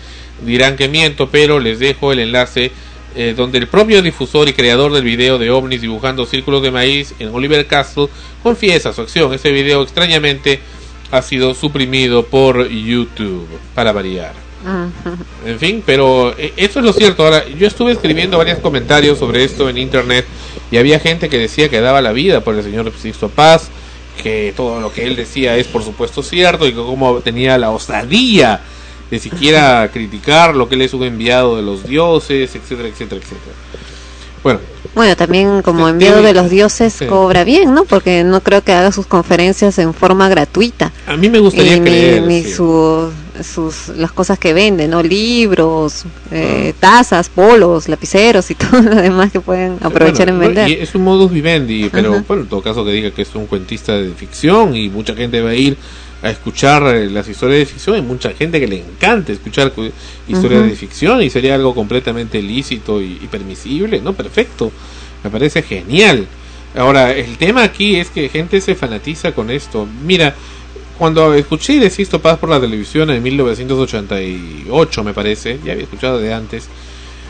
dirán 0.44 0.76
que 0.76 0.88
miento, 0.88 1.30
pero 1.30 1.60
les 1.60 1.78
dejo 1.78 2.12
el 2.12 2.18
enlace 2.18 2.72
eh, 3.14 3.34
donde 3.36 3.58
el 3.58 3.68
propio 3.68 4.02
difusor 4.02 4.48
y 4.48 4.52
creador 4.52 4.92
del 4.92 5.04
video 5.04 5.38
de 5.38 5.50
ovnis 5.50 5.80
dibujando 5.80 6.26
círculos 6.26 6.62
de 6.62 6.70
maíz 6.70 7.14
en 7.18 7.28
Oliver 7.28 7.66
Castle 7.66 8.08
confiesa 8.42 8.92
su 8.92 9.00
acción. 9.00 9.32
Este 9.32 9.50
video 9.50 9.82
extrañamente 9.82 10.60
ha 11.12 11.22
sido 11.22 11.54
suprimido 11.54 12.24
por 12.24 12.68
YouTube, 12.68 13.46
para 13.74 13.92
variar. 13.92 14.32
En 15.44 15.58
fin, 15.58 15.82
pero 15.84 16.34
eh, 16.38 16.52
eso 16.56 16.78
es 16.78 16.84
lo 16.84 16.92
cierto. 16.92 17.24
Ahora, 17.24 17.46
yo 17.48 17.66
estuve 17.66 17.92
escribiendo 17.92 18.38
varios 18.38 18.58
comentarios 18.60 19.18
sobre 19.18 19.44
esto 19.44 19.68
en 19.68 19.76
internet 19.76 20.24
y 20.70 20.78
había 20.78 20.98
gente 20.98 21.28
que 21.28 21.36
decía 21.36 21.68
que 21.68 21.80
daba 21.80 22.00
la 22.00 22.12
vida 22.12 22.40
por 22.40 22.54
el 22.54 22.62
señor 22.62 22.90
Sixto 22.96 23.28
Paz, 23.28 23.68
que 24.22 24.54
todo 24.56 24.80
lo 24.80 24.92
que 24.92 25.06
él 25.06 25.16
decía 25.16 25.56
es 25.56 25.66
por 25.66 25.84
supuesto 25.84 26.22
cierto 26.22 26.66
y 26.66 26.70
que 26.70 26.76
como 26.76 27.20
tenía 27.20 27.58
la 27.58 27.70
osadía 27.70 28.60
de 29.10 29.18
siquiera 29.18 29.90
criticar 29.92 30.54
lo 30.54 30.68
que 30.68 30.76
él 30.76 30.82
es 30.82 30.94
un 30.94 31.02
enviado 31.02 31.56
de 31.56 31.62
los 31.62 31.86
dioses, 31.86 32.54
etcétera, 32.54 32.88
etcétera, 32.88 33.20
etcétera. 33.20 33.54
Bueno, 34.42 34.60
Bueno, 34.94 35.16
también 35.16 35.62
como 35.62 35.88
enviado 35.88 36.22
de 36.22 36.34
los 36.34 36.50
dioses 36.50 36.92
Sí. 36.92 37.06
cobra 37.06 37.44
bien, 37.44 37.72
¿no? 37.74 37.84
Porque 37.84 38.24
no 38.24 38.40
creo 38.42 38.62
que 38.62 38.72
haga 38.72 38.92
sus 38.92 39.06
conferencias 39.06 39.78
en 39.78 39.94
forma 39.94 40.28
gratuita. 40.28 40.92
a 41.06 41.16
mí 41.16 41.30
me 41.30 41.38
gustaría 41.38 41.76
ni, 41.78 41.80
creer. 41.80 42.22
ni 42.24 42.42
sí. 42.44 42.52
sus, 42.52 43.10
sus 43.42 43.88
las 43.96 44.12
cosas 44.12 44.38
que 44.38 44.52
venden, 44.52 44.90
¿no? 44.90 45.02
Libros, 45.02 46.04
eh, 46.30 46.74
tazas, 46.78 47.28
polos, 47.30 47.88
lapiceros 47.88 48.50
y 48.50 48.54
todo 48.56 48.82
lo 48.82 48.94
demás 48.96 49.32
que 49.32 49.40
pueden 49.40 49.78
aprovechar 49.80 50.26
Bueno, 50.26 50.42
en 50.44 50.54
vender. 50.54 50.68
y 50.68 50.82
es 50.82 50.94
un 50.94 51.04
modus 51.04 51.30
vivendi, 51.30 51.88
pero 51.90 52.12
Ajá. 52.12 52.24
bueno, 52.28 52.42
en 52.42 52.48
todo 52.48 52.60
caso 52.62 52.84
que 52.84 52.92
diga 52.92 53.10
que 53.12 53.22
es 53.22 53.34
un 53.34 53.46
cuentista 53.46 53.94
de 53.94 54.10
ficción 54.10 54.76
y 54.76 54.90
mucha 54.90 55.14
gente 55.14 55.40
va 55.40 55.50
a 55.50 55.54
ir 55.54 55.76
a 56.22 56.30
escuchar 56.30 56.82
eh, 56.94 57.10
las 57.10 57.28
historias 57.28 57.58
de 57.60 57.66
ficción, 57.66 57.96
hay 57.96 58.02
mucha 58.02 58.30
gente 58.32 58.60
que 58.60 58.68
le 58.68 58.78
encanta 58.78 59.32
escuchar 59.32 59.72
cu- 59.72 59.90
historias 60.28 60.62
de 60.64 60.76
ficción 60.76 61.20
y 61.22 61.30
sería 61.30 61.54
algo 61.56 61.74
completamente 61.74 62.40
lícito 62.40 63.00
y, 63.02 63.18
y 63.22 63.26
permisible, 63.30 64.00
¿no? 64.00 64.12
Perfecto, 64.12 64.70
me 65.24 65.30
parece 65.30 65.62
genial. 65.62 66.26
Ahora, 66.76 67.12
el 67.12 67.36
tema 67.38 67.64
aquí 67.64 67.96
es 67.96 68.08
que 68.10 68.28
gente 68.28 68.60
se 68.60 68.74
fanatiza 68.74 69.32
con 69.32 69.50
esto. 69.50 69.86
Mira, 70.06 70.34
cuando 70.98 71.34
escuché 71.34 71.80
de 71.80 71.90
Sisto 71.90 72.20
Paz 72.22 72.38
por 72.38 72.48
la 72.48 72.60
televisión 72.60 73.10
en 73.10 73.22
1988, 73.22 75.04
me 75.04 75.14
parece, 75.14 75.58
ya 75.64 75.72
había 75.72 75.84
escuchado 75.84 76.18
de 76.18 76.32
antes, 76.32 76.68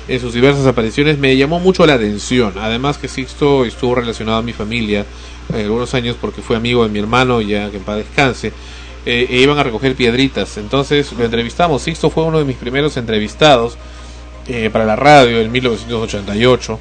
en 0.09 0.20
sus 0.20 0.35
diversas 0.35 0.66
apariciones 0.66 1.19
me 1.19 1.36
llamó 1.36 1.60
mucho 1.60 1.86
la 1.86 1.94
atención. 1.94 2.55
Además 2.59 2.98
que 2.98 3.09
Sixto 3.09 3.64
estuvo 3.64 3.94
relacionado 3.94 4.39
a 4.39 4.43
mi 4.43 4.52
familia 4.52 5.06
eh, 5.55 5.62
algunos 5.62 5.94
años 5.94 6.16
porque 6.20 6.43
fue 6.43 6.56
amigo 6.56 6.82
de 6.85 6.90
mi 6.90 6.98
hermano, 6.98 7.40
ya 7.40 7.70
que 7.70 7.77
en 7.78 7.85
paz 7.85 7.98
descanse, 7.98 8.52
eh, 9.04 9.26
e 9.28 9.36
iban 9.36 9.58
a 9.58 9.62
recoger 9.62 9.94
piedritas. 9.94 10.56
Entonces 10.56 11.12
lo 11.12 11.24
entrevistamos. 11.24 11.82
Sixto 11.82 12.10
fue 12.10 12.24
uno 12.24 12.38
de 12.38 12.44
mis 12.44 12.56
primeros 12.56 12.96
entrevistados 12.96 13.76
eh, 14.48 14.70
para 14.72 14.84
la 14.84 14.96
radio 14.96 15.40
en 15.40 15.50
1988. 15.50 16.78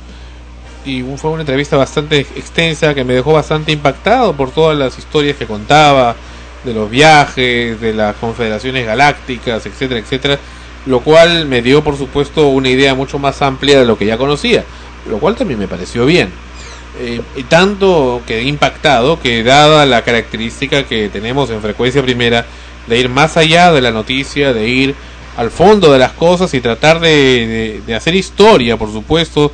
Y 0.86 1.04
fue 1.18 1.32
una 1.32 1.42
entrevista 1.42 1.78
bastante 1.78 2.20
extensa 2.20 2.96
que 2.96 3.04
me 3.04 3.14
dejó 3.14 3.34
bastante 3.34 3.72
impactado 3.72 4.34
por 4.34 4.50
todas 4.52 4.78
las 4.78 4.98
historias 4.98 5.38
que 5.38 5.46
contaba, 5.46 6.16
de 6.64 6.74
los 6.74 6.90
viajes, 6.90 7.80
de 7.80 7.94
las 7.94 8.16
confederaciones 8.16 8.86
galácticas, 8.86 9.66
etcétera, 9.66 10.00
etcétera, 10.00 10.40
lo 10.86 11.02
cual 11.02 11.46
me 11.46 11.62
dio 11.62 11.84
por 11.84 11.98
supuesto 11.98 12.48
una 12.48 12.70
idea 12.70 12.96
mucho 12.96 13.20
más 13.20 13.42
amplia 13.42 13.80
de 13.80 13.86
lo 13.86 13.98
que 13.98 14.06
ya 14.06 14.18
conocía, 14.18 14.64
lo 15.10 15.18
cual 15.18 15.36
también 15.36 15.60
me 15.60 15.68
pareció 15.68 16.06
bien. 16.06 16.32
Eh, 17.00 17.22
tanto 17.48 18.22
quedé 18.28 18.44
impactado 18.44 19.20
que 19.20 19.44
dada 19.44 19.86
la 19.86 20.04
característica 20.04 20.84
que 20.84 21.08
tenemos 21.10 21.50
en 21.50 21.62
frecuencia 21.62 22.02
primera 22.02 22.46
de 22.88 23.00
ir 23.00 23.08
más 23.08 23.38
allá 23.38 23.72
de 23.72 23.82
la 23.82 23.92
noticia, 23.92 24.54
de 24.54 24.68
ir 24.68 24.96
al 25.38 25.52
fondo 25.52 25.92
de 25.92 26.00
las 26.00 26.12
cosas 26.12 26.54
y 26.54 26.62
tratar 26.62 27.00
de, 27.00 27.82
hacer 27.96 28.16
historia, 28.16 28.78
por 28.78 28.92
supuesto, 28.92 29.52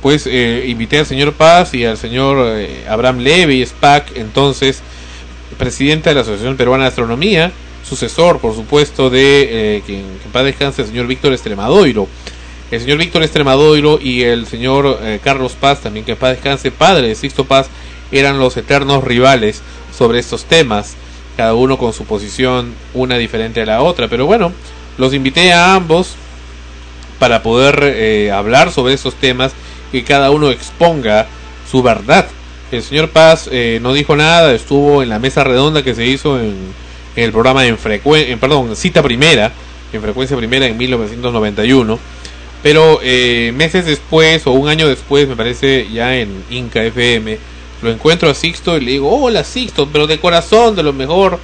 pues 0.00 0.26
eh, 0.26 0.66
invité 0.68 1.00
al 1.00 1.06
señor 1.06 1.32
Paz 1.32 1.74
y 1.74 1.84
al 1.84 1.96
señor 1.96 2.38
eh, 2.56 2.86
Abraham 2.88 3.18
Levy, 3.18 3.66
SPAC, 3.66 4.16
entonces 4.16 4.80
presidente 5.58 6.10
de 6.10 6.14
la 6.14 6.20
Asociación 6.20 6.56
Peruana 6.56 6.84
de 6.84 6.90
Astronomía, 6.90 7.50
sucesor, 7.86 8.38
por 8.38 8.54
supuesto, 8.54 9.10
de 9.10 9.76
eh, 9.76 9.82
quien, 9.84 10.02
que 10.18 10.26
en 10.26 10.32
paz 10.32 10.44
descanse, 10.44 10.82
el 10.82 10.88
señor 10.88 11.06
Víctor 11.06 11.32
Estremadoiro. 11.32 12.06
El 12.70 12.80
señor 12.80 12.98
Víctor 12.98 13.22
Estremadoiro 13.22 13.98
y 14.00 14.24
el 14.24 14.46
señor 14.46 14.98
eh, 15.02 15.20
Carlos 15.24 15.52
Paz, 15.58 15.80
también 15.80 16.04
que 16.04 16.12
en 16.12 16.18
paz 16.18 16.32
descanse, 16.32 16.70
padre 16.70 17.08
de 17.08 17.14
Sixto 17.14 17.46
Paz, 17.46 17.68
eran 18.12 18.38
los 18.38 18.58
eternos 18.58 19.04
rivales 19.04 19.62
sobre 19.96 20.18
estos 20.18 20.44
temas, 20.44 20.94
cada 21.38 21.54
uno 21.54 21.78
con 21.78 21.94
su 21.94 22.04
posición, 22.04 22.74
una 22.92 23.16
diferente 23.16 23.62
a 23.62 23.66
la 23.66 23.80
otra. 23.80 24.08
Pero 24.08 24.26
bueno, 24.26 24.52
los 24.98 25.14
invité 25.14 25.54
a 25.54 25.74
ambos 25.74 26.14
para 27.18 27.42
poder 27.42 27.80
eh, 27.82 28.30
hablar 28.30 28.70
sobre 28.70 28.92
esos 28.92 29.14
temas 29.14 29.52
y 29.90 30.02
cada 30.02 30.30
uno 30.30 30.50
exponga 30.50 31.26
su 31.70 31.82
verdad. 31.82 32.26
El 32.70 32.82
señor 32.82 33.08
Paz 33.08 33.48
eh, 33.50 33.78
no 33.80 33.94
dijo 33.94 34.14
nada, 34.14 34.52
estuvo 34.52 35.02
en 35.02 35.08
la 35.08 35.18
mesa 35.18 35.42
redonda 35.42 35.82
que 35.82 35.94
se 35.94 36.04
hizo 36.04 36.38
en, 36.38 36.54
en 37.16 37.24
el 37.24 37.32
programa 37.32 37.64
en 37.64 37.78
frecuencia, 37.78 38.36
perdón, 38.36 38.76
cita 38.76 39.02
primera, 39.02 39.52
en 39.90 40.02
frecuencia 40.02 40.36
primera 40.36 40.66
en 40.66 40.76
1991. 40.76 41.98
Pero 42.62 43.00
eh, 43.02 43.52
meses 43.54 43.86
después 43.86 44.46
o 44.46 44.52
un 44.52 44.68
año 44.68 44.88
después, 44.88 45.28
me 45.28 45.36
parece 45.36 45.88
ya 45.92 46.16
en 46.16 46.44
Inca 46.50 46.82
FM, 46.82 47.38
lo 47.82 47.90
encuentro 47.90 48.28
a 48.28 48.34
Sixto 48.34 48.76
y 48.76 48.80
le 48.80 48.90
digo, 48.92 49.10
hola 49.16 49.44
Sixto, 49.44 49.88
pero 49.92 50.06
de 50.06 50.18
corazón, 50.18 50.74
de 50.74 50.82
lo 50.82 50.92
mejor, 50.92 51.38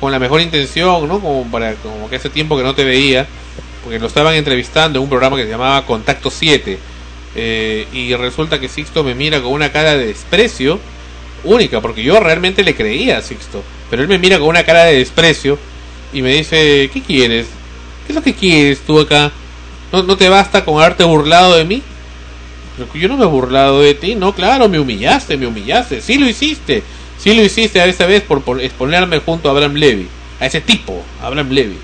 con 0.00 0.10
la 0.10 0.18
mejor 0.18 0.40
intención, 0.40 1.06
¿no? 1.06 1.20
Como 1.20 1.44
para 1.50 1.74
como 1.76 2.10
que 2.10 2.16
hace 2.16 2.30
tiempo 2.30 2.56
que 2.56 2.64
no 2.64 2.74
te 2.74 2.84
veía, 2.84 3.26
porque 3.84 3.98
lo 3.98 4.08
estaban 4.08 4.34
entrevistando 4.34 4.98
en 4.98 5.04
un 5.04 5.08
programa 5.08 5.36
que 5.36 5.44
se 5.44 5.50
llamaba 5.50 5.86
Contacto 5.86 6.30
7. 6.30 6.78
eh, 7.36 7.86
y 7.92 8.14
resulta 8.14 8.58
que 8.58 8.68
Sixto 8.68 9.04
me 9.04 9.14
mira 9.14 9.40
con 9.42 9.52
una 9.52 9.70
cara 9.70 9.96
de 9.96 10.06
desprecio 10.06 10.80
única, 11.44 11.80
porque 11.80 12.02
yo 12.02 12.18
realmente 12.18 12.64
le 12.64 12.74
creía 12.74 13.18
a 13.18 13.22
Sixto, 13.22 13.62
pero 13.90 14.02
él 14.02 14.08
me 14.08 14.18
mira 14.18 14.38
con 14.38 14.48
una 14.48 14.64
cara 14.64 14.84
de 14.84 14.98
desprecio 14.98 15.58
y 16.12 16.22
me 16.22 16.34
dice, 16.34 16.90
¿qué 16.92 17.02
quieres? 17.02 17.46
¿Qué 18.06 18.12
es 18.12 18.16
lo 18.16 18.22
que 18.22 18.34
quieres 18.34 18.80
tú 18.80 19.00
acá? 19.00 19.32
¿No, 19.92 20.02
no 20.02 20.16
te 20.16 20.28
basta 20.28 20.64
con 20.64 20.80
haberte 20.80 21.04
burlado 21.04 21.56
de 21.56 21.64
mí? 21.64 21.82
Pero 22.76 22.92
yo 22.94 23.08
no 23.08 23.16
me 23.16 23.24
he 23.24 23.28
burlado 23.28 23.80
de 23.80 23.94
ti, 23.94 24.14
no, 24.14 24.34
claro, 24.34 24.68
me 24.68 24.78
humillaste, 24.78 25.36
me 25.36 25.46
humillaste, 25.46 26.02
sí 26.02 26.18
lo 26.18 26.28
hiciste, 26.28 26.82
sí 27.18 27.34
lo 27.34 27.42
hiciste 27.42 27.80
a 27.80 27.86
esa 27.86 28.04
vez 28.06 28.22
por 28.22 28.42
pon- 28.42 28.60
exponerme 28.60 29.20
junto 29.20 29.48
a 29.48 29.52
Abraham 29.52 29.74
Levy, 29.74 30.08
a 30.40 30.46
ese 30.46 30.60
tipo, 30.60 31.02
Abraham 31.22 31.50
Levy. 31.50 31.78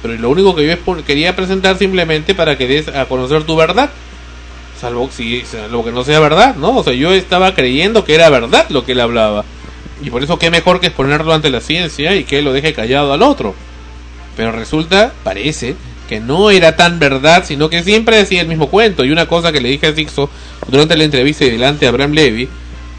Pero 0.00 0.14
lo 0.14 0.30
único 0.30 0.54
que 0.54 0.66
yo 0.66 1.04
quería 1.04 1.36
presentar 1.36 1.76
simplemente 1.76 2.34
para 2.34 2.56
que 2.56 2.66
des 2.66 2.88
a 2.88 3.04
conocer 3.04 3.42
tu 3.44 3.54
verdad, 3.54 3.90
salvo 4.80 5.10
si 5.14 5.42
salvo 5.42 5.84
que 5.84 5.92
no 5.92 6.04
sea 6.04 6.20
verdad, 6.20 6.54
¿no? 6.56 6.78
O 6.78 6.82
sea, 6.82 6.94
yo 6.94 7.12
estaba 7.12 7.54
creyendo 7.54 8.04
que 8.06 8.14
era 8.14 8.30
verdad 8.30 8.64
lo 8.70 8.86
que 8.86 8.92
él 8.92 9.00
hablaba. 9.00 9.44
Y 10.02 10.08
por 10.08 10.22
eso 10.22 10.38
qué 10.38 10.50
mejor 10.50 10.80
que 10.80 10.86
exponerlo 10.86 11.34
ante 11.34 11.50
la 11.50 11.60
ciencia 11.60 12.14
y 12.16 12.24
que 12.24 12.40
lo 12.40 12.54
deje 12.54 12.72
callado 12.72 13.12
al 13.12 13.20
otro. 13.20 13.54
Pero 14.38 14.52
resulta, 14.52 15.12
parece, 15.22 15.76
que 16.10 16.20
no 16.20 16.50
era 16.50 16.76
tan 16.76 16.98
verdad, 16.98 17.44
sino 17.46 17.70
que 17.70 17.82
siempre 17.84 18.16
decía 18.16 18.42
el 18.42 18.48
mismo 18.48 18.68
cuento. 18.68 19.04
Y 19.04 19.12
una 19.12 19.26
cosa 19.26 19.52
que 19.52 19.60
le 19.60 19.68
dije 19.70 19.86
a 19.86 19.94
Sixto 19.94 20.28
durante 20.68 20.96
la 20.96 21.04
entrevista 21.04 21.44
y 21.44 21.50
delante 21.50 21.84
de 21.84 21.88
Abraham 21.88 22.12
Levy, 22.12 22.48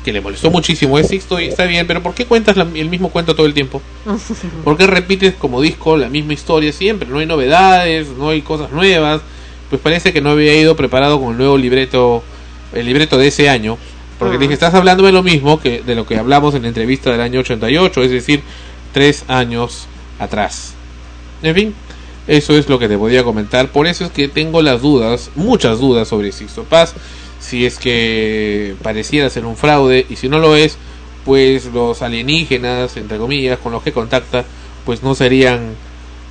que 0.05 0.13
le 0.13 0.21
molestó 0.21 0.49
muchísimo, 0.49 0.97
es 0.97 1.09
Sixto, 1.09 1.39
y 1.39 1.45
está 1.45 1.65
bien, 1.65 1.85
pero 1.85 2.01
¿por 2.01 2.13
qué 2.15 2.25
cuentas 2.25 2.55
la- 2.57 2.65
el 2.73 2.89
mismo 2.89 3.09
cuento 3.09 3.35
todo 3.35 3.45
el 3.45 3.53
tiempo? 3.53 3.81
¿Por 4.63 4.77
qué 4.77 4.87
repites 4.87 5.33
como 5.35 5.61
disco 5.61 5.97
la 5.97 6.07
misma 6.07 6.31
historia 6.33 6.71
siempre? 6.71 7.07
No 7.09 7.19
hay 7.19 7.25
novedades, 7.25 8.07
no 8.17 8.29
hay 8.29 8.41
cosas 8.41 8.71
nuevas. 8.71 9.21
Pues 9.69 9.81
parece 9.81 10.11
que 10.13 10.21
no 10.21 10.31
había 10.31 10.55
ido 10.55 10.75
preparado 10.77 11.19
con 11.19 11.31
el 11.33 11.37
nuevo 11.37 11.57
libreto, 11.57 12.23
el 12.73 12.85
libreto 12.85 13.17
de 13.17 13.27
ese 13.27 13.49
año. 13.49 13.77
Porque 14.19 14.35
le 14.35 14.39
dije, 14.43 14.53
estás 14.53 14.73
hablando 14.73 15.03
de 15.05 15.11
lo 15.11 15.21
mismo 15.23 15.59
que 15.59 15.81
de 15.81 15.95
lo 15.95 16.05
que 16.05 16.15
hablamos 16.17 16.55
en 16.55 16.61
la 16.61 16.67
entrevista 16.69 17.11
del 17.11 17.19
año 17.21 17.41
88, 17.41 18.03
es 18.03 18.11
decir, 18.11 18.41
tres 18.93 19.25
años 19.27 19.87
atrás. 20.19 20.73
En 21.43 21.55
fin, 21.55 21.73
eso 22.27 22.55
es 22.55 22.69
lo 22.69 22.79
que 22.79 22.87
te 22.87 22.97
podía 22.97 23.23
comentar. 23.23 23.69
Por 23.69 23.87
eso 23.87 24.05
es 24.05 24.11
que 24.11 24.27
tengo 24.27 24.61
las 24.61 24.81
dudas, 24.81 25.31
muchas 25.35 25.79
dudas 25.79 26.07
sobre 26.07 26.31
Sixto 26.31 26.63
Paz. 26.63 26.93
Si 27.39 27.65
es 27.65 27.77
que 27.79 28.75
pareciera 28.83 29.29
ser 29.29 29.45
un 29.45 29.57
fraude 29.57 30.05
y 30.09 30.15
si 30.15 30.29
no 30.29 30.37
lo 30.37 30.55
es, 30.55 30.77
pues 31.25 31.65
los 31.65 32.01
alienígenas, 32.01 32.97
entre 32.97 33.17
comillas, 33.17 33.59
con 33.59 33.71
los 33.71 33.83
que 33.83 33.91
contacta, 33.91 34.45
pues 34.85 35.03
no 35.03 35.15
serían 35.15 35.75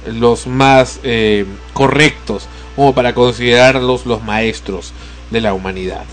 los 0.07 0.47
más 0.47 1.01
eh, 1.03 1.45
correctos 1.73 2.47
como 2.77 2.95
para 2.95 3.15
considerarlos 3.15 4.07
los 4.07 4.23
maestros 4.23 4.93
de 5.31 5.41
la 5.41 5.53
humanidad. 5.53 6.05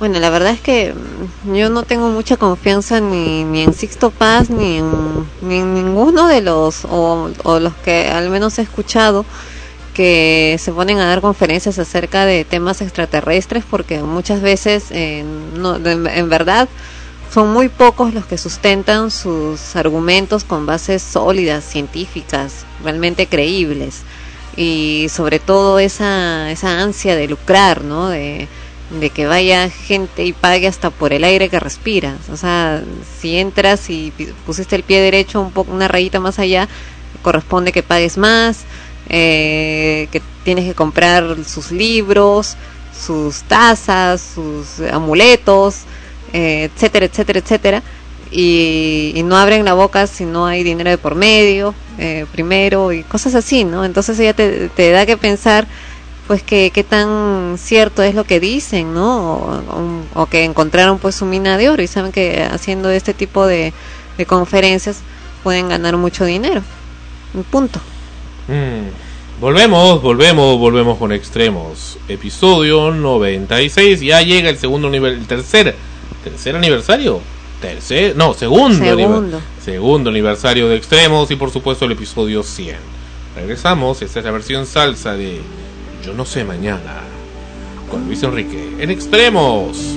Bueno, 0.00 0.18
la 0.18 0.28
verdad 0.28 0.52
es 0.52 0.60
que 0.60 0.92
yo 1.44 1.70
no 1.70 1.84
tengo 1.84 2.08
mucha 2.08 2.36
confianza 2.36 3.00
ni, 3.00 3.62
en 3.62 3.72
Sixto 3.72 4.10
Paz 4.10 4.50
ni 4.50 4.78
en, 4.78 4.90
ni 5.40 5.58
en 5.58 5.72
ninguno 5.72 6.26
de 6.26 6.40
los, 6.40 6.84
o, 6.84 7.30
los 7.60 7.74
que 7.76 8.08
al 8.08 8.28
menos 8.28 8.58
he 8.58 8.62
escuchado 8.62 9.24
que 9.94 10.56
se 10.58 10.72
ponen 10.72 10.98
a 10.98 11.06
dar 11.06 11.20
conferencias 11.20 11.78
acerca 11.78 12.26
de 12.26 12.44
temas 12.44 12.82
extraterrestres 12.82 13.64
porque 13.70 14.02
muchas 14.02 14.42
veces 14.42 14.86
eh, 14.90 15.20
en 15.20 16.28
verdad 16.28 16.68
son 17.32 17.52
muy 17.52 17.68
pocos 17.68 18.12
los 18.12 18.26
que 18.26 18.36
sustentan 18.36 19.12
sus 19.12 19.76
argumentos 19.76 20.42
con 20.42 20.66
bases 20.66 21.02
sólidas, 21.02 21.64
científicas, 21.64 22.66
realmente 22.82 23.28
creíbles 23.28 24.02
y 24.56 25.06
sobre 25.08 25.38
todo 25.38 25.78
esa, 25.78 26.50
esa 26.50 26.80
ansia 26.80 27.14
de 27.14 27.28
lucrar, 27.28 27.84
¿no? 27.84 28.08
De, 28.08 28.48
de 29.00 29.10
que 29.10 29.26
vaya 29.26 29.68
gente 29.70 30.24
y 30.24 30.32
pague 30.32 30.66
hasta 30.66 30.90
por 30.90 31.12
el 31.12 31.24
aire 31.24 31.48
que 31.48 31.60
respiras. 31.60 32.28
O 32.30 32.36
sea, 32.36 32.82
si 33.20 33.36
entras 33.36 33.90
y 33.90 34.12
pusiste 34.46 34.76
el 34.76 34.82
pie 34.82 35.00
derecho 35.00 35.40
un 35.40 35.50
poco 35.50 35.72
una 35.72 35.88
rayita 35.88 36.20
más 36.20 36.38
allá, 36.38 36.68
corresponde 37.22 37.72
que 37.72 37.82
pagues 37.82 38.18
más, 38.18 38.64
eh, 39.08 40.08
que 40.12 40.22
tienes 40.44 40.66
que 40.66 40.74
comprar 40.74 41.36
sus 41.44 41.72
libros, 41.72 42.56
sus 42.94 43.42
tazas, 43.42 44.20
sus 44.34 44.80
amuletos, 44.90 45.80
eh, 46.32 46.70
etcétera, 46.74 47.06
etcétera, 47.06 47.38
etcétera. 47.40 47.82
Y, 48.30 49.12
y 49.14 49.22
no 49.22 49.36
abren 49.36 49.64
la 49.64 49.74
boca 49.74 50.06
si 50.06 50.24
no 50.24 50.46
hay 50.46 50.64
dinero 50.64 50.90
de 50.90 50.98
por 50.98 51.14
medio, 51.14 51.74
eh, 51.98 52.26
primero, 52.32 52.92
y 52.92 53.02
cosas 53.04 53.34
así, 53.34 53.64
¿no? 53.64 53.84
Entonces 53.84 54.16
te, 54.34 54.68
te 54.68 54.90
da 54.90 55.06
que 55.06 55.16
pensar, 55.16 55.66
pues, 56.26 56.42
que 56.42 56.70
qué 56.72 56.84
tan 56.84 57.56
cierto 57.58 58.02
es 58.02 58.14
lo 58.14 58.24
que 58.24 58.40
dicen, 58.40 58.94
¿no? 58.94 59.34
O, 59.34 59.54
o- 60.14 60.22
o 60.22 60.26
que 60.26 60.44
encontraron, 60.44 60.98
pues, 60.98 61.14
su 61.14 61.24
mina 61.26 61.56
de 61.58 61.68
oro 61.70 61.82
y 61.82 61.86
saben 61.86 62.12
que 62.12 62.42
haciendo 62.50 62.90
este 62.90 63.14
tipo 63.14 63.46
de, 63.46 63.72
de 64.16 64.26
conferencias 64.26 65.00
pueden 65.42 65.68
ganar 65.68 65.96
mucho 65.96 66.24
dinero. 66.24 66.62
Un 67.34 67.44
punto. 67.44 67.80
Mm. 68.48 69.40
Volvemos, 69.40 70.00
volvemos, 70.00 70.58
volvemos 70.58 70.96
con 70.98 71.12
extremos. 71.12 71.98
Episodio 72.08 72.90
96. 72.92 74.00
Ya 74.00 74.22
llega 74.22 74.48
el 74.48 74.56
segundo 74.58 74.88
nivel, 74.88 75.14
el 75.14 75.26
tercer, 75.26 75.74
tercer 76.22 76.54
aniversario. 76.56 77.20
Tercer, 77.60 78.14
no, 78.16 78.34
segundo, 78.34 78.76
Segundo. 78.84 79.38
aniver- 79.38 79.40
segundo 79.64 80.10
aniversario 80.10 80.68
de 80.68 80.76
extremos 80.76 81.30
y 81.30 81.36
por 81.36 81.50
supuesto 81.50 81.84
el 81.86 81.92
episodio 81.92 82.42
100. 82.42 82.76
Regresamos, 83.36 84.00
esta 84.02 84.18
es 84.20 84.24
la 84.24 84.30
versión 84.30 84.66
salsa 84.66 85.14
de 85.14 85.40
Yo 86.04 86.12
no 86.12 86.26
sé 86.26 86.44
mañana 86.44 87.00
con 87.90 88.04
Luis 88.04 88.22
Enrique 88.22 88.76
en 88.78 88.90
extremos. 88.90 89.96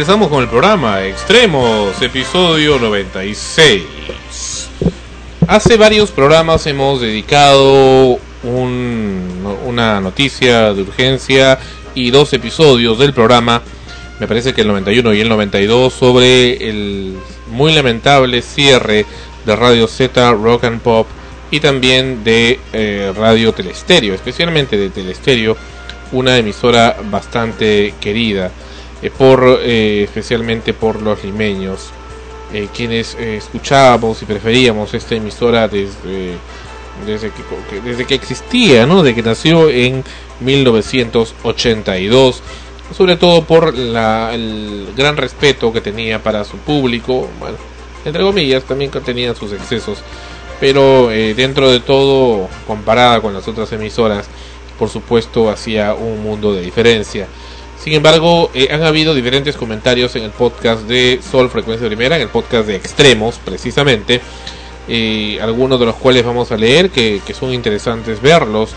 Regresamos 0.00 0.28
con 0.28 0.42
el 0.42 0.48
programa 0.48 1.04
Extremos, 1.04 2.00
episodio 2.00 2.78
96. 2.78 3.82
Hace 5.46 5.76
varios 5.76 6.10
programas 6.10 6.66
hemos 6.66 7.02
dedicado 7.02 8.18
un- 8.42 9.58
una 9.66 10.00
noticia 10.00 10.72
de 10.72 10.80
urgencia 10.80 11.58
y 11.94 12.10
dos 12.12 12.32
episodios 12.32 12.98
del 12.98 13.12
programa, 13.12 13.60
me 14.18 14.26
parece 14.26 14.54
que 14.54 14.62
el 14.62 14.68
91 14.68 15.12
y 15.12 15.20
el 15.20 15.28
92, 15.28 15.92
sobre 15.92 16.70
el 16.70 17.18
muy 17.48 17.74
lamentable 17.74 18.40
cierre 18.40 19.04
de 19.44 19.54
Radio 19.54 19.86
Z 19.86 20.32
Rock 20.32 20.64
and 20.64 20.80
Pop 20.80 21.08
y 21.50 21.60
también 21.60 22.24
de 22.24 22.58
eh, 22.72 23.12
Radio 23.14 23.52
Telestereo, 23.52 24.14
especialmente 24.14 24.78
de 24.78 24.88
Telestereo, 24.88 25.58
una 26.12 26.38
emisora 26.38 26.96
bastante 27.10 27.92
querida 28.00 28.50
eh, 29.02 29.10
por 29.10 29.60
eh, 29.62 30.02
especialmente 30.04 30.74
por 30.74 31.00
los 31.00 31.24
limeños 31.24 31.90
eh, 32.52 32.68
quienes 32.74 33.14
eh, 33.14 33.36
escuchábamos 33.36 34.20
y 34.22 34.26
preferíamos 34.26 34.92
esta 34.92 35.14
emisora 35.14 35.68
desde 35.68 36.34
desde 37.06 37.30
que, 37.30 37.42
desde 37.80 38.04
que 38.04 38.14
existía, 38.14 38.86
¿no? 38.86 39.02
De 39.02 39.14
que 39.14 39.22
nació 39.22 39.70
en 39.70 40.04
1982, 40.40 42.42
sobre 42.94 43.16
todo 43.16 43.44
por 43.44 43.74
el 43.74 44.88
gran 44.94 45.16
respeto 45.16 45.72
que 45.72 45.80
tenía 45.80 46.22
para 46.22 46.44
su 46.44 46.58
público, 46.58 47.26
entre 48.04 48.22
comillas, 48.22 48.64
también 48.64 48.90
tenía 48.90 49.34
sus 49.34 49.50
excesos, 49.52 50.02
pero 50.60 51.08
dentro 51.08 51.70
de 51.70 51.80
todo, 51.80 52.50
comparada 52.66 53.22
con 53.22 53.32
las 53.32 53.48
otras 53.48 53.72
emisoras, 53.72 54.28
por 54.78 54.90
supuesto, 54.90 55.48
hacía 55.48 55.94
un 55.94 56.22
mundo 56.22 56.52
de 56.52 56.60
diferencia. 56.60 57.28
Sin 57.82 57.94
embargo, 57.94 58.50
eh, 58.52 58.68
han 58.70 58.82
habido 58.82 59.14
diferentes 59.14 59.56
comentarios 59.56 60.14
en 60.14 60.24
el 60.24 60.32
podcast 60.32 60.82
de 60.82 61.18
Sol 61.22 61.48
Frecuencia 61.48 61.86
Primera, 61.86 62.16
en 62.16 62.22
el 62.22 62.28
podcast 62.28 62.66
de 62.66 62.76
Extremos, 62.76 63.40
precisamente, 63.42 64.20
eh, 64.86 65.38
algunos 65.40 65.80
de 65.80 65.86
los 65.86 65.94
cuales 65.94 66.22
vamos 66.22 66.52
a 66.52 66.58
leer, 66.58 66.90
que, 66.90 67.22
son 67.32 67.54
interesantes 67.54 68.20
verlos. 68.20 68.72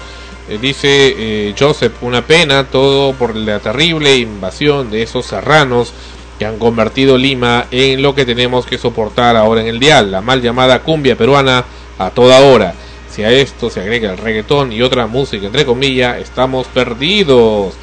Eh, 0.48 0.58
dice 0.62 1.54
Joseph, 1.60 2.02
una 2.02 2.26
pena 2.26 2.66
todo 2.68 3.12
por 3.14 3.36
la 3.36 3.60
terrible 3.60 4.16
invasión 4.16 4.90
de 4.90 5.04
esos 5.04 5.26
serranos 5.26 5.92
que 6.40 6.46
han 6.46 6.58
convertido 6.58 7.18
Lima 7.18 7.68
en 7.72 8.02
lo 8.02 8.16
que 8.16 8.26
tenemos 8.26 8.66
que 8.66 8.78
soportar 8.78 9.36
ahora 9.36 9.62
en 9.62 9.68
el 9.68 9.80
dial, 9.80 10.12
la 10.12 10.22
mal 10.22 10.42
llamada 10.42 10.80
cumbia 10.80 11.18
peruana 11.18 11.66
a 11.98 12.10
toda 12.12 12.40
hora. 12.40 12.74
Si 13.10 13.22
a 13.22 13.32
esto 13.32 13.70
se 13.70 13.82
agrega 13.82 14.12
el 14.12 14.18
reggaetón 14.18 14.72
y 14.72 14.82
otra 14.82 15.08
música, 15.08 15.46
entre 15.46 15.66
comillas, 15.66 16.20
estamos 16.20 16.68
perdidos. 16.68 17.74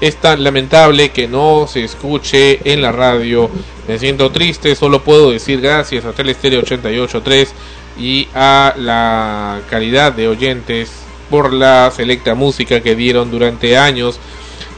Es 0.00 0.14
tan 0.16 0.44
lamentable 0.44 1.10
que 1.10 1.26
no 1.26 1.66
se 1.66 1.82
escuche 1.82 2.60
en 2.72 2.82
la 2.82 2.92
radio. 2.92 3.50
Me 3.88 3.98
siento 3.98 4.30
triste, 4.30 4.76
solo 4.76 5.02
puedo 5.02 5.32
decir 5.32 5.60
gracias 5.60 6.04
a 6.04 6.12
Telestereo 6.12 6.60
883 6.60 7.52
y 7.98 8.28
a 8.32 8.74
la 8.76 9.60
calidad 9.68 10.12
de 10.12 10.28
oyentes 10.28 10.92
por 11.28 11.52
la 11.52 11.90
selecta 11.90 12.36
música 12.36 12.80
que 12.80 12.94
dieron 12.94 13.32
durante 13.32 13.76
años. 13.76 14.20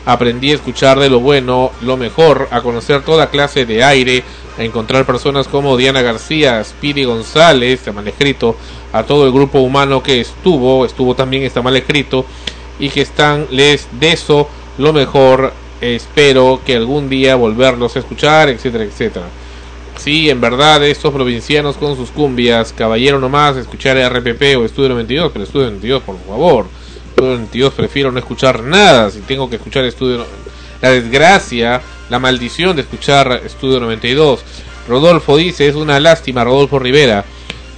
Aprendí 0.06 0.52
a 0.52 0.55
escuchar 0.55 0.98
de 0.98 1.10
lo 1.10 1.20
bueno, 1.20 1.70
lo 1.82 1.98
mejor, 1.98 2.48
a 2.51 2.62
conocer 2.62 3.02
toda 3.02 3.28
clase 3.28 3.66
de 3.66 3.84
aire, 3.84 4.24
a 4.59 4.64
encontrar 4.64 5.05
personas 5.05 5.48
como 5.48 5.76
Diana 5.76 6.01
García, 6.01 6.64
Speedy 6.64 7.05
González, 7.05 7.80
está 7.80 7.92
mal 7.92 8.09
escrito, 8.09 8.56
a 8.90 9.02
todo 9.02 9.26
el 9.26 9.32
grupo 9.32 9.60
humano 9.60 10.02
que 10.02 10.22
estuvo, 10.22 10.86
estuvo 10.86 11.14
también 11.14 11.42
está 11.42 11.60
mal 11.60 11.76
escrito, 11.76 12.24
y 12.78 12.88
que 12.88 13.02
están, 13.02 13.47
les 13.51 13.86
deso 14.01 14.48
lo 14.81 14.93
mejor, 14.93 15.52
espero 15.81 16.61
que 16.65 16.77
algún 16.77 17.09
día 17.09 17.36
volverlos 17.36 17.97
a 17.97 17.98
escuchar, 17.98 18.48
etcétera, 18.48 18.85
etcétera. 18.85 19.27
Sí, 19.97 20.31
en 20.31 20.40
verdad, 20.40 20.82
estos 20.85 21.12
provincianos 21.12 21.77
con 21.77 21.97
sus 21.97 22.11
cumbias, 22.11 22.73
caballero 22.73 23.20
nomás, 23.20 23.57
escuchar 23.57 23.98
RPP 23.98 24.57
o 24.57 24.65
Estudio 24.65 24.90
92, 24.90 25.31
pero 25.32 25.44
Estudio 25.44 25.66
92, 25.66 26.02
por 26.02 26.19
favor. 26.27 26.66
Estudio 27.11 27.32
92 27.32 27.74
prefiero 27.74 28.11
no 28.11 28.19
escuchar 28.19 28.62
nada 28.62 29.11
si 29.11 29.20
tengo 29.20 29.48
que 29.51 29.57
escuchar 29.57 29.85
Estudio... 29.85 30.27
La 30.81 30.89
desgracia, 30.89 31.82
la 32.09 32.19
maldición 32.19 32.74
de 32.74 32.81
escuchar 32.82 33.43
Estudio 33.44 33.81
92. 33.81 34.40
Rodolfo 34.89 35.36
dice, 35.36 35.69
es 35.69 35.74
una 35.74 36.01
lástima, 36.01 36.43
Rodolfo 36.43 36.78
Rivera, 36.78 37.27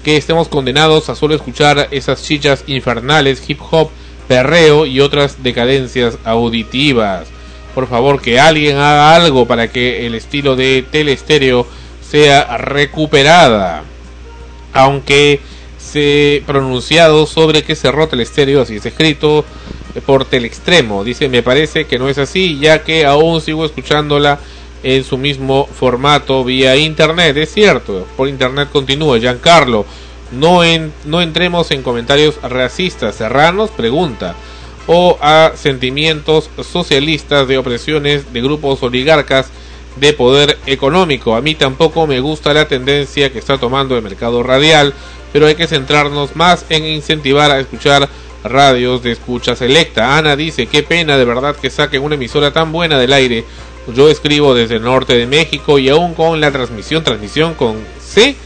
que 0.04 0.16
estemos 0.16 0.46
condenados 0.46 1.08
a 1.08 1.16
solo 1.16 1.34
escuchar 1.34 1.88
esas 1.90 2.22
chichas 2.22 2.62
infernales, 2.68 3.42
hip 3.48 3.58
hop, 3.68 3.90
perreo 4.32 4.86
y 4.86 5.00
otras 5.00 5.42
decadencias 5.42 6.16
auditivas. 6.24 7.28
Por 7.74 7.86
favor, 7.86 8.22
que 8.22 8.40
alguien 8.40 8.78
haga 8.78 9.14
algo 9.14 9.46
para 9.46 9.68
que 9.68 10.06
el 10.06 10.14
estilo 10.14 10.56
de 10.56 10.86
teleestéreo 10.90 11.66
sea 12.00 12.56
recuperada. 12.56 13.82
Aunque 14.72 15.40
se 15.78 16.42
pronunciado 16.46 17.26
sobre 17.26 17.62
que 17.62 17.76
cerró 17.76 18.08
Telestéreo, 18.08 18.62
así 18.62 18.76
es 18.76 18.86
escrito 18.86 19.44
por 20.06 20.24
Telextremo. 20.24 21.04
Dice, 21.04 21.28
me 21.28 21.42
parece 21.42 21.84
que 21.84 21.98
no 21.98 22.08
es 22.08 22.16
así, 22.16 22.58
ya 22.58 22.82
que 22.82 23.04
aún 23.04 23.42
sigo 23.42 23.66
escuchándola 23.66 24.38
en 24.82 25.04
su 25.04 25.18
mismo 25.18 25.68
formato 25.78 26.42
vía 26.42 26.74
internet. 26.76 27.36
Es 27.36 27.52
cierto, 27.52 28.06
por 28.16 28.30
internet 28.30 28.70
continúa. 28.72 29.18
Giancarlo, 29.18 29.84
no, 30.32 30.64
en, 30.64 30.92
no 31.04 31.22
entremos 31.22 31.70
en 31.70 31.82
comentarios 31.82 32.40
racistas. 32.42 33.14
Serranos 33.14 33.70
pregunta. 33.70 34.34
O 34.86 35.16
a 35.20 35.52
sentimientos 35.54 36.50
socialistas 36.68 37.46
de 37.46 37.58
opresiones 37.58 38.32
de 38.32 38.42
grupos 38.42 38.82
oligarcas 38.82 39.46
de 39.96 40.12
poder 40.12 40.58
económico. 40.66 41.36
A 41.36 41.40
mí 41.40 41.54
tampoco 41.54 42.06
me 42.06 42.20
gusta 42.20 42.54
la 42.54 42.66
tendencia 42.66 43.30
que 43.30 43.38
está 43.38 43.58
tomando 43.58 43.96
el 43.96 44.02
mercado 44.02 44.42
radial, 44.42 44.92
pero 45.32 45.46
hay 45.46 45.54
que 45.54 45.66
centrarnos 45.66 46.34
más 46.34 46.64
en 46.68 46.84
incentivar 46.84 47.50
a 47.50 47.60
escuchar 47.60 48.08
radios 48.42 49.02
de 49.02 49.12
escucha 49.12 49.54
selecta. 49.54 50.16
Ana 50.16 50.34
dice, 50.34 50.66
qué 50.66 50.82
pena 50.82 51.16
de 51.16 51.24
verdad 51.24 51.56
que 51.56 51.70
saquen 51.70 52.02
una 52.02 52.16
emisora 52.16 52.52
tan 52.52 52.72
buena 52.72 52.98
del 52.98 53.12
aire. 53.12 53.44
Yo 53.94 54.08
escribo 54.08 54.54
desde 54.54 54.76
el 54.76 54.82
norte 54.82 55.16
de 55.16 55.26
México 55.26 55.78
y 55.78 55.88
aún 55.88 56.14
con 56.14 56.40
la 56.40 56.52
transmisión, 56.52 57.02
transmisión 57.02 57.54
con 57.54 57.76
C. 58.00 58.36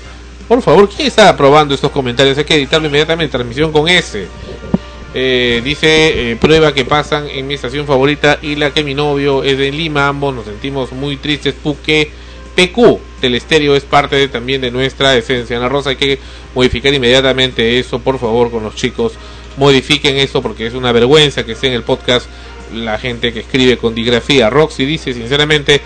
Por 0.48 0.62
favor, 0.62 0.88
¿quién 0.88 1.08
está 1.08 1.28
aprobando 1.28 1.74
estos 1.74 1.90
comentarios? 1.90 2.38
Hay 2.38 2.44
que 2.44 2.54
editarlo 2.54 2.86
inmediatamente, 2.86 3.32
transmisión 3.32 3.72
con 3.72 3.88
S. 3.88 4.26
Eh, 5.14 5.60
dice, 5.64 6.32
eh, 6.32 6.36
prueba 6.36 6.72
que 6.72 6.84
pasan 6.84 7.28
en 7.28 7.46
mi 7.46 7.54
estación 7.54 7.86
favorita 7.86 8.38
y 8.42 8.54
la 8.54 8.70
que 8.70 8.84
mi 8.84 8.94
novio 8.94 9.42
es 9.42 9.58
de 9.58 9.72
Lima. 9.72 10.06
Ambos 10.08 10.34
nos 10.34 10.44
sentimos 10.44 10.92
muy 10.92 11.16
tristes 11.16 11.54
porque 11.60 12.10
PQ, 12.54 13.00
Telestéreo, 13.20 13.74
es 13.74 13.84
parte 13.84 14.28
también 14.28 14.60
de 14.60 14.70
nuestra 14.70 15.16
esencia. 15.16 15.56
Ana 15.56 15.68
Rosa, 15.68 15.90
hay 15.90 15.96
que 15.96 16.18
modificar 16.54 16.94
inmediatamente 16.94 17.78
eso, 17.78 17.98
por 17.98 18.18
favor, 18.18 18.50
con 18.50 18.62
los 18.62 18.76
chicos. 18.76 19.14
Modifiquen 19.56 20.16
eso 20.16 20.42
porque 20.42 20.66
es 20.66 20.74
una 20.74 20.92
vergüenza 20.92 21.44
que 21.44 21.52
esté 21.52 21.68
en 21.68 21.72
el 21.72 21.82
podcast 21.82 22.26
la 22.74 22.98
gente 22.98 23.32
que 23.32 23.40
escribe 23.40 23.78
con 23.78 23.94
digrafía. 23.94 24.50
Roxy 24.50 24.84
dice, 24.84 25.12
sinceramente, 25.12 25.80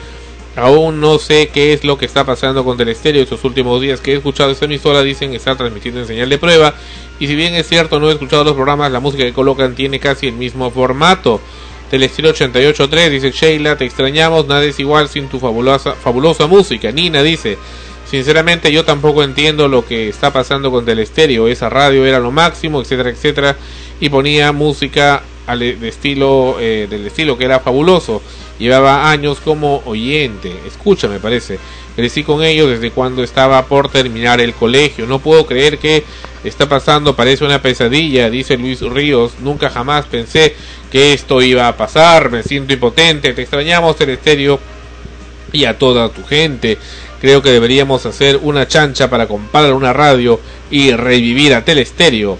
aún 0.56 1.00
no 1.00 1.18
sé 1.18 1.48
qué 1.52 1.72
es 1.72 1.84
lo 1.84 1.98
que 1.98 2.06
está 2.06 2.24
pasando 2.24 2.64
con 2.64 2.76
Telestéreo 2.76 3.22
estos 3.22 3.44
últimos 3.44 3.80
días 3.80 4.00
que 4.00 4.12
he 4.12 4.16
escuchado 4.16 4.50
esta 4.50 4.64
emisora. 4.64 5.02
Dicen 5.02 5.34
estar 5.34 5.56
transmitiendo 5.56 6.00
en 6.00 6.06
señal 6.06 6.28
de 6.28 6.38
prueba. 6.38 6.74
Y 7.18 7.26
si 7.26 7.36
bien 7.36 7.54
es 7.54 7.68
cierto, 7.68 8.00
no 8.00 8.08
he 8.08 8.12
escuchado 8.12 8.44
los 8.44 8.54
programas, 8.54 8.90
la 8.90 9.00
música 9.00 9.24
que 9.24 9.32
colocan 9.32 9.74
tiene 9.74 10.00
casi 10.00 10.28
el 10.28 10.34
mismo 10.34 10.70
formato. 10.70 11.40
Telestilo 11.90 12.32
88.3 12.32 13.08
dice 13.10 13.32
Sheila, 13.32 13.76
te 13.76 13.84
extrañamos, 13.84 14.46
nada 14.46 14.62
es 14.64 14.78
igual 14.78 15.08
sin 15.08 15.28
tu 15.28 15.40
fabulosa, 15.40 15.94
fabulosa 15.94 16.46
música. 16.46 16.92
Nina 16.92 17.20
dice, 17.22 17.58
sinceramente 18.08 18.70
yo 18.70 18.84
tampoco 18.84 19.24
entiendo 19.24 19.66
lo 19.66 19.84
que 19.84 20.08
está 20.08 20.32
pasando 20.32 20.70
con 20.70 20.84
Telestéreo, 20.84 21.48
esa 21.48 21.68
radio 21.68 22.06
era 22.06 22.20
lo 22.20 22.30
máximo, 22.30 22.80
etcétera, 22.80 23.10
etcétera, 23.10 23.56
y 23.98 24.08
ponía 24.08 24.52
música 24.52 25.24
al, 25.48 25.58
de 25.58 25.88
estilo, 25.88 26.58
eh, 26.60 26.86
del 26.88 27.08
estilo 27.08 27.36
que 27.36 27.44
era 27.44 27.58
fabuloso. 27.58 28.22
Llevaba 28.60 29.10
años 29.10 29.38
como 29.42 29.82
oyente, 29.86 30.54
escucha 30.66 31.08
me 31.08 31.18
parece, 31.18 31.58
crecí 31.96 32.22
con 32.22 32.44
ellos 32.44 32.68
desde 32.68 32.90
cuando 32.90 33.24
estaba 33.24 33.64
por 33.64 33.88
terminar 33.88 34.38
el 34.38 34.52
colegio, 34.52 35.06
no 35.06 35.18
puedo 35.18 35.46
creer 35.46 35.78
que 35.78 36.04
está 36.44 36.68
pasando, 36.68 37.16
parece 37.16 37.46
una 37.46 37.62
pesadilla, 37.62 38.28
dice 38.28 38.58
Luis 38.58 38.82
Ríos, 38.82 39.32
nunca 39.40 39.70
jamás 39.70 40.04
pensé 40.04 40.54
que 40.92 41.14
esto 41.14 41.40
iba 41.40 41.68
a 41.68 41.76
pasar, 41.78 42.30
me 42.30 42.42
siento 42.42 42.74
impotente, 42.74 43.32
te 43.32 43.40
extrañamos 43.40 43.96
Telestéreo 43.96 44.60
y 45.52 45.64
a 45.64 45.78
toda 45.78 46.10
tu 46.10 46.22
gente. 46.24 46.76
Creo 47.20 47.42
que 47.42 47.50
deberíamos 47.50 48.04
hacer 48.04 48.38
una 48.42 48.68
chancha 48.68 49.08
para 49.08 49.26
comprar 49.26 49.72
una 49.72 49.94
radio 49.94 50.38
y 50.70 50.92
revivir 50.92 51.54
a 51.54 51.64
Telestéreo. 51.64 52.38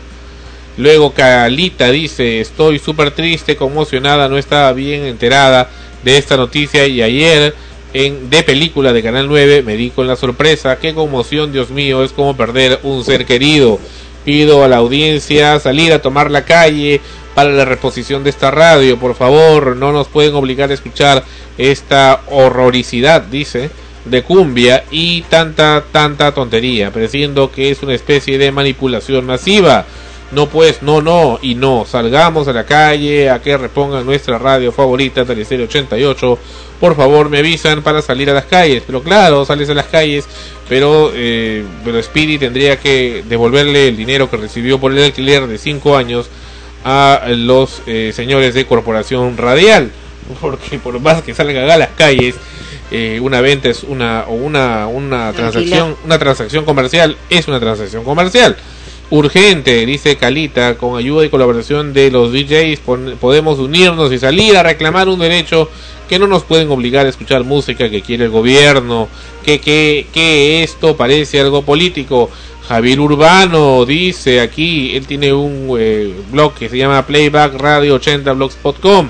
Luego 0.77 1.13
Calita 1.13 1.91
dice, 1.91 2.41
estoy 2.41 2.79
súper 2.79 3.11
triste, 3.11 3.57
conmocionada, 3.57 4.29
no 4.29 4.39
estaba 4.39 4.73
bien 4.73 5.05
enterada 5.05 5.69
de 6.05 6.17
esta 6.17 6.37
noticia 6.37 6.87
y 6.87 7.03
ayer 7.03 7.55
en 7.93 8.31
de 8.31 8.43
película 8.43 8.93
de 8.93 9.03
Canal 9.03 9.29
9 9.29 9.63
me 9.63 9.77
di 9.77 9.91
con 9.91 10.07
la 10.07 10.17
sorpresa, 10.17 10.79
qué 10.79 10.95
conmoción, 10.95 11.53
Dios 11.53 11.71
mío, 11.71 12.05
es 12.05 12.13
como 12.13 12.37
perder 12.37 12.81
un 12.83 13.05
ser 13.05 13.27
querido. 13.27 13.79
Pido 14.25 14.63
a 14.63 14.69
la 14.69 14.77
audiencia 14.77 15.59
salir 15.61 15.93
a 15.93 16.03
tomar 16.03 16.31
la 16.31 16.45
calle 16.45 17.01
para 17.35 17.51
la 17.51 17.65
reposición 17.65 18.23
de 18.23 18.31
esta 18.31 18.51
radio, 18.51 18.99
por 18.99 19.15
favor, 19.15 19.77
no 19.77 19.93
nos 19.93 20.09
pueden 20.09 20.35
obligar 20.35 20.71
a 20.71 20.75
escuchar 20.75 21.25
esta 21.57 22.21
horroricidad, 22.29 23.23
dice, 23.23 23.71
de 24.05 24.23
cumbia 24.23 24.85
y 24.91 25.23
tanta, 25.23 25.85
tanta 25.93 26.33
tontería, 26.33 26.91
pareciendo 26.91 27.51
que 27.51 27.71
es 27.71 27.83
una 27.83 27.95
especie 27.95 28.39
de 28.39 28.53
manipulación 28.53 29.27
masiva. 29.27 29.87
No 30.33 30.49
pues, 30.49 30.81
no, 30.83 31.03
no, 31.03 31.41
y 31.43 31.57
no, 31.57 31.85
salgamos 31.85 32.47
a 32.47 32.53
la 32.53 32.65
calle 32.65 33.29
a 33.29 33.43
que 33.43 33.57
repongan 33.57 34.07
nuestra 34.07 34.39
radio 34.39 34.71
favorita, 34.71 35.25
Telestéreo 35.25 35.67
88. 35.67 36.39
Por 36.79 36.97
favor, 36.97 37.29
me 37.29 37.39
avisan 37.39 37.83
para 37.83 38.01
salir 38.01 38.31
a 38.31 38.35
las 38.35 38.45
calles. 38.45 38.85
Pero 38.87 39.03
claro, 39.03 39.45
sales 39.45 39.69
a 39.71 39.75
las 39.75 39.87
calles, 39.87 40.27
pero, 40.69 41.11
eh, 41.15 41.65
pero 41.85 42.01
Speedy 42.01 42.39
tendría 42.39 42.79
que 42.79 43.25
devolverle 43.29 43.89
el 43.89 43.97
dinero 43.97 44.31
que 44.31 44.37
recibió 44.37 44.79
por 44.79 44.93
el 44.93 45.03
alquiler 45.03 45.49
de 45.49 45.59
5 45.59 45.97
años 45.97 46.29
a 46.85 47.23
los 47.29 47.83
eh, 47.87 48.13
señores 48.15 48.55
de 48.55 48.67
Corporación 48.67 49.37
Radial. 49.37 49.91
Porque 50.41 50.79
por 50.79 51.01
más 51.01 51.23
que 51.23 51.35
salgan 51.35 51.69
a 51.69 51.77
las 51.77 51.91
calles, 51.91 52.37
eh, 52.93 53.19
una 53.21 53.41
venta 53.41 53.69
es 53.69 53.83
una, 53.83 54.27
o 54.29 54.35
una, 54.35 54.87
una 54.87 55.33
transacción, 55.33 55.97
una 56.05 56.19
transacción 56.19 56.65
comercial 56.65 57.17
es 57.29 57.49
una 57.49 57.59
transacción 57.59 58.05
comercial. 58.05 58.57
Urgente, 59.11 59.85
dice 59.87 60.17
Calita, 60.17 60.79
con 60.79 60.97
ayuda 60.97 61.25
y 61.25 61.31
colaboración 61.31 61.93
de 61.93 62.13
los 62.13 62.33
DJs 62.33 62.79
podemos 63.21 63.59
unirnos 63.59 64.13
y 64.13 64.19
salir 64.21 64.57
a 64.57 64.63
reclamar 64.63 65.09
un 65.09 65.19
derecho 65.19 65.69
que 66.09 66.21
no 66.21 66.29
nos 66.29 66.45
pueden 66.45 66.71
obligar 66.71 67.07
a 67.07 67.09
escuchar 67.09 67.43
música 67.43 67.91
que 67.91 68.03
quiere 68.03 68.27
el 68.27 68.31
gobierno, 68.31 69.09
que, 69.45 69.61
que, 69.61 70.07
que 70.13 70.63
esto 70.63 70.97
parece 70.97 71.41
algo 71.41 71.63
político. 71.63 72.31
Javier 72.69 73.01
Urbano 73.01 73.85
dice 73.85 74.41
aquí, 74.41 74.95
él 74.95 75.05
tiene 75.09 75.33
un 75.33 75.77
eh, 75.77 76.15
blog 76.31 76.55
que 76.55 76.69
se 76.69 76.79
llama 76.79 77.05
Playback 77.05 77.55
Radio 77.55 77.97
80 77.97 78.33
blogspot.com. 78.33 79.09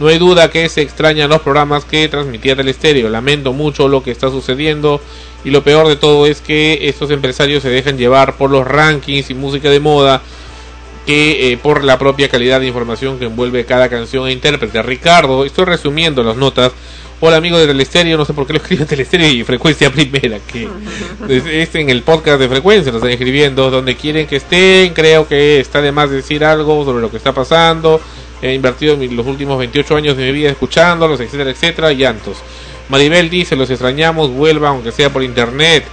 No 0.00 0.08
hay 0.08 0.18
duda 0.18 0.50
que 0.50 0.68
se 0.68 0.82
extrañan 0.82 1.30
los 1.30 1.40
programas 1.40 1.84
que 1.84 2.08
transmitía 2.08 2.54
el 2.54 2.68
estéreo. 2.68 3.08
Lamento 3.08 3.52
mucho 3.52 3.86
lo 3.86 4.02
que 4.02 4.10
está 4.10 4.28
sucediendo 4.28 5.00
y 5.46 5.50
lo 5.52 5.62
peor 5.62 5.86
de 5.86 5.94
todo 5.94 6.26
es 6.26 6.40
que 6.40 6.88
estos 6.88 7.12
empresarios 7.12 7.62
se 7.62 7.70
dejan 7.70 7.96
llevar 7.96 8.36
por 8.36 8.50
los 8.50 8.66
rankings 8.66 9.30
y 9.30 9.34
música 9.34 9.70
de 9.70 9.78
moda 9.78 10.20
que 11.06 11.52
eh, 11.52 11.56
por 11.56 11.84
la 11.84 12.00
propia 12.00 12.28
calidad 12.28 12.58
de 12.58 12.66
información 12.66 13.16
que 13.20 13.26
envuelve 13.26 13.64
cada 13.64 13.88
canción 13.88 14.26
e 14.26 14.32
intérprete. 14.32 14.82
Ricardo, 14.82 15.44
estoy 15.44 15.66
resumiendo 15.66 16.24
las 16.24 16.36
notas. 16.36 16.72
Hola 17.20 17.36
amigos 17.36 17.60
de 17.60 17.68
Telestéreo, 17.68 18.18
no 18.18 18.24
sé 18.24 18.34
por 18.34 18.44
qué 18.48 18.54
lo 18.54 18.58
escriben 18.58 18.86
Telestéreo 18.88 19.28
y 19.28 19.44
Frecuencia 19.44 19.88
Primera, 19.92 20.40
que 20.40 20.68
es, 21.62 21.72
en 21.76 21.90
el 21.90 22.02
podcast 22.02 22.40
de 22.40 22.48
Frecuencia, 22.48 22.90
lo 22.90 22.98
están 22.98 23.12
escribiendo, 23.12 23.70
donde 23.70 23.94
quieren 23.94 24.26
que 24.26 24.36
estén, 24.36 24.94
creo 24.94 25.28
que 25.28 25.60
está 25.60 25.80
de 25.80 25.92
más 25.92 26.10
decir 26.10 26.44
algo 26.44 26.84
sobre 26.84 27.00
lo 27.00 27.08
que 27.08 27.18
está 27.18 27.32
pasando, 27.32 28.00
he 28.42 28.52
invertido 28.52 28.96
los 28.96 29.26
últimos 29.26 29.60
28 29.60 29.94
años 29.94 30.16
de 30.16 30.24
mi 30.24 30.32
vida 30.32 30.50
escuchándolos, 30.50 31.20
etcétera, 31.20 31.50
etcétera, 31.50 31.92
llantos. 31.92 32.38
Maribel 32.88 33.30
dice, 33.30 33.56
los 33.56 33.70
extrañamos, 33.70 34.30
vuelva 34.30 34.68
aunque 34.68 34.92
sea 34.92 35.12
por 35.12 35.22
internet. 35.22 35.84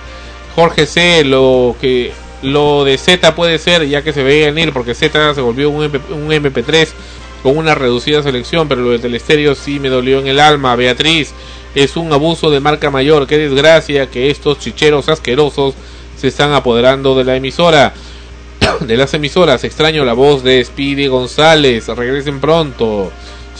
Jorge 0.55 0.85
C, 0.85 1.23
lo 1.23 1.75
que 1.81 2.11
lo 2.43 2.83
de 2.83 2.97
Z 2.97 3.35
puede 3.35 3.57
ser, 3.57 3.87
ya 3.87 4.03
que 4.03 4.13
se 4.13 4.23
veía 4.23 4.51
venir, 4.51 4.73
porque 4.73 4.93
Z 4.93 5.33
se 5.33 5.41
volvió 5.41 5.69
un, 5.69 5.83
MP, 5.85 6.13
un 6.13 6.29
MP3 6.29 6.89
con 7.41 7.57
una 7.57 7.75
reducida 7.75 8.21
selección, 8.21 8.67
pero 8.67 8.81
lo 8.81 8.91
del 8.91 9.01
telestéreo 9.01 9.55
sí 9.55 9.79
me 9.79 9.89
dolió 9.89 10.19
en 10.19 10.27
el 10.27 10.39
alma. 10.39 10.75
Beatriz, 10.75 11.33
es 11.75 11.97
un 11.97 12.13
abuso 12.13 12.49
de 12.51 12.59
marca 12.59 12.91
mayor, 12.91 13.27
qué 13.27 13.37
desgracia 13.37 14.09
que 14.09 14.29
estos 14.29 14.59
chicheros 14.59 15.09
asquerosos 15.09 15.73
se 16.17 16.27
están 16.27 16.53
apoderando 16.53 17.15
de 17.15 17.23
la 17.23 17.35
emisora. 17.35 17.93
de 18.79 18.97
las 18.97 19.13
emisoras, 19.13 19.63
extraño 19.63 20.05
la 20.05 20.13
voz 20.13 20.43
de 20.43 20.63
Speedy 20.63 21.07
González, 21.07 21.87
regresen 21.87 22.39
pronto. 22.39 23.11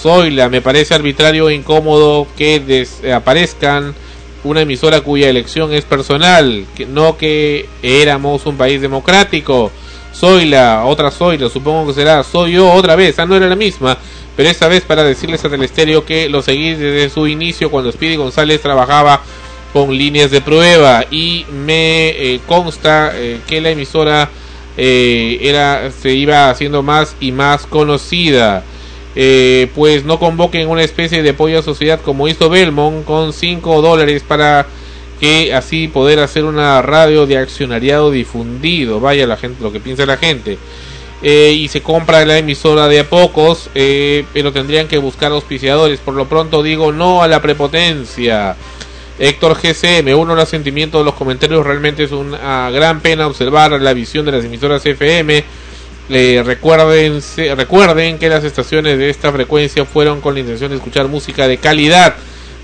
Zoila, 0.03 0.49
me 0.49 0.59
parece 0.59 0.93
arbitrario 0.93 1.47
e 1.47 1.55
incómodo 1.55 2.27
que 2.37 2.85
aparezcan 3.15 3.95
una 4.43 4.59
emisora 4.59 4.99
cuya 4.99 5.29
elección 5.29 5.71
es 5.71 5.85
personal, 5.85 6.65
que 6.75 6.85
no 6.85 7.17
que 7.17 7.69
éramos 7.81 8.45
un 8.45 8.57
país 8.57 8.81
democrático. 8.81 9.71
Soy 10.11 10.43
la, 10.43 10.83
otra 10.83 11.09
soy, 11.09 11.37
la 11.37 11.47
supongo 11.47 11.87
que 11.87 11.93
será, 11.93 12.21
soy 12.25 12.51
yo 12.51 12.69
otra 12.69 12.97
vez, 12.97 13.17
ah, 13.17 13.25
no 13.25 13.37
era 13.37 13.47
la 13.47 13.55
misma, 13.55 13.97
pero 14.35 14.49
esta 14.49 14.67
vez 14.67 14.83
para 14.83 15.05
decirles 15.05 15.45
a 15.45 15.49
Telestéreo 15.49 16.03
que 16.03 16.27
lo 16.27 16.41
seguí 16.41 16.73
desde 16.73 17.09
su 17.09 17.25
inicio 17.25 17.71
cuando 17.71 17.89
Speedy 17.89 18.17
González 18.17 18.61
trabajaba 18.61 19.21
con 19.71 19.97
líneas 19.97 20.31
de 20.31 20.41
prueba 20.41 21.05
y 21.09 21.45
me 21.49 22.09
eh, 22.09 22.41
consta 22.45 23.13
eh, 23.15 23.39
que 23.47 23.61
la 23.61 23.69
emisora 23.69 24.29
eh, 24.75 25.37
era 25.41 25.91
se 25.91 26.11
iba 26.11 26.49
haciendo 26.49 26.83
más 26.83 27.15
y 27.21 27.31
más 27.31 27.65
conocida. 27.65 28.65
Eh, 29.15 29.67
pues 29.75 30.05
no 30.05 30.19
convoquen 30.19 30.67
una 30.67 30.81
especie 30.81 31.21
de 31.21 31.29
apoyo 31.29 31.59
a 31.59 31.61
sociedad 31.61 32.01
como 32.01 32.27
hizo 32.27 32.49
Belmont 32.49 33.05
con 33.05 33.31
5 33.31 33.81
dólares 33.83 34.23
para 34.27 34.65
que 35.19 35.53
así 35.53 35.87
poder 35.87 36.19
hacer 36.19 36.43
una 36.45 36.81
radio 36.81 37.25
de 37.25 37.37
accionariado 37.37 38.11
difundido. 38.11 38.99
Vaya 38.99 39.27
la 39.27 39.37
gente, 39.37 39.63
lo 39.63 39.71
que 39.71 39.79
piensa 39.79 40.05
la 40.05 40.17
gente. 40.17 40.57
Eh, 41.21 41.53
y 41.57 41.69
se 41.69 41.81
compra 41.81 42.25
la 42.25 42.37
emisora 42.37 42.89
de 42.89 42.99
a 42.99 43.09
pocos, 43.09 43.69
eh, 43.75 44.25
pero 44.33 44.51
tendrían 44.51 44.89
que 44.89 44.97
buscar 44.97 45.31
auspiciadores. 45.31 45.99
Por 45.99 46.15
lo 46.15 46.27
pronto 46.27 46.61
digo 46.61 46.91
no 46.91 47.23
a 47.23 47.29
la 47.29 47.41
prepotencia. 47.41 48.57
Héctor 49.19 49.55
GC, 49.55 50.03
me 50.03 50.13
uno 50.13 50.33
a 50.33 50.35
los 50.35 50.49
sentimientos 50.49 50.99
de 50.99 51.05
los 51.05 51.13
comentarios. 51.13 51.65
Realmente 51.65 52.03
es 52.03 52.11
una 52.11 52.69
gran 52.71 52.99
pena 52.99 53.27
observar 53.27 53.71
la 53.79 53.93
visión 53.93 54.25
de 54.25 54.33
las 54.33 54.43
emisoras 54.43 54.85
FM. 54.85 55.45
Eh, 56.09 56.43
recuerden, 56.45 57.21
recuerden 57.55 58.17
que 58.19 58.27
las 58.27 58.43
estaciones 58.43 58.97
de 58.97 59.09
esta 59.09 59.31
frecuencia 59.31 59.85
fueron 59.85 60.19
con 60.19 60.33
la 60.33 60.41
intención 60.41 60.69
de 60.69 60.77
escuchar 60.77 61.07
música 61.07 61.47
de 61.47 61.57
calidad, 61.57 62.15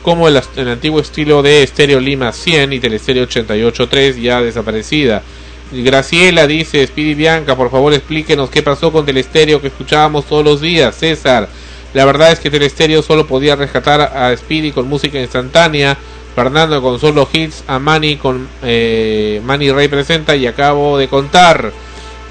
como 0.04 0.28
el, 0.28 0.42
antiguo 0.68 1.00
estilo 1.00 1.42
de 1.42 1.64
Estéreo 1.64 2.00
Lima 2.00 2.32
100 2.32 2.74
y 2.74 2.80
Telestereo 2.80 3.28
88.3, 3.28 4.22
ya 4.22 4.42
desaparecida. 4.42 5.24
Graciela 5.72 6.48
dice, 6.48 6.86
Speedy 6.86 7.14
Bianca, 7.14 7.56
por 7.56 7.70
favor 7.70 7.94
explíquenos 7.94 8.50
qué 8.50 8.64
pasó 8.64 8.92
con 8.92 9.06
Telestereo 9.06 9.62
que 9.62 9.68
escuchábamos 9.68 10.26
todos 10.26 10.44
los 10.44 10.62
días. 10.62 10.96
César, 10.96 11.48
la 11.94 12.06
verdad 12.06 12.32
es 12.32 12.40
que 12.40 12.50
Telestereo 12.50 13.02
solo 13.02 13.28
podía 13.28 13.56
rescatar 13.56 14.02
a 14.02 14.36
Speedy 14.36 14.72
con 14.72 14.88
música 14.88 15.20
instantánea, 15.20 15.98
Fernando 16.36 16.82
con 16.82 17.00
solo 17.00 17.28
hits, 17.32 17.64
a 17.68 17.80
Manny 17.80 18.18
con 18.18 18.48
eh, 18.64 19.42
Manny 19.44 19.72
Rey 19.72 19.88
presenta 19.88 20.36
y 20.36 20.48
acabo 20.48 20.98
de 20.98 21.08
contar. 21.08 21.72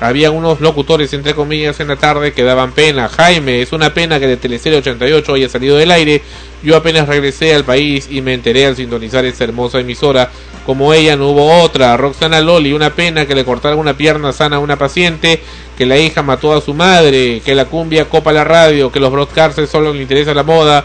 Había 0.00 0.30
unos 0.30 0.60
locutores, 0.60 1.12
entre 1.12 1.34
comillas, 1.34 1.80
en 1.80 1.88
la 1.88 1.96
tarde 1.96 2.32
que 2.32 2.44
daban 2.44 2.70
pena. 2.70 3.08
Jaime, 3.08 3.62
es 3.62 3.72
una 3.72 3.92
pena 3.92 4.20
que 4.20 4.28
de 4.28 4.36
Teleserie 4.36 4.78
88 4.78 5.34
haya 5.34 5.48
salido 5.48 5.76
del 5.76 5.90
aire. 5.90 6.22
Yo 6.62 6.76
apenas 6.76 7.08
regresé 7.08 7.52
al 7.52 7.64
país 7.64 8.06
y 8.08 8.20
me 8.20 8.34
enteré 8.34 8.66
al 8.66 8.76
sintonizar 8.76 9.24
esta 9.24 9.42
hermosa 9.42 9.80
emisora. 9.80 10.30
Como 10.64 10.94
ella 10.94 11.16
no 11.16 11.30
hubo 11.30 11.62
otra. 11.62 11.96
Roxana 11.96 12.40
Loli, 12.40 12.72
una 12.72 12.94
pena 12.94 13.26
que 13.26 13.34
le 13.34 13.44
cortaran 13.44 13.78
una 13.78 13.96
pierna 13.96 14.32
sana 14.32 14.56
a 14.56 14.60
una 14.60 14.76
paciente. 14.76 15.40
Que 15.76 15.84
la 15.84 15.98
hija 15.98 16.22
mató 16.22 16.52
a 16.52 16.60
su 16.60 16.74
madre. 16.74 17.42
Que 17.44 17.56
la 17.56 17.64
cumbia 17.64 18.04
copa 18.04 18.32
la 18.32 18.44
radio. 18.44 18.92
Que 18.92 19.00
los 19.00 19.10
broadcasters 19.10 19.68
solo 19.68 19.92
le 19.92 20.02
interesa 20.02 20.32
la 20.32 20.44
moda. 20.44 20.84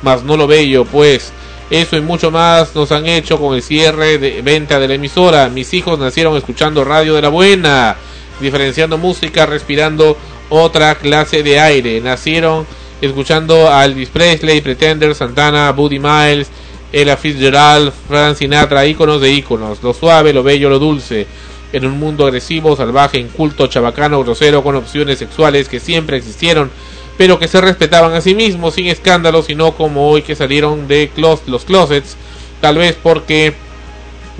Más 0.00 0.22
no 0.22 0.38
lo 0.38 0.46
bello, 0.46 0.86
pues. 0.86 1.32
Eso 1.68 1.96
y 1.98 2.00
mucho 2.00 2.30
más 2.30 2.74
nos 2.74 2.92
han 2.92 3.06
hecho 3.06 3.38
con 3.38 3.54
el 3.54 3.62
cierre 3.62 4.16
de 4.16 4.40
venta 4.40 4.80
de 4.80 4.88
la 4.88 4.94
emisora. 4.94 5.50
Mis 5.50 5.74
hijos 5.74 5.98
nacieron 5.98 6.36
escuchando 6.36 6.82
radio 6.82 7.14
de 7.14 7.22
la 7.22 7.28
buena 7.28 7.96
diferenciando 8.40 8.98
música, 8.98 9.46
respirando 9.46 10.16
otra 10.48 10.94
clase 10.96 11.42
de 11.42 11.58
aire. 11.58 12.00
Nacieron 12.00 12.66
escuchando 13.00 13.70
a 13.70 13.84
Elvis 13.84 14.08
Presley, 14.08 14.60
Pretender, 14.60 15.14
Santana, 15.14 15.72
Buddy 15.72 15.98
Miles, 15.98 16.48
Ella 16.92 17.16
Fitzgerald, 17.16 17.92
Frank 18.08 18.36
Sinatra, 18.36 18.86
íconos 18.86 19.20
de 19.20 19.30
íconos, 19.30 19.82
lo 19.82 19.92
suave, 19.92 20.32
lo 20.32 20.42
bello, 20.42 20.70
lo 20.70 20.78
dulce. 20.78 21.26
En 21.72 21.84
un 21.86 21.98
mundo 21.98 22.24
agresivo, 22.24 22.76
salvaje, 22.76 23.18
inculto, 23.18 23.66
chabacano, 23.66 24.22
grosero, 24.22 24.62
con 24.62 24.76
opciones 24.76 25.18
sexuales 25.18 25.68
que 25.68 25.80
siempre 25.80 26.16
existieron, 26.16 26.70
pero 27.18 27.38
que 27.38 27.48
se 27.48 27.60
respetaban 27.60 28.14
a 28.14 28.20
sí 28.20 28.34
mismos, 28.34 28.74
sin 28.74 28.86
escándalos, 28.86 29.50
y 29.50 29.56
no 29.56 29.72
como 29.72 30.08
hoy 30.08 30.22
que 30.22 30.36
salieron 30.36 30.86
de 30.86 31.10
los 31.16 31.64
closets, 31.64 32.16
tal 32.60 32.78
vez 32.78 32.96
porque 33.02 33.54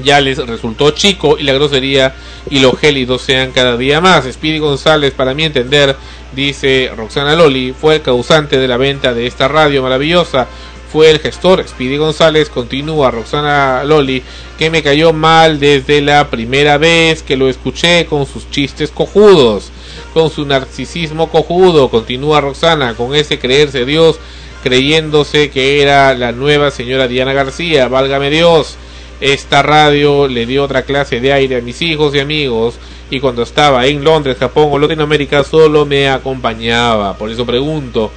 ya 0.03 0.21
les 0.21 0.39
resultó 0.39 0.91
chico 0.91 1.37
y 1.39 1.45
la 1.45 1.53
grosería 1.53 2.15
y 2.51 2.59
lo 2.61 2.73
gélido 2.73 3.19
sean 3.19 3.53
cada 3.53 3.77
día 3.77 4.01
más. 4.01 4.25
Speedy 4.31 4.59
González, 4.59 5.13
para 5.13 5.35
mi 5.35 5.45
entender, 5.45 5.97
dice 6.35 6.91
Roxana 6.97 7.35
Loli, 7.35 7.75
fue 7.79 7.97
el 7.97 8.03
causante 8.03 8.59
de 8.59 8.69
la 8.69 8.77
venta 8.77 9.15
de 9.15 9.27
esta 9.27 9.49
radio 9.49 9.83
maravillosa. 9.83 10.47
Fue 10.93 11.11
el 11.11 11.19
gestor 11.19 11.65
Speedy 11.67 11.97
González, 11.97 12.49
continúa 12.49 13.11
Roxana 13.11 13.83
Loli, 13.83 14.23
que 14.57 14.71
me 14.71 14.83
cayó 14.83 15.13
mal 15.13 15.59
desde 15.59 16.01
la 16.01 16.31
primera 16.31 16.79
vez 16.79 17.25
que 17.25 17.37
lo 17.37 17.49
escuché 17.49 18.07
con 18.07 18.27
sus 18.27 18.49
chistes 18.51 18.93
cojudos, 18.93 19.73
con 20.13 20.31
su 20.31 20.47
narcisismo 20.47 21.31
cojudo, 21.31 21.91
continúa 21.91 22.41
Roxana, 22.41 22.95
con 22.95 23.13
ese 23.17 23.41
creerse 23.41 23.85
Dios, 23.85 24.21
creyéndose 24.63 25.51
que 25.51 25.83
era 25.83 26.15
la 26.15 26.31
nueva 26.31 26.71
señora 26.71 27.09
Diana 27.09 27.33
García, 27.33 27.89
válgame 27.89 28.31
Dios. 28.31 28.77
Esta 29.21 29.63
radio 29.63 30.27
le 30.27 30.45
dio 30.45 30.65
otra 30.65 30.83
clase 30.83 31.21
de 31.21 31.33
aire 31.33 31.57
a 31.57 31.61
mis 31.61 31.81
hijos 31.83 32.15
y 32.15 32.21
amigos 32.21 32.79
y 33.11 33.21
cuando 33.21 33.43
estaba 33.43 33.87
en 33.87 34.03
Londres, 34.03 34.37
Japón 34.39 34.69
o 34.73 34.79
Latinoamérica 34.79 35.45
solo 35.45 35.87
me 35.87 36.09
acompañaba. 36.09 37.17
Por 37.17 37.31
eso 37.31 37.47
pregunto, 37.47 38.11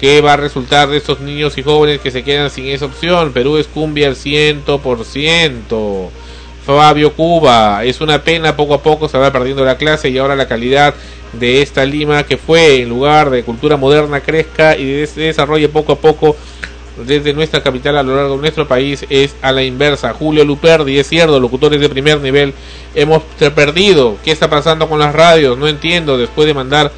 ¿qué 0.00 0.20
va 0.20 0.32
a 0.32 0.36
resultar 0.36 0.88
de 0.88 0.96
estos 0.96 1.20
niños 1.20 1.56
y 1.56 1.62
jóvenes 1.62 2.00
que 2.00 2.10
se 2.10 2.24
quedan 2.24 2.50
sin 2.50 2.66
esa 2.66 2.86
opción? 2.86 3.32
Perú 3.32 3.58
es 3.58 3.68
cumbia 3.68 4.08
al 4.08 4.16
ciento 4.16 4.80
por 4.80 5.04
ciento. 5.04 6.10
Fabio 6.66 7.12
Cuba, 7.14 7.84
es 7.84 8.00
una 8.00 8.22
pena, 8.22 8.56
poco 8.56 8.74
a 8.74 8.82
poco 8.82 9.08
se 9.08 9.18
va 9.18 9.32
perdiendo 9.32 9.64
la 9.64 9.76
clase 9.76 10.08
y 10.08 10.18
ahora 10.18 10.36
la 10.36 10.48
calidad 10.48 10.94
de 11.32 11.62
esta 11.62 11.84
Lima 11.84 12.24
que 12.24 12.36
fue 12.36 12.82
en 12.82 12.88
lugar 12.88 13.30
de 13.30 13.44
cultura 13.44 13.76
moderna 13.76 14.20
crezca 14.20 14.76
y 14.76 15.06
se 15.06 15.20
desarrolle 15.22 15.68
poco 15.68 15.92
a 15.92 15.98
poco 15.98 16.36
desde 17.06 17.32
nuestra 17.32 17.62
capital 17.62 17.96
a 17.96 18.02
lo 18.02 18.16
largo 18.16 18.36
de 18.36 18.40
nuestro 18.40 18.66
país 18.68 19.04
es 19.08 19.34
a 19.42 19.52
la 19.52 19.62
inversa. 19.62 20.12
Julio 20.12 20.44
Luperdi, 20.44 20.98
es 20.98 21.08
cierto, 21.08 21.38
locutores 21.40 21.80
de 21.80 21.88
primer 21.88 22.20
nivel 22.20 22.54
hemos 22.94 23.22
perdido. 23.54 24.16
¿Qué 24.24 24.30
está 24.30 24.48
pasando 24.48 24.88
con 24.88 24.98
las 24.98 25.14
radios? 25.14 25.58
No 25.58 25.68
entiendo. 25.68 26.18
Después 26.18 26.46
de 26.46 26.54
mandar 26.54 26.92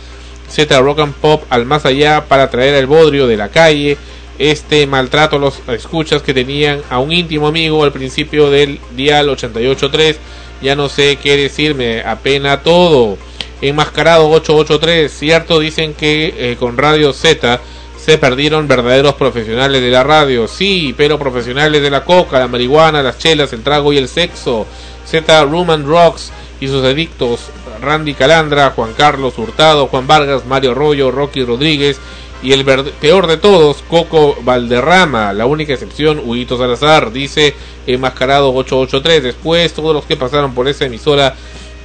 Z 0.48 0.78
Rock 0.80 1.00
and 1.00 1.14
Pop 1.14 1.44
al 1.50 1.64
más 1.64 1.86
allá 1.86 2.26
para 2.28 2.50
traer 2.50 2.74
el 2.74 2.86
bodrio 2.86 3.26
de 3.26 3.36
la 3.36 3.48
calle, 3.48 3.96
este 4.38 4.86
maltrato 4.86 5.36
a 5.36 5.38
los 5.38 5.60
escuchas 5.68 6.22
que 6.22 6.34
tenían 6.34 6.82
a 6.90 6.98
un 6.98 7.12
íntimo 7.12 7.46
amigo 7.46 7.84
al 7.84 7.92
principio 7.92 8.50
del 8.50 8.80
dial 8.94 9.28
88.3. 9.28 10.16
Ya 10.60 10.76
no 10.76 10.88
sé 10.88 11.16
qué 11.16 11.36
decirme, 11.36 12.02
apena 12.02 12.62
todo. 12.62 13.18
Enmascarado 13.60 14.28
883, 14.28 15.12
cierto, 15.12 15.60
dicen 15.60 15.94
que 15.94 16.34
eh, 16.36 16.56
con 16.58 16.76
Radio 16.76 17.12
Z 17.12 17.60
se 18.04 18.18
perdieron 18.18 18.66
verdaderos 18.66 19.14
profesionales 19.14 19.80
de 19.80 19.90
la 19.90 20.02
radio, 20.02 20.48
sí, 20.48 20.92
pero 20.96 21.20
profesionales 21.20 21.80
de 21.82 21.90
la 21.90 22.04
coca, 22.04 22.40
la 22.40 22.48
marihuana, 22.48 23.00
las 23.00 23.18
chelas, 23.18 23.52
el 23.52 23.62
trago 23.62 23.92
y 23.92 23.98
el 23.98 24.08
sexo. 24.08 24.66
Z 25.06 25.44
Roman 25.44 25.86
Rocks 25.86 26.32
y 26.60 26.66
sus 26.66 26.84
adictos, 26.84 27.50
Randy 27.80 28.14
Calandra, 28.14 28.70
Juan 28.70 28.92
Carlos 28.96 29.38
Hurtado, 29.38 29.86
Juan 29.86 30.08
Vargas, 30.08 30.44
Mario 30.46 30.74
Rollo, 30.74 31.12
Rocky 31.12 31.44
Rodríguez 31.44 32.00
y 32.42 32.52
el 32.52 32.64
peor 32.64 33.28
de 33.28 33.36
todos, 33.36 33.84
Coco 33.88 34.36
Valderrama, 34.42 35.32
la 35.32 35.46
única 35.46 35.72
excepción, 35.72 36.18
Huguito 36.18 36.58
Salazar, 36.58 37.12
dice 37.12 37.54
Enmascarado 37.86 38.52
883. 38.52 39.22
Después, 39.22 39.72
todos 39.74 39.94
los 39.94 40.06
que 40.06 40.16
pasaron 40.16 40.54
por 40.54 40.66
esa 40.66 40.86
emisora 40.86 41.36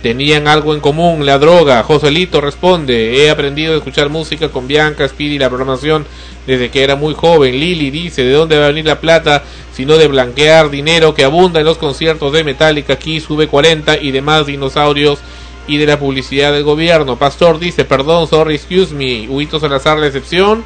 tenían 0.02 0.48
algo 0.48 0.74
en 0.74 0.80
común, 0.80 1.26
la 1.26 1.40
droga. 1.40 1.84
Joselito 1.84 2.42
responde, 2.42 3.24
he 3.24 3.30
aprendido 3.30 3.74
a 3.74 3.78
escuchar 3.78 4.10
música 4.10 4.50
con 4.50 4.68
Bianca, 4.68 5.08
Speedy 5.08 5.40
la 5.40 5.50
programación 5.50 6.06
desde 6.46 6.70
que 6.70 6.84
era 6.84 6.96
muy 6.96 7.14
joven. 7.14 7.60
Lili 7.60 7.92
dice, 7.92 8.24
¿de 8.24 8.32
dónde 8.32 8.58
va 8.58 8.66
a 8.66 8.70
venir 8.70 8.86
la 8.86 9.02
plata? 9.02 9.44
Sino 9.74 9.98
de 9.98 10.08
blanquear 10.08 10.70
dinero 10.70 11.14
que 11.14 11.24
abunda 11.24 11.60
en 11.60 11.66
los 11.66 11.78
conciertos 11.78 12.32
de 12.34 12.44
Metallica, 12.44 12.94
aquí 12.94 13.20
sube 13.20 13.48
40 13.48 13.98
y 13.98 14.12
demás 14.12 14.46
dinosaurios 14.46 15.20
y 15.68 15.78
de 15.78 15.86
la 15.86 16.00
publicidad 16.00 16.54
del 16.54 16.64
gobierno. 16.64 17.18
Pastor 17.18 17.60
dice, 17.60 17.84
perdón, 17.84 18.28
sorry, 18.28 18.56
excuse 18.56 18.94
me. 18.94 19.28
Huito 19.28 19.60
Salazar 19.60 19.98
la 19.98 20.08
excepción. 20.08 20.64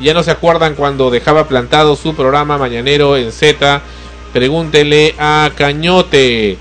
Ya 0.00 0.14
no 0.14 0.22
se 0.22 0.30
acuerdan 0.30 0.74
cuando 0.74 1.10
dejaba 1.10 1.48
plantado 1.48 1.96
su 1.96 2.14
programa 2.14 2.56
mañanero 2.56 3.16
en 3.16 3.32
Z. 3.32 3.82
Pregúntele 4.32 5.14
a 5.18 5.50
Cañote 5.54 6.56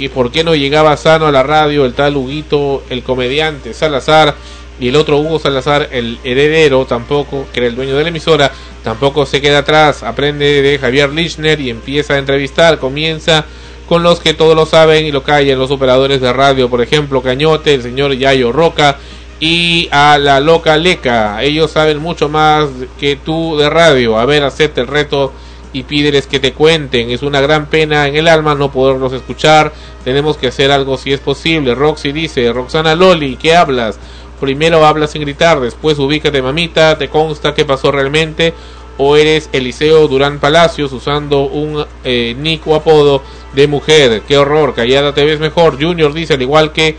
que 0.00 0.08
por 0.08 0.32
qué 0.32 0.42
no 0.42 0.54
llegaba 0.54 0.96
sano 0.96 1.26
a 1.26 1.30
la 1.30 1.42
radio 1.42 1.84
el 1.84 1.92
tal 1.92 2.16
Huguito, 2.16 2.82
el 2.88 3.02
comediante 3.02 3.74
Salazar 3.74 4.34
y 4.80 4.88
el 4.88 4.96
otro 4.96 5.18
Hugo 5.18 5.38
Salazar, 5.38 5.90
el 5.92 6.18
heredero 6.24 6.86
tampoco, 6.86 7.46
que 7.52 7.60
era 7.60 7.66
el 7.68 7.76
dueño 7.76 7.94
de 7.94 8.04
la 8.04 8.08
emisora, 8.08 8.50
tampoco 8.82 9.26
se 9.26 9.42
queda 9.42 9.58
atrás, 9.58 10.02
aprende 10.02 10.62
de 10.62 10.78
Javier 10.78 11.12
Lichner 11.12 11.60
y 11.60 11.68
empieza 11.68 12.14
a 12.14 12.18
entrevistar, 12.18 12.78
comienza 12.78 13.44
con 13.86 14.02
los 14.02 14.20
que 14.20 14.32
todos 14.32 14.56
lo 14.56 14.64
saben 14.64 15.04
y 15.04 15.12
lo 15.12 15.22
callan, 15.22 15.58
los 15.58 15.70
operadores 15.70 16.22
de 16.22 16.32
radio, 16.32 16.70
por 16.70 16.80
ejemplo, 16.80 17.20
Cañote, 17.20 17.74
el 17.74 17.82
señor 17.82 18.14
Yayo 18.14 18.52
Roca 18.52 18.96
y 19.38 19.86
a 19.92 20.16
la 20.16 20.40
loca 20.40 20.78
Leca, 20.78 21.42
ellos 21.42 21.72
saben 21.72 21.98
mucho 21.98 22.30
más 22.30 22.70
que 22.98 23.16
tú 23.16 23.58
de 23.58 23.68
radio, 23.68 24.18
a 24.18 24.24
ver, 24.24 24.44
acepta 24.44 24.80
el 24.80 24.86
reto 24.86 25.34
y 25.72 25.84
pídeles 25.84 26.26
que 26.26 26.40
te 26.40 26.52
cuenten. 26.52 27.10
Es 27.10 27.22
una 27.22 27.40
gran 27.40 27.66
pena 27.66 28.06
en 28.08 28.16
el 28.16 28.28
alma 28.28 28.54
no 28.54 28.72
poderlos 28.72 29.12
escuchar. 29.12 29.72
Tenemos 30.04 30.36
que 30.36 30.48
hacer 30.48 30.70
algo 30.70 30.96
si 30.96 31.12
es 31.12 31.20
posible. 31.20 31.74
Roxy 31.74 32.12
dice, 32.12 32.52
Roxana 32.52 32.94
Loli, 32.94 33.36
¿qué 33.36 33.54
hablas? 33.54 33.98
Primero 34.40 34.86
hablas 34.86 35.10
sin 35.10 35.22
gritar, 35.22 35.60
después 35.60 35.98
ubícate 35.98 36.40
mamita, 36.40 36.96
te 36.96 37.08
consta 37.08 37.54
qué 37.54 37.66
pasó 37.66 37.92
realmente. 37.92 38.54
O 38.96 39.16
eres 39.16 39.48
Eliseo 39.52 40.08
Durán 40.08 40.40
Palacios 40.40 40.92
usando 40.92 41.42
un 41.42 41.84
eh, 42.04 42.34
nick 42.38 42.66
o 42.66 42.74
apodo 42.74 43.22
de 43.54 43.66
mujer. 43.66 44.22
Qué 44.26 44.36
horror, 44.36 44.74
callada 44.74 45.14
te 45.14 45.24
ves 45.24 45.40
mejor. 45.40 45.82
Junior 45.82 46.12
dice, 46.12 46.34
al 46.34 46.42
igual 46.42 46.72
que 46.72 46.96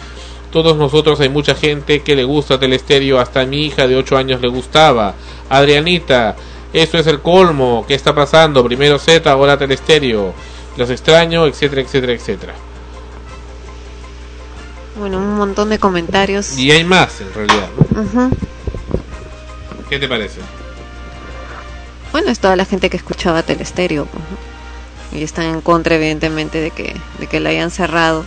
todos 0.51 0.77
nosotros 0.77 1.19
hay 1.19 1.29
mucha 1.29 1.55
gente 1.55 2.01
que 2.01 2.15
le 2.15 2.23
gusta 2.23 2.59
Telestéreo, 2.59 3.19
hasta 3.19 3.45
mi 3.45 3.65
hija 3.65 3.87
de 3.87 3.95
8 3.95 4.17
años 4.17 4.41
le 4.41 4.47
gustaba. 4.47 5.15
Adrianita, 5.49 6.35
eso 6.73 6.97
es 6.97 7.07
el 7.07 7.21
colmo, 7.21 7.85
¿qué 7.87 7.95
está 7.95 8.13
pasando? 8.13 8.63
Primero 8.63 8.99
Z, 8.99 9.31
ahora 9.31 9.57
Telestéreo. 9.57 10.33
Los 10.77 10.89
extraño, 10.89 11.45
etcétera, 11.47 11.81
etcétera, 11.81 12.13
etcétera. 12.13 12.53
Bueno, 15.01 15.17
un 15.17 15.35
montón 15.35 15.69
de 15.69 15.79
comentarios. 15.79 16.55
Y 16.59 16.69
hay 16.69 16.83
más 16.83 17.21
en 17.21 17.33
realidad, 17.33 17.69
¿no? 17.75 18.01
Ujú. 18.03 18.37
¿Qué 19.89 19.97
te 19.97 20.07
parece? 20.07 20.39
Bueno, 22.11 22.29
es 22.29 22.37
toda 22.37 22.55
la 22.55 22.65
gente 22.65 22.91
que 22.91 22.97
escuchaba 22.97 23.41
Telestéreo. 23.41 24.05
pues. 24.05 24.23
Y 25.11 25.23
están 25.23 25.45
en 25.45 25.61
contra, 25.61 25.95
evidentemente, 25.95 26.61
de 26.61 26.69
que, 26.69 26.95
de 27.17 27.25
que 27.25 27.39
la 27.39 27.49
hayan 27.49 27.71
cerrado. 27.71 28.25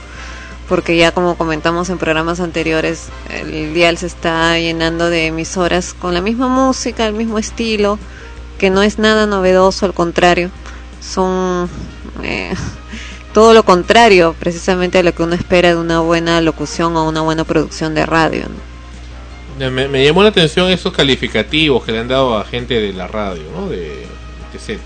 Porque 0.68 0.96
ya 0.96 1.12
como 1.12 1.36
comentamos 1.36 1.90
en 1.90 1.98
programas 1.98 2.40
anteriores, 2.40 3.05
el 3.30 3.72
dial 3.72 3.96
se 3.96 4.06
está 4.06 4.59
llenando 4.59 5.10
de 5.10 5.26
emisoras 5.26 5.94
con 5.94 6.12
la 6.12 6.22
misma 6.22 6.48
música, 6.48 7.06
el 7.06 7.14
mismo 7.14 7.38
estilo, 7.38 8.01
que 8.59 8.70
no 8.70 8.82
es 8.82 8.98
nada 8.98 9.26
novedoso, 9.26 9.86
al 9.86 9.94
contrario. 9.94 10.51
Son 11.01 11.68
eh, 12.24 12.52
todo 13.35 13.52
lo 13.52 13.65
contrario, 13.65 14.35
precisamente 14.39 14.98
a 14.98 15.02
lo 15.02 15.12
que 15.12 15.24
uno 15.24 15.35
espera 15.35 15.70
de 15.70 15.77
una 15.77 15.98
buena 16.01 16.40
locución 16.40 16.97
o 16.97 17.06
una 17.06 17.20
buena 17.20 17.43
producción 17.44 17.93
de 17.94 18.06
radio. 18.06 18.44
¿no? 19.59 19.70
Me, 19.70 19.89
me 19.89 20.05
llamó 20.05 20.23
la 20.23 20.28
atención 20.31 20.70
esos 20.70 20.93
calificativos 20.93 21.85
que 21.85 21.93
le 21.93 21.98
han 21.98 22.09
dado 22.09 22.39
a 22.39 22.44
gente 22.44 22.81
de 22.81 22.93
la 22.93 23.09
radio, 23.09 23.43
¿no? 23.55 23.69
De 23.69 24.06
TZ. 24.52 24.78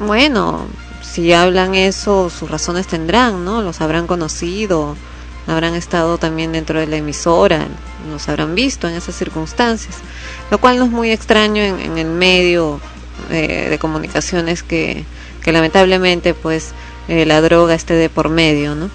Bueno, 0.00 0.66
si 1.02 1.32
hablan 1.32 1.74
eso, 1.74 2.30
sus 2.30 2.50
razones 2.50 2.86
tendrán, 2.86 3.44
¿no? 3.44 3.60
Los 3.60 3.82
habrán 3.82 4.06
conocido, 4.06 4.96
habrán 5.46 5.74
estado 5.74 6.16
también 6.16 6.52
dentro 6.52 6.80
de 6.80 6.86
la 6.86 6.96
emisora, 6.96 7.66
los 8.10 8.28
habrán 8.30 8.54
visto 8.54 8.88
en 8.88 8.94
esas 8.94 9.14
circunstancias, 9.14 9.96
lo 10.50 10.58
cual 10.58 10.78
no 10.78 10.84
es 10.84 10.90
muy 10.90 11.10
extraño 11.10 11.62
en, 11.62 11.80
en 11.80 11.98
el 11.98 12.08
medio 12.08 12.80
eh, 13.30 13.66
de 13.68 13.78
comunicaciones 13.78 14.62
que, 14.62 15.04
que 15.42 15.52
lamentablemente 15.52 16.34
pues 16.34 16.72
eh, 17.08 17.24
la 17.26 17.40
droga 17.40 17.74
esté 17.74 17.94
de 17.94 18.08
por 18.08 18.28
medio, 18.28 18.74
¿no? 18.74 18.90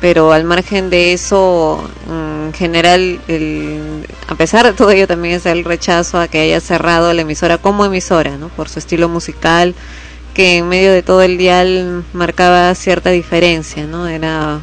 Pero 0.00 0.32
al 0.32 0.44
margen 0.44 0.88
de 0.88 1.12
eso, 1.12 1.86
en 2.08 2.52
general, 2.54 3.20
el, 3.28 4.06
a 4.28 4.34
pesar 4.34 4.64
de 4.64 4.72
todo 4.72 4.90
ello, 4.90 5.06
también 5.06 5.34
es 5.34 5.44
el 5.44 5.64
rechazo 5.64 6.18
a 6.18 6.28
que 6.28 6.40
haya 6.40 6.60
cerrado 6.60 7.12
la 7.12 7.22
emisora 7.22 7.58
como 7.58 7.84
emisora, 7.84 8.38
¿no? 8.38 8.48
Por 8.48 8.70
su 8.70 8.78
estilo 8.78 9.10
musical, 9.10 9.74
que 10.32 10.58
en 10.58 10.68
medio 10.68 10.92
de 10.92 11.02
todo 11.02 11.20
el 11.22 11.36
dial 11.36 12.04
marcaba 12.14 12.74
cierta 12.74 13.10
diferencia, 13.10 13.86
¿no? 13.86 14.08
Era, 14.08 14.60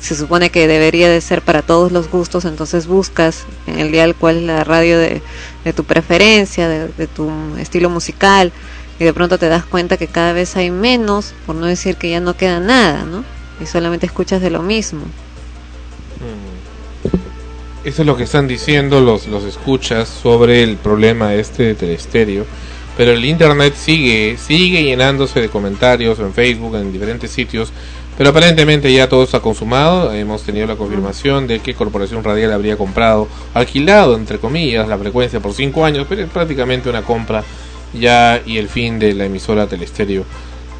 se 0.00 0.14
supone 0.14 0.50
que 0.50 0.68
debería 0.68 1.08
de 1.08 1.20
ser 1.20 1.40
para 1.40 1.62
todos 1.62 1.90
los 1.90 2.10
gustos, 2.10 2.44
entonces 2.44 2.86
buscas 2.86 3.44
en 3.66 3.78
el 3.78 3.90
dial 3.90 4.14
cuál 4.14 4.36
es 4.36 4.42
la 4.42 4.64
radio 4.64 4.98
de, 4.98 5.22
de 5.64 5.72
tu 5.72 5.84
preferencia, 5.84 6.68
de 6.68 7.06
tu 7.06 7.30
estilo 7.58 7.88
musical, 7.88 8.52
y 8.98 9.04
de 9.04 9.12
pronto 9.12 9.38
te 9.38 9.48
das 9.48 9.64
cuenta 9.64 9.96
que 9.96 10.06
cada 10.06 10.32
vez 10.32 10.56
hay 10.56 10.70
menos, 10.70 11.34
por 11.44 11.56
no 11.56 11.66
decir 11.66 11.96
que 11.96 12.10
ya 12.10 12.20
no 12.20 12.36
queda 12.36 12.60
nada, 12.60 13.04
¿no? 13.04 13.24
Y 13.60 13.66
solamente 13.66 14.06
escuchas 14.06 14.40
de 14.40 14.50
lo 14.50 14.62
mismo. 14.62 15.02
Eso 17.84 18.02
es 18.02 18.06
lo 18.06 18.16
que 18.16 18.24
están 18.24 18.48
diciendo 18.48 19.00
los, 19.00 19.28
los 19.28 19.44
escuchas 19.44 20.08
sobre 20.08 20.64
el 20.64 20.76
problema 20.76 21.34
este 21.34 21.62
de 21.62 21.74
Telestéreo. 21.76 22.44
Pero 22.96 23.12
el 23.12 23.24
internet 23.24 23.74
sigue, 23.76 24.36
sigue 24.38 24.82
llenándose 24.82 25.40
de 25.40 25.48
comentarios 25.48 26.18
en 26.18 26.32
Facebook, 26.32 26.74
en 26.76 26.92
diferentes 26.92 27.30
sitios. 27.30 27.72
Pero 28.18 28.30
aparentemente 28.30 28.92
ya 28.92 29.08
todo 29.08 29.22
está 29.22 29.38
consumado. 29.38 30.12
Hemos 30.12 30.42
tenido 30.42 30.66
la 30.66 30.74
confirmación 30.74 31.46
de 31.46 31.60
que 31.60 31.74
Corporación 31.74 32.24
Radial 32.24 32.52
habría 32.52 32.76
comprado, 32.76 33.28
alquilado, 33.54 34.16
entre 34.16 34.38
comillas, 34.38 34.88
la 34.88 34.98
frecuencia 34.98 35.38
por 35.38 35.52
cinco 35.52 35.84
años. 35.84 36.06
Pero 36.08 36.22
es 36.22 36.30
prácticamente 36.30 36.88
una 36.88 37.02
compra 37.02 37.44
ya 37.92 38.40
y 38.44 38.58
el 38.58 38.68
fin 38.68 38.98
de 38.98 39.14
la 39.14 39.24
emisora 39.26 39.66
Telestéreo 39.66 40.24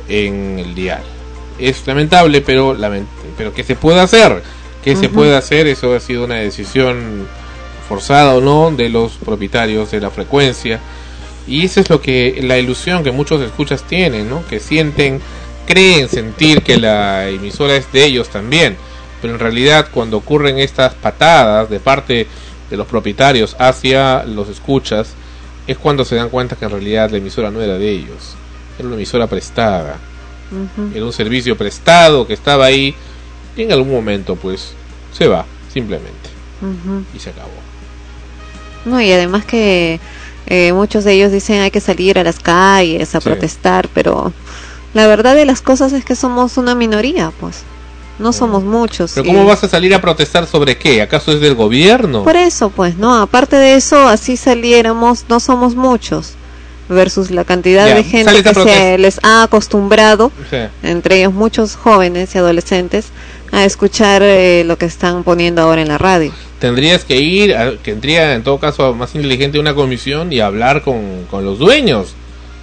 en 0.09 0.59
el 0.59 0.74
dial. 0.74 1.03
Es 1.59 1.87
lamentable, 1.87 2.41
pero, 2.43 2.74
lament 2.74 3.09
pero 3.37 3.53
¿qué 3.55 3.65
se 3.65 3.77
puede 3.77 4.01
hacer? 4.01 4.43
¿Qué 4.85 4.95
se 4.95 5.07
Ujú. 5.07 5.16
puede 5.16 5.37
hacer? 5.37 5.66
Eso 5.66 5.95
ha 5.95 6.01
sido 6.01 6.24
una 6.24 6.37
decisión 6.37 7.27
forzada 7.89 8.35
o 8.35 8.41
no 8.41 8.70
de 8.70 8.89
los 8.89 9.12
propietarios 9.12 9.91
de 9.91 10.01
la 10.01 10.11
frecuencia. 10.11 10.81
Y 11.49 11.65
eso 11.65 11.81
es 11.81 11.91
lo 11.91 12.01
que 12.01 12.41
la 12.43 12.59
ilusión 12.59 13.05
que 13.05 13.12
muchos 13.12 13.41
escuchas 13.41 13.85
tienen, 13.85 14.28
¿no? 14.28 14.47
Que 14.47 14.61
sienten, 14.61 15.20
creen 15.66 16.09
sentir 16.09 16.62
que 16.62 16.77
la 16.77 17.28
emisora 17.28 17.77
es 17.77 17.91
de 17.93 18.05
ellos 18.05 18.28
también. 18.28 18.77
Pero 19.23 19.35
en 19.35 19.41
realidad 19.41 19.89
cuando 19.93 20.19
ocurren 20.19 20.59
estas 20.59 20.95
patadas 20.95 21.70
de 21.70 21.81
parte 21.81 22.27
de 22.69 22.77
los 22.77 22.87
propietarios 22.87 23.57
hacia 23.59 24.24
los 24.24 24.49
escuchas, 24.49 25.15
es 25.67 25.79
cuando 25.79 26.05
se 26.05 26.17
dan 26.17 26.29
cuenta 26.29 26.57
que 26.57 26.65
en 26.65 26.71
realidad 26.71 27.11
la 27.11 27.17
emisora 27.19 27.51
no 27.51 27.61
era 27.61 27.75
de 27.79 27.91
ellos. 27.91 28.35
Era 28.79 28.87
una 28.89 28.97
emisora 28.97 29.27
prestada. 29.27 29.97
Era 30.95 31.05
un 31.05 31.13
servicio 31.13 31.57
prestado 31.57 32.27
que 32.27 32.35
estaba 32.35 32.67
ahí 32.67 32.95
y 33.57 33.63
en 33.63 33.73
algún 33.73 33.91
momento 33.91 34.37
pues 34.37 34.75
se 35.13 35.27
va, 35.27 35.45
simplemente. 35.73 36.31
Y 37.15 37.19
se 37.19 37.31
acabó. 37.31 37.51
No, 38.85 39.01
y 39.01 39.11
además 39.11 39.45
que 39.45 39.99
eh, 40.47 40.73
muchos 40.73 41.03
de 41.05 41.15
ellos 41.15 41.33
dicen 41.33 41.61
hay 41.63 41.71
que 41.73 41.81
salir 41.81 42.19
a 42.19 42.23
las 42.25 42.39
calles 42.39 43.15
a 43.17 43.21
Sí. 43.21 43.29
protestar, 43.29 43.89
pero 43.93 44.33
la 44.95 45.07
verdad 45.09 45.35
de 45.35 45.45
las 45.47 45.61
cosas 45.63 45.93
es 45.93 46.05
que 46.05 46.15
somos 46.15 46.57
una 46.57 46.75
minoría, 46.77 47.33
pues. 47.41 47.65
No 48.19 48.33
somos 48.33 48.65
muchos. 48.65 49.13
Pero 49.15 49.27
¿cómo 49.27 49.45
vas 49.45 49.63
a 49.65 49.69
salir 49.69 49.95
a 49.95 50.01
protestar 50.01 50.47
sobre 50.47 50.79
qué? 50.79 51.03
¿Acaso 51.03 51.33
es 51.33 51.41
del 51.41 51.55
gobierno? 51.55 52.25
Por 52.25 52.37
eso, 52.37 52.71
pues, 52.71 52.97
no, 52.97 53.15
aparte 53.21 53.57
de 53.57 53.75
eso, 53.75 54.09
así 54.09 54.37
saliéramos, 54.39 55.27
no 55.29 55.39
somos 55.39 55.75
muchos, 55.75 56.33
versus 56.89 57.31
la 57.31 57.45
cantidad 57.45 57.87
Ya, 57.89 57.95
de 57.97 58.05
gente 58.05 58.43
que 58.43 58.55
se 58.55 58.97
les 58.99 59.21
ha 59.23 59.43
acostumbrado, 59.43 60.33
Sí. 60.51 60.57
entre 60.83 61.19
ellos 61.19 61.35
muchos 61.35 61.77
jóvenes 61.77 62.35
y 62.35 62.39
adolescentes, 62.39 63.07
a 63.53 63.65
escuchar 63.65 64.23
eh, 64.25 64.65
lo 64.65 64.77
que 64.79 64.87
están 64.87 65.23
poniendo 65.23 65.61
ahora 65.63 65.83
en 65.83 65.89
la 65.89 65.99
radio. 65.99 66.33
Tendrías 66.59 67.05
que 67.05 67.17
ir, 67.21 67.55
a- 67.55 67.73
que 67.73 67.93
tendría 67.93 68.35
en 68.35 68.43
todo 68.43 68.59
caso 68.59 68.95
más 68.95 69.15
inteligente 69.15 69.59
una 69.59 69.75
comisión 69.75 70.33
y 70.33 70.41
hablar 70.41 70.83
con, 70.83 71.27
con 71.31 71.45
los 71.45 71.59
dueños. 71.59 72.15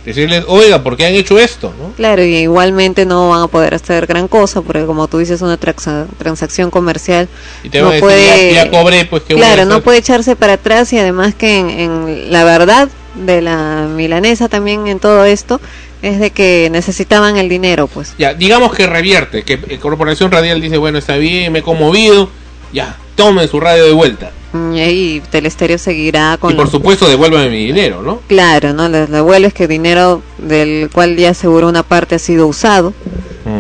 Decirles, 0.06 0.44
oiga, 0.48 0.84
¿por 0.84 0.98
qué 0.98 1.06
han 1.06 1.14
hecho 1.14 1.40
esto? 1.40 1.74
¿no? 1.80 1.94
Claro, 1.96 2.24
y 2.24 2.36
igualmente 2.36 3.06
no 3.06 3.30
van 3.30 3.44
a 3.44 3.48
poder 3.48 3.74
hacer 3.74 4.06
gran 4.06 4.28
cosa, 4.28 4.62
porque 4.62 4.86
como 4.86 5.08
tú 5.08 5.18
dices, 5.20 5.42
una 5.42 5.58
transa- 5.58 6.08
transacción 6.18 6.70
comercial 6.70 7.30
Y 7.64 7.70
te 7.70 7.80
no 7.80 7.88
decir, 7.88 8.02
puede... 8.02 8.54
ya, 8.54 8.66
ya 8.66 8.72
cobré, 8.72 9.06
pues 9.06 9.24
a 9.24 9.28
Claro, 9.34 9.66
no 9.66 9.82
puede 9.82 10.00
echarse 10.00 10.36
para 10.36 10.54
atrás 10.54 10.92
y 10.92 10.98
además 10.98 11.36
que 11.36 11.58
en, 11.58 11.70
en 11.70 12.32
la 12.32 12.44
verdad 12.44 12.90
de 13.16 13.42
la 13.42 13.88
milanesa 13.96 14.50
también 14.50 14.88
en 14.88 15.00
todo 15.00 15.24
esto 15.24 15.62
es 16.02 16.20
de 16.20 16.32
que 16.32 16.68
necesitaban 16.70 17.38
el 17.38 17.48
dinero, 17.48 17.88
pues. 17.88 18.14
Ya, 18.18 18.34
digamos 18.34 18.74
que 18.74 18.88
revierte, 18.88 19.44
que 19.44 19.54
eh, 19.54 19.78
Corporación 19.80 20.32
Radial 20.32 20.60
dice, 20.60 20.76
bueno, 20.76 20.98
está 20.98 21.16
bien, 21.16 21.54
me 21.54 21.60
he 21.60 21.64
conmovido, 21.64 22.30
ya, 22.74 22.98
tomen 23.16 23.48
su 23.48 23.60
radio 23.62 23.86
de 23.86 23.94
vuelta. 23.94 24.32
Mm, 24.54 24.74
Y 24.76 25.20
Telestéreo 25.32 25.78
seguirá 25.78 26.38
con... 26.38 26.52
Y 26.52 26.56
por 26.56 26.66
los- 26.66 26.72
supuesto, 26.72 27.08
devuélvame 27.10 27.50
mi 27.50 27.66
dinero, 27.66 28.02
¿no? 28.02 28.22
Claro, 28.28 28.74
¿no? 28.74 28.88
Les 28.88 29.10
devuelves 29.10 29.54
que 29.54 29.68
dinero 29.68 30.22
del 30.38 30.90
cual 30.94 31.16
ya 31.18 31.34
seguro 31.34 31.68
una 31.68 31.84
parte 31.84 32.16
ha 32.16 32.20
sido 32.20 32.48
usado 32.48 32.94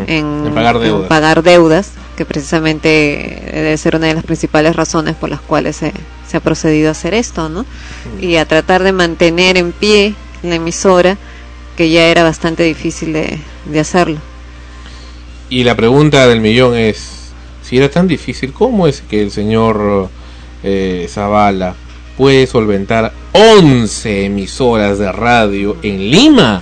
en, 0.07 0.43
en 0.47 0.53
pagar 0.53 0.79
deudas. 0.79 1.07
pagar 1.09 1.43
deudas, 1.43 1.91
que 2.15 2.25
precisamente 2.25 3.41
debe 3.53 3.75
ser 3.77 3.95
una 3.95 4.07
de 4.07 4.13
las 4.13 4.23
principales 4.23 4.75
razones 4.75 5.15
por 5.15 5.29
las 5.29 5.41
cuales 5.41 5.75
se, 5.77 5.91
se 6.29 6.37
ha 6.37 6.39
procedido 6.39 6.89
a 6.89 6.91
hacer 6.91 7.13
esto, 7.15 7.49
¿no? 7.49 7.65
Y 8.21 8.35
a 8.35 8.45
tratar 8.45 8.83
de 8.83 8.91
mantener 8.91 9.57
en 9.57 9.71
pie 9.71 10.13
la 10.43 10.55
emisora, 10.55 11.17
que 11.75 11.89
ya 11.89 12.05
era 12.05 12.21
bastante 12.23 12.61
difícil 12.63 13.13
de, 13.13 13.39
de 13.65 13.79
hacerlo. 13.79 14.19
Y 15.49 15.63
la 15.63 15.75
pregunta 15.75 16.27
del 16.27 16.39
millón 16.39 16.75
es, 16.77 17.31
si 17.63 17.77
era 17.77 17.89
tan 17.89 18.07
difícil, 18.07 18.53
¿cómo 18.53 18.87
es 18.87 19.01
que 19.01 19.21
el 19.21 19.31
señor 19.31 20.09
eh, 20.63 21.07
Zavala 21.09 21.75
puede 22.17 22.47
solventar 22.47 23.11
11 23.33 24.25
emisoras 24.25 24.99
de 24.99 25.11
radio 25.11 25.77
en 25.83 26.11
Lima? 26.11 26.61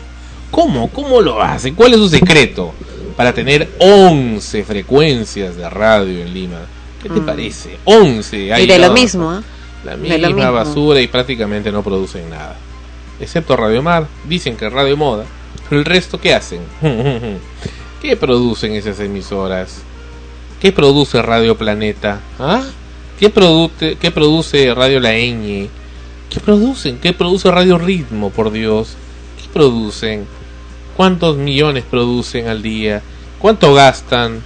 ¿Cómo? 0.50 0.90
¿Cómo 0.90 1.22
lo 1.22 1.42
hace? 1.42 1.74
¿Cuál 1.74 1.94
es 1.94 2.00
su 2.00 2.10
secreto 2.10 2.74
para 3.16 3.34
tener 3.34 3.70
11 3.80 4.64
frecuencias 4.64 5.56
de 5.56 5.70
radio 5.70 6.22
en 6.22 6.34
Lima? 6.34 6.60
¿Qué 7.02 7.10
te 7.10 7.20
Mm. 7.20 7.26
parece? 7.26 7.78
11. 7.86 8.54
ahí 8.54 8.64
y 8.64 8.68
de 8.68 8.80
lo 8.80 8.92
mismo, 8.94 9.30
¿ah? 9.32 9.42
La 9.84 9.98
De 9.98 10.18
lo 10.20 10.28
misma 10.28 10.52
basura 10.52 11.02
y 11.02 11.08
prácticamente 11.08 11.72
no 11.72 11.82
producen 11.84 12.30
nada. 12.30 12.56
Excepto 13.20 13.56
Radio 13.58 13.82
Mar, 13.82 14.08
dicen 14.28 14.56
que 14.56 14.70
Radio 14.70 14.96
Moda, 14.98 15.26
¿El 15.72 15.86
resto 15.86 16.20
qué 16.20 16.34
hacen? 16.34 16.60
¿Qué 18.02 18.18
producen 18.18 18.74
esas 18.74 19.00
emisoras? 19.00 19.82
¿Qué 20.62 20.72
produce 20.72 21.22
Radio 21.22 21.58
Planeta? 21.58 22.20
¿Ah? 22.40 22.62
¿Qué, 23.22 23.30
produce, 23.30 23.98
¿Qué 23.98 24.10
produce 24.10 24.74
Radio 24.74 25.00
La 25.00 25.12
Ñ? 25.12 25.70
¿Qué 26.28 26.40
producen? 26.44 26.98
¿Qué 26.98 27.14
produce 27.14 27.52
Radio 27.52 27.78
Ritmo, 27.78 28.32
por 28.32 28.52
Dios? 28.52 28.96
¿Qué 29.40 29.48
producen? 29.54 30.26
¿Cuántos 30.98 31.38
millones 31.38 31.84
producen 31.88 32.48
al 32.48 32.64
día? 32.64 33.04
¿Cuánto 33.38 33.76
gastan? 33.76 34.42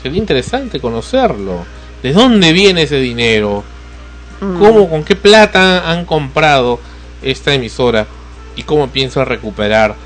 Sería 0.00 0.18
interesante 0.18 0.78
conocerlo. 0.78 1.66
¿De 2.00 2.12
dónde 2.12 2.52
viene 2.52 2.82
ese 2.82 3.00
dinero? 3.00 3.64
¿Cómo, 4.38 4.88
con 4.88 5.02
qué 5.02 5.16
plata 5.16 5.90
han 5.90 6.04
comprado 6.04 6.78
esta 7.22 7.54
emisora? 7.54 8.06
¿Y 8.54 8.62
cómo 8.62 8.86
piensan 8.86 9.26
recuperar 9.26 9.96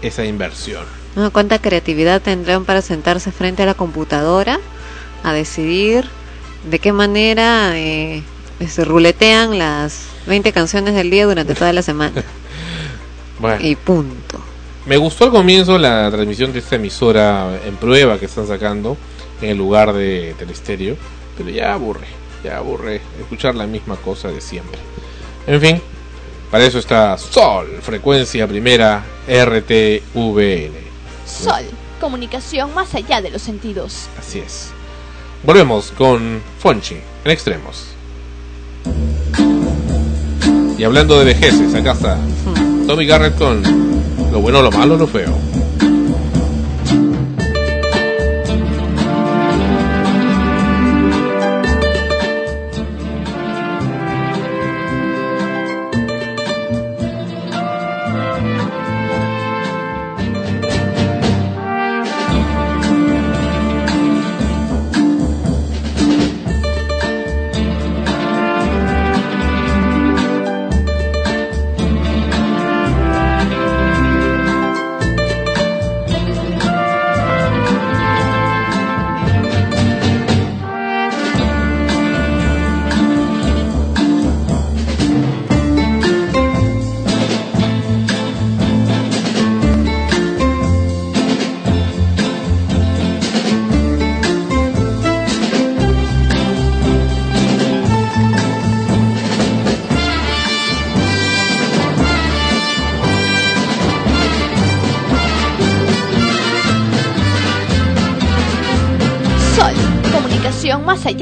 esa 0.00 0.24
inversión? 0.24 0.84
¿No? 1.16 1.32
¿Cuánta 1.32 1.58
creatividad 1.60 2.22
tendrán 2.22 2.64
para 2.64 2.82
sentarse 2.82 3.32
frente 3.32 3.64
a 3.64 3.66
la 3.66 3.74
computadora 3.74 4.60
a 5.24 5.32
decidir 5.32 6.08
de 6.64 6.78
qué 6.78 6.92
manera 6.92 7.72
eh, 7.78 8.22
se 8.68 8.84
ruletean 8.84 9.58
las 9.58 10.06
20 10.26 10.52
canciones 10.52 10.94
del 10.94 11.10
día 11.10 11.26
durante 11.26 11.54
toda 11.54 11.72
la 11.72 11.82
semana? 11.82 12.22
Bueno. 13.38 13.60
Y 13.60 13.74
punto. 13.74 14.38
Me 14.86 14.96
gustó 14.96 15.24
al 15.24 15.32
comienzo 15.32 15.76
la 15.76 16.08
transmisión 16.12 16.52
de 16.52 16.60
esta 16.60 16.76
emisora 16.76 17.58
en 17.66 17.74
prueba 17.74 18.16
que 18.18 18.26
están 18.26 18.46
sacando 18.46 18.96
en 19.40 19.50
el 19.50 19.58
lugar 19.58 19.92
de 19.92 20.36
Telestéreo, 20.38 20.96
pero 21.36 21.50
ya 21.50 21.72
aburre, 21.72 22.06
ya 22.44 22.58
aburre 22.58 23.00
escuchar 23.20 23.56
la 23.56 23.66
misma 23.66 23.96
cosa 23.96 24.28
de 24.28 24.40
siempre. 24.40 24.78
En 25.46 25.60
fin, 25.60 25.82
para 26.52 26.64
eso 26.64 26.78
está 26.78 27.16
Sol, 27.18 27.78
frecuencia 27.80 28.46
primera 28.46 29.04
RTVN. 29.26 30.72
Sol, 31.26 31.64
comunicación 32.00 32.74
más 32.74 32.94
allá 32.94 33.20
de 33.22 33.30
los 33.30 33.42
sentidos. 33.42 34.08
Así 34.18 34.38
es. 34.38 34.72
Volvemos 35.44 35.92
con 35.98 36.40
Fonchi 36.60 36.96
en 37.24 37.30
extremos. 37.30 37.86
Y 40.78 40.84
hablando 40.84 41.18
de 41.18 41.24
vejeces, 41.24 41.74
acá 41.74 41.92
está 41.92 42.18
Tommy 42.86 43.06
Garrett 43.06 43.36
con 43.36 43.62
lo 44.30 44.40
bueno, 44.40 44.62
lo 44.62 44.70
malo, 44.70 44.96
lo 44.96 45.06
feo. 45.06 45.36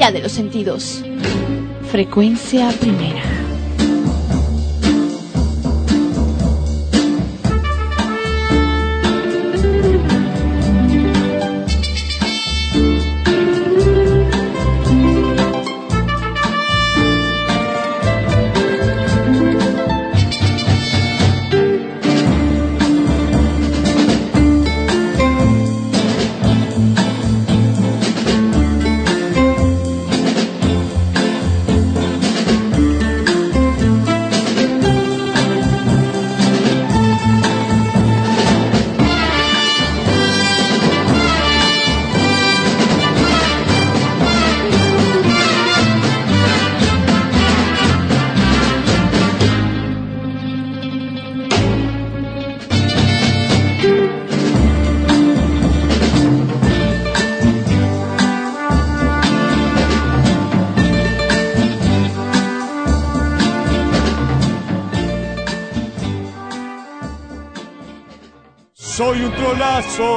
De 0.09 0.21
los 0.21 0.31
sentidos. 0.31 1.03
Frecuencia 1.91 2.69
primera. 2.79 3.40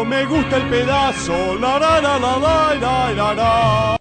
Me 0.05 0.25
gusta 0.25 0.57
el 0.57 0.69
pedazo. 0.69 1.57
La 1.59 1.79
la 1.79 2.01
la 2.01 2.19
la 2.19 2.39
la 2.39 2.75
la 2.75 3.13
la 3.13 3.35
la. 3.35 3.94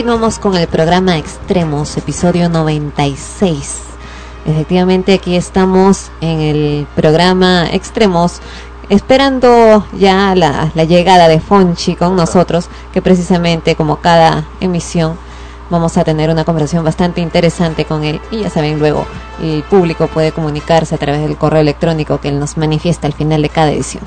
Continuamos 0.00 0.38
con 0.38 0.56
el 0.56 0.66
programa 0.66 1.18
Extremos, 1.18 1.94
episodio 1.98 2.48
96. 2.48 3.82
Efectivamente, 4.46 5.12
aquí 5.12 5.36
estamos 5.36 6.10
en 6.22 6.40
el 6.40 6.86
programa 6.96 7.66
Extremos, 7.70 8.40
esperando 8.88 9.86
ya 9.92 10.34
la, 10.34 10.70
la 10.74 10.84
llegada 10.84 11.28
de 11.28 11.38
Fonchi 11.38 11.96
con 11.96 12.16
nosotros, 12.16 12.70
que 12.94 13.02
precisamente 13.02 13.76
como 13.76 13.96
cada 13.96 14.44
emisión 14.60 15.18
vamos 15.68 15.98
a 15.98 16.04
tener 16.04 16.30
una 16.30 16.46
conversación 16.46 16.82
bastante 16.82 17.20
interesante 17.20 17.84
con 17.84 18.02
él. 18.02 18.22
Y 18.30 18.40
ya 18.40 18.48
saben, 18.48 18.78
luego 18.78 19.04
el 19.42 19.62
público 19.64 20.06
puede 20.06 20.32
comunicarse 20.32 20.94
a 20.94 20.98
través 20.98 21.20
del 21.20 21.36
correo 21.36 21.60
electrónico 21.60 22.22
que 22.22 22.28
él 22.28 22.40
nos 22.40 22.56
manifiesta 22.56 23.06
al 23.06 23.12
final 23.12 23.42
de 23.42 23.50
cada 23.50 23.70
edición. 23.70 24.02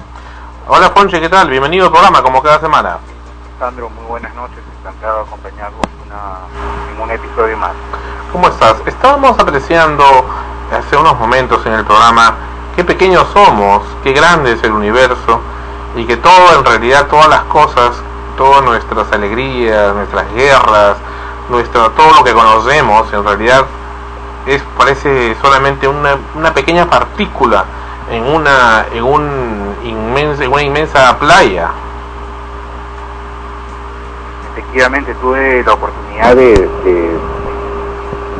Hola 0.67 0.91
Ponche, 0.91 1.21
¿qué 1.21 1.29
tal? 1.29 1.51
Bienvenido 1.51 1.85
al 1.85 1.91
programa 1.91 2.23
como 2.23 2.41
cada 2.41 2.59
semana. 2.59 2.97
Sandro, 3.59 3.91
muy 3.91 4.05
buenas 4.05 4.33
noches. 4.33 4.72
Acompañarvos 5.03 5.85
una- 6.05 6.95
en 6.95 7.01
un 7.01 7.11
episodio 7.11 7.57
más. 7.57 7.71
¿Cómo 8.31 8.47
estás? 8.47 8.75
Estábamos 8.85 9.37
apreciando 9.37 10.03
hace 10.71 10.95
unos 10.95 11.19
momentos 11.19 11.65
en 11.65 11.73
el 11.73 11.83
programa 11.83 12.35
qué 12.75 12.85
pequeños 12.85 13.27
somos, 13.33 13.83
qué 14.01 14.13
grande 14.13 14.53
es 14.53 14.63
el 14.63 14.71
universo 14.71 15.41
y 15.95 16.05
que 16.05 16.15
todo, 16.17 16.57
en 16.57 16.63
realidad, 16.63 17.07
todas 17.07 17.27
las 17.27 17.41
cosas, 17.43 17.91
todas 18.37 18.63
nuestras 18.63 19.11
alegrías, 19.11 19.93
nuestras 19.93 20.33
guerras, 20.33 20.95
nuestro, 21.49 21.91
todo 21.91 22.13
lo 22.13 22.23
que 22.23 22.33
conocemos, 22.33 23.11
en 23.11 23.23
realidad, 23.25 23.65
es 24.45 24.61
parece 24.77 25.35
solamente 25.41 25.85
una, 25.87 26.15
una 26.33 26.53
pequeña 26.53 26.89
partícula 26.89 27.65
en 28.09 28.23
una, 28.33 28.85
en 28.93 29.03
un 29.03 29.75
inmensa, 29.83 30.45
en 30.45 30.51
una 30.53 30.61
inmensa 30.63 31.17
playa. 31.19 31.69
Efectivamente 34.53 35.13
tuve 35.15 35.63
la 35.63 35.73
oportunidad 35.73 36.35
de, 36.35 36.53
de 36.83 37.17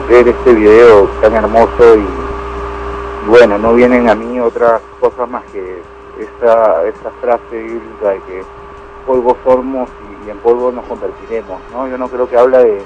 ver 0.09 0.27
este 0.27 0.53
video 0.53 1.07
tan 1.21 1.33
hermoso 1.33 1.95
y, 1.95 1.99
y 3.25 3.27
bueno, 3.29 3.57
no 3.57 3.73
vienen 3.73 4.09
a 4.09 4.15
mí 4.15 4.39
otras 4.39 4.81
cosas 4.99 5.27
más 5.29 5.43
que 5.51 5.81
esa, 6.19 6.85
esa 6.85 7.09
frase 7.21 7.41
bíblica 7.51 8.09
de 8.09 8.19
que 8.21 8.43
polvo 9.07 9.35
somos 9.43 9.89
y, 10.23 10.27
y 10.27 10.31
en 10.31 10.37
polvo 10.39 10.71
nos 10.71 10.85
convertiremos, 10.85 11.59
¿no? 11.71 11.87
Yo 11.87 11.97
no 11.97 12.07
creo 12.07 12.29
que 12.29 12.37
habla 12.37 12.59
de, 12.59 12.81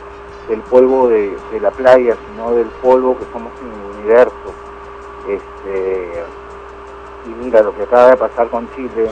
del 0.47 0.61
polvo 0.61 1.09
de, 1.09 1.37
de 1.51 1.59
la 1.59 1.71
playa, 1.71 2.15
sino 2.31 2.51
del 2.51 2.67
polvo 2.81 3.17
que 3.17 3.25
somos 3.33 3.51
en 3.61 3.67
el 3.67 3.99
universo. 3.99 4.53
Este, 5.27 6.23
y 7.25 7.43
mira 7.43 7.61
lo 7.61 7.75
que 7.75 7.83
acaba 7.83 8.11
de 8.11 8.17
pasar 8.17 8.47
con 8.49 8.69
Chile, 8.75 9.11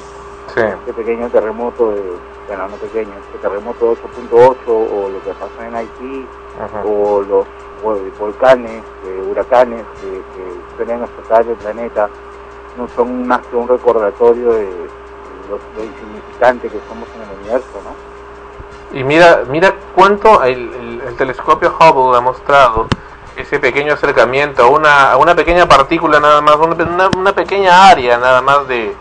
Sí. 0.53 0.61
este 0.61 0.93
pequeño 0.93 1.27
terremoto 1.29 1.91
de, 1.91 2.01
bueno, 2.47 2.67
no 2.67 2.76
pequeño, 2.77 3.11
este 3.26 3.38
terremoto 3.39 3.93
8.8 3.95 4.55
o 4.67 5.09
lo 5.09 5.23
que 5.23 5.31
pasó 5.31 5.61
en 5.67 5.76
Haití 5.76 6.27
Ajá. 6.63 6.84
o 6.85 7.22
los 7.22 7.45
volcanes, 8.19 8.84
eh, 9.05 9.23
huracanes 9.30 9.84
que, 10.01 10.07
que 10.09 10.76
suelen 10.77 11.03
azotar 11.03 11.41
el 11.47 11.55
planeta, 11.55 12.09
no 12.77 12.88
son 12.95 13.27
más 13.27 13.45
que 13.47 13.55
un 13.55 13.67
recordatorio 13.67 14.51
de 14.53 14.69
lo, 15.49 15.57
lo 15.77 15.84
insignificante 15.84 16.69
que 16.69 16.80
somos 16.88 17.07
en 17.15 17.22
el 17.22 17.39
universo, 17.39 17.81
¿no? 17.84 18.97
Y 18.99 19.03
mira, 19.03 19.43
mira 19.47 19.73
cuánto 19.93 20.43
el, 20.43 20.73
el- 20.73 21.01
el 21.07 21.15
telescopio 21.15 21.76
Hubble 21.80 22.17
ha 22.17 22.22
mostrado 22.22 22.88
ese 23.35 23.59
pequeño 23.59 23.93
acercamiento 23.93 24.63
a 24.63 24.69
una, 24.69 25.11
a 25.11 25.17
una 25.17 25.35
pequeña 25.35 25.67
partícula 25.67 26.19
nada 26.19 26.41
más, 26.41 26.55
una, 26.55 26.76
una- 26.84 27.09
una 27.17 27.34
pequeña 27.34 27.89
área 27.89 28.17
nada 28.17 28.41
más 28.41 28.67
de, 28.67 28.95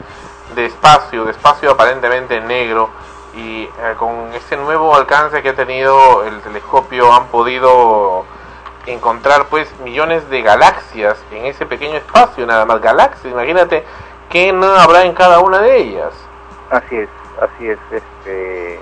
de 0.57 0.67
espacio, 0.67 1.25
de 1.25 1.31
espacio 1.31 1.71
aparentemente 1.71 2.41
negro. 2.41 2.89
Y 3.37 3.65
eh, 3.65 3.95
con 3.99 4.33
ese 4.35 4.57
nuevo 4.57 4.95
alcance 4.95 5.43
que 5.43 5.51
ha 5.51 5.55
tenido 5.57 6.25
el 6.25 6.41
telescopio 6.41 7.13
han 7.13 7.27
podido 7.27 8.25
encontrar 8.87 9.47
pues 9.47 9.69
millones 9.81 10.29
de 10.31 10.43
galaxias 10.43 11.19
en 11.33 11.47
ese 11.47 11.65
pequeño 11.67 11.97
espacio 11.97 12.47
nada 12.47 12.67
más 12.67 12.83
galaxias 12.83 13.33
imagínate 13.33 13.83
qué 14.29 14.53
no 14.53 14.67
habrá 14.67 15.05
en 15.05 15.15
cada 15.15 15.41
una 15.41 15.59
de 15.61 15.79
ellas 15.79 16.13
Así 16.71 16.97
es, 16.97 17.09
así 17.41 17.69
es. 17.69 17.79
Este, 17.93 18.81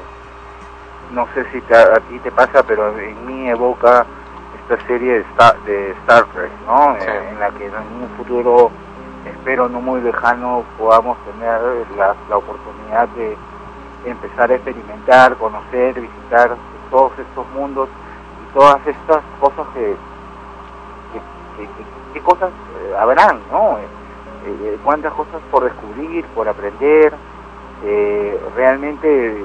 no 1.12 1.26
sé 1.34 1.44
si 1.52 1.60
te- 1.62 1.74
a 1.76 1.96
ti 2.08 2.18
te 2.20 2.30
pasa, 2.30 2.62
pero 2.62 2.96
en 2.98 3.26
mí 3.26 3.48
evoca 3.50 4.06
esta 4.62 4.86
serie 4.86 5.14
de 5.14 5.20
Star, 5.32 5.58
de 5.64 5.90
Star 6.02 6.24
Trek, 6.32 6.50
¿no? 6.66 6.96
Sí. 7.00 7.06
Eh, 7.06 7.28
en 7.30 7.40
la 7.40 7.50
que 7.50 7.66
en 7.66 7.74
un 7.74 8.08
futuro, 8.16 8.70
espero 9.26 9.68
no 9.68 9.80
muy 9.80 10.00
lejano, 10.00 10.64
podamos 10.78 11.18
tener 11.24 11.60
la, 11.98 12.14
la 12.30 12.36
oportunidad 12.36 13.08
de 13.08 13.36
empezar 14.04 14.50
a 14.50 14.54
experimentar, 14.54 15.36
conocer, 15.36 16.00
visitar 16.00 16.56
todos 16.90 17.12
estos 17.18 17.46
mundos 17.50 17.88
y 18.42 18.54
todas 18.54 18.86
estas 18.86 19.22
cosas 19.40 19.66
que, 19.74 19.96
que, 22.14 22.20
cosas 22.20 22.50
eh, 22.50 22.94
habrán, 22.98 23.40
¿no? 23.50 23.78
Eh, 23.78 23.86
eh, 24.44 24.78
cuántas 24.84 25.12
cosas 25.14 25.40
por 25.50 25.64
descubrir, 25.64 26.24
por 26.26 26.48
aprender. 26.48 27.14
Realmente 28.54 29.44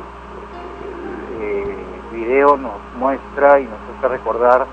eh, 1.40 1.76
el 2.12 2.18
video 2.18 2.58
nos 2.58 2.74
muestra 2.98 3.60
y 3.60 3.66
nos 3.66 3.98
hace 3.98 4.08
recordar 4.08 4.66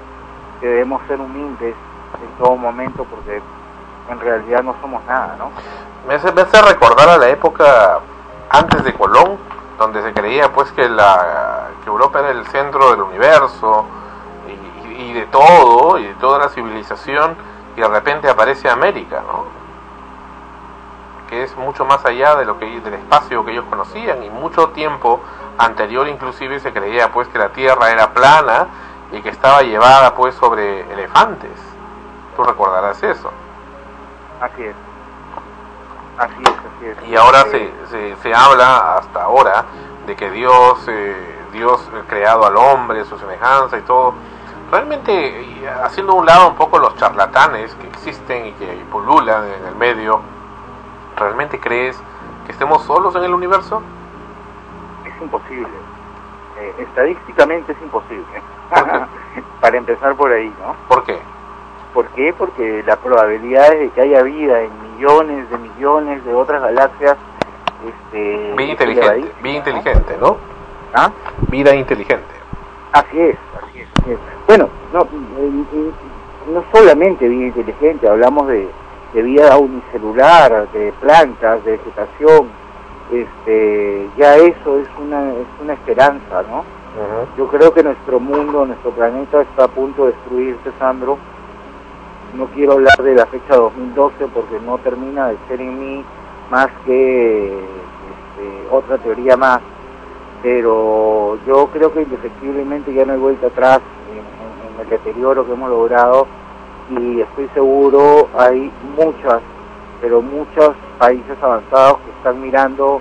que 0.61 0.67
debemos 0.67 1.03
ser 1.07 1.21
humildes 1.21 1.75
en 2.23 2.39
todo 2.43 2.57
momento 2.57 3.05
porque 3.05 3.41
en 4.11 4.21
realidad 4.21 4.63
no 4.63 4.75
somos 4.81 5.05
nada, 5.05 5.37
¿no? 5.39 5.51
Me 6.09 6.15
hace, 6.15 6.33
me 6.33 6.43
hace 6.43 6.61
recordar 6.63 7.09
a 7.09 7.19
la 7.19 7.29
época 7.29 8.01
antes 8.51 8.85
de 8.85 8.93
Colón, 8.95 9.39
donde 9.79 10.03
se 10.03 10.13
creía 10.13 10.53
pues 10.53 10.71
que 10.73 10.89
la 10.89 11.69
que 11.83 11.91
Europa 11.91 12.21
era 12.21 12.31
el 12.31 12.47
centro 12.47 12.91
del 12.91 13.03
universo 13.03 13.87
y, 14.97 15.13
de 15.13 15.27
todo, 15.27 15.99
y 15.99 16.05
de 16.05 16.15
toda 16.15 16.39
la 16.39 16.49
civilización, 16.49 17.37
y 17.77 17.81
de 17.81 17.89
repente 17.89 18.29
aparece 18.29 18.71
América, 18.71 19.23
¿no? 19.27 19.45
Que 21.29 21.43
es 21.43 21.57
mucho 21.57 21.85
más 21.85 22.05
allá 22.05 22.37
de 22.37 22.45
lo 22.45 22.59
que 22.59 22.81
del 22.81 22.95
espacio 22.95 23.45
que 23.45 23.53
ellos 23.53 23.65
conocían 23.69 24.23
y 24.23 24.31
mucho 24.31 24.69
tiempo 24.71 25.21
anterior 25.59 26.07
inclusive 26.09 26.61
se 26.61 26.73
creía 26.73 27.13
pues 27.13 27.29
que 27.29 27.39
la 27.39 27.49
Tierra 27.51 27.91
era 27.91 28.13
plana 28.13 28.69
y 29.13 29.21
que 29.21 29.31
estaba 29.31 29.63
llevada 29.63 30.15
pues 30.15 30.35
sobre 30.37 30.81
elefantes. 30.93 31.61
Tú 32.37 32.43
recordarás 32.45 33.03
eso. 33.03 33.31
Así 34.41 34.65
es. 34.65 34.94
Así 36.19 36.43
es, 36.43 36.49
así 36.49 36.87
es. 36.87 37.09
Y 37.09 37.17
ahora 37.17 37.43
se, 37.45 37.73
se, 37.91 38.17
se 38.17 38.35
habla 38.35 38.97
hasta 38.99 39.23
ahora 39.23 39.65
de 40.07 40.17
que 40.17 40.31
Dios, 40.31 40.85
eh, 40.89 41.47
Dios 41.53 41.81
creado 42.09 42.47
al 42.47 42.57
hombre, 42.57 43.05
su 43.05 43.19
semejanza 43.19 43.79
y 43.79 43.83
todo. 43.83 44.15
Realmente, 44.71 45.69
haciendo 45.83 46.15
un 46.15 46.27
lado 46.27 46.49
un 46.49 46.57
poco 46.57 46.79
los 46.79 46.97
charlatanes 46.97 47.75
que 47.75 47.87
existen 47.89 48.47
y 48.47 48.53
que 48.53 48.67
pululan 48.91 49.45
en 49.45 49.67
el 49.67 49.77
medio, 49.77 50.21
¿realmente 51.17 51.61
crees 51.61 52.01
que 52.47 52.53
estemos 52.53 52.83
solos 52.85 53.15
en 53.17 53.25
el 53.25 53.35
universo? 53.35 53.83
es 55.17 55.23
imposible. 55.23 55.69
Eh, 56.59 56.75
estadísticamente 56.79 57.73
es 57.73 57.83
imposible. 57.83 58.43
Para 59.61 59.77
empezar 59.77 60.15
por 60.17 60.33
ahí, 60.33 60.53
¿no? 60.61 60.75
¿Por 60.89 61.05
qué? 61.05 61.19
¿Por 61.95 62.09
qué? 62.09 62.35
Porque 62.37 62.83
la 62.85 62.97
probabilidad 62.97 63.71
de 63.71 63.89
que 63.91 64.01
haya 64.01 64.23
vida 64.23 64.61
en 64.63 64.71
millones 64.83 65.49
de 65.49 65.59
millones 65.59 66.25
de 66.25 66.35
otras 66.35 66.61
galaxias 66.61 67.17
este, 67.87 68.55
Vida 68.57 68.73
inteligente, 68.73 69.33
vida 69.43 69.57
inteligente, 69.59 70.17
¿no? 70.21 70.37
¿Ah? 70.95 71.11
Vida 71.51 71.75
inteligente. 71.75 72.35
Así 72.93 73.21
es, 73.21 73.37
así 73.63 73.81
es. 73.81 73.89
así 74.01 74.13
es. 74.13 74.19
Bueno, 74.47 74.69
no, 74.93 75.03
eh, 75.03 75.65
eh, 75.75 75.91
no 76.53 76.65
solamente 76.73 77.29
vida 77.29 77.47
inteligente, 77.47 78.09
hablamos 78.09 78.49
de, 78.49 78.69
de 79.13 79.23
vida 79.23 79.57
unicelular, 79.57 80.69
de 80.73 80.93
plantas, 81.01 81.65
de 81.65 81.73
vegetación, 81.73 82.49
este, 83.13 84.09
ya 84.17 84.37
eso 84.37 84.79
es 84.79 84.89
una, 84.99 85.31
es 85.33 85.47
una 85.63 85.75
esperanza, 85.75 86.43
¿no? 86.51 86.65
Yo 87.37 87.49
creo 87.49 87.75
que 87.75 87.83
nuestro 87.83 88.21
mundo, 88.21 88.65
nuestro 88.65 88.93
planeta 88.93 89.43
está 89.43 89.65
a 89.65 89.69
punto 89.69 90.07
de 90.07 90.13
destruirse, 90.13 90.71
Sandro. 90.79 91.19
No 92.37 92.47
quiero 92.47 92.73
hablar 92.73 92.97
de 93.03 93.15
la 93.15 93.27
fecha 93.27 93.55
2012 93.57 94.27
porque 94.35 94.59
no 94.65 94.79
termina 94.79 95.29
de 95.29 95.37
ser 95.49 95.61
en 95.61 95.79
mí 95.79 96.05
más 96.51 96.69
que 96.85 97.47
este, 97.47 98.69
otra 98.71 98.99
teoría 98.99 99.37
más. 99.37 99.61
Pero 100.43 101.39
yo 101.47 101.69
creo 101.73 101.93
que 101.93 102.03
indefectiblemente 102.03 102.93
ya 102.93 103.05
no 103.05 103.13
hay 103.15 103.19
vuelta 103.19 103.47
atrás 103.47 103.81
en, 104.11 104.19
en- 104.19 104.75
en 104.75 104.81
el 104.81 104.91
deterioro 104.91 105.47
que 105.47 105.53
hemos 105.53 105.71
logrado 105.71 106.27
y 106.91 107.21
estoy 107.23 107.49
seguro 107.55 108.29
hay 108.37 108.71
muchas, 108.97 109.41
pero 110.03 110.21
muchos 110.21 110.75
países 110.99 111.39
avanzados 111.41 111.99
que 112.01 112.11
están 112.19 112.43
mirando 112.43 113.01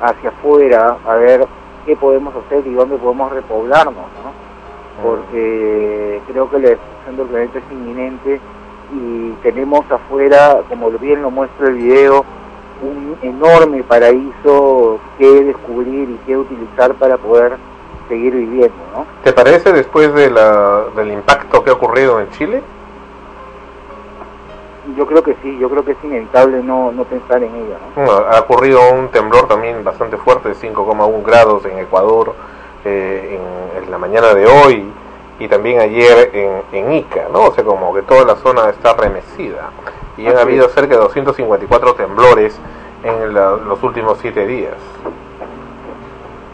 hacia 0.00 0.30
afuera 0.30 0.96
a 1.06 1.14
ver 1.16 1.46
qué 1.84 1.94
podemos 1.96 2.34
hacer 2.36 2.66
y 2.66 2.72
dónde 2.72 2.96
podemos 2.96 3.32
repoblarnos, 3.32 3.94
¿no? 4.24 4.48
Porque 5.02 6.20
creo 6.26 6.48
que 6.50 6.58
la 6.58 6.68
destrucción 6.70 7.16
del 7.18 7.26
planeta 7.26 7.58
es 7.58 7.64
inminente 7.70 8.40
y 8.92 9.30
tenemos 9.42 9.90
afuera, 9.90 10.60
como 10.68 10.90
bien 10.90 11.22
lo 11.22 11.30
muestra 11.30 11.68
el 11.68 11.74
video, 11.74 12.24
un 12.82 13.16
enorme 13.22 13.82
paraíso 13.82 14.98
que 15.18 15.44
descubrir 15.44 16.10
y 16.10 16.16
que 16.26 16.36
utilizar 16.36 16.94
para 16.94 17.16
poder 17.16 17.56
seguir 18.08 18.34
viviendo, 18.34 18.76
¿no? 18.94 19.06
¿Te 19.22 19.32
parece 19.32 19.72
después 19.72 20.12
de 20.14 20.30
la, 20.30 20.84
del 20.96 21.12
impacto 21.12 21.62
que 21.62 21.70
ha 21.70 21.74
ocurrido 21.74 22.20
en 22.20 22.30
Chile? 22.30 22.62
Yo 24.96 25.06
creo 25.06 25.22
que 25.22 25.36
sí, 25.42 25.58
yo 25.58 25.68
creo 25.68 25.84
que 25.84 25.92
es 25.92 25.98
inevitable 26.02 26.62
no, 26.62 26.92
no 26.92 27.04
pensar 27.04 27.42
en 27.42 27.54
ella, 27.54 27.76
¿no? 27.94 28.04
Bueno, 28.06 28.26
ha 28.30 28.40
ocurrido 28.40 28.80
un 28.92 29.08
temblor 29.08 29.46
también 29.46 29.84
bastante 29.84 30.16
fuerte 30.16 30.48
de 30.48 30.54
5,1 30.54 31.22
grados 31.24 31.64
en 31.66 31.78
Ecuador 31.78 32.34
eh, 32.84 33.38
en, 33.76 33.82
en 33.84 33.90
la 33.90 33.98
mañana 33.98 34.32
de 34.32 34.46
hoy 34.46 34.90
y 35.38 35.48
también 35.48 35.80
ayer 35.80 36.30
en, 36.32 36.62
en 36.72 36.92
Ica, 36.92 37.26
¿no? 37.32 37.44
O 37.44 37.54
sea, 37.54 37.64
como 37.64 37.94
que 37.94 38.02
toda 38.02 38.24
la 38.24 38.36
zona 38.36 38.70
está 38.70 38.94
remecida 38.94 39.70
y 40.16 40.26
han 40.26 40.36
habido 40.38 40.66
es. 40.66 40.72
cerca 40.72 40.94
de 40.96 41.00
254 41.02 41.94
temblores 41.94 42.58
en 43.04 43.32
la- 43.34 43.52
los 43.56 43.82
últimos 43.82 44.18
7 44.20 44.46
días. 44.46 44.74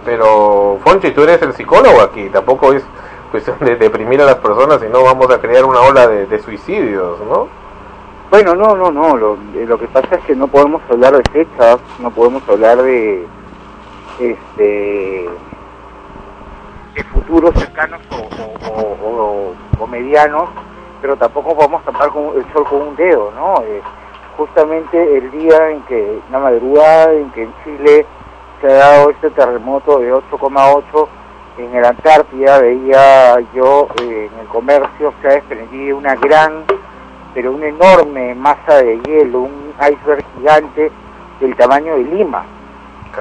Pero, 0.05 0.79
Fonchi, 0.85 1.13
tú 1.13 1.23
eres 1.23 1.41
el 1.43 1.55
psicólogo 1.55 2.01
aquí, 2.03 2.29
tampoco 2.29 2.73
es 2.75 2.85
cuestión 3.31 3.57
de 3.61 3.77
deprimir 3.77 4.21
a 4.21 4.27
las 4.27 4.35
personas, 4.37 4.81
sino 4.81 5.03
vamos 5.03 5.31
a 5.31 5.41
crear 5.41 5.65
una 5.65 5.81
ola 5.81 6.07
de, 6.07 6.27
de 6.27 6.39
suicidios, 6.41 7.19
¿no? 7.21 7.49
Bueno, 8.31 8.55
no, 8.55 8.77
no, 8.77 8.91
no. 8.91 9.17
Lo, 9.17 9.35
eh, 9.55 9.65
lo 9.67 9.79
que 9.79 9.87
pasa 9.87 10.17
es 10.17 10.25
que 10.25 10.35
no 10.37 10.47
podemos 10.49 10.83
hablar 10.91 11.17
de 11.17 11.23
fechas, 11.33 11.79
no 12.01 12.11
podemos 12.11 12.43
hablar 12.49 12.83
de, 12.83 13.27
este, 14.21 15.29
de 16.95 17.05
futuros 17.05 17.55
cercanos 17.55 18.01
o, 18.11 19.53
o- 19.81 19.87
medianos, 19.87 20.49
pero 21.01 21.15
tampoco 21.17 21.55
podemos 21.55 21.85
tapar 21.85 22.09
con, 22.09 22.37
el 22.37 22.45
sol 22.53 22.65
con 22.65 22.83
un 22.83 22.97
dedo, 22.97 23.31
¿no? 23.37 23.63
Eh, 23.63 23.81
justamente 24.37 25.19
el 25.19 25.31
día 25.31 25.71
en 25.71 25.83
que, 25.83 26.19
la 26.33 26.39
madrugada 26.41 27.13
en 27.13 27.31
que 27.31 27.43
en 27.45 27.55
Chile 27.63 28.07
se 28.61 28.67
ha 28.67 28.75
dado 28.77 29.11
este 29.11 29.31
terremoto 29.31 29.99
de 30.01 30.13
8,8, 30.13 31.09
en 31.59 31.75
el 31.77 31.85
Antártida 31.85 32.59
veía 32.61 33.39
yo 33.55 33.87
eh, 34.03 34.29
en 34.33 34.41
el 34.41 34.47
comercio 34.49 35.13
se 35.23 35.29
ha 35.29 35.33
desprendido 35.35 35.97
una 35.99 36.17
gran, 36.17 36.65
pero 37.35 37.53
una 37.53 37.67
enorme 37.67 38.35
masa 38.35 38.77
de 38.83 38.99
hielo, 39.05 39.43
un 39.43 39.75
iceberg 39.81 40.25
gigante 40.39 40.91
del 41.41 41.55
tamaño 41.57 41.95
de 41.95 42.03
Lima. 42.05 42.45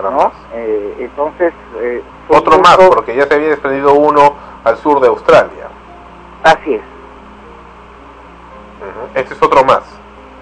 ¿no? 0.01 0.31
Eh, 0.55 0.95
entonces, 1.01 1.53
eh, 1.79 2.01
Otro 2.29 2.59
más, 2.59 2.77
porque 2.77 3.15
ya 3.15 3.25
se 3.27 3.33
había 3.35 3.49
desprendido 3.49 3.93
uno 3.93 4.33
al 4.63 4.77
sur 4.77 4.99
de 5.01 5.07
Australia. 5.07 5.67
Así 6.43 6.73
es. 6.75 6.81
Este 9.15 9.33
es 9.33 9.41
otro 9.43 9.63
más. 9.63 9.83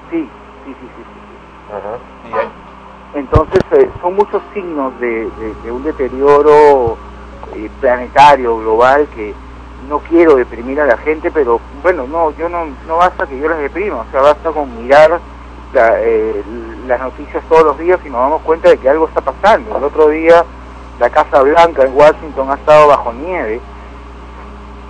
sí, 0.10 0.28
sí, 0.66 0.74
sí, 0.80 0.88
sí. 0.96 1.04
sí. 1.04 2.30
Y 2.30 2.34
ahí- 2.34 2.50
Entonces, 3.14 3.62
eh, 3.72 3.90
son 4.02 4.16
muchos 4.16 4.42
signos 4.54 4.98
de, 5.00 5.30
de- 5.30 5.54
de 5.64 5.72
un 5.72 5.84
deterioro 5.84 6.98
eh, 7.56 7.70
planetario, 7.82 8.58
global, 8.58 9.08
que 9.14 9.34
no 9.90 10.00
quiero 10.00 10.36
deprimir 10.36 10.80
a 10.80 10.86
la 10.86 10.98
gente, 10.98 11.30
pero 11.32 11.60
bueno, 11.84 12.06
no, 12.08 12.32
yo 12.38 12.48
no, 12.48 12.66
no 12.88 12.98
basta 12.98 13.28
que 13.28 13.38
yo 13.38 13.50
las 13.50 13.60
deprima, 13.60 13.98
o 13.98 14.06
sea, 14.12 14.22
basta 14.22 14.52
con 14.52 14.82
mirar 14.82 15.20
la- 15.74 15.96
eh, 16.00 16.44
las 16.88 17.00
noticias 17.02 17.44
todos 17.50 17.64
los 17.66 17.78
días 17.78 18.00
y 18.06 18.10
nos 18.10 18.22
damos 18.22 18.42
cuenta 18.44 18.70
de 18.70 18.78
que 18.78 18.90
algo 18.90 19.08
está 19.08 19.20
pasando. 19.22 19.78
El 19.78 19.84
otro 19.84 20.08
día, 20.08 20.46
la 21.00 21.10
Casa 21.10 21.42
Blanca 21.42 21.84
en 21.84 21.96
Washington 21.96 22.52
ha 22.52 22.56
estado 22.56 22.88
bajo 22.88 23.14
nieve, 23.14 23.60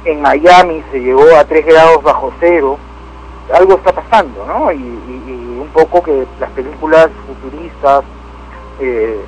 en 0.05 0.21
Miami 0.21 0.83
se 0.91 0.99
llegó 0.99 1.35
a 1.35 1.43
3 1.43 1.65
grados 1.65 2.03
bajo 2.03 2.33
cero, 2.39 2.77
algo 3.53 3.75
está 3.75 3.91
pasando, 3.91 4.45
¿no? 4.45 4.71
Y, 4.71 4.81
un 5.61 5.67
poco 5.73 6.03
que 6.03 6.25
las 6.39 6.49
películas 6.51 7.09
futuristas 7.27 8.03
eh, 8.79 9.21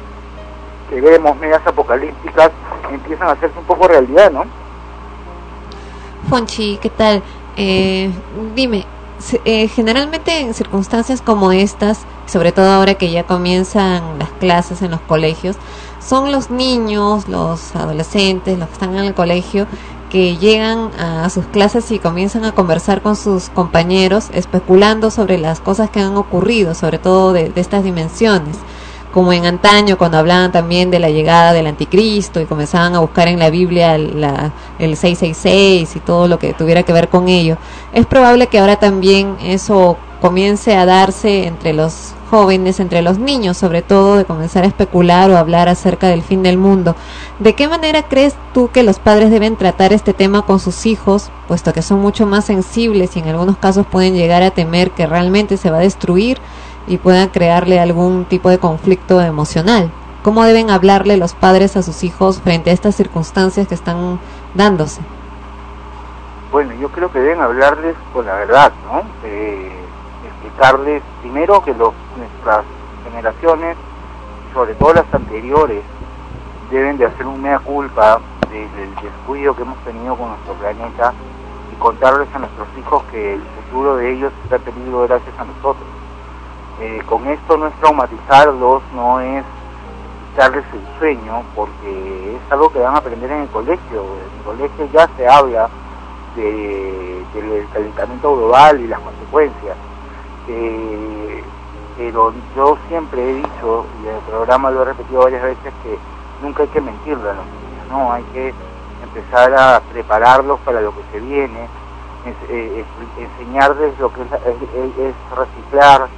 que 0.89 0.99
vemos, 0.99 1.37
medias 1.37 1.65
apocalípticas, 1.65 2.51
empiezan 2.91 3.29
a 3.29 3.31
hacerse 3.31 3.57
un 3.57 3.65
poco 3.65 3.87
realidad, 3.87 4.31
¿no? 4.31 4.43
Fonchi, 6.29 6.77
¿qué 6.81 6.89
tal? 6.89 7.21
Eh, 7.55 8.11
dime, 8.55 8.85
eh, 9.45 9.67
generalmente 9.67 10.39
en 10.39 10.53
circunstancias 10.53 11.21
como 11.21 11.51
estas, 11.51 11.99
sobre 12.25 12.51
todo 12.51 12.69
ahora 12.71 12.95
que 12.95 13.11
ya 13.11 13.23
comienzan 13.23 14.19
las 14.19 14.29
clases 14.31 14.81
en 14.81 14.91
los 14.91 15.01
colegios, 15.01 15.55
son 16.05 16.31
los 16.31 16.49
niños, 16.49 17.27
los 17.27 17.75
adolescentes, 17.75 18.57
los 18.57 18.67
que 18.67 18.73
están 18.73 18.97
en 18.97 19.05
el 19.05 19.13
colegio, 19.13 19.67
que 20.09 20.37
llegan 20.37 20.91
a 20.99 21.29
sus 21.29 21.45
clases 21.45 21.89
y 21.91 21.97
comienzan 21.97 22.45
a 22.45 22.51
conversar 22.51 23.01
con 23.01 23.15
sus 23.15 23.49
compañeros, 23.49 24.29
especulando 24.33 25.09
sobre 25.09 25.37
las 25.37 25.59
cosas 25.59 25.89
que 25.89 26.01
han 26.01 26.17
ocurrido, 26.17 26.75
sobre 26.75 26.99
todo 26.99 27.33
de, 27.33 27.49
de 27.49 27.61
estas 27.61 27.83
dimensiones 27.83 28.57
como 29.13 29.31
en 29.31 29.45
antaño 29.45 29.97
cuando 29.97 30.17
hablaban 30.17 30.51
también 30.51 30.89
de 30.89 30.99
la 30.99 31.09
llegada 31.09 31.53
del 31.53 31.67
anticristo 31.67 32.41
y 32.41 32.45
comenzaban 32.45 32.95
a 32.95 32.99
buscar 32.99 33.27
en 33.27 33.37
la 33.37 33.51
Biblia 33.51 33.97
la- 33.97 34.51
el 34.79 34.97
666 34.97 35.95
y 35.95 35.99
todo 35.99 36.27
lo 36.27 36.39
que 36.39 36.53
tuviera 36.53 36.83
que 36.83 36.93
ver 36.93 37.09
con 37.09 37.29
ello. 37.29 37.57
Es 37.93 38.05
probable 38.07 38.47
que 38.47 38.59
ahora 38.59 38.77
también 38.77 39.37
eso 39.43 39.97
comience 40.19 40.75
a 40.75 40.85
darse 40.85 41.45
entre 41.45 41.73
los 41.73 42.13
jóvenes, 42.31 42.79
entre 42.79 43.03
los 43.03 43.19
niños, 43.19 43.57
sobre 43.57 43.83
todo 43.83 44.15
de 44.15 44.25
comenzar 44.25 44.63
a 44.63 44.67
especular 44.67 45.29
o 45.29 45.37
hablar 45.37 45.69
acerca 45.69 46.07
del 46.07 46.23
fin 46.23 46.41
del 46.41 46.57
mundo. 46.57 46.95
¿De 47.37 47.53
qué 47.53 47.67
manera 47.67 48.03
crees 48.03 48.33
tú 48.53 48.71
que 48.73 48.81
los 48.81 48.97
padres 48.97 49.29
deben 49.29 49.57
tratar 49.57 49.93
este 49.93 50.13
tema 50.13 50.41
con 50.43 50.59
sus 50.59 50.87
hijos, 50.87 51.29
puesto 51.47 51.73
que 51.73 51.83
son 51.83 51.99
mucho 51.99 52.25
más 52.25 52.45
sensibles 52.45 53.15
y 53.15 53.19
en 53.19 53.27
algunos 53.27 53.57
casos 53.57 53.85
pueden 53.85 54.15
llegar 54.15 54.41
a 54.41 54.49
temer 54.51 54.89
que 54.91 55.05
realmente 55.05 55.57
se 55.57 55.69
va 55.69 55.77
a 55.77 55.81
destruir 55.81 56.39
y 56.87 56.97
puedan 56.97 57.29
crearle 57.29 57.79
algún 57.79 58.25
tipo 58.25 58.49
de 58.49 58.59
conflicto 58.59 59.21
emocional? 59.21 59.89
¿Cómo 60.23 60.43
deben 60.43 60.69
hablarle 60.69 61.17
los 61.17 61.33
padres 61.33 61.75
a 61.75 61.83
sus 61.83 62.03
hijos 62.03 62.41
frente 62.41 62.69
a 62.69 62.73
estas 62.73 62.95
circunstancias 62.95 63.67
que 63.67 63.75
están 63.75 64.19
dándose? 64.53 65.01
Bueno, 66.51 66.73
yo 66.79 66.89
creo 66.89 67.11
que 67.11 67.19
deben 67.19 67.41
hablarles 67.41 67.95
con 68.13 68.25
la 68.25 68.35
verdad, 68.35 68.71
¿no? 68.85 69.01
Eh, 69.25 69.71
explicarles 70.25 71.01
primero 71.21 71.63
que 71.63 71.73
los, 71.73 71.93
nuestras 72.17 72.63
generaciones, 73.09 73.75
sobre 74.53 74.75
todo 74.75 74.93
las 74.93 75.05
anteriores, 75.13 75.81
deben 76.71 76.97
de 76.97 77.05
hacer 77.05 77.25
un 77.25 77.41
mea 77.41 77.59
culpa 77.59 78.19
de- 78.51 78.67
del 78.79 78.95
descuido 79.01 79.55
que 79.55 79.63
hemos 79.63 79.77
tenido 79.79 80.15
con 80.15 80.29
nuestro 80.29 80.53
planeta 80.53 81.13
y 81.71 81.75
contarles 81.81 82.27
a 82.33 82.39
nuestros 82.39 82.67
hijos 82.79 83.03
que 83.11 83.33
el 83.33 83.41
futuro 83.41 83.97
de 83.97 84.13
ellos 84.13 84.31
está 84.43 84.57
en 84.57 84.61
peligro 84.61 85.01
gracias 85.07 85.33
a 85.39 85.43
nosotros. 85.45 85.87
Eh, 86.79 86.99
con 87.05 87.27
esto 87.27 87.57
no 87.57 87.67
es 87.67 87.75
traumatizarlos, 87.79 88.83
no 88.93 89.19
es 89.19 89.45
quitarles 90.31 90.65
el 90.73 90.87
sueño, 90.97 91.43
porque 91.55 92.35
es 92.35 92.41
algo 92.51 92.69
que 92.71 92.79
van 92.79 92.95
a 92.95 92.99
aprender 92.99 93.31
en 93.31 93.41
el 93.43 93.49
colegio. 93.49 94.03
En 94.17 94.37
el 94.37 94.43
colegio 94.43 94.85
ya 94.91 95.07
se 95.15 95.27
habla 95.27 95.69
de- 96.35 97.25
del 97.33 97.69
calentamiento 97.69 98.35
global 98.35 98.79
y 98.81 98.87
las 98.87 98.99
consecuencias. 99.01 99.77
Eh, 100.47 101.43
pero 101.95 102.33
yo 102.55 102.77
siempre 102.87 103.21
he 103.21 103.33
dicho, 103.35 103.85
y 104.01 104.07
en 104.07 104.15
el 104.15 104.21
programa 104.23 104.71
lo 104.71 104.81
he 104.81 104.85
repetido 104.85 105.21
varias 105.21 105.43
veces, 105.43 105.73
que 105.83 105.99
nunca 106.41 106.63
hay 106.63 106.69
que 106.69 106.81
mentirle 106.81 107.29
a 107.29 107.33
los 107.33 107.45
niños, 107.45 107.87
¿no? 107.89 108.11
Hay 108.13 108.23
que 108.25 108.53
empezar 109.03 109.53
a 109.53 109.79
prepararlos 109.91 110.59
para 110.61 110.81
lo 110.81 110.91
que 110.95 111.03
se 111.11 111.19
viene, 111.19 111.69
eh, 112.25 112.85
es- 112.85 113.17
enseñarles 113.17 113.99
lo 113.99 114.11
que 114.11 114.21
es 114.23 115.15
reciclar, 115.37 116.09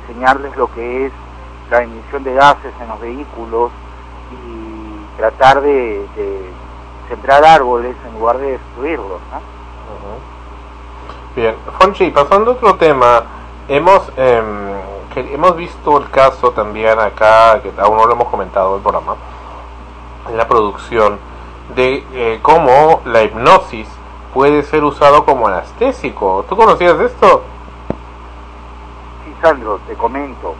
enseñarles 0.00 0.56
lo 0.56 0.72
que 0.72 1.06
es 1.06 1.12
la 1.70 1.82
emisión 1.82 2.24
de 2.24 2.34
gases 2.34 2.72
en 2.80 2.88
los 2.88 3.00
vehículos 3.00 3.70
y 4.32 5.16
tratar 5.16 5.60
de, 5.60 6.06
de 6.16 6.50
sembrar 7.08 7.44
árboles 7.44 7.96
en 8.06 8.18
lugar 8.18 8.38
de 8.38 8.52
destruirlos. 8.52 9.20
Bien, 11.34 11.54
Fonchi, 11.78 12.10
pasando 12.10 12.50
a 12.50 12.54
otro 12.54 12.74
tema, 12.76 13.22
hemos 13.68 14.12
em, 14.16 14.72
hemos 15.16 15.56
visto 15.56 15.98
el 15.98 16.10
caso 16.10 16.52
también 16.52 16.98
acá, 16.98 17.60
que 17.62 17.72
aún 17.78 17.96
no 17.96 18.06
lo 18.06 18.12
hemos 18.12 18.28
comentado 18.28 18.70
en 18.70 18.76
el 18.76 18.82
programa, 18.82 19.16
en 20.28 20.36
la 20.36 20.48
producción, 20.48 21.18
de 21.74 22.04
eh, 22.12 22.38
cómo 22.42 23.00
la 23.04 23.22
hipnosis 23.22 23.88
puede 24.34 24.62
ser 24.62 24.84
usado 24.84 25.24
como 25.24 25.48
anestésico. 25.48 26.44
¿Tú 26.48 26.56
conocías 26.56 26.98
esto? 27.00 27.42
Sandro, 29.42 29.80
te 29.88 29.94
comento. 29.94 30.54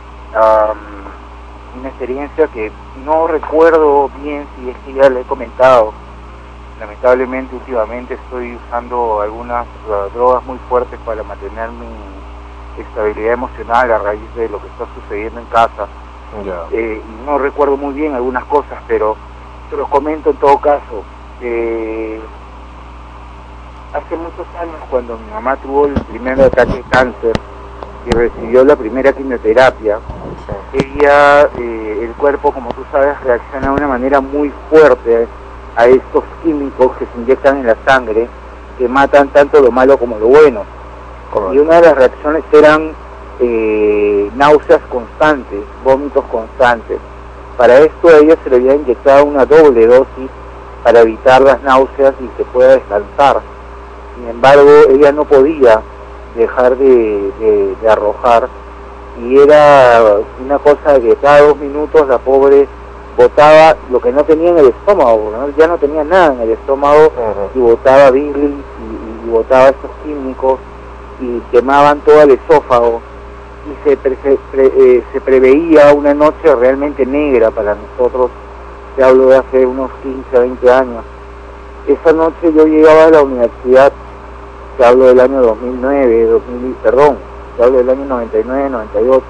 una 1.79 1.89
experiencia 1.89 2.49
que 2.49 2.71
no 3.07 3.29
recuerdo 3.29 4.11
bien 4.21 4.47
si 4.57 4.71
es 4.71 4.77
que 4.85 4.93
ya 4.95 5.09
le 5.09 5.21
he 5.21 5.25
comentado. 5.25 5.93
Lamentablemente, 6.81 7.55
últimamente 7.55 8.15
estoy 8.15 8.57
usando 8.57 9.21
algunas 9.21 9.67
ah, 9.89 10.09
drogas 10.13 10.45
muy 10.45 10.59
fuertes 10.69 10.99
para 11.07 11.23
mantener 11.23 11.71
mi 11.71 12.83
estabilidad 12.83 13.35
emocional 13.35 13.93
a 13.93 13.99
raíz 13.99 14.35
de 14.35 14.49
lo 14.49 14.61
que 14.61 14.67
está 14.67 14.87
sucediendo 15.01 15.39
en 15.39 15.47
casa. 15.47 15.87
Ya. 16.45 16.65
Eh, 16.73 17.01
y 17.01 17.27
no 17.27 17.39
recuerdo 17.39 17.77
muy 17.77 17.95
bien 17.95 18.15
algunas 18.15 18.45
cosas, 18.47 18.83
pero 18.89 19.17
te 19.71 19.77
los 19.77 19.89
comento 19.89 20.31
en 20.31 20.37
todo 20.39 20.59
caso. 20.59 21.05
Eh, 21.41 22.21
hace 23.95 24.17
muchos 24.17 24.47
años, 24.61 24.77
cuando 24.91 25.17
mi 25.19 25.31
mamá 25.31 25.57
tuvo 25.57 25.87
el 25.87 25.95
primer 25.95 26.41
ataque 26.41 26.73
de 26.73 26.83
cáncer 26.91 27.33
y 28.07 28.11
recibió 28.11 28.65
la 28.65 28.77
primera 28.77 29.13
quimioterapia, 29.13 29.99
ella, 30.73 31.49
eh, 31.59 31.99
el 32.03 32.13
cuerpo, 32.15 32.53
como 32.53 32.73
tú 32.73 32.83
sabes, 32.91 33.21
reacciona 33.23 33.69
de 33.69 33.73
una 33.73 33.89
manera 33.89 34.21
muy 34.21 34.53
fuerte 34.71 35.27
a 35.77 35.87
estos 35.87 36.25
químicos 36.43 36.97
que 36.97 37.07
se 37.07 37.21
inyectan 37.21 37.59
en 37.59 37.67
la 37.67 37.77
sangre, 37.87 38.29
que 38.79 38.89
matan 38.89 39.29
tanto 39.29 39.61
lo 39.61 39.71
malo 39.71 39.99
como 39.99 40.19
lo 40.19 40.29
bueno. 40.29 40.65
Y 41.53 41.59
una 41.59 41.77
de 41.77 41.83
las 41.83 41.97
reacciones 41.97 42.45
eran 42.53 42.93
eh, 43.41 44.31
náuseas 44.37 44.81
constantes, 44.91 45.61
vómitos 45.85 46.25
constantes. 46.31 46.99
Para 47.57 47.79
esto 47.79 48.09
a 48.09 48.19
ella 48.19 48.37
se 48.43 48.51
le 48.51 48.57
había 48.57 48.75
inyectado 48.75 49.25
una 49.25 49.47
doble 49.47 49.87
dosis 49.87 50.31
para 50.83 51.01
evitar 51.01 51.41
las 51.43 51.63
náuseas 51.63 52.15
y 52.21 52.27
que 52.37 52.45
pueda 52.45 52.75
descansar. 52.75 53.41
Sin 54.17 54.29
embargo, 54.29 54.71
ella 54.91 55.13
no 55.13 55.25
podía 55.25 55.81
dejar 56.37 56.77
de, 56.77 57.31
de- 57.39 57.75
de 57.81 57.89
arrojar 57.91 58.49
y 59.23 59.39
era 59.39 60.01
una 60.45 60.59
cosa 60.59 60.99
que 61.01 61.15
cada 61.17 61.43
dos 61.43 61.57
minutos 61.59 62.09
la 62.09 62.19
pobre 62.19 62.67
botaba 63.17 63.77
lo 63.91 64.01
que 64.01 64.11
no 64.11 64.25
tenía 64.25 64.51
en 64.51 64.59
el 64.59 64.69
estómago, 64.69 65.31
¿no? 65.37 65.49
ya 65.57 65.67
no 65.67 65.77
tenía 65.79 66.03
nada 66.05 66.33
en 66.35 66.41
el 66.41 66.51
estómago 66.53 67.13
y 67.55 67.59
botaba 67.59 68.11
bilis 68.11 68.35
y, 68.37 68.45
y- 68.45 69.27
y 69.27 69.31
botaba 69.31 69.69
estos 69.69 69.91
químicos 70.05 70.59
y 71.21 71.39
quemaban 71.53 72.01
todo 72.01 72.23
el 72.23 72.31
esófago 72.33 73.01
y 73.71 73.89
se, 73.89 73.97
pre- 73.99 74.17
se, 74.23 74.39
pre- 74.51 74.73
eh, 74.77 75.05
se 75.13 75.21
preveía 75.21 75.93
una 75.93 76.15
noche 76.15 76.53
realmente 76.59 77.05
negra 77.07 77.51
para 77.51 77.77
nosotros, 77.77 78.31
te 78.97 79.05
hablo 79.05 79.27
de 79.29 79.37
hace 79.37 79.65
unos 79.67 79.91
15, 80.03 80.39
20 80.39 80.71
años. 80.73 81.05
Esa 81.87 82.13
noche 82.13 82.53
yo 82.55 82.65
llegaba 82.67 83.05
a 83.05 83.11
la 83.11 83.23
universidad, 83.23 83.93
te 84.77 84.85
hablo 84.85 85.07
del 85.07 85.21
año 85.21 85.43
2009, 85.43 86.27
2000, 86.27 86.75
perdón, 86.83 87.17
te 87.57 87.63
hablo 87.63 87.79
del 87.79 87.91
año 87.91 88.05
99, 88.07 88.71
98, 88.71 89.25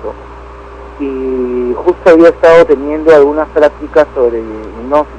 y 1.00 1.74
justo 1.74 2.10
había 2.10 2.28
estado 2.28 2.64
teniendo 2.64 3.14
algunas 3.14 3.48
prácticas 3.48 4.06
sobre 4.14 4.38
hipnosis 4.40 5.12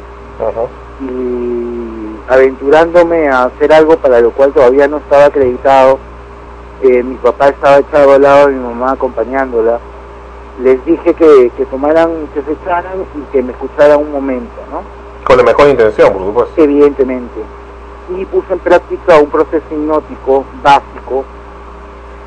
y 1.02 2.16
aventurándome 2.30 3.28
a 3.28 3.46
hacer 3.46 3.74
algo 3.74 3.98
para 3.98 4.22
lo 4.22 4.32
cual 4.32 4.54
todavía 4.54 4.88
no 4.88 4.98
estaba 4.98 5.26
acreditado, 5.26 6.00
eh, 6.82 7.04
mi 7.04 7.16
papá 7.16 7.50
estaba 7.50 7.80
echado 7.80 8.14
al 8.14 8.22
lado 8.22 8.48
mi 8.50 8.60
mamá 8.60 8.92
acompañándola, 8.92 9.80
les 10.62 10.84
dije 10.86 11.14
que, 11.14 11.52
que 11.58 11.66
tomaran, 11.66 12.28
que 12.34 12.42
se 12.44 12.52
echaran 12.52 13.06
y 13.16 13.32
que 13.32 13.42
me 13.42 13.52
escucharan 13.52 14.00
un 14.00 14.12
momento, 14.12 14.54
¿no? 14.72 14.82
Con 15.26 15.38
la 15.38 15.44
mejor 15.44 15.70
intención, 15.70 16.14
por 16.14 16.26
supuesto. 16.26 16.62
Evidentemente. 16.62 17.42
Y 18.10 18.26
puse 18.26 18.54
en 18.54 18.60
práctica 18.60 19.18
un 19.18 19.30
proceso 19.30 19.66
hipnótico 19.72 20.46
básico 20.62 21.24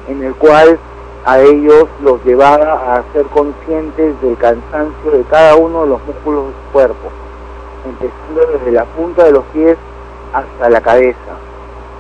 en 0.09 0.23
el 0.23 0.35
cual 0.35 0.79
a 1.25 1.41
ellos 1.41 1.89
los 2.03 2.25
llevaba 2.25 2.97
a 2.97 3.03
ser 3.13 3.27
conscientes 3.27 4.21
del 4.23 4.37
cansancio 4.37 5.11
de 5.11 5.25
cada 5.25 5.57
uno 5.57 5.83
de 5.83 5.89
los 5.89 6.07
músculos 6.07 6.47
de 6.47 6.53
su 6.53 6.73
cuerpo, 6.73 7.11
empezando 7.85 8.53
desde 8.53 8.71
la 8.71 8.85
punta 8.85 9.25
de 9.25 9.33
los 9.33 9.45
pies 9.47 9.77
hasta 10.33 10.71
la 10.71 10.81
cabeza, 10.81 11.17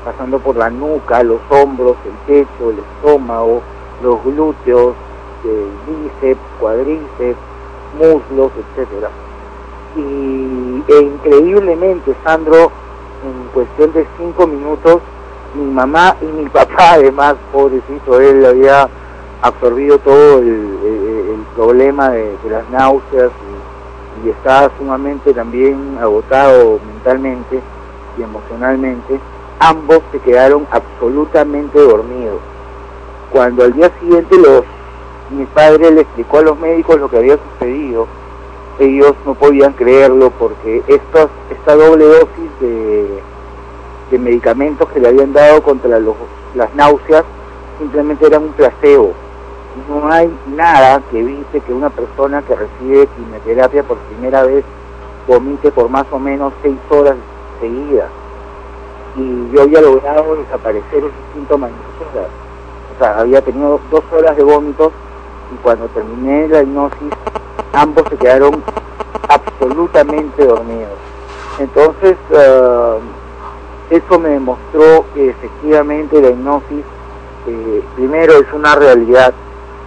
pasando 0.05 0.39
por 0.39 0.57
la 0.57 0.71
nuca, 0.71 1.23
los 1.25 1.41
hombros, 1.51 1.97
el 2.05 2.13
pecho, 2.27 2.71
el 2.71 2.79
estómago, 2.79 3.63
los 4.03 4.23
glúteos, 4.25 4.95
el 5.45 5.71
bíceps, 5.87 6.41
cuadríceps, 6.61 7.39
muslos, 7.99 8.53
etcétera. 8.57 9.11
Y 9.97 10.85
e 10.87 11.01
increíblemente, 11.01 12.15
Sandro, 12.23 12.71
en 13.25 13.49
cuestión 13.53 13.93
de 13.93 14.07
cinco 14.19 14.47
minutos, 14.47 15.01
mi 15.55 15.65
mamá 15.73 16.17
y 16.21 16.25
mi 16.27 16.49
papá, 16.49 16.93
además, 16.95 17.37
pobrecito, 17.53 18.21
él 18.21 18.45
había 18.45 18.89
absorbido 19.43 19.99
todo 19.99 20.39
el, 20.39 20.75
problema 21.55 22.11
de, 22.11 22.37
de 22.45 22.51
las 22.51 22.69
náuseas 22.69 23.31
y, 24.23 24.27
y 24.27 24.31
estaba 24.31 24.71
sumamente 24.77 25.33
también 25.33 25.97
agotado 25.99 26.79
mentalmente 26.87 27.63
y 28.19 28.23
emocionalmente, 28.23 29.19
ambos 29.59 30.03
se 30.13 30.19
quedaron 30.19 30.67
absolutamente 30.71 31.81
dormidos. 31.81 32.41
Cuando 33.33 33.65
al 33.65 33.73
día 33.73 33.91
siguiente 34.01 34.37
los 34.37 34.65
mi 35.31 35.45
padre 35.47 35.91
le 35.91 36.03
explicó 36.03 36.39
a 36.39 36.43
los 36.43 36.59
médicos 36.59 37.01
lo 37.01 37.09
que 37.09 37.19
había 37.19 37.39
sucedido, 37.53 38.07
ellos 38.79 39.15
no 39.25 39.35
podían 39.35 39.73
creerlo 39.73 40.31
porque 40.31 40.83
estos, 40.87 41.29
esta 41.51 41.75
doble 41.75 42.05
dosis 42.05 42.61
de, 42.61 43.23
de 44.11 44.19
medicamentos 44.19 44.89
que 44.91 45.01
le 45.01 45.09
habían 45.09 45.33
dado 45.33 45.63
contra 45.63 45.99
los, 45.99 46.15
las 46.55 46.75
náuseas 46.75 47.25
simplemente 47.79 48.27
eran 48.27 48.45
un 48.45 48.53
placebo. 48.53 49.13
No 49.89 50.11
hay 50.11 50.35
nada 50.55 51.03
que 51.11 51.21
evite 51.21 51.61
que 51.61 51.73
una 51.73 51.91
persona 51.91 52.43
que 52.43 52.55
recibe 52.55 53.09
quimioterapia 53.09 53.83
por 53.83 53.99
primera 53.99 54.43
vez 54.43 54.65
vomite 55.27 55.71
por 55.71 55.89
más 55.89 56.07
o 56.11 56.19
menos 56.19 56.53
seis 56.63 56.79
horas 56.89 57.17
seguidas. 57.61 58.09
Y 59.17 59.51
yo 59.53 59.63
había 59.63 59.81
logrado 59.81 60.37
desaparecer 60.37 60.99
esos 60.99 61.13
síntomas 61.35 61.71
en 61.71 61.77
dos. 62.15 62.27
O 62.95 62.99
sea, 62.99 63.21
había 63.21 63.43
tenido 63.43 63.81
dos 63.91 64.05
horas 64.13 64.37
de 64.37 64.43
vómitos 64.43 64.93
y 65.53 65.57
cuando 65.63 65.87
terminé 65.89 66.49
la 66.49 66.63
hipnosis 66.63 67.13
ambos 67.77 68.05
se 68.09 68.17
quedaron 68.17 68.63
absolutamente 69.29 70.45
dormidos. 70.45 70.99
Entonces, 71.59 72.17
eh, 72.31 72.99
eso 73.91 74.19
me 74.19 74.31
demostró 74.31 75.05
que 75.15 75.31
efectivamente 75.31 76.21
la 76.21 76.31
hipnosis, 76.31 76.85
eh, 77.47 77.85
primero, 77.95 78.35
es 78.35 78.53
una 78.53 78.75
realidad 78.75 79.33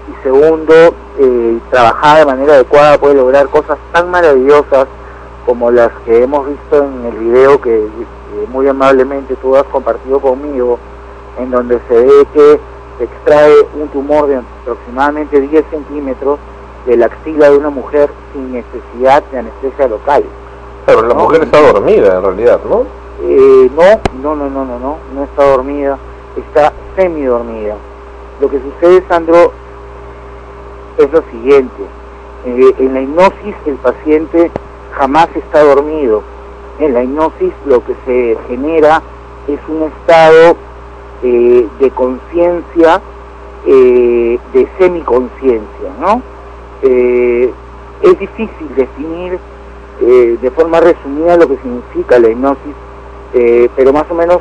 y 0.07 0.23
segundo, 0.23 0.73
eh, 1.19 1.59
trabajar 1.69 2.19
de 2.19 2.25
manera 2.25 2.53
adecuada 2.53 2.97
puede 2.97 3.15
lograr 3.15 3.47
cosas 3.49 3.77
tan 3.91 4.09
maravillosas 4.09 4.87
como 5.45 5.71
las 5.71 5.91
que 6.05 6.23
hemos 6.23 6.47
visto 6.47 6.83
en 6.83 7.05
el 7.05 7.17
video 7.17 7.59
que 7.59 7.87
muy 8.51 8.67
amablemente 8.67 9.35
tú 9.37 9.55
has 9.55 9.63
compartido 9.65 10.19
conmigo, 10.19 10.79
en 11.37 11.51
donde 11.51 11.79
se 11.87 11.93
ve 11.95 12.27
que 12.33 12.59
se 12.97 13.03
extrae 13.03 13.53
un 13.79 13.87
tumor 13.89 14.27
de 14.27 14.37
aproximadamente 14.37 15.41
10 15.41 15.65
centímetros 15.71 16.39
de 16.85 16.97
la 16.97 17.07
axila 17.07 17.49
de 17.49 17.57
una 17.57 17.69
mujer 17.69 18.09
sin 18.33 18.53
necesidad 18.53 19.23
de 19.31 19.39
anestesia 19.39 19.87
local. 19.87 20.23
Pero 20.85 21.01
la 21.03 21.13
¿no? 21.13 21.21
mujer 21.21 21.43
está 21.43 21.61
dormida 21.61 22.17
en 22.17 22.23
realidad, 22.23 22.59
¿no? 22.67 22.83
Eh, 23.21 23.69
no, 23.75 23.99
no, 24.21 24.35
no, 24.35 24.49
no, 24.49 24.65
no, 24.65 24.79
no, 24.79 24.97
no 25.13 25.23
está 25.23 25.43
dormida, 25.43 25.97
está 26.37 26.73
semi 26.95 27.23
dormida. 27.23 27.75
Lo 28.39 28.49
que 28.49 28.59
sucede, 28.59 29.03
Sandro, 29.07 29.51
es 30.97 31.11
lo 31.11 31.21
siguiente. 31.31 31.83
Eh, 32.45 32.73
en 32.79 32.93
la 32.93 33.01
hipnosis 33.01 33.55
el 33.65 33.75
paciente 33.75 34.51
jamás 34.91 35.27
está 35.35 35.63
dormido. 35.63 36.23
En 36.79 36.93
la 36.93 37.03
hipnosis 37.03 37.53
lo 37.65 37.83
que 37.83 37.95
se 38.05 38.37
genera 38.47 39.01
es 39.47 39.59
un 39.67 39.83
estado 39.83 40.55
eh, 41.23 41.67
de 41.79 41.91
conciencia, 41.91 43.01
eh, 43.65 44.39
de 44.53 44.67
semiconciencia, 44.77 45.89
¿no? 45.99 46.21
Eh, 46.81 47.51
es 48.01 48.19
difícil 48.19 48.75
definir 48.75 49.37
eh, 50.01 50.37
de 50.41 50.51
forma 50.51 50.79
resumida 50.79 51.35
lo 51.35 51.47
que 51.47 51.57
significa 51.57 52.17
la 52.19 52.29
hipnosis, 52.29 52.75
eh, 53.33 53.69
pero 53.75 53.91
más 53.91 54.09
o 54.09 54.13
menos 54.13 54.39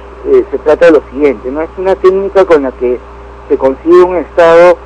se 0.50 0.58
trata 0.58 0.86
de 0.86 0.92
lo 0.92 1.02
siguiente, 1.10 1.50
¿no? 1.50 1.62
Es 1.62 1.70
una 1.76 1.96
técnica 1.96 2.44
con 2.44 2.62
la 2.62 2.70
que 2.72 2.98
se 3.48 3.58
consigue 3.58 4.02
un 4.02 4.16
estado 4.16 4.76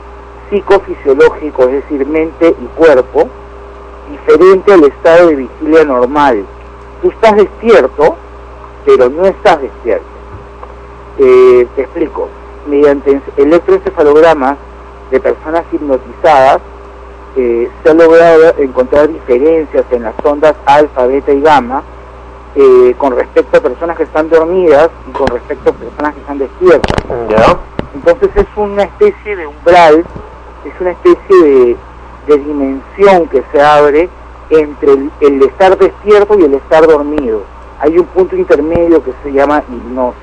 psicofisiológico, 0.49 1.65
es 1.65 1.73
decir, 1.73 2.07
mente 2.07 2.49
y 2.49 2.66
cuerpo, 2.79 3.29
diferente 4.11 4.73
al 4.73 4.85
estado 4.85 5.29
de 5.29 5.37
vigilia 5.37 5.85
normal. 5.85 6.45
Tú 7.03 7.11
estás 7.11 7.37
despierto, 7.37 8.16
pero 8.87 9.11
no 9.11 9.27
estás 9.27 9.61
despierto. 9.61 10.07
Te 11.19 11.83
explico. 11.83 12.29
Mediante 12.66 13.20
electroencefalogramas 13.37 14.57
de 15.11 15.20
personas 15.20 15.65
hipnotizadas, 15.73 16.61
eh, 17.36 17.70
se 17.82 17.90
ha 17.90 17.94
logrado 17.94 18.54
encontrar 18.59 19.09
diferencias 19.09 19.84
en 19.90 20.02
las 20.02 20.14
ondas 20.24 20.54
alfa, 20.66 21.06
beta 21.06 21.32
y 21.32 21.40
gamma 21.40 21.82
eh, 22.54 22.94
con 22.98 23.16
respecto 23.16 23.56
a 23.56 23.60
personas 23.60 23.96
que 23.96 24.02
están 24.02 24.28
dormidas 24.28 24.90
y 25.09 25.12
con 25.12 25.26
respecto 25.28 25.70
a 25.70 25.72
personas 25.72 26.14
que 26.14 26.20
están 26.20 26.38
despiertas. 26.38 26.96
Entonces 27.94 28.30
es 28.34 28.46
una 28.56 28.84
especie 28.84 29.36
de 29.36 29.46
umbral, 29.46 30.04
es 30.64 30.80
una 30.80 30.90
especie 30.90 31.36
de, 31.36 31.76
de 32.26 32.38
dimensión 32.38 33.28
que 33.28 33.42
se 33.52 33.60
abre 33.60 34.09
entre 34.50 34.92
el, 34.92 35.10
el 35.20 35.42
estar 35.42 35.76
despierto 35.78 36.38
y 36.38 36.44
el 36.44 36.54
estar 36.54 36.86
dormido. 36.86 37.42
Hay 37.80 37.98
un 37.98 38.06
punto 38.06 38.36
intermedio 38.36 39.02
que 39.02 39.12
se 39.22 39.32
llama 39.32 39.62
hipnosis, 39.68 40.20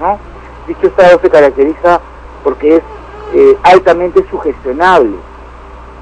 ¿no? 0.00 0.18
Dicho 0.66 0.86
estado 0.88 1.20
se 1.20 1.30
caracteriza 1.30 2.00
porque 2.42 2.76
es 2.76 2.82
eh, 3.34 3.56
altamente 3.62 4.24
sugestionable. 4.30 5.16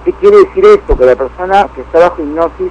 ¿Qué 0.04 0.12
quiere 0.14 0.36
decir 0.38 0.64
esto? 0.66 0.96
Que 0.96 1.06
la 1.06 1.16
persona 1.16 1.68
que 1.74 1.80
está 1.80 1.98
bajo 2.00 2.20
hipnosis 2.22 2.70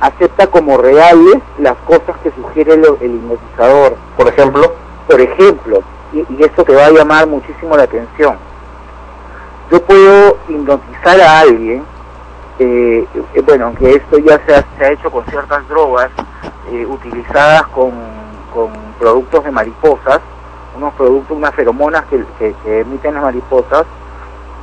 acepta 0.00 0.46
como 0.46 0.78
reales 0.78 1.36
las 1.58 1.76
cosas 1.86 2.16
que 2.22 2.30
sugiere 2.32 2.74
el, 2.74 2.84
el 3.00 3.14
hipnotizador. 3.16 3.96
Por 4.16 4.28
ejemplo. 4.28 4.72
Por 5.06 5.20
ejemplo, 5.20 5.82
y, 6.12 6.18
y 6.38 6.42
esto 6.44 6.62
te 6.62 6.72
va 6.72 6.86
a 6.86 6.90
llamar 6.90 7.26
muchísimo 7.26 7.76
la 7.76 7.82
atención. 7.82 8.36
Yo 9.68 9.82
puedo 9.82 10.36
hipnotizar 10.48 11.20
a 11.20 11.40
alguien, 11.40 11.82
eh, 12.60 13.04
eh, 13.34 13.42
bueno, 13.44 13.66
aunque 13.66 13.90
esto 13.96 14.18
ya 14.18 14.40
se 14.46 14.54
ha, 14.54 14.64
se 14.78 14.84
ha 14.84 14.92
hecho 14.92 15.10
con 15.10 15.24
ciertas 15.26 15.66
drogas 15.68 16.10
eh, 16.70 16.86
utilizadas 16.86 17.64
con, 17.68 17.90
con 18.54 18.70
productos 19.00 19.42
de 19.42 19.50
mariposas, 19.50 20.20
unos 20.76 20.94
productos, 20.94 21.36
unas 21.36 21.54
feromonas 21.56 22.04
que, 22.04 22.24
que- 22.38 22.54
que 22.62 22.80
emiten 22.80 23.14
las 23.14 23.24
mariposas, 23.24 23.84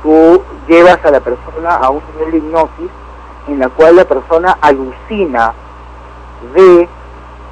tú 0.02 0.42
llevas 0.66 1.04
a 1.04 1.10
la 1.10 1.20
persona 1.20 1.74
a 1.74 1.90
un 1.90 2.02
nivel 2.14 2.32
de 2.32 2.38
hipnosis 2.38 2.90
en 3.48 3.58
la 3.58 3.68
cual 3.70 3.96
la 3.96 4.04
persona 4.04 4.58
alucina, 4.60 5.54
ve, 6.54 6.88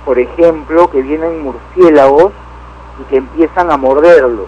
por 0.05 0.19
ejemplo, 0.19 0.91
que 0.91 1.03
vienen 1.03 1.43
murciélagos 1.43 2.33
y 3.01 3.05
que 3.05 3.17
empiezan 3.17 3.71
a 3.71 3.77
morderlo. 3.77 4.47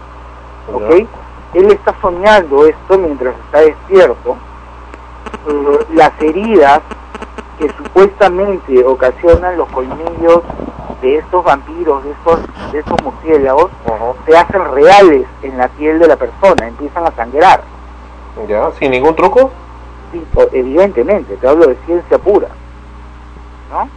¿Ok? 0.73 1.07
Él 1.55 1.71
está 1.71 1.95
soñando 2.01 2.67
esto 2.67 2.99
mientras 2.99 3.35
está 3.47 3.61
despierto. 3.61 4.37
Eh, 5.49 5.87
las 5.95 6.13
heridas 6.21 6.81
que 7.59 7.69
supuestamente 7.71 8.85
ocasionan 8.85 9.57
los 9.57 9.69
colmillos 9.71 10.43
de 11.01 11.17
estos 11.17 11.45
vampiros, 11.45 12.05
de 12.05 12.11
estos, 12.11 12.41
de 12.73 12.79
estos 12.81 13.03
murciélagos, 13.03 13.71
se 14.27 14.37
hacen 14.37 14.73
reales 14.73 15.27
en 15.43 15.57
la 15.57 15.69
piel 15.69 15.99
de 15.99 16.09
la 16.09 16.17
persona, 16.17 16.69
empiezan 16.69 17.07
a 17.07 17.11
sangrar. 17.13 17.63
¿Sin 18.79 18.91
ningún 18.93 19.15
truco? 19.17 19.51
Sí, 20.13 20.25
evidentemente, 20.53 21.37
te 21.37 21.49
hablo 21.49 21.67
de 21.67 21.77
ciencia 21.87 22.19
pura, 22.19 22.49
¿no? 23.71 23.89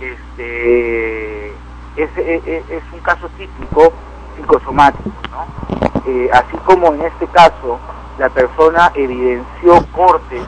Este, 0.00 1.48
es, 1.48 2.10
es, 2.16 2.46
es- 2.46 2.70
es 2.70 2.82
un 2.92 3.00
caso 3.00 3.28
típico 3.38 3.92
psicosomático, 4.36 5.08
¿no? 5.30 5.46
Eh, 6.06 6.30
así 6.32 6.56
como 6.64 6.92
en 6.94 7.02
este 7.02 7.26
caso 7.28 7.78
la 8.18 8.28
persona 8.28 8.92
evidenció 8.94 9.84
cortes 9.92 10.42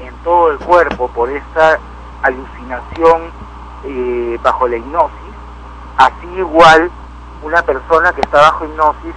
en 0.00 0.14
todo 0.24 0.52
el 0.52 0.58
cuerpo 0.58 1.08
por 1.08 1.30
esta 1.30 1.78
alucinación 2.22 3.22
eh, 3.84 4.38
bajo 4.42 4.68
la 4.68 4.76
hipnosis, 4.76 5.16
Así 5.96 6.26
igual, 6.38 6.90
una 7.42 7.62
persona 7.62 8.12
que 8.12 8.20
está 8.22 8.38
bajo 8.38 8.64
hipnosis 8.64 9.14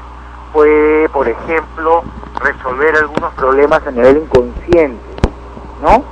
puede, 0.54 1.10
por 1.10 1.28
ejemplo, 1.28 2.04
resolver 2.40 2.96
algunos 2.96 3.34
problemas 3.34 3.86
a 3.86 3.92
nivel 3.92 4.18
inconsciente, 4.18 5.04
¿no? 5.82 6.04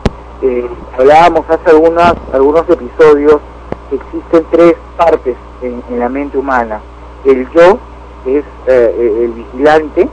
Eh, 0.42 0.68
hablábamos 0.98 1.48
hace 1.48 1.70
algunas, 1.70 2.16
algunos 2.34 2.68
episodios 2.68 3.40
que 3.90 3.98
existen 3.98 4.46
tres 4.52 4.76
partes 4.98 5.38
en, 5.62 6.00
la 6.00 6.10
mente 6.10 6.38
humana. 6.38 6.82
El 7.24 7.48
yo, 7.52 7.78
que 8.26 8.40
es 8.40 8.46
eh, 8.66 9.22
el 9.26 9.32
vigilante, 9.32 10.10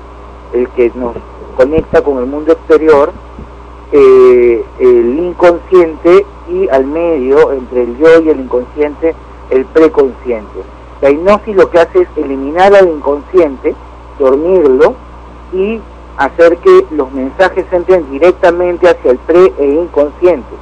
el 0.53 0.69
que 0.71 0.93
nos 0.95 1.17
conecta 1.57 2.03
con 2.03 2.19
el 2.19 2.27
mundo 2.27 2.53
exterior, 2.53 3.11
eh, 3.91 4.65
el 4.79 5.19
inconsciente 5.19 6.27
y 6.51 6.69
al 6.69 6.85
medio, 6.85 7.53
entre 7.53 7.85
el 7.85 7.97
yo 7.97 8.21
y 8.21 8.29
el 8.29 8.41
inconsciente, 8.41 9.15
el 9.49 9.65
preconsciente. 9.65 10.61
La 11.01 11.11
hipnosis 11.11 11.57
lo 11.57 11.71
que 11.71 11.79
hace 11.79 12.03
es 12.03 12.09
eliminar 12.17 12.75
al 12.75 12.89
inconsciente, 12.89 13.75
dormirlo 14.19 14.95
y 15.53 15.81
hacer 16.17 16.59
que 16.59 16.87
los 16.91 17.13
mensajes 17.13 17.65
entren 17.71 18.11
directamente 18.11 18.89
hacia 18.89 19.13
el 19.13 19.19
pre 19.19 19.53
e 19.59 19.65
inconsciente. 19.65 20.55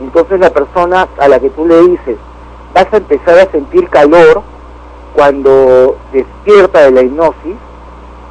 Entonces 0.00 0.40
la 0.40 0.50
persona 0.50 1.08
a 1.18 1.28
la 1.28 1.40
que 1.40 1.50
tú 1.50 1.66
le 1.66 1.80
dices, 1.88 2.18
vas 2.74 2.92
a 2.92 2.96
empezar 2.96 3.38
a 3.38 3.50
sentir 3.50 3.88
calor 3.88 4.42
cuando 5.14 5.96
despierta 6.12 6.80
de 6.80 6.90
la 6.90 7.02
hipnosis, 7.02 7.56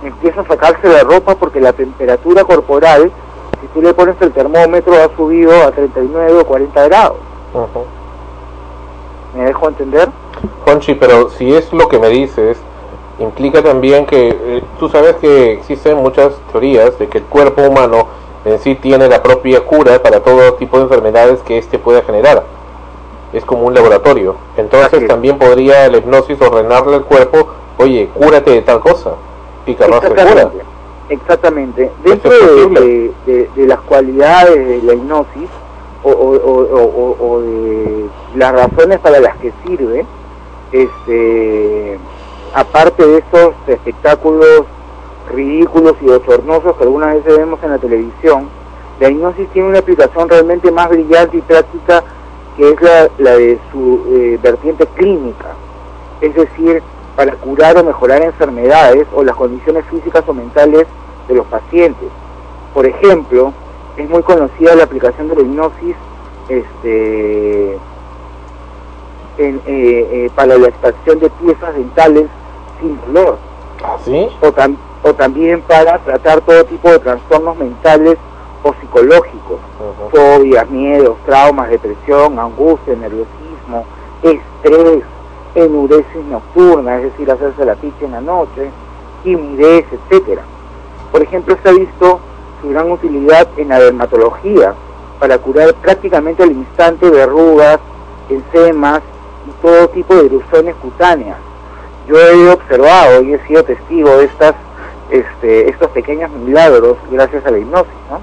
empieza 0.03 0.41
a 0.41 0.47
sacarse 0.47 0.87
la 0.89 1.03
ropa 1.03 1.35
porque 1.35 1.61
la 1.61 1.73
temperatura 1.73 2.43
corporal, 2.43 3.11
si 3.61 3.67
tú 3.67 3.81
le 3.81 3.93
pones 3.93 4.15
el 4.21 4.31
termómetro, 4.31 4.93
ha 4.93 5.15
subido 5.15 5.53
a 5.63 5.71
39 5.71 6.39
o 6.41 6.45
40 6.45 6.83
grados. 6.83 7.17
¿Me 9.35 9.45
dejo 9.45 9.69
entender? 9.69 10.09
Conchi, 10.65 10.95
pero 10.95 11.29
si 11.29 11.53
es 11.55 11.71
lo 11.71 11.87
que 11.87 11.99
me 11.99 12.09
dices, 12.09 12.57
implica 13.19 13.61
también 13.61 14.05
que 14.05 14.29
eh, 14.29 14.63
tú 14.79 14.89
sabes 14.89 15.15
que 15.17 15.53
existen 15.53 15.97
muchas 15.97 16.33
teorías 16.51 16.97
de 16.99 17.07
que 17.07 17.19
el 17.19 17.23
cuerpo 17.25 17.61
humano 17.63 18.07
en 18.45 18.59
sí 18.59 18.75
tiene 18.75 19.07
la 19.07 19.21
propia 19.23 19.61
cura 19.61 20.01
para 20.01 20.19
todo 20.21 20.53
tipo 20.55 20.77
de 20.77 20.83
enfermedades 20.83 21.39
que 21.41 21.57
éste 21.57 21.79
pueda 21.79 22.01
generar. 22.01 22.43
Es 23.31 23.45
como 23.45 23.63
un 23.63 23.73
laboratorio. 23.73 24.35
Entonces 24.57 25.07
también 25.07 25.37
podría 25.39 25.87
la 25.89 25.97
hipnosis 25.97 26.39
ordenarle 26.41 26.95
al 26.97 27.05
cuerpo, 27.05 27.47
oye, 27.77 28.09
cúrate 28.13 28.51
de 28.51 28.61
tal 28.61 28.79
cosa. 28.79 29.13
Y 29.65 29.73
capaz 29.75 30.01
se 30.01 30.07
cura. 30.09 30.21
Exactamente. 30.23 30.63
Exactamente. 31.09 31.91
Dentro 32.03 32.31
de, 33.25 33.49
de- 33.55 33.67
las 33.67 33.79
cualidades 33.81 34.55
de 34.67 34.81
la 34.83 34.93
hipnosis 34.93 35.49
o- 36.03 36.09
o- 36.11 37.15
o 37.35 37.39
de 37.41 38.05
las 38.35 38.51
razones 38.53 38.99
para 38.99 39.19
las 39.19 39.37
que 39.37 39.51
sirve, 39.65 40.05
este, 40.71 41.97
aparte 42.53 43.05
de 43.05 43.17
esos 43.17 43.53
espectáculos 43.67 44.63
ridículos 45.31 45.95
y 46.01 46.05
bochornosos 46.05 46.75
que 46.77 46.83
algunas 46.83 47.15
veces 47.15 47.37
vemos 47.37 47.59
en 47.63 47.71
la 47.71 47.77
televisión, 47.77 48.49
la 48.99 49.09
hipnosis 49.09 49.49
tiene 49.49 49.69
una 49.69 49.79
aplicación 49.79 50.29
realmente 50.29 50.71
más 50.71 50.89
brillante 50.89 51.37
y 51.37 51.41
práctica 51.41 52.03
que 52.55 52.69
es 52.69 52.81
la, 53.17 53.31
de 53.35 53.59
su 53.71 54.03
eh, 54.09 54.39
vertiente 54.41 54.85
clínica, 54.85 55.55
es 56.21 56.35
decir, 56.35 56.83
para 57.15 57.33
curar 57.33 57.77
o 57.77 57.83
mejorar 57.83 58.21
enfermedades 58.21 59.07
o 59.13 59.23
las 59.23 59.35
condiciones 59.35 59.83
físicas 59.85 60.23
o 60.27 60.33
mentales 60.33 60.85
de 61.27 61.33
los 61.35 61.47
pacientes. 61.47 62.09
Por 62.73 62.85
ejemplo, 62.85 63.53
es 63.97 64.07
muy 64.09 64.21
conocida 64.21 64.75
la 64.75 64.83
aplicación 64.83 65.29
de 65.29 65.35
la 65.35 65.41
hipnosis 65.41 65.95
este, 66.49 67.73
eh, 67.73 67.79
eh, 69.65 70.29
para 70.35 70.57
la 70.57 70.67
extracción 70.67 71.19
de 71.19 71.29
piezas 71.31 71.73
dentales 71.73 72.27
sin 72.83 72.99
dolor. 73.13 73.37
¿Sí? 74.05 74.29
O, 74.41 74.47
tam- 74.51 74.77
o 75.03 75.13
también 75.13 75.61
para 75.61 75.97
tratar 75.99 76.41
todo 76.41 76.63
tipo 76.65 76.89
de 76.89 76.99
trastornos 76.99 77.57
mentales 77.57 78.17
o 78.63 78.73
psicológicos, 78.79 79.59
fobias, 80.11 80.69
miedos, 80.69 81.17
traumas, 81.25 81.69
depresión, 81.69 82.39
angustia, 82.39 82.95
nerviosismo, 82.95 83.85
estrés, 84.21 85.03
enuresis 85.55 86.25
nocturna, 86.29 86.97
es 86.97 87.03
decir, 87.11 87.29
hacerse 87.29 87.65
la 87.65 87.75
picha 87.75 88.05
en 88.05 88.11
la 88.13 88.21
noche, 88.21 88.69
timidez, 89.23 89.85
etcétera. 89.91 90.43
Por 91.11 91.21
ejemplo, 91.21 91.57
se 91.61 91.69
ha 91.69 91.73
visto 91.73 92.19
su 92.61 92.69
gran 92.69 92.89
utilidad 92.89 93.47
en 93.57 93.67
la 93.69 93.79
dermatología 93.79 94.73
para 95.19 95.37
curar 95.39 95.73
prácticamente 95.75 96.43
al 96.43 96.51
instante 96.53 97.09
verrugas, 97.09 97.79
ensemas 98.29 99.01
y 99.47 99.51
todo 99.61 99.89
tipo 99.89 100.15
de 100.15 100.25
erupciones 100.27 100.75
cutáneas. 100.75 101.37
Yo 102.07 102.17
he 102.17 102.49
observado 102.51 103.21
y 103.23 103.33
he 103.33 103.47
sido 103.47 103.63
testigo 103.63 104.17
de 104.17 104.25
estas, 104.25 104.55
este, 105.09 105.69
estos 105.69 105.89
pequeños 105.91 106.31
milagros 106.31 106.97
gracias 107.11 107.45
a 107.45 107.51
la 107.51 107.59
hipnosis, 107.59 107.93
¿no? 108.09 108.19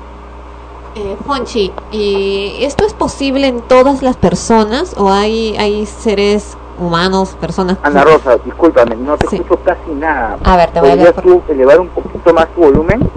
Eh, 0.96 1.16
Fonchi, 1.24 1.72
¿y 1.92 2.64
esto 2.64 2.84
es 2.84 2.94
posible 2.94 3.46
en 3.46 3.60
todas 3.60 4.02
las 4.02 4.16
personas 4.16 4.94
o 4.98 5.10
hay, 5.10 5.56
hay 5.56 5.86
seres 5.86 6.56
humanos, 6.78 7.36
personas... 7.40 7.78
Ana 7.82 8.02
Rosa, 8.02 8.38
discúlpame, 8.44 8.96
no 8.96 9.16
te 9.16 9.36
escucho 9.36 9.60
casi 9.64 9.92
nada. 9.92 10.36
A 10.42 10.56
ver, 10.56 10.70
te 10.72 10.80
voy 10.80 10.90
a 10.90 10.92
¿Podrías 10.92 11.14
leer 11.14 11.22
tú 11.22 11.52
elevar 11.52 11.80
un 11.80 11.88
poquito 11.88 12.34
más 12.34 12.48
tu 12.48 12.62
volumen? 12.62 13.08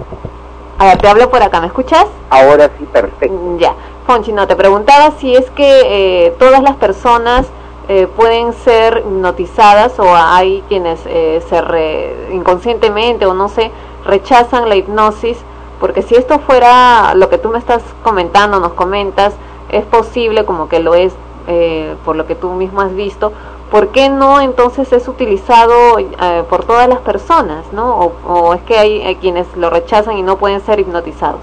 A 0.78 0.86
ver, 0.86 0.98
te 0.98 1.08
hablo 1.08 1.30
por 1.30 1.42
acá, 1.42 1.60
¿me 1.60 1.66
escuchas? 1.66 2.06
Ahora 2.30 2.70
sí, 2.78 2.84
perfecto. 2.92 3.56
Ya, 3.58 3.74
Fonchi, 4.06 4.32
no, 4.32 4.46
te 4.46 4.54
preguntaba 4.54 5.12
si 5.18 5.34
es 5.34 5.50
que 5.50 6.26
eh, 6.26 6.36
todas 6.38 6.62
las 6.62 6.76
personas 6.76 7.46
eh, 7.88 8.06
pueden 8.06 8.52
ser 8.52 8.98
hipnotizadas 9.06 9.98
o 9.98 10.14
hay 10.14 10.62
quienes 10.68 11.00
eh, 11.06 11.42
se 11.48 11.60
re- 11.60 12.30
inconscientemente 12.32 13.26
o 13.26 13.34
no 13.34 13.48
sé, 13.48 13.70
rechazan 14.06 14.68
la 14.68 14.76
hipnosis, 14.76 15.38
porque 15.80 16.02
si 16.02 16.14
esto 16.14 16.38
fuera 16.38 17.14
lo 17.14 17.28
que 17.28 17.38
tú 17.38 17.50
me 17.50 17.58
estás 17.58 17.82
comentando, 18.02 18.60
nos 18.60 18.72
comentas, 18.72 19.34
es 19.70 19.84
posible 19.84 20.44
como 20.44 20.68
que 20.68 20.78
lo 20.78 20.94
es 20.94 21.12
eh, 21.46 21.94
por 22.04 22.16
lo 22.16 22.26
que 22.26 22.34
tú 22.34 22.50
mismo 22.52 22.80
has 22.80 22.94
visto, 22.94 23.32
¿por 23.70 23.88
qué 23.88 24.08
no 24.08 24.40
entonces 24.40 24.92
es 24.92 25.08
utilizado 25.08 25.98
eh, 25.98 26.44
por 26.48 26.64
todas 26.64 26.88
las 26.88 27.00
personas, 27.00 27.64
no? 27.72 28.12
O, 28.26 28.54
es 28.54 28.62
que 28.62 28.78
hay, 28.78 29.16
quienes 29.16 29.46
lo 29.56 29.68
rechazan 29.68 30.16
y 30.16 30.22
no 30.22 30.36
pueden 30.36 30.60
ser 30.62 30.80
hipnotizados. 30.80 31.40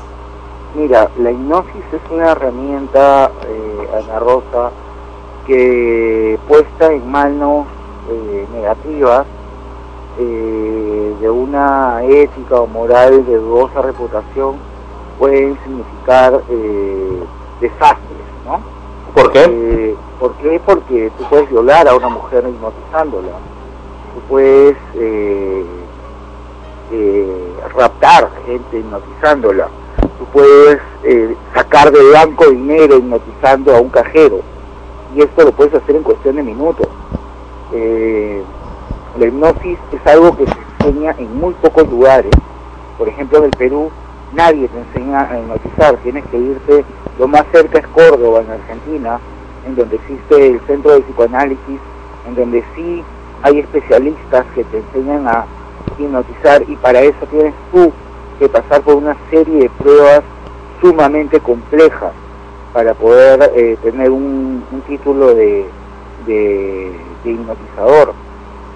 Mira, 0.73 1.09
la 1.19 1.31
hipnosis 1.31 1.84
es 1.91 2.01
una 2.11 2.31
herramienta, 2.31 3.30
eh, 3.47 3.89
Ana 3.93 4.19
que 5.45 6.39
puesta 6.47 6.91
en 6.91 7.09
manos 7.09 7.68
eh, 8.09 8.47
negativas 8.53 9.26
eh, 10.19 11.15
de 11.22 11.30
una 11.30 12.03
ética 12.03 12.59
o 12.59 12.68
moral 12.68 13.26
de 13.26 13.38
dudosa 13.38 13.81
reputación 13.81 14.55
pueden 15.18 15.57
significar 15.63 16.41
eh, 16.49 17.23
desastres, 17.61 18.19
¿no? 18.45 18.59
¿Por 19.13 19.31
qué? 19.31 19.45
Eh, 19.47 19.95
¿Por 20.19 20.34
qué? 20.35 20.59
Porque 20.65 21.11
tú 21.18 21.23
puedes 21.30 21.49
violar 21.49 21.88
a 21.88 21.95
una 21.95 22.09
mujer 22.09 22.43
hipnotizándola, 22.47 23.31
tú 24.13 24.22
puedes 24.27 24.76
raptar 27.73 28.30
gente 28.45 28.80
hipnotizándola, 28.80 29.68
tú 30.19 30.26
puedes 30.34 30.80
sacar 31.53 31.91
de 31.91 32.11
banco 32.11 32.49
dinero 32.49 32.97
hipnotizando 32.97 33.76
a 33.76 33.80
un 33.80 33.89
cajero 33.89 34.41
y 35.15 35.21
esto 35.21 35.43
lo 35.43 35.51
puedes 35.51 35.73
hacer 35.73 35.95
en 35.95 36.03
cuestión 36.03 36.35
de 36.35 36.43
minutos. 36.43 36.88
Eh, 37.73 38.41
la 39.19 39.25
hipnosis 39.25 39.77
es 39.91 40.07
algo 40.07 40.35
que 40.38 40.45
se 40.45 40.53
enseña 40.79 41.15
en 41.17 41.39
muy 41.39 41.53
pocos 41.55 41.89
lugares. 41.89 42.31
Por 42.97 43.09
ejemplo, 43.09 43.39
en 43.39 43.45
el 43.45 43.51
Perú 43.51 43.91
nadie 44.33 44.67
te 44.69 44.79
enseña 44.79 45.29
a 45.29 45.39
hipnotizar, 45.39 45.95
tienes 45.97 46.25
que 46.27 46.38
irte, 46.38 46.85
lo 47.19 47.27
más 47.27 47.43
cerca 47.51 47.79
es 47.79 47.88
Córdoba, 47.88 48.41
en 48.41 48.51
Argentina, 48.51 49.19
en 49.67 49.75
donde 49.75 49.97
existe 49.97 50.47
el 50.47 50.61
centro 50.61 50.93
de 50.93 51.01
psicoanálisis, 51.01 51.79
en 52.27 52.35
donde 52.35 52.63
sí 52.75 53.03
hay 53.43 53.59
especialistas 53.59 54.45
que 54.55 54.63
te 54.65 54.77
enseñan 54.77 55.27
a 55.27 55.45
hipnotizar 55.97 56.63
y 56.69 56.75
para 56.77 57.01
eso 57.01 57.25
tienes 57.29 57.53
tú 57.73 57.91
que 58.39 58.47
pasar 58.47 58.81
por 58.81 58.95
una 58.95 59.15
serie 59.29 59.63
de 59.63 59.69
pruebas 59.69 60.21
sumamente 60.81 61.39
complejas 61.39 62.13
para 62.73 62.93
poder 62.93 63.52
eh, 63.56 63.77
tener 63.84 64.10
un, 64.10 64.64
un 64.72 64.81
título 64.81 65.34
de, 65.34 65.65
de, 66.26 66.91
hipnotizador. 67.26 68.14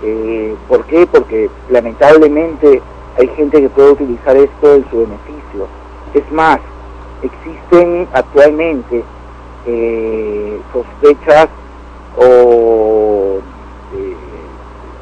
Eh, 0.03 0.55
¿Por 0.67 0.83
qué? 0.85 1.07
Porque 1.07 1.49
lamentablemente 1.69 2.81
hay 3.17 3.27
gente 3.29 3.61
que 3.61 3.69
puede 3.69 3.91
utilizar 3.91 4.35
esto 4.35 4.75
en 4.75 4.89
su 4.89 4.97
beneficio. 4.97 5.67
Es 6.13 6.31
más, 6.31 6.59
existen 7.21 8.07
actualmente 8.13 9.03
eh, 9.65 10.59
sospechas 10.73 11.47
o, 12.17 13.39
eh, 13.95 14.15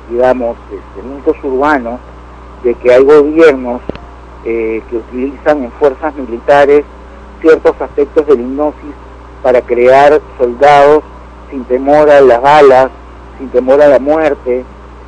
digamos, 0.09 0.57
este, 0.71 1.07
mitos 1.07 1.35
urbanos 1.43 1.99
de 2.63 2.73
que 2.75 2.93
hay 2.93 3.03
gobiernos 3.03 3.81
eh, 4.45 4.81
que 4.89 4.97
utilizan 4.97 5.63
en 5.63 5.71
fuerzas 5.73 6.15
militares 6.15 6.85
ciertos 7.43 7.79
aspectos 7.79 8.25
de 8.25 8.35
la 8.35 8.41
hipnosis 8.41 8.95
para 9.43 9.61
crear 9.61 10.19
soldados 10.39 11.03
sin 11.51 11.63
temor 11.65 12.09
a 12.09 12.21
las 12.21 12.41
balas, 12.41 12.89
sin 13.37 13.49
temor 13.49 13.81
a 13.81 13.87
la 13.87 13.99
muerte, 13.99 14.63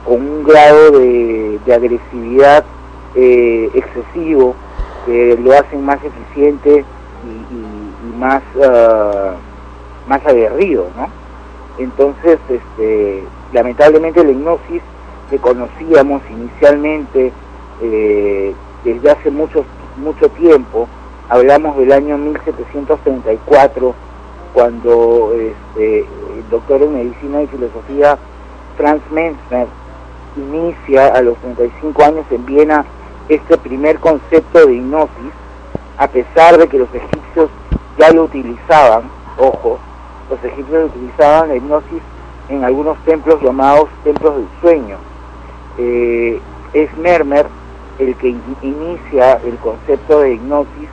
con 0.06 0.22
un 0.22 0.44
grado 0.44 0.92
de, 0.92 1.60
agresividad 1.74 2.64
eh, 3.16 3.72
excesivo 3.74 4.54
que 5.06 5.38
lo 5.42 5.54
hacen 5.54 5.84
más 5.84 6.00
eficiente 6.04 6.86
y, 7.26 8.18
más 8.20 8.44
ah, 8.64 9.34
más 10.08 10.26
aguerrido, 10.26 10.88
¿no? 10.96 11.08
Entonces, 11.78 12.40
este, 12.50 13.24
lamentablemente 13.52 14.24
la 14.24 14.32
hipnosis 14.32 14.82
que 15.30 15.40
conocíamos 15.40 16.22
inicialmente 16.30 17.32
eh, 17.82 18.54
desde 18.84 19.12
hace 19.12 19.32
mucho, 19.32 19.66
mucho 19.98 20.30
tiempo, 20.30 20.88
hablamos 21.30 21.78
del 21.78 21.92
año 21.92 22.18
1734, 22.18 23.94
cuando 24.54 25.34
este, 25.34 26.00
el 26.00 26.50
doctor 26.50 26.82
en 26.82 26.94
medicina 26.94 27.42
y 27.42 27.48
filosofía 27.48 28.18
Franz 28.78 29.02
Menzner 29.12 29.68
inicia 30.38 31.08
a 31.08 31.22
los 31.22 31.38
35 31.38 32.04
años 32.04 32.26
en 32.32 32.46
Viena 32.46 32.86
este 33.30 33.58
primer 33.58 34.00
concepto 34.00 34.66
de 34.66 34.74
hipnosis, 34.76 35.32
a 35.98 36.08
pesar 36.08 36.58
de 36.58 36.68
que 36.68 36.78
los 36.80 36.90
egipcios 36.94 37.50
ya 37.98 38.12
lo 38.12 38.24
utilizaban, 38.24 39.04
ojo, 39.38 39.80
los 40.30 40.44
egipcios 40.44 40.92
utilizaban 40.94 41.50
la 41.50 41.56
hipnosis 41.56 42.02
en 42.50 42.64
algunos 42.64 42.98
templos 43.06 43.42
llamados 43.42 43.90
templos 44.04 44.36
del 44.36 44.48
sueño. 44.62 44.98
Eh, 45.78 46.40
es 46.74 46.96
Mermer 46.98 47.48
el 48.00 48.16
que 48.16 48.30
in- 48.30 48.58
inicia 48.62 49.34
el 49.46 49.56
concepto 49.58 50.20
de 50.20 50.34
hipnosis 50.34 50.90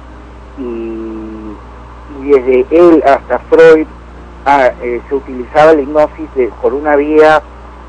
y, 0.59 1.57
desde 2.29 2.67
él 2.71 3.03
hasta 3.05 3.39
Freud 3.51 3.87
ah, 4.47 4.71
eh, 4.83 5.01
se 5.09 5.15
utilizaba 5.15 5.73
la 5.73 5.81
hipnosis 5.81 6.35
de- 6.35 6.53
por 6.61 6.73
una 6.75 6.95
vía 6.97 7.43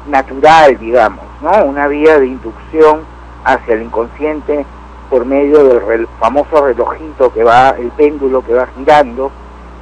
natural, 0.08 0.78
digamos, 0.80 1.24
¿no? 1.42 1.66
Una 1.66 1.88
vía 1.88 2.20
de 2.20 2.28
inducción 2.28 3.02
hacia 3.44 3.76
el 3.76 3.84
inconsciente 3.84 4.66
por 5.10 5.26
medio 5.26 5.64
del 5.66 6.08
famoso 6.20 6.66
relojito 6.66 7.32
que 7.34 7.44
va, 7.44 7.72
el 7.72 7.90
péndulo 7.92 8.44
que 8.44 8.54
va 8.54 8.68
girando, 8.78 9.32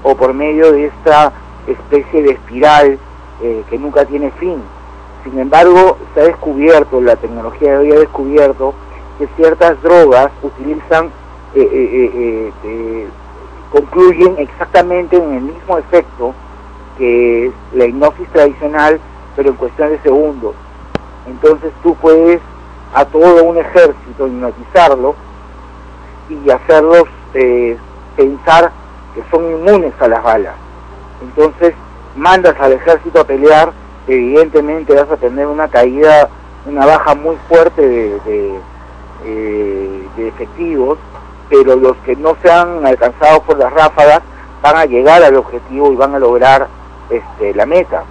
o 0.04 0.16
por 0.16 0.34
medio 0.34 0.72
de 0.72 0.88
esta 0.88 1.32
especie 1.68 2.24
de 2.24 2.32
espiral 2.32 2.98
eh, 3.42 3.64
que 3.70 3.78
nunca 3.78 4.04
tiene 4.06 4.32
fin. 4.32 4.62
Sin 5.24 5.40
embargo, 5.40 5.98
se 6.14 6.22
ha 6.22 6.24
descubierto, 6.24 7.00
la 7.00 7.16
tecnología 7.16 7.74
de 7.74 7.78
hoy 7.78 7.92
ha 7.92 8.00
descubierto 8.00 8.74
que 9.20 9.28
ciertas 9.38 9.80
drogas 9.84 10.32
utilizan, 10.42 11.12
eh, 11.54 11.70
eh, 11.74 12.54
eh, 12.64 13.08
concluyen 13.72 14.36
exactamente 14.38 15.18
en 15.18 15.34
el 15.34 15.42
mismo 15.42 15.78
efecto 15.78 16.34
que 16.98 17.52
la 17.74 17.86
hipnosis 17.86 18.28
tradicional, 18.30 19.02
pero 19.36 19.50
en 19.50 19.56
cuestión 19.56 19.90
de 19.90 20.00
segundos. 20.00 20.56
Entonces 21.28 21.74
tú 21.84 21.94
puedes 21.96 22.40
a 22.94 23.04
todo 23.04 23.44
un 23.44 23.58
ejército 23.58 24.28
hipnotizarlo 24.28 25.16
y 26.30 26.50
hacerlos 26.50 27.04
pensar 28.16 28.72
que 29.14 29.24
son 29.30 29.52
inmunes 29.52 29.94
a 30.00 30.08
las 30.08 30.24
balas. 30.24 30.56
Entonces 31.22 31.74
mandas 32.16 32.58
al 32.60 32.74
ejército 32.74 33.22
a 33.22 33.24
pelear, 33.26 33.74
evidentemente 34.08 34.94
vas 34.94 35.12
a 35.12 35.18
tener 35.18 35.48
una 35.48 35.68
caída, 35.68 36.30
una 36.66 36.86
baja 36.86 37.14
muy 37.16 37.36
fuerte 37.48 37.82
de 37.88 38.60
efectivos, 40.18 40.98
pero 41.52 41.76
los 41.76 41.98
que 41.98 42.16
no 42.16 42.38
sean 42.42 42.86
alcanzados 42.86 43.42
por 43.42 43.58
las 43.60 43.72
ráfagas 43.74 44.22
van 44.62 44.78
a 44.78 44.86
llegar 44.86 45.22
al 45.22 45.36
objetivo 45.36 45.92
y 45.92 45.98
van 45.98 46.16
a 46.16 46.20
lograr 46.20 46.70
este, 47.10 47.54
la 47.54 47.66
meta. 47.66 48.04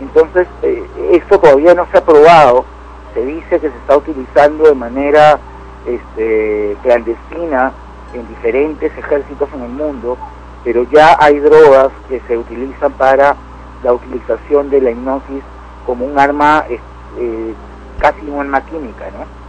Entonces, 0.00 0.48
eh, 0.62 0.82
esto 1.12 1.38
todavía 1.38 1.74
no 1.74 1.86
se 1.92 1.98
ha 1.98 2.04
probado, 2.04 2.64
se 3.12 3.24
dice 3.26 3.60
que 3.60 3.68
se 3.68 3.76
está 3.76 3.98
utilizando 3.98 4.64
de 4.64 4.74
manera 4.74 5.38
este, 5.84 6.74
clandestina 6.82 7.72
en 8.14 8.26
diferentes 8.28 8.96
ejércitos 8.96 9.50
en 9.54 9.62
el 9.62 9.72
mundo, 9.72 10.16
pero 10.64 10.84
ya 10.84 11.18
hay 11.20 11.38
drogas 11.38 11.90
que 12.08 12.22
se 12.26 12.38
utilizan 12.38 12.92
para 12.92 13.36
la 13.84 13.92
utilización 13.92 14.70
de 14.70 14.80
la 14.80 14.90
hipnosis 14.90 15.42
como 15.84 16.06
un 16.06 16.18
arma, 16.18 16.64
eh, 16.70 16.80
eh, 17.18 17.54
casi 17.98 18.26
un 18.26 18.40
arma 18.40 18.62
química, 18.62 19.04
¿no? 19.12 19.39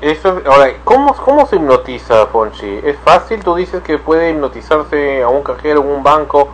Eso, 0.00 0.38
es- 0.38 0.46
ahora, 0.46 0.72
¿cómo, 0.84 1.14
¿cómo 1.14 1.46
se 1.46 1.56
hipnotiza, 1.56 2.26
Fonchi? 2.26 2.80
¿Es 2.84 2.96
fácil? 3.00 3.42
Tú 3.44 3.54
dices 3.54 3.82
que 3.82 3.98
puede 3.98 4.30
hipnotizarse 4.30 5.22
a 5.22 5.28
un 5.28 5.42
cajero 5.42 5.82
en 5.82 5.88
un 5.88 6.02
banco, 6.02 6.48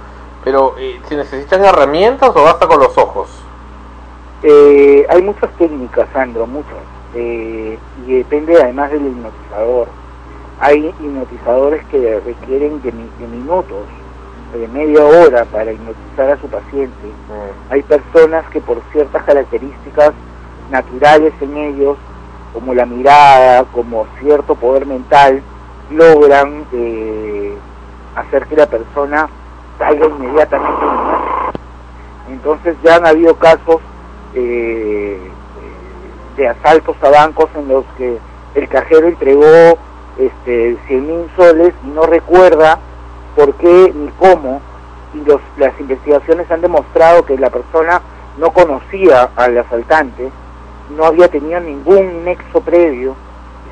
pero 0.45 0.75
eh, 0.79 1.01
¿se 1.09 1.17
necesitan 1.17 1.65
herramientas 1.65 2.31
o 2.35 2.43
basta 2.43 2.67
con 2.67 2.81
los 2.81 2.97
ojos? 2.99 3.29
Eh, 4.43 5.07
hay 5.09 5.23
muchas 5.23 5.51
técnicas, 5.59 6.09
Sandro, 6.13 6.47
muchas. 6.47 6.75
Eh, 7.15 7.79
y 8.07 8.13
depende 8.15 8.61
además 8.61 8.91
del 8.91 9.07
hipnotizador. 9.07 9.89
Hay 10.61 10.87
hipnotizadores 11.01 11.85
que 11.87 12.21
requieren 12.25 12.83
de, 12.83 12.91
de 12.91 13.27
minutos, 13.29 13.85
de 14.53 14.67
media 14.69 15.05
hora 15.05 15.45
para 15.45 15.71
hipnotizar 15.73 16.31
a 16.31 16.41
su 16.41 16.49
paciente. 16.49 16.95
Hay 17.71 17.83
personas 17.83 18.45
que 18.51 18.61
por 18.61 18.79
ciertas 18.93 19.23
características 19.25 20.13
naturales 20.71 21.33
en 21.41 21.57
ellos, 21.57 21.97
como 22.53 22.75
la 22.75 22.87
mirada, 22.87 23.65
como 23.65 24.07
cierto 24.21 24.55
poder 24.55 24.87
mental, 24.87 25.43
logran 25.91 26.65
eh, 26.73 27.57
hacer 28.15 28.47
que 28.47 28.57
la 28.57 28.67
persona 28.67 29.29
caiga 29.79 30.07
inmediatamente 30.07 30.85
en. 30.85 32.33
Entonces 32.35 32.77
ya 32.83 32.97
han 32.97 33.07
habido 33.07 33.37
casos 33.37 33.81
eh, 34.35 35.19
de 36.37 36.49
asaltos 36.49 36.97
a 37.03 37.11
bancos 37.11 37.49
en 37.55 37.69
los 37.69 37.85
que 37.97 38.19
el 38.55 38.69
cajero 38.69 39.07
entregó 39.09 39.79
este, 40.19 40.77
100 40.87 41.07
mil 41.07 41.31
soles 41.37 41.75
y 41.85 41.89
no 41.89 42.03
recuerda 42.03 42.79
por 43.35 43.55
qué 43.55 43.93
ni 43.95 44.09
cómo, 44.19 44.61
y 45.15 45.19
los, 45.29 45.41
las 45.59 45.79
investigaciones 45.79 46.51
han 46.51 46.63
demostrado 46.63 47.25
que 47.25 47.39
la 47.39 47.51
persona 47.51 48.01
no 48.39 48.51
conocía 48.51 49.31
al 49.37 49.59
asaltante, 49.59 50.31
no 50.91 51.05
había 51.05 51.29
tenido 51.29 51.61
ningún 51.61 52.25
nexo 52.25 52.61
previo, 52.61 53.15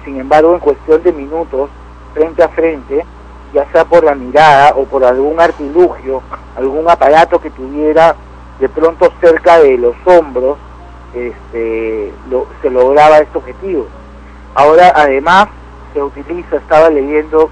y 0.01 0.05
sin 0.05 0.21
embargo 0.21 0.55
en 0.55 0.61
cuestión 0.61 1.03
de 1.03 1.13
minutos, 1.13 1.71
frente 2.13 2.43
a 2.43 2.49
frente, 2.49 3.05
ya 3.53 3.67
sea 3.73 3.85
por 3.85 4.05
la 4.05 4.15
mirada 4.15 4.75
o 4.77 4.85
por 4.85 5.05
algún 5.05 5.41
artilugio, 5.41 6.23
algún 6.57 6.89
aparato 6.89 7.41
que 7.41 7.51
tuviera 7.51 8.17
de 8.59 8.69
pronto 8.69 9.13
cerca 9.21 9.59
de 9.59 9.79
los 9.79 9.95
hombros, 10.05 10.59
este, 11.15 12.13
se 12.63 12.71
lograba 12.71 13.19
este 13.19 13.39
objetivo. 13.39 13.87
Ahora, 14.55 14.93
además, 14.95 15.49
se 15.93 16.03
utiliza, 16.03 16.57
estaba 16.57 16.91
leyendo 16.91 17.51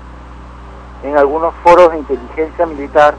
en 1.03 1.17
algunos 1.17 1.55
foros 1.63 1.93
de 1.93 1.99
inteligencia 1.99 2.67
militar, 2.67 3.15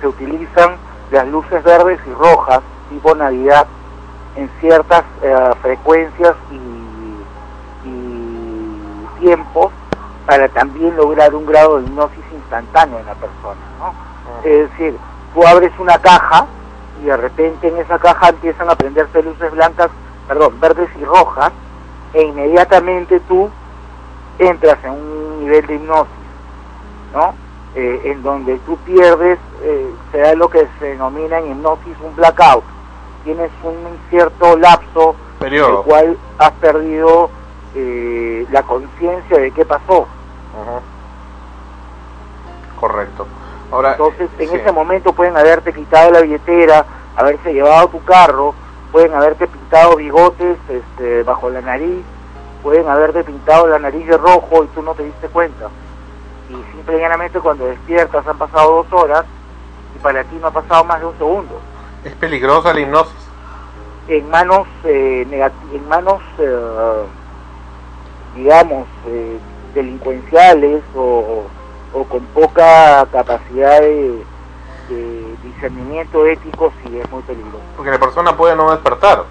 se 0.00 0.06
utilizan 0.06 0.76
las 1.10 1.26
luces 1.28 1.62
verdes 1.62 2.00
y 2.06 2.12
rojas, 2.12 2.60
tipo 2.90 3.14
Navidad, 3.14 3.66
en 4.36 4.50
ciertas 4.60 5.04
eh, 5.22 5.50
frecuencias 5.62 6.34
y, 6.50 7.88
y 7.88 9.20
tiempos 9.20 9.72
para 10.26 10.48
también 10.48 10.96
lograr 10.96 11.34
un 11.34 11.46
grado 11.46 11.78
de 11.78 11.86
hipnosis 11.86 12.24
instantáneo 12.32 12.98
en 12.98 13.06
la 13.06 13.14
persona. 13.14 13.60
¿no? 13.78 13.94
Es 14.42 14.70
decir, 14.70 14.96
tú 15.34 15.46
abres 15.46 15.72
una 15.78 15.98
caja 15.98 16.46
y 17.02 17.06
de 17.06 17.16
repente 17.16 17.68
en 17.68 17.76
esa 17.78 17.98
caja 17.98 18.30
empiezan 18.30 18.70
a 18.70 18.74
prenderse 18.74 19.22
luces 19.22 19.50
blancas, 19.52 19.90
perdón, 20.26 20.58
verdes 20.60 20.88
y 20.98 21.04
rojas, 21.04 21.52
e 22.14 22.22
inmediatamente 22.22 23.20
tú 23.20 23.50
entras 24.38 24.78
en 24.84 24.92
un 24.92 25.40
nivel 25.40 25.66
de 25.66 25.74
hipnosis, 25.74 26.12
¿no? 27.12 27.34
Eh, 27.74 28.02
en 28.04 28.22
donde 28.22 28.56
tú 28.60 28.76
pierdes, 28.78 29.38
eh, 29.62 29.90
se 30.12 30.18
da 30.18 30.34
lo 30.34 30.48
que 30.48 30.66
se 30.78 30.86
denomina 30.86 31.38
en 31.38 31.52
hipnosis 31.52 31.96
un 32.02 32.14
blackout. 32.14 32.64
Tienes 33.24 33.50
un 33.62 33.98
cierto 34.10 34.56
lapso 34.56 35.16
Periodo. 35.38 35.68
en 35.70 35.76
el 35.78 35.82
cual 35.84 36.18
has 36.38 36.50
perdido 36.52 37.30
eh, 37.74 38.46
la 38.50 38.62
conciencia 38.62 39.38
de 39.38 39.50
qué 39.50 39.64
pasó. 39.64 40.06
Correcto. 42.78 43.26
Ahora, 43.72 43.92
Entonces, 43.92 44.28
en 44.38 44.50
sí. 44.50 44.56
ese 44.56 44.72
momento 44.72 45.12
pueden 45.12 45.36
haberte 45.36 45.72
quitado 45.72 46.10
la 46.10 46.20
billetera, 46.20 46.84
haberse 47.16 47.52
llevado 47.52 47.88
tu 47.88 48.04
carro, 48.04 48.54
pueden 48.92 49.14
haberte 49.14 49.46
pintado 49.46 49.96
bigotes 49.96 50.58
este, 50.68 51.22
bajo 51.22 51.48
la 51.50 51.60
nariz, 51.60 52.04
pueden 52.62 52.88
haberte 52.88 53.24
pintado 53.24 53.66
la 53.66 53.78
nariz 53.78 54.06
de 54.06 54.16
rojo 54.16 54.64
y 54.64 54.66
tú 54.68 54.82
no 54.82 54.94
te 54.94 55.04
diste 55.04 55.28
cuenta. 55.28 55.68
Y 56.50 56.54
simple 56.72 56.98
y 56.98 57.00
llanamente 57.00 57.40
cuando 57.40 57.66
despiertas 57.66 58.26
han 58.26 58.38
pasado 58.38 58.84
dos 58.84 59.02
horas 59.02 59.24
y 59.96 59.98
para 60.00 60.22
ti 60.24 60.36
no 60.40 60.48
ha 60.48 60.50
pasado 60.50 60.84
más 60.84 61.00
de 61.00 61.06
un 61.06 61.18
segundo. 61.18 61.60
¿Es 62.04 62.14
peligrosa 62.14 62.72
la 62.74 62.80
hipnosis? 62.80 63.14
En 64.08 64.28
manos, 64.28 64.66
eh, 64.84 65.26
en 65.72 65.88
manos 65.88 66.20
eh, 66.38 67.04
digamos, 68.36 68.86
eh, 69.06 69.38
delincuenciales 69.74 70.82
o, 70.94 71.44
o 71.94 72.04
con 72.04 72.20
poca 72.26 73.06
capacidad 73.10 73.80
de, 73.80 74.22
de 74.88 75.36
discernimiento 75.42 76.26
ético 76.26 76.72
sí 76.82 76.98
es 76.98 77.10
muy 77.10 77.22
peligroso. 77.22 77.62
Porque 77.76 77.90
la 77.90 77.98
persona 77.98 78.36
puede 78.36 78.56
no 78.56 78.70
despertar. 78.70 79.24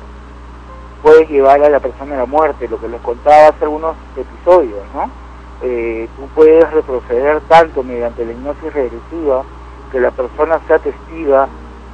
Puede 1.01 1.27
llevar 1.27 1.61
a 1.61 1.69
la 1.69 1.79
persona 1.79 2.15
a 2.15 2.19
la 2.19 2.25
muerte, 2.25 2.67
lo 2.67 2.79
que 2.79 2.87
les 2.87 3.01
contaba 3.01 3.49
hace 3.49 3.65
algunos 3.65 3.95
episodios, 4.15 4.81
¿no? 4.93 5.09
Eh, 5.61 6.09
tú 6.17 6.27
puedes 6.33 6.69
retroceder 6.71 7.41
tanto 7.41 7.83
mediante 7.83 8.25
la 8.25 8.31
hipnosis 8.31 8.73
regresiva 8.73 9.43
que 9.91 9.99
la 9.99 10.11
persona 10.11 10.59
sea 10.67 10.79
testiga, 10.79 11.47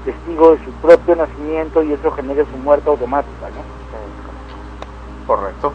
testigo 0.06 0.52
de 0.52 0.58
su 0.66 0.72
propio 0.82 1.16
nacimiento 1.16 1.82
y 1.84 1.94
eso 1.94 2.11
genere 2.11 2.45
su 2.52 2.58
muerte 2.58 2.90
automática, 2.90 3.48
¿no? 3.50 3.80
Correcto. 5.28 5.72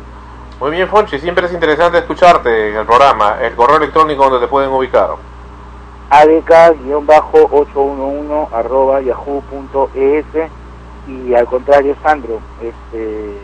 Muy 0.61 0.71
bien, 0.73 0.89
Fonchi, 0.89 1.19
siempre 1.19 1.47
es 1.47 1.53
interesante 1.53 1.99
escucharte 1.99 2.71
en 2.71 2.77
el 2.77 2.87
programa. 2.87 3.39
El 3.41 3.55
correo 3.55 3.77
electrónico 3.77 4.25
donde 4.25 4.41
te 4.41 4.49
pueden 4.51 4.71
ubicar. 4.71 5.11
adk-811 6.11 8.49
arroba 8.53 9.01
yahoo.es 9.01 10.25
y 11.07 11.35
al 11.35 11.47
contrario 11.47 11.95
Sandro 12.03 12.41
este 12.63 13.39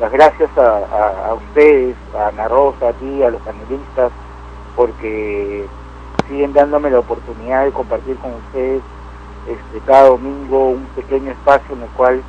las 0.00 0.10
gracias 0.10 0.50
a, 0.58 0.78
a- 0.78 1.28
a 1.30 1.34
ustedes 1.34 1.94
a 2.18 2.26
Ana 2.28 2.48
Rosa 2.48 2.88
a 2.88 2.92
ti 2.94 3.22
a 3.22 3.30
los 3.30 3.40
panelistas 3.42 4.10
porque 4.74 5.66
siguen 6.28 6.52
dándome 6.52 6.90
la 6.90 6.98
oportunidad 7.00 7.64
de 7.64 7.70
compartir 7.72 8.16
con 8.16 8.32
ustedes 8.34 8.82
este 9.46 9.80
cada 9.86 10.08
domingo 10.08 10.70
un 10.70 10.84
pequeño 10.96 11.30
espacio 11.32 11.74
en 11.74 11.82
el 11.82 11.88
cual 11.90 12.22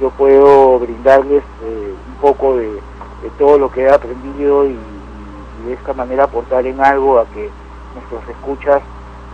yo 0.00 0.10
puedo 0.10 0.78
brindarles 0.78 1.42
eh, 1.64 1.94
un 2.08 2.14
poco 2.16 2.56
de, 2.56 2.66
de 2.66 3.30
todo 3.38 3.58
lo 3.58 3.70
que 3.70 3.82
he 3.82 3.90
aprendido 3.90 4.66
y, 4.66 4.70
y 4.72 5.68
de 5.68 5.74
esta 5.74 5.92
manera 5.94 6.24
aportar 6.24 6.66
en 6.66 6.82
algo 6.84 7.18
a 7.18 7.24
que 7.26 7.50
nuestros 7.94 8.22
escuchas 8.28 8.82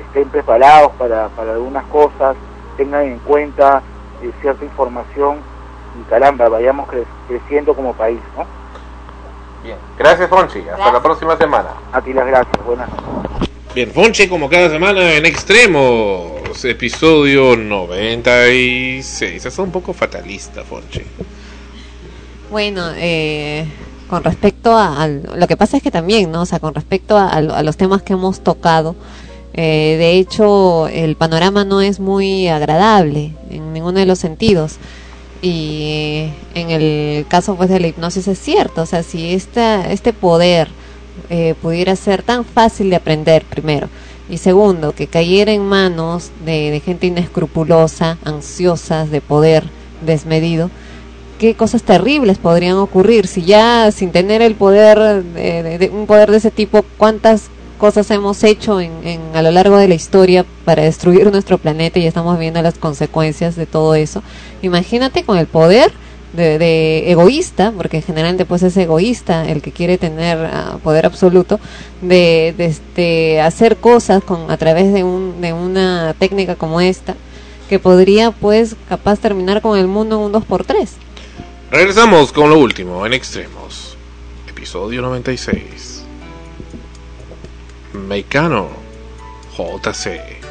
estén 0.07 0.29
preparados 0.31 0.93
para, 0.93 1.29
para 1.31 1.53
algunas 1.53 1.85
cosas, 1.87 2.37
tengan 2.77 3.03
en 3.05 3.19
cuenta 3.21 3.83
eh, 4.23 4.31
cierta 4.41 4.65
información 4.65 5.39
y 6.01 6.09
caramba, 6.11 6.49
vayamos 6.49 6.89
cre- 6.89 7.05
creciendo 7.29 7.75
como 7.75 7.93
país, 7.95 8.21
¿no? 8.37 8.45
Bien. 9.63 9.77
Gracias, 9.99 10.29
Fonchi. 10.29 10.67
Hasta 10.69 10.93
la 10.93 11.01
próxima 11.03 11.37
semana. 11.37 11.69
A 11.93 12.01
ti 12.01 12.13
las 12.13 12.27
gracias, 12.27 12.65
buenas 12.67 12.89
noches. 12.89 13.52
Bien, 13.75 13.91
Fonchi 13.91 14.29
como 14.29 14.51
cada 14.51 14.69
semana 14.69 15.15
en 15.15 15.25
Extremos, 15.25 16.63
episodio 16.65 17.57
96. 17.57 19.47
Es 19.47 19.59
un 19.59 19.71
poco 19.71 19.95
fatalista, 19.95 20.63
Fonchi. 20.63 21.01
Bueno, 22.51 22.91
eh, 22.97 23.65
con 24.11 24.25
respecto 24.25 24.77
a, 24.77 25.09
lo 25.09 25.47
que 25.47 25.57
pasa 25.57 25.79
es 25.79 25.83
que 25.83 25.91
también, 25.91 26.31
¿no? 26.31 26.43
O 26.43 26.47
sea, 26.47 26.59
con 26.61 26.75
respecto 26.75 27.17
a, 27.17 27.29
a 27.31 27.41
lo- 27.41 27.55
a 27.55 27.63
los 27.63 27.79
temas 27.79 28.03
que 28.03 28.13
hemos 28.13 28.41
tocado, 28.45 28.95
eh, 29.55 29.97
de 29.99 30.19
hecho, 30.19 30.87
el 30.89 31.17
panorama 31.17 31.65
no 31.65 31.81
es 31.81 31.99
muy 31.99 32.49
agradable 32.49 33.33
en 33.51 33.73
ninguno 33.73 33.99
de 34.01 34.07
los 34.07 34.19
sentidos. 34.19 34.77
Y 35.41 36.27
en 36.55 36.71
el 36.71 37.27
caso 37.27 37.57
pues 37.57 37.69
de 37.71 37.81
la 37.81 37.89
hipnosis 37.89 38.29
es 38.29 38.39
cierto, 38.39 38.83
o 38.83 38.87
sea, 38.87 39.03
si 39.03 39.33
esta, 39.35 39.91
este 39.91 40.13
poder 40.13 40.69
eh, 41.31 41.55
pudiera 41.61 41.97
ser 41.97 42.23
tan 42.23 42.45
fácil 42.45 42.91
de 42.91 42.97
aprender, 42.97 43.45
primero, 43.45 43.89
y 44.29 44.39
segundo, 44.39 44.95
que 44.95 45.07
cayera 45.07 45.53
en 45.53 45.65
manos 45.65 46.31
de, 46.45 46.81
gente 46.85 47.07
inescrupulosa, 47.07 48.19
ansiosas 48.25 49.11
de 49.11 49.21
poder 49.21 49.65
desmedido, 50.05 50.71
qué 51.39 51.55
cosas 51.55 51.83
terribles 51.83 52.39
podrían 52.39 52.77
ocurrir. 52.77 53.27
Si 53.27 53.43
ya 53.43 53.91
sin 53.93 54.13
tener 54.13 54.43
el 54.43 54.55
poder 54.55 55.23
de, 55.25 55.91
un 55.93 56.07
poder 56.07 56.31
de 56.31 56.37
ese 56.39 56.51
tipo 56.51 56.85
cuántas 56.97 57.49
cosas 57.79 58.09
hemos 58.13 58.45
hecho 58.45 58.81
en, 58.81 58.93
en- 59.05 59.21
a 59.35 59.43
lo 59.43 59.51
largo 59.51 59.77
de 59.77 59.89
la 59.89 59.95
historia 59.95 60.47
para 60.65 60.85
destruir 60.85 61.31
nuestro 61.33 61.59
planeta 61.59 61.99
y 61.99 62.07
estamos 62.07 62.39
viendo 62.39 62.63
las 62.63 62.79
consecuencias 62.79 63.57
de 63.57 63.67
todo 63.67 63.97
eso 63.97 64.23
imagínate 64.63 65.25
con 65.25 65.37
el 65.37 65.49
poder 65.49 65.91
de, 66.33 66.59
de 66.59 67.11
egoísta 67.11 67.73
porque 67.77 68.03
generalmente 68.03 68.45
pues 68.45 68.63
es 68.63 68.77
egoísta 68.77 69.49
el 69.49 69.63
que 69.63 69.73
quiere 69.73 69.99
tener 69.99 70.39
ah, 70.53 70.79
poder 70.83 71.07
absoluto 71.07 71.61
de, 72.01 72.55
de, 72.57 72.67
este 72.67 73.41
hacer 73.41 73.77
cosas 73.77 74.23
con 74.25 74.51
a 74.51 74.57
través 74.57 74.93
de 74.93 75.05
un 75.05 75.41
de 75.41 75.53
una 75.53 76.15
técnica 76.19 76.57
como 76.57 76.81
esta 76.81 77.15
que 77.69 77.79
podría 77.79 78.31
pues 78.31 78.77
capaz 78.89 79.19
terminar 79.19 79.61
con 79.61 79.79
el 79.79 79.87
mundo 79.87 80.17
en 80.17 80.23
un 80.23 80.33
2x3 80.33 80.89
Regresamos 81.73 82.35
con 82.35 82.51
lo 82.51 82.59
último 82.59 83.07
en 83.07 83.15
Extremos. 83.15 83.97
Episodio 84.47 85.01
96. 85.01 86.05
Mecano 87.95 88.69
JC. 89.57 90.42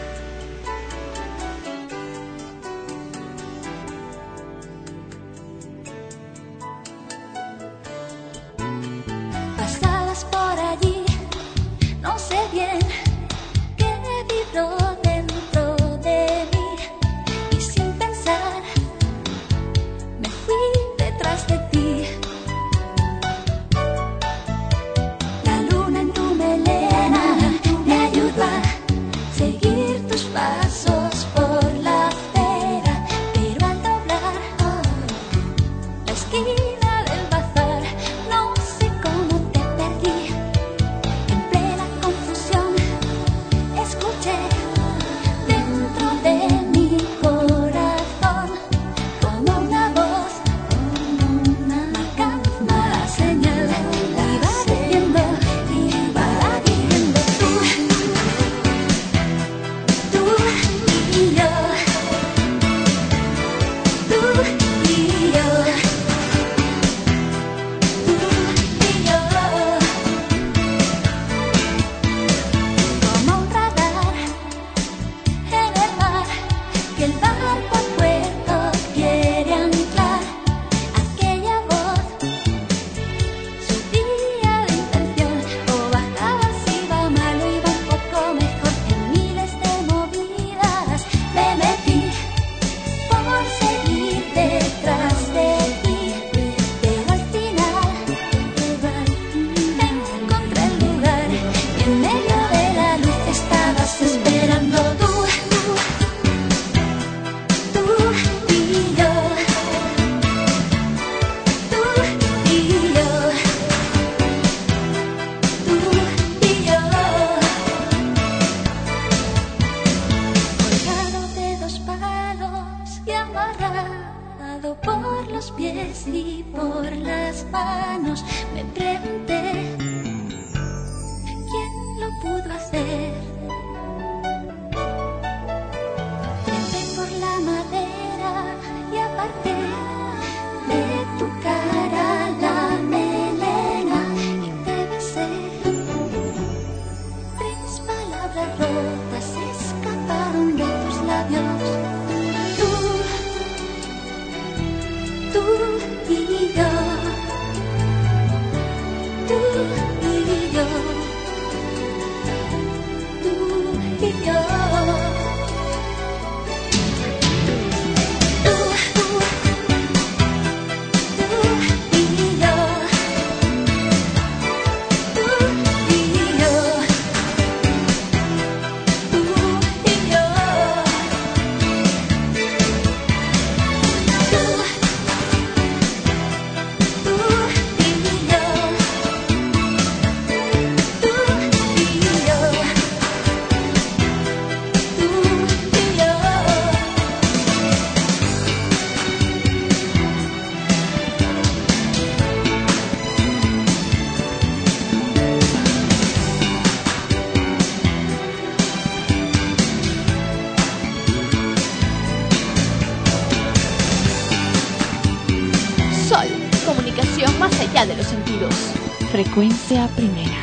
Frecuencia 219.71 219.95
primera. 219.95 220.40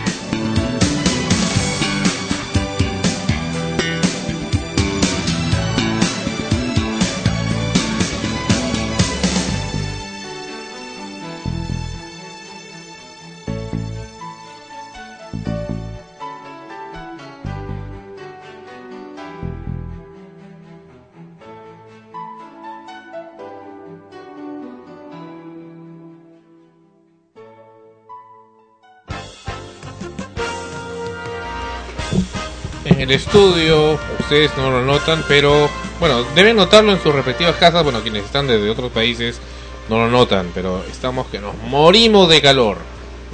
El 32.99 33.13
estudio, 33.13 33.97
ustedes 34.19 34.51
no 34.57 34.73
lo 34.73 34.85
notan, 34.85 35.25
pero 35.29 35.71
bueno, 36.01 36.25
deben 36.35 36.57
notarlo 36.57 36.91
en 36.91 37.01
sus 37.01 37.15
respectivas 37.15 37.55
casas. 37.55 37.85
Bueno, 37.85 38.01
quienes 38.03 38.25
están 38.25 38.49
desde 38.49 38.69
otros 38.69 38.91
países 38.91 39.41
no 39.89 39.99
lo 39.99 40.11
notan, 40.11 40.51
pero 40.53 40.85
estamos 40.91 41.29
que 41.29 41.39
nos 41.39 41.57
morimos 41.63 42.29
de 42.29 42.43
calor. 42.43 42.79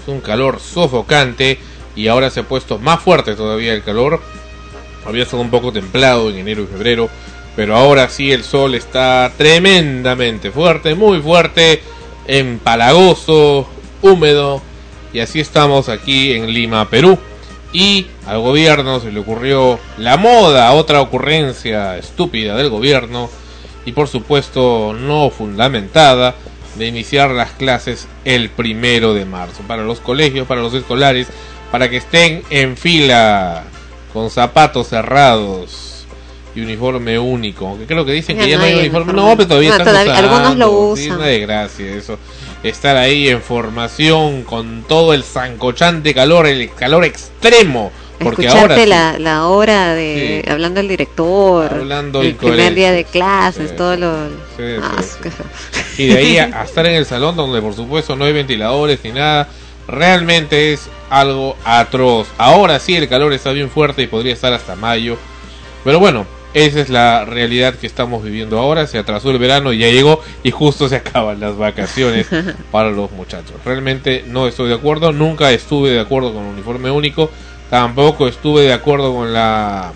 Es 0.03 0.07
un 0.07 0.21
calor 0.21 0.61
sofocante 0.61 1.59
y 1.97 2.09
ahora 2.09 2.29
se 2.29 2.41
ha 2.41 2.43
puesto 2.43 2.79
más 2.79 3.01
fuerte 3.01 3.37
todavía 3.37 3.73
el 3.73 3.83
calor. 3.83 4.21
Había 5.07 5.23
estado 5.23 5.41
un 5.41 5.51
poco 5.51 5.73
templado 5.73 6.29
en 6.29 6.37
enero 6.37 6.63
y 6.63 6.67
febrero, 6.67 7.09
pero 7.57 7.75
ahora 7.75 8.11
sí 8.11 8.33
el 8.33 8.45
sol 8.45 8.75
está 8.75 9.33
tremendamente 9.39 10.51
fuerte, 10.51 10.95
muy 10.95 11.23
fuerte, 11.23 11.83
empalagoso, 12.27 13.67
húmedo. 14.03 14.61
Y 15.15 15.21
así 15.21 15.41
estamos 15.41 15.89
aquí 15.89 16.33
en 16.33 16.53
Lima, 16.53 16.91
Perú. 16.91 17.19
Y 17.73 18.09
al 18.27 18.39
gobierno 18.41 19.01
se 19.01 19.13
le 19.13 19.21
ocurrió 19.21 19.79
la 19.99 20.17
moda, 20.17 20.73
otra 20.73 21.01
ocurrencia 21.01 21.97
estúpida 21.99 22.57
del 22.57 22.71
gobierno 22.71 23.29
y 23.85 23.93
por 23.93 24.09
supuesto 24.09 24.95
no 24.99 25.31
fundamentada 25.31 26.35
de 26.77 26.87
iniciar 26.87 27.31
las 27.31 27.51
clases 27.53 28.09
el 28.25 28.51
primero 28.51 29.15
de 29.15 29.25
marzo 29.27 29.63
para 29.69 29.83
los 29.85 30.01
colegios, 30.01 30.47
para 30.47 30.63
los 30.63 30.75
escolares, 30.75 31.29
para 31.71 31.89
que 31.91 31.99
estén 31.99 32.43
en 32.51 32.77
fila 32.77 33.65
con 34.13 34.31
zapatos 34.31 34.89
cerrados 34.89 36.07
y 36.57 36.61
uniforme 36.63 37.19
único. 37.19 37.67
Aunque 37.69 37.85
creo 37.87 38.05
que 38.05 38.13
dicen 38.13 38.37
que 38.39 38.45
Ya 38.45 38.51
ya 38.53 38.59
no 38.59 38.65
hay 38.65 38.75
uniforme. 38.79 39.13
uniforme. 39.13 39.31
No, 39.31 39.37
pero 39.37 39.49
todavía 39.49 39.71
No, 39.71 39.77
están 39.77 39.89
todavía- 39.93 40.17
algunos 40.19 40.57
lo 40.57 40.71
usando. 40.71 40.97
Sí, 40.97 41.03
usan. 41.07 41.19
una 41.19 41.27
desgracia 41.27 41.87
eso. 41.95 42.19
Estar 42.63 42.97
ahí 42.97 43.29
en 43.29 43.43
formación 43.43 44.43
con 44.45 44.85
todo 44.89 45.13
el 45.15 45.23
zancochante 45.25 46.15
calor, 46.15 46.47
el 46.47 46.73
calor 46.75 47.05
extremo. 47.05 47.93
Porque 48.19 48.47
Escucharte 48.47 48.75
ahora 48.75 48.87
la, 48.87 49.19
la 49.19 49.47
hora 49.49 49.95
de 49.95 50.45
hablando 50.49 50.81
el 50.81 50.89
director, 50.89 51.73
Hablando 51.73 52.23
el 52.23 52.35
primer 52.35 52.75
día 52.75 52.93
de 52.93 53.05
clases, 53.05 53.71
sí, 53.71 53.77
todo 53.77 53.97
lo... 53.97 54.29
sí, 54.57 54.63
Ah. 54.81 55.03
Y 55.99 56.07
de 56.07 56.19
ahí 56.19 56.39
a, 56.39 56.45
a 56.61 56.65
estar 56.65 56.87
en 56.87 56.95
el 56.95 57.07
salón 57.07 57.37
donde 57.37 57.61
por 57.61 57.75
supuesto 57.75 58.15
no 58.17 58.25
hay 58.25 58.33
ventiladores 58.33 59.01
ni 59.03 59.13
nada, 59.13 59.49
realmente 59.89 60.73
es 60.73 60.89
algo 61.11 61.57
atroz. 61.65 62.29
Ahora 62.39 62.79
sí 62.79 62.95
el 62.97 63.09
calor 63.09 63.33
está 63.33 63.53
bien 63.53 63.71
fuerte 63.71 64.03
y 64.03 64.07
podría 64.07 64.33
estar 64.33 64.53
hasta 64.53 64.77
mayo. 64.77 65.17
Pero 65.85 65.99
bueno, 65.99 66.27
esa 66.55 66.81
es 66.81 66.89
la 66.89 67.25
realidad 67.25 67.75
que 67.75 67.87
estamos 67.87 68.23
viviendo 68.23 68.59
ahora. 68.59 68.87
Se 68.87 68.97
atrasó 68.97 69.31
el 69.33 69.39
verano 69.39 69.73
y 69.73 69.79
ya 69.79 69.89
llegó 69.89 70.21
y 70.43 70.53
justo 70.53 70.89
se 70.89 70.97
acaban 70.97 71.41
las 71.41 71.57
vacaciones 71.57 72.29
para 72.71 72.91
los 72.91 73.11
muchachos. 73.11 73.57
Realmente 73.65 74.25
no 74.27 74.47
estoy 74.47 74.69
de 74.69 74.75
acuerdo, 74.75 75.13
nunca 75.13 75.51
estuve 75.51 75.91
de 75.91 76.01
acuerdo 76.01 76.33
con 76.33 76.45
el 76.45 76.51
uniforme 76.51 76.91
único. 76.91 77.31
Tampoco 77.71 78.29
estuve 78.29 78.63
de 78.63 78.73
acuerdo 78.73 79.15
con 79.15 79.33
la 79.33 79.93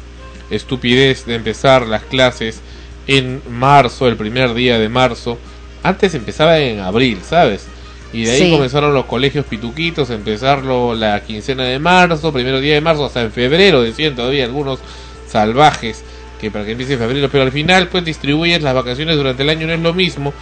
estupidez 0.51 1.27
de 1.27 1.35
empezar 1.35 1.87
las 1.87 2.03
clases 2.03 2.61
en 3.07 3.41
marzo, 3.51 4.09
el 4.09 4.17
primer 4.17 4.55
día 4.55 4.79
de 4.79 4.89
marzo. 4.89 5.39
Antes 5.83 6.15
empezaba 6.15 6.59
en 6.59 6.81
abril, 6.81 7.21
¿sabes? 7.29 7.67
Y 8.13 8.25
de 8.25 8.33
ahí 8.33 8.39
Sí. 8.45 8.51
comenzaron 8.51 8.95
los 8.95 9.05
colegios 9.05 9.45
pituquitos, 9.45 10.11
empezarlo 10.11 10.95
la 10.95 11.21
quincena 11.23 11.65
de 11.65 11.79
marzo, 11.79 12.33
primero 12.33 12.59
día 12.61 12.75
de 12.75 12.81
marzo, 12.81 13.05
hasta 13.05 13.21
en 13.23 13.33
febrero, 13.33 13.83
decían 13.83 14.17
todavía 14.17 14.45
algunos 14.45 14.81
salvajes 15.29 16.03
que 16.41 16.51
para 16.51 16.65
que 16.65 16.73
empiece 16.73 16.95
en 16.95 17.01
febrero, 17.01 17.29
pero 17.31 17.45
al 17.45 17.53
final 17.53 17.89
pues 17.89 18.05
distribuyes 18.05 18.63
las 18.63 18.75
vacaciones 18.75 19.17
durante 19.17 19.43
el 19.43 19.51
año, 19.51 19.67
no 19.67 19.75
es 19.75 19.81
lo 19.81 19.93
mismo 19.93 20.33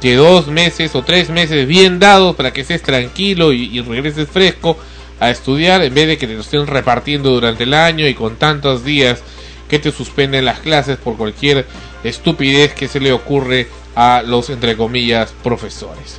que 0.00 0.16
dos 0.16 0.48
meses 0.48 0.96
o 0.96 1.02
tres 1.02 1.30
meses 1.30 1.68
bien 1.68 2.00
dados 2.00 2.34
para 2.34 2.52
que 2.52 2.62
estés 2.62 2.82
tranquilo 2.82 3.52
y, 3.52 3.64
y 3.78 3.80
regreses 3.82 4.28
fresco 4.28 4.76
a 5.22 5.30
estudiar 5.30 5.82
en 5.82 5.94
vez 5.94 6.08
de 6.08 6.18
que 6.18 6.26
te 6.26 6.34
lo 6.34 6.40
estén 6.40 6.66
repartiendo 6.66 7.30
durante 7.30 7.62
el 7.62 7.74
año 7.74 8.08
y 8.08 8.14
con 8.14 8.34
tantos 8.34 8.84
días 8.84 9.22
que 9.68 9.78
te 9.78 9.92
suspenden 9.92 10.44
las 10.44 10.58
clases 10.58 10.98
por 10.98 11.16
cualquier 11.16 11.64
estupidez 12.02 12.74
que 12.74 12.88
se 12.88 12.98
le 12.98 13.12
ocurre 13.12 13.68
a 13.94 14.24
los 14.26 14.50
entre 14.50 14.76
comillas 14.76 15.32
profesores. 15.44 16.18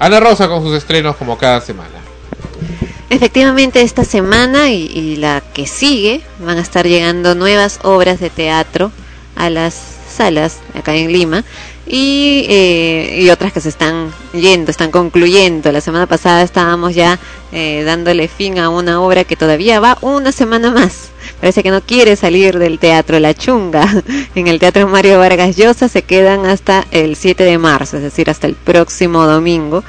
Ana 0.00 0.18
Rosa 0.18 0.48
con 0.48 0.60
sus 0.60 0.74
estrenos 0.74 1.14
como 1.14 1.38
cada 1.38 1.60
semana. 1.60 2.00
Efectivamente, 3.10 3.82
esta 3.82 4.04
semana 4.04 4.70
y, 4.70 4.86
y 4.86 5.16
la 5.16 5.40
que 5.54 5.68
sigue 5.68 6.22
van 6.44 6.58
a 6.58 6.62
estar 6.62 6.84
llegando 6.84 7.36
nuevas 7.36 7.78
obras 7.84 8.18
de 8.18 8.30
teatro 8.30 8.90
a 9.36 9.50
las 9.50 9.80
salas 10.12 10.58
acá 10.74 10.96
en 10.96 11.12
Lima 11.12 11.44
y, 11.92 12.46
eh, 12.48 13.18
y 13.20 13.28
otras 13.28 13.52
que 13.52 13.60
se 13.60 13.68
están 13.68 14.10
yendo, 14.32 14.70
están 14.70 14.90
concluyendo. 14.90 15.70
La 15.72 15.82
semana 15.82 16.06
pasada 16.06 16.40
estábamos 16.40 16.94
ya 16.94 17.18
eh, 17.52 17.82
dándole 17.84 18.28
fin 18.28 18.58
a 18.58 18.70
una 18.70 19.02
obra 19.02 19.24
que 19.24 19.36
todavía 19.36 19.78
va 19.78 19.98
una 20.00 20.32
semana 20.32 20.70
más. 20.70 21.10
Parece 21.38 21.62
que 21.62 21.70
no 21.70 21.82
quiere 21.82 22.16
salir 22.16 22.58
del 22.58 22.78
teatro 22.78 23.20
La 23.20 23.34
Chunga. 23.34 23.86
En 24.34 24.46
el 24.46 24.58
Teatro 24.58 24.88
Mario 24.88 25.18
Vargas 25.18 25.54
Llosa 25.56 25.90
se 25.90 26.00
quedan 26.00 26.46
hasta 26.46 26.86
el 26.92 27.14
7 27.14 27.44
de 27.44 27.58
marzo, 27.58 27.98
es 27.98 28.02
decir, 28.02 28.30
hasta 28.30 28.46
el 28.46 28.54
próximo 28.54 29.26
domingo 29.26 29.84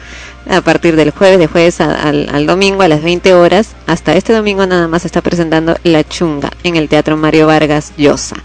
a 0.50 0.60
partir 0.60 0.98
del 0.98 1.12
jueves, 1.12 1.40
de 1.40 1.48
jueves 1.48 1.80
al, 1.80 2.28
al 2.30 2.46
domingo 2.46 2.82
a 2.82 2.90
las 2.90 3.02
20 3.02 3.34
horas. 3.34 3.78
Hasta 3.88 4.14
este 4.14 4.34
domingo 4.34 4.68
nada 4.68 4.90
más 4.90 5.06
está 5.06 5.22
presentando 5.22 5.78
La 5.86 6.04
Chunga 6.04 6.52
en 6.64 6.76
el 6.76 6.90
Teatro 6.90 7.16
Mario 7.16 7.48
Vargas 7.48 7.94
Llosa. 7.96 8.36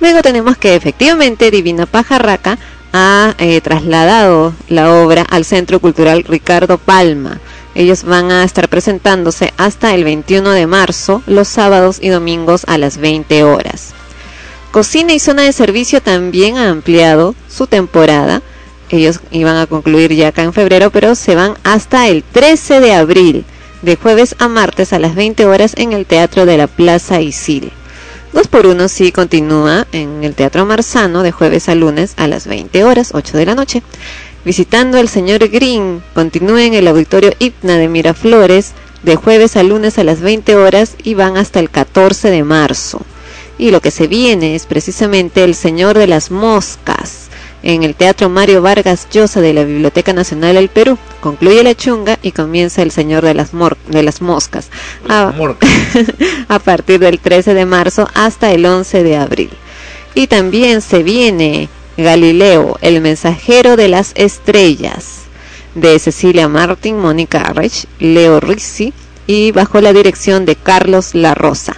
Luego 0.00 0.20
tenemos 0.22 0.56
que 0.56 0.74
efectivamente 0.74 1.50
Divina 1.50 1.86
Pajarraca 1.86 2.58
ha 2.92 3.34
eh, 3.38 3.60
trasladado 3.60 4.54
la 4.68 4.92
obra 4.92 5.22
al 5.22 5.44
Centro 5.44 5.80
Cultural 5.80 6.24
Ricardo 6.24 6.78
Palma. 6.78 7.40
Ellos 7.74 8.04
van 8.04 8.32
a 8.32 8.42
estar 8.42 8.68
presentándose 8.68 9.52
hasta 9.58 9.94
el 9.94 10.04
21 10.04 10.50
de 10.50 10.66
marzo, 10.66 11.22
los 11.26 11.48
sábados 11.48 11.98
y 12.00 12.08
domingos 12.08 12.64
a 12.66 12.78
las 12.78 12.96
20 12.96 13.44
horas. 13.44 13.92
Cocina 14.70 15.12
y 15.12 15.18
zona 15.18 15.42
de 15.42 15.52
servicio 15.52 16.02
también 16.02 16.56
ha 16.56 16.70
ampliado 16.70 17.34
su 17.48 17.66
temporada. 17.66 18.42
Ellos 18.90 19.20
iban 19.30 19.56
a 19.56 19.66
concluir 19.66 20.14
ya 20.14 20.28
acá 20.28 20.42
en 20.42 20.52
febrero, 20.52 20.90
pero 20.90 21.14
se 21.14 21.34
van 21.34 21.54
hasta 21.64 22.08
el 22.08 22.22
13 22.22 22.80
de 22.80 22.94
abril, 22.94 23.44
de 23.82 23.96
jueves 23.96 24.36
a 24.38 24.48
martes 24.48 24.92
a 24.92 24.98
las 24.98 25.14
20 25.14 25.46
horas 25.46 25.74
en 25.76 25.92
el 25.92 26.06
Teatro 26.06 26.46
de 26.46 26.56
la 26.56 26.66
Plaza 26.66 27.20
Isil. 27.20 27.72
2 28.36 28.48
por 28.48 28.66
1 28.66 28.88
sí 28.88 29.12
continúa 29.12 29.86
en 29.92 30.22
el 30.22 30.34
Teatro 30.34 30.66
Marzano 30.66 31.22
de 31.22 31.32
jueves 31.32 31.70
a 31.70 31.74
lunes 31.74 32.12
a 32.18 32.26
las 32.26 32.46
20 32.46 32.84
horas, 32.84 33.12
8 33.14 33.34
de 33.38 33.46
la 33.46 33.54
noche. 33.54 33.82
Visitando 34.44 34.98
al 34.98 35.08
señor 35.08 35.48
Green, 35.48 36.02
continúa 36.12 36.62
en 36.62 36.74
el 36.74 36.86
Auditorio 36.86 37.32
Hipna 37.38 37.78
de 37.78 37.88
Miraflores 37.88 38.72
de 39.02 39.16
jueves 39.16 39.56
a 39.56 39.62
lunes 39.62 39.98
a 39.98 40.04
las 40.04 40.20
20 40.20 40.54
horas 40.54 40.96
y 41.02 41.14
van 41.14 41.38
hasta 41.38 41.60
el 41.60 41.70
14 41.70 42.30
de 42.30 42.44
marzo. 42.44 43.00
Y 43.56 43.70
lo 43.70 43.80
que 43.80 43.90
se 43.90 44.06
viene 44.06 44.54
es 44.54 44.66
precisamente 44.66 45.42
El 45.42 45.54
Señor 45.54 45.96
de 45.96 46.06
las 46.06 46.30
Moscas 46.30 47.25
en 47.62 47.82
el 47.82 47.94
Teatro 47.94 48.28
Mario 48.28 48.62
Vargas 48.62 49.08
Llosa 49.10 49.40
de 49.40 49.52
la 49.52 49.64
Biblioteca 49.64 50.12
Nacional 50.12 50.54
del 50.54 50.68
Perú. 50.68 50.98
Concluye 51.20 51.62
la 51.62 51.74
chunga 51.74 52.18
y 52.22 52.32
comienza 52.32 52.82
El 52.82 52.90
Señor 52.90 53.24
de 53.24 53.34
las, 53.34 53.52
Mor- 53.54 53.76
de 53.88 54.02
las 54.02 54.20
Moscas 54.22 54.70
a, 55.08 55.32
a 56.48 56.58
partir 56.58 57.00
del 57.00 57.18
13 57.18 57.54
de 57.54 57.66
marzo 57.66 58.08
hasta 58.14 58.52
el 58.52 58.64
11 58.66 59.02
de 59.02 59.16
abril. 59.16 59.50
Y 60.14 60.26
también 60.28 60.80
se 60.80 61.02
viene 61.02 61.68
Galileo, 61.96 62.78
el 62.82 63.00
mensajero 63.00 63.76
de 63.76 63.88
las 63.88 64.12
estrellas, 64.14 65.22
de 65.74 65.98
Cecilia 65.98 66.48
Martin, 66.48 66.98
Mónica 66.98 67.40
Arrech, 67.42 67.86
Leo 67.98 68.40
Rizzi 68.40 68.92
y 69.26 69.50
bajo 69.52 69.80
la 69.80 69.92
dirección 69.92 70.46
de 70.46 70.56
Carlos 70.56 71.14
La 71.14 71.34
Rosa. 71.34 71.76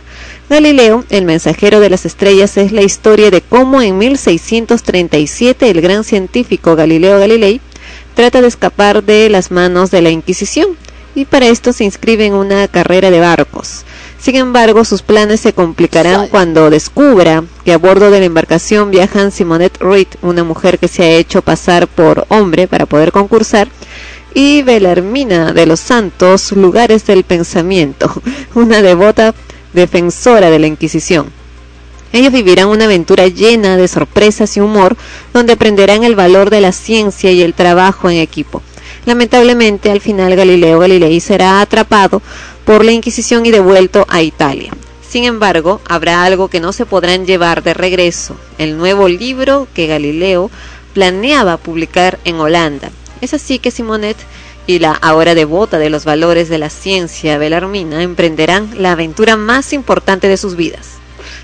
Galileo, 0.48 1.04
el 1.10 1.26
mensajero 1.26 1.78
de 1.78 1.90
las 1.90 2.06
estrellas, 2.06 2.56
es 2.56 2.72
la 2.72 2.80
historia 2.80 3.30
de 3.30 3.42
cómo 3.42 3.82
en 3.82 3.98
1637 3.98 5.68
el 5.68 5.82
gran 5.82 6.04
científico 6.04 6.74
Galileo 6.74 7.18
Galilei 7.18 7.60
trata 8.14 8.40
de 8.40 8.48
escapar 8.48 9.04
de 9.04 9.28
las 9.28 9.50
manos 9.50 9.90
de 9.90 10.00
la 10.00 10.08
Inquisición 10.08 10.68
y 11.14 11.26
para 11.26 11.48
esto 11.48 11.74
se 11.74 11.84
inscribe 11.84 12.24
en 12.24 12.32
una 12.32 12.66
carrera 12.66 13.10
de 13.10 13.20
barcos. 13.20 13.84
Sin 14.18 14.36
embargo, 14.36 14.86
sus 14.86 15.02
planes 15.02 15.40
se 15.40 15.52
complicarán 15.52 16.28
cuando 16.28 16.70
descubra 16.70 17.44
que 17.64 17.74
a 17.74 17.78
bordo 17.78 18.10
de 18.10 18.20
la 18.20 18.26
embarcación 18.26 18.90
viajan 18.90 19.32
Simonette 19.32 19.78
Reed, 19.80 20.08
una 20.22 20.44
mujer 20.44 20.78
que 20.78 20.88
se 20.88 21.02
ha 21.02 21.10
hecho 21.10 21.42
pasar 21.42 21.88
por 21.88 22.24
hombre 22.30 22.66
para 22.68 22.86
poder 22.86 23.12
concursar, 23.12 23.68
y 24.32 24.62
Belarmina 24.62 25.52
de 25.52 25.66
los 25.66 25.80
Santos, 25.80 26.52
lugares 26.52 27.04
del 27.04 27.24
pensamiento, 27.24 28.22
una 28.54 28.80
devota 28.80 29.34
defensora 29.72 30.50
de 30.50 30.58
la 30.58 30.66
Inquisición. 30.66 31.30
Ellos 32.12 32.32
vivirán 32.32 32.68
una 32.68 32.86
aventura 32.86 33.26
llena 33.28 33.76
de 33.76 33.86
sorpresas 33.86 34.56
y 34.56 34.60
humor, 34.60 34.97
donde 35.34 35.52
aprenderán 35.52 36.05
el 36.05 36.16
valor 36.16 36.50
de 36.50 36.60
la 36.60 36.72
ciencia 36.72 37.30
y 37.32 37.42
el 37.42 37.55
trabajo 37.55 38.08
en 38.08 38.16
equipo. 38.16 38.62
Lamentablemente, 39.05 39.90
al 39.90 40.00
final 40.00 40.34
Galileo 40.34 40.78
Galilei 40.78 41.20
será 41.20 41.60
atrapado 41.60 42.22
por 42.64 42.84
la 42.84 42.92
Inquisición 42.92 43.44
y 43.47 43.50
devuelto 43.50 44.06
a 44.08 44.22
Italia. 44.22 44.72
Sin 45.08 45.24
embargo, 45.24 45.80
habrá 45.88 46.24
algo 46.24 46.48
que 46.48 46.60
no 46.60 46.72
se 46.72 46.84
podrán 46.84 47.24
llevar 47.24 47.62
de 47.62 47.72
regreso, 47.72 48.36
el 48.58 48.76
nuevo 48.76 49.08
libro 49.08 49.66
que 49.72 49.86
Galileo 49.86 50.50
planeaba 50.92 51.56
publicar 51.56 52.18
en 52.24 52.36
Holanda. 52.36 52.90
Es 53.20 53.32
así 53.32 53.58
que 53.58 53.70
Simonet 53.70 54.16
y 54.68 54.80
la 54.80 54.92
ahora 54.92 55.34
devota 55.34 55.78
de 55.78 55.88
los 55.88 56.05
valores 56.05 56.50
de 56.50 56.58
la 56.58 56.68
ciencia 56.68 57.38
Belarmina 57.38 58.02
emprenderán 58.02 58.68
la 58.76 58.92
aventura 58.92 59.34
más 59.34 59.72
importante 59.72 60.28
de 60.28 60.36
sus 60.36 60.56
vidas. 60.56 60.90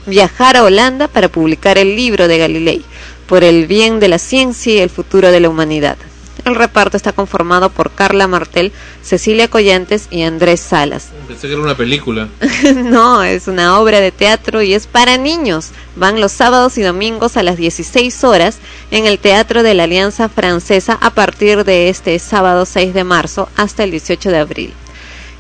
Viajar 0.05 0.59
a 0.59 0.63
Holanda 0.63 1.09
para 1.09 1.31
publicar 1.31 1.79
el 1.79 1.97
libro 1.97 2.29
de 2.29 2.37
Galilei, 2.37 2.85
por 3.27 3.43
el 3.43 3.67
bien 3.67 3.99
de 3.99 4.09
la 4.09 4.19
ciencia 4.19 4.75
y 4.75 4.79
el 4.79 4.91
futuro 4.91 5.31
de 5.31 5.41
la 5.41 5.49
humanidad. 5.49 5.97
El 6.45 6.57
reparto 6.57 6.97
está 6.97 7.13
conformado 7.13 7.71
por 7.71 7.91
Carla 7.93 8.27
Martel, 8.27 8.73
Cecilia 9.03 9.49
Collantes 9.49 10.09
y 10.11 10.23
Andrés 10.23 10.61
Salas. 10.61 11.09
Pensé 11.27 11.47
que 11.47 11.55
era 11.55 11.63
una 11.63 11.77
película. 11.77 12.29
no, 12.75 13.23
es 13.23 13.49
una 13.49 13.79
obra 13.81 14.01
de 14.01 14.13
teatro 14.13 14.61
y 14.61 14.75
es 14.75 14.87
para 14.87 15.17
niños. 15.17 15.71
Van 15.97 16.21
los 16.21 16.33
sábados 16.33 16.77
y 16.77 16.83
domingos 16.83 17.37
a 17.37 17.43
las 17.43 17.57
16 17.57 18.25
horas 18.25 18.59
en 18.91 19.07
el 19.07 19.19
Teatro 19.19 19.63
de 19.63 19.75
la 19.75 19.85
Alianza 19.85 20.29
Francesa 20.29 20.99
a 21.01 21.11
partir 21.11 21.65
de 21.65 21.89
este 21.89 22.19
sábado 22.19 22.67
6 22.67 22.93
de 22.93 23.05
marzo 23.05 23.49
hasta 23.57 23.85
el 23.85 23.93
18 23.93 24.31
de 24.31 24.39
abril. 24.39 24.75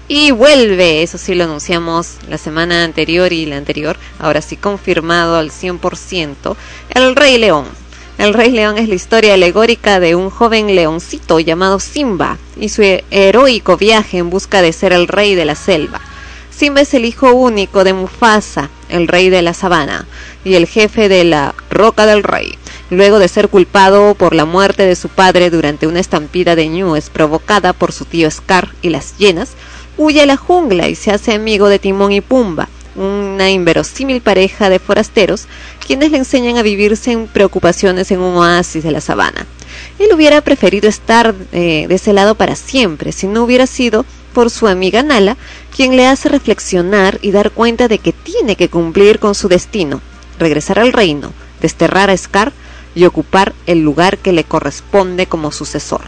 Y 0.06 0.32
vuelve, 0.32 1.02
eso 1.02 1.16
sí 1.16 1.34
lo 1.34 1.44
anunciamos 1.44 2.16
la 2.28 2.36
semana 2.36 2.84
anterior 2.84 3.32
y 3.32 3.47
la 3.47 3.56
anterior, 3.56 3.97
ahora 4.18 4.42
sí 4.42 4.56
confirmado 4.56 5.36
al 5.36 5.50
100%, 5.50 6.56
El 6.90 7.16
Rey 7.16 7.39
León. 7.39 7.64
El 8.16 8.32
Rey 8.32 8.52
León 8.52 8.78
es 8.78 8.88
la 8.88 8.94
historia 8.94 9.34
alegórica 9.34 9.98
de 9.98 10.14
un 10.14 10.30
joven 10.30 10.74
leoncito 10.74 11.40
llamado 11.40 11.80
Simba 11.80 12.38
y 12.56 12.68
su 12.68 12.82
heroico 13.10 13.76
viaje 13.76 14.18
en 14.18 14.30
busca 14.30 14.62
de 14.62 14.72
ser 14.72 14.92
el 14.92 15.08
rey 15.08 15.34
de 15.34 15.44
la 15.44 15.56
selva. 15.56 16.00
Simba 16.56 16.82
es 16.82 16.94
el 16.94 17.04
hijo 17.04 17.32
único 17.32 17.82
de 17.82 17.92
Mufasa, 17.92 18.70
el 18.88 19.08
rey 19.08 19.30
de 19.30 19.42
la 19.42 19.52
sabana, 19.52 20.06
y 20.44 20.54
el 20.54 20.68
jefe 20.68 21.08
de 21.08 21.24
la 21.24 21.56
Roca 21.68 22.06
del 22.06 22.22
Rey. 22.22 22.56
Luego 22.90 23.18
de 23.18 23.26
ser 23.26 23.48
culpado 23.48 24.14
por 24.14 24.36
la 24.36 24.44
muerte 24.44 24.86
de 24.86 24.94
su 24.94 25.08
padre 25.08 25.50
durante 25.50 25.88
una 25.88 25.98
estampida 25.98 26.54
de 26.54 26.68
ñúes 26.68 27.10
provocada 27.10 27.72
por 27.72 27.90
su 27.90 28.04
tío 28.04 28.30
Scar 28.30 28.68
y 28.80 28.90
las 28.90 29.18
hienas, 29.18 29.50
huye 29.96 30.22
a 30.22 30.26
la 30.26 30.36
jungla 30.36 30.88
y 30.88 30.94
se 30.94 31.10
hace 31.10 31.34
amigo 31.34 31.68
de 31.68 31.80
Timón 31.80 32.12
y 32.12 32.20
Pumba, 32.20 32.68
una 32.94 33.50
inverosímil 33.50 34.20
pareja 34.20 34.68
de 34.68 34.78
forasteros, 34.78 35.46
quienes 35.84 36.10
le 36.10 36.18
enseñan 36.18 36.56
a 36.56 36.62
vivir 36.62 36.96
sin 36.96 37.26
preocupaciones 37.26 38.10
en 38.10 38.20
un 38.20 38.36
oasis 38.36 38.82
de 38.82 38.90
la 38.90 39.00
sabana. 39.00 39.46
Él 39.98 40.10
hubiera 40.14 40.40
preferido 40.40 40.88
estar 40.88 41.34
eh, 41.52 41.86
de 41.88 41.94
ese 41.94 42.12
lado 42.12 42.34
para 42.34 42.56
siempre, 42.56 43.12
si 43.12 43.26
no 43.26 43.44
hubiera 43.44 43.66
sido 43.66 44.04
por 44.32 44.50
su 44.50 44.66
amiga 44.66 45.02
Nala, 45.02 45.36
quien 45.74 45.96
le 45.96 46.06
hace 46.06 46.28
reflexionar 46.28 47.18
y 47.22 47.30
dar 47.30 47.50
cuenta 47.50 47.88
de 47.88 47.98
que 47.98 48.12
tiene 48.12 48.56
que 48.56 48.68
cumplir 48.68 49.18
con 49.18 49.34
su 49.34 49.48
destino, 49.48 50.00
regresar 50.38 50.78
al 50.78 50.92
reino, 50.92 51.32
desterrar 51.60 52.10
a 52.10 52.16
Scar 52.16 52.52
y 52.94 53.04
ocupar 53.04 53.54
el 53.66 53.80
lugar 53.80 54.18
que 54.18 54.32
le 54.32 54.44
corresponde 54.44 55.26
como 55.26 55.52
sucesor. 55.52 56.02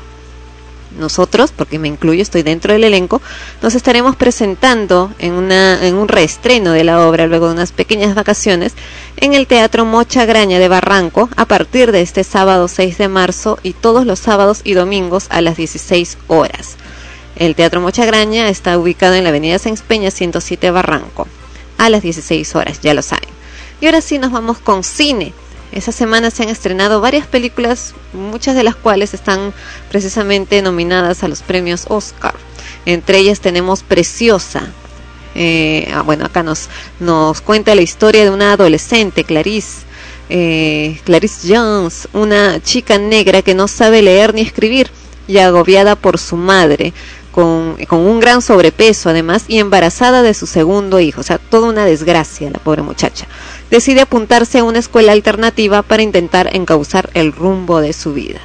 Nosotros, 0.99 1.53
porque 1.55 1.79
me 1.79 1.89
incluyo, 1.89 2.23
estoy 2.23 2.43
dentro 2.43 2.73
del 2.73 2.85
elenco, 2.85 3.21
nos 3.63 3.75
estaremos 3.75 4.17
presentando 4.17 5.13
en, 5.19 5.33
una, 5.33 5.79
un 5.93 6.09
reestreno 6.09 6.73
de 6.73 6.85
la 6.85 7.07
obra 7.07 7.27
luego 7.27 7.49
de 7.49 7.55
unas 7.55 7.73
pequeñas 7.73 8.15
vacaciones 8.15 8.75
en 9.17 9.35
el 9.35 9.47
Teatro 9.47 9.85
Mocha 9.85 10.25
Graña 10.25 10.59
de 10.59 10.69
Barranco 10.69 11.29
a 11.37 11.45
partir 11.45 11.93
de 11.93 12.03
este 12.03 12.25
sábado 12.25 12.69
6 12.69 12.99
de 12.99 13.09
marzo 13.09 13.59
y 13.63 13.73
todos 13.73 14.07
los 14.07 14.19
sábados 14.19 14.61
y 14.65 14.75
domingos 14.75 15.27
a 15.31 15.41
las 15.41 15.57
16 15.57 16.19
horas. 16.29 16.77
El 17.37 17.55
Teatro 17.55 17.81
Mocha 17.81 18.07
Graña 18.07 18.49
está 18.49 18.79
ubicado 18.79 19.15
en 19.15 19.25
la 19.25 19.31
Avenida 19.31 19.59
Sáenz 19.59 19.83
Peña 19.83 20.11
107 20.11 20.71
Barranco 20.71 21.29
a 21.79 21.91
las 21.91 22.03
16 22.03 22.55
horas, 22.55 22.81
ya 22.81 22.95
lo 22.95 23.03
saben. 23.03 23.29
Y 23.81 23.87
ahora 23.87 24.01
sí 24.01 24.19
nos 24.19 24.33
vamos 24.33 24.59
con 24.59 24.83
cine. 24.83 25.35
Esa 25.73 25.93
semana 25.93 26.31
se 26.31 26.43
han 26.43 26.49
estrenado 26.49 27.01
varias 27.01 27.27
películas, 27.27 27.95
muchas 28.13 28.55
de 28.55 28.63
las 28.63 28.77
cuales 28.77 29.15
están 29.15 29.53
precisamente 29.91 30.63
nominadas 30.63 31.23
a 31.23 31.29
los 31.29 31.43
premios 31.43 31.85
Oscar. 31.89 32.35
Entre 32.87 33.19
ellas 33.19 33.41
tenemos 33.41 33.83
Preciosa. 33.83 34.71
Eh, 35.35 35.89
ah, 35.93 36.01
bueno, 36.03 36.25
acá 36.25 36.43
nos, 36.43 36.69
nos 36.99 37.41
cuenta 37.43 37.75
la 37.75 37.83
historia 37.83 38.25
de 38.25 38.31
una 38.31 38.53
adolescente, 38.53 39.25
Clarice. 39.25 39.85
eh, 40.29 40.99
Clarice 41.05 41.55
Jones, 41.55 42.09
una 42.13 42.61
chica 42.63 42.99
negra 42.99 43.43
que 43.43 43.55
no 43.55 43.69
sabe 43.69 44.03
leer 44.03 44.35
ni 44.35 44.41
escribir 44.41 44.91
y 45.29 45.39
agobiada 45.39 45.97
por 45.97 46.19
su 46.19 46.37
madre, 46.37 46.93
con, 47.37 47.77
un 47.91 48.19
gran 48.19 48.41
sobrepeso 48.41 49.11
además 49.11 49.45
y 49.47 49.59
embarazada 49.59 50.23
de 50.23 50.33
su 50.33 50.47
segundo 50.47 51.01
hijo. 51.01 51.21
O 51.21 51.23
sea, 51.23 51.37
toda 51.37 51.69
una 51.69 51.85
desgracia 51.85 52.51
la 52.51 52.59
pobre 52.59 52.81
muchacha 52.81 53.27
decide 53.71 54.01
apuntarse 54.01 54.59
a 54.59 54.65
una 54.65 54.79
escuela 54.79 55.13
alternativa 55.13 55.83
para 55.83 56.03
intentar 56.03 56.57
encauzar 56.57 57.11
el 57.13 57.33
rumbo 57.33 57.83
de 57.83 57.93
su 57.93 58.15
vida. 58.15 58.41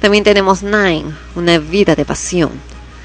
También 0.00 0.24
tenemos 0.24 0.62
Nine, 0.62 1.14
una 1.34 1.58
vida 1.58 1.94
de 1.94 2.06
pasión. 2.06 2.52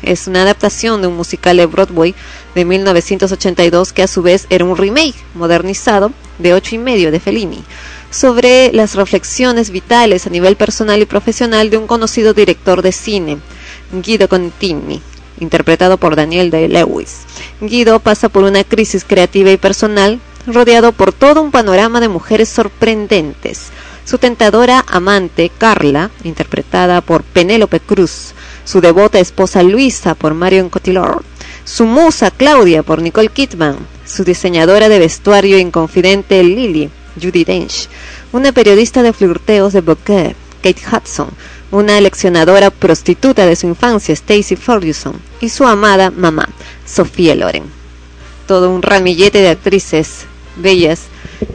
Es 0.01 0.27
una 0.27 0.43
adaptación 0.43 1.01
de 1.01 1.07
un 1.07 1.17
musical 1.17 1.57
de 1.57 1.65
Broadway 1.65 2.15
de 2.55 2.63
1982 2.63 3.91
que 3.91 4.03
a 4.03 4.07
su 4.07 4.21
vez 4.21 4.47
era 4.49 4.63
un 4.63 4.77
remake 4.77 5.15
modernizado 5.33 6.13
de 6.39 6.53
ocho 6.53 6.75
y 6.75 6.77
medio 6.77 7.11
de 7.11 7.19
Fellini 7.19 7.65
sobre 8.09 8.71
las 8.71 8.95
reflexiones 8.95 9.71
vitales 9.71 10.25
a 10.25 10.29
nivel 10.29 10.55
personal 10.55 11.01
y 11.01 11.05
profesional 11.05 11.69
de 11.69 11.77
un 11.77 11.87
conocido 11.87 12.33
director 12.33 12.81
de 12.81 12.93
cine, 12.93 13.39
Guido 13.91 14.29
Contini, 14.29 15.01
interpretado 15.39 15.97
por 15.97 16.15
Daniel 16.15 16.49
Day-Lewis. 16.49 17.21
Guido 17.61 17.99
pasa 17.99 18.29
por 18.29 18.43
una 18.43 18.63
crisis 18.63 19.03
creativa 19.03 19.51
y 19.51 19.57
personal 19.57 20.19
rodeado 20.47 20.91
por 20.91 21.13
todo 21.13 21.41
un 21.41 21.51
panorama 21.51 21.99
de 21.99 22.07
mujeres 22.07 22.49
sorprendentes. 22.49 23.67
Su 24.05 24.17
tentadora 24.17 24.85
amante, 24.87 25.51
Carla, 25.57 26.11
interpretada 26.23 27.01
por 27.01 27.23
Penélope 27.23 27.81
Cruz, 27.81 28.33
su 28.63 28.79
devota 28.79 29.19
esposa 29.19 29.63
Luisa 29.63 30.15
por 30.15 30.33
Marion 30.33 30.69
Cotillard, 30.69 31.21
su 31.65 31.85
musa 31.85 32.31
Claudia 32.31 32.83
por 32.83 33.01
Nicole 33.01 33.27
Kidman, 33.27 33.75
su 34.05 34.23
diseñadora 34.23 34.87
de 34.87 34.99
vestuario 34.99 35.59
inconfidente 35.59 36.41
Lily, 36.41 36.89
Judy 37.21 37.43
Dench, 37.43 37.89
una 38.31 38.53
periodista 38.53 39.03
de 39.03 39.11
flirteos 39.11 39.73
de 39.73 39.81
Bouquet, 39.81 40.35
Kate 40.61 40.81
Hudson, 40.89 41.29
una 41.71 41.99
leccionadora 41.99 42.69
prostituta 42.69 43.45
de 43.45 43.55
su 43.55 43.67
infancia, 43.67 44.13
Stacy 44.13 44.55
Ferguson, 44.55 45.13
y 45.41 45.49
su 45.49 45.65
amada 45.65 46.11
mamá, 46.11 46.47
Sofía 46.85 47.35
Loren. 47.35 47.63
Todo 48.47 48.69
un 48.71 48.81
ramillete 48.81 49.39
de 49.39 49.49
actrices 49.49 50.25
bellas 50.55 51.01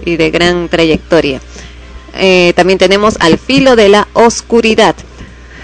y 0.05 0.16
de 0.16 0.31
gran 0.31 0.68
trayectoria. 0.68 1.41
Eh, 2.15 2.52
también 2.55 2.78
tenemos 2.78 3.16
Al 3.20 3.39
filo 3.39 3.74
de 3.74 3.89
la 3.89 4.08
oscuridad, 4.12 4.94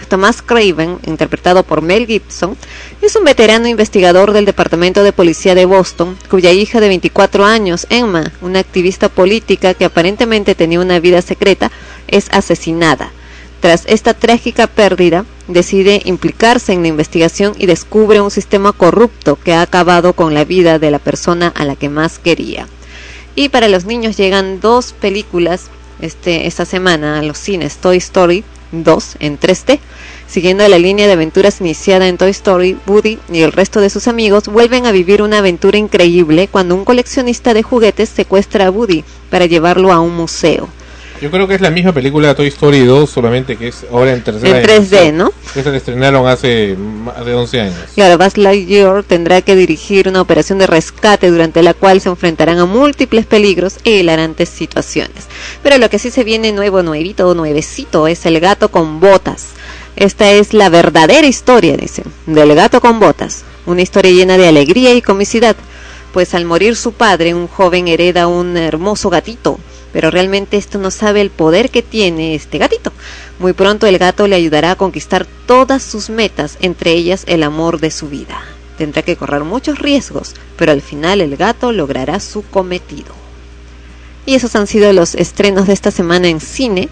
Thomas 0.09 0.41
Craven, 0.41 0.99
interpretado 1.07 1.62
por 1.62 1.83
Mel 1.83 2.07
Gibson, 2.07 2.57
es 3.02 3.15
un 3.15 3.25
veterano 3.25 3.68
investigador 3.68 4.33
del 4.33 4.47
Departamento 4.47 5.02
de 5.05 5.12
Policía 5.12 5.55
de 5.55 5.67
Boston, 5.67 6.17
cuya 6.31 6.51
hija 6.51 6.81
de 6.81 6.89
24 6.89 7.44
años, 7.44 7.86
Emma, 7.91 8.33
una 8.41 8.59
activista 8.59 9.09
política 9.09 9.75
que 9.75 9.85
aparentemente 9.85 10.55
tenía 10.55 10.81
una 10.81 10.99
vida 10.99 11.20
secreta, 11.20 11.70
es 12.09 12.28
asesinada. 12.31 13.12
Tras 13.61 13.85
esta 13.87 14.15
trágica 14.15 14.67
pérdida, 14.69 15.25
decide 15.49 16.03
implicarse 16.05 16.73
en 16.73 16.83
la 16.83 16.89
investigación 16.89 17.55
y 17.59 17.67
descubre 17.67 18.20
un 18.20 18.31
sistema 18.31 18.73
corrupto 18.73 19.37
que 19.37 19.53
ha 19.53 19.62
acabado 19.62 20.12
con 20.12 20.35
la 20.35 20.45
vida 20.45 20.78
de 20.78 20.91
la 20.91 20.99
persona 20.99 21.53
a 21.57 21.65
la 21.65 21.75
que 21.75 21.89
más 21.89 22.19
quería. 22.19 22.69
Y 23.35 23.49
para 23.49 23.69
los 23.69 23.85
niños 23.85 24.17
llegan 24.17 24.61
dos 24.61 24.93
películas 24.93 25.70
este, 26.01 26.47
esta 26.47 26.65
semana 26.65 27.19
a 27.19 27.23
los 27.23 27.39
cines, 27.39 27.78
Toy 27.78 27.97
Story 27.97 28.45
2 28.73 29.17
en 29.20 29.41
3D. 29.41 29.81
Siguiendo 30.28 30.67
la 30.69 30.78
línea 30.78 31.07
de 31.07 31.15
aventuras 31.15 31.61
iniciada 31.61 32.07
en 32.07 32.19
Toy 32.19 32.31
Story, 32.31 32.77
Woody 32.87 33.19
y 33.33 33.41
el 33.41 33.53
resto 33.53 33.81
de 33.81 33.91
sus 33.91 34.09
amigos 34.09 34.45
vuelven 34.49 34.87
a 34.87 34.93
vivir 34.93 35.23
una 35.23 35.39
aventura 35.39 35.78
increíble 35.78 36.49
cuando 36.49 36.75
un 36.75 36.85
coleccionista 36.85 37.55
de 37.55 37.62
juguetes 37.62 38.11
secuestra 38.11 38.67
a 38.67 38.70
Woody 38.70 39.05
para 39.31 39.47
llevarlo 39.47 39.93
a 39.93 40.01
un 40.01 40.15
museo. 40.15 40.69
Yo 41.21 41.33
creo 41.33 41.49
que 41.49 41.55
es 41.55 41.61
la 41.61 41.71
misma 41.71 41.93
película 41.93 42.29
de 42.29 42.35
Toy 42.37 42.47
Story 42.47 42.85
2, 42.85 43.11
solamente 43.11 43.57
que 43.57 43.69
es 43.69 43.85
ahora 43.91 44.13
en 44.13 44.23
tercera 44.23 44.61
En 44.61 44.65
3D, 44.65 44.89
dimensión. 44.89 45.17
¿no? 45.19 45.33
Esta 45.55 45.71
la 45.71 45.77
estrenaron 45.77 46.29
hace 46.29 46.77
más 46.77 47.25
de 47.25 47.35
11 47.35 47.61
años. 47.61 47.75
Claro, 47.95 48.19
Buzz 48.19 48.37
Lightyear 48.37 49.03
tendrá 49.03 49.43
que 49.43 49.57
dirigir 49.57 50.09
una 50.09 50.21
operación 50.21 50.59
de 50.59 50.69
rescate 50.69 51.31
durante 51.31 51.63
la 51.63 51.75
cual 51.75 52.01
se 52.01 52.09
enfrentarán 52.09 52.59
a 52.59 52.67
múltiples 52.67 53.27
peligros 53.27 53.79
e 53.85 53.97
hilarantes 53.97 54.49
situaciones. 54.49 55.27
Pero 55.63 55.79
lo 55.79 55.91
que 55.91 55.99
sí 55.99 56.11
se 56.11 56.23
viene 56.23 56.53
nuevo, 56.53 56.83
nuevito, 56.85 57.35
nuevecito 57.35 58.07
es 58.07 58.25
el 58.25 58.39
gato 58.39 58.71
con 58.71 59.01
botas. 59.01 59.49
Esta 59.97 60.31
es 60.31 60.55
la 60.55 60.69
verdadera 60.69 61.27
historia, 61.27 61.77
dicen, 61.77 62.05
del 62.27 62.55
gato 62.55 62.81
con 62.81 63.01
botas. 63.01 63.43
Una 63.67 63.83
historia 63.83 64.13
llena 64.13 64.39
de 64.39 64.47
alegría 64.47 64.95
y 64.95 65.03
comicidad, 65.03 65.57
pues 66.13 66.35
al 66.35 66.45
morir 66.45 66.77
su 66.77 66.93
padre, 66.93 67.35
un 67.35 67.49
joven 67.49 67.89
hereda 67.89 68.29
un 68.29 68.57
hermoso 68.57 69.11
gatito, 69.11 69.59
pero 69.92 70.10
realmente 70.10 70.57
esto 70.57 70.78
no 70.78 70.91
sabe 70.91 71.20
el 71.20 71.31
poder 71.31 71.70
que 71.70 71.83
tiene 71.83 72.34
este 72.34 72.58
gatito. 72.58 72.92
Muy 73.39 73.52
pronto 73.52 73.86
el 73.86 73.99
gato 73.99 74.26
le 74.28 74.36
ayudará 74.36 74.73
a 74.73 74.76
conquistar 74.76 75.26
todas 75.47 75.83
sus 75.83 76.10
metas, 76.10 76.58
entre 76.60 76.92
ellas 76.92 77.25
el 77.26 77.42
amor 77.42 77.81
de 77.81 77.91
su 77.91 78.08
vida. 78.08 78.41
Tendrá 78.76 79.02
que 79.02 79.17
correr 79.17 79.42
muchos 79.44 79.78
riesgos, 79.78 80.34
pero 80.57 80.73
al 80.73 80.83
final 80.83 81.20
el 81.20 81.36
gato 81.36 81.73
logrará 81.73 82.20
su 82.20 82.42
cometido. 82.42 83.15
Y 84.26 84.34
esos 84.34 84.55
han 84.57 84.67
sido 84.67 84.92
los 84.92 85.15
estrenos 85.15 85.67
de 85.67 85.73
esta 85.73 85.91
semana 85.91 86.28
en 86.28 86.41
cine 86.41 86.89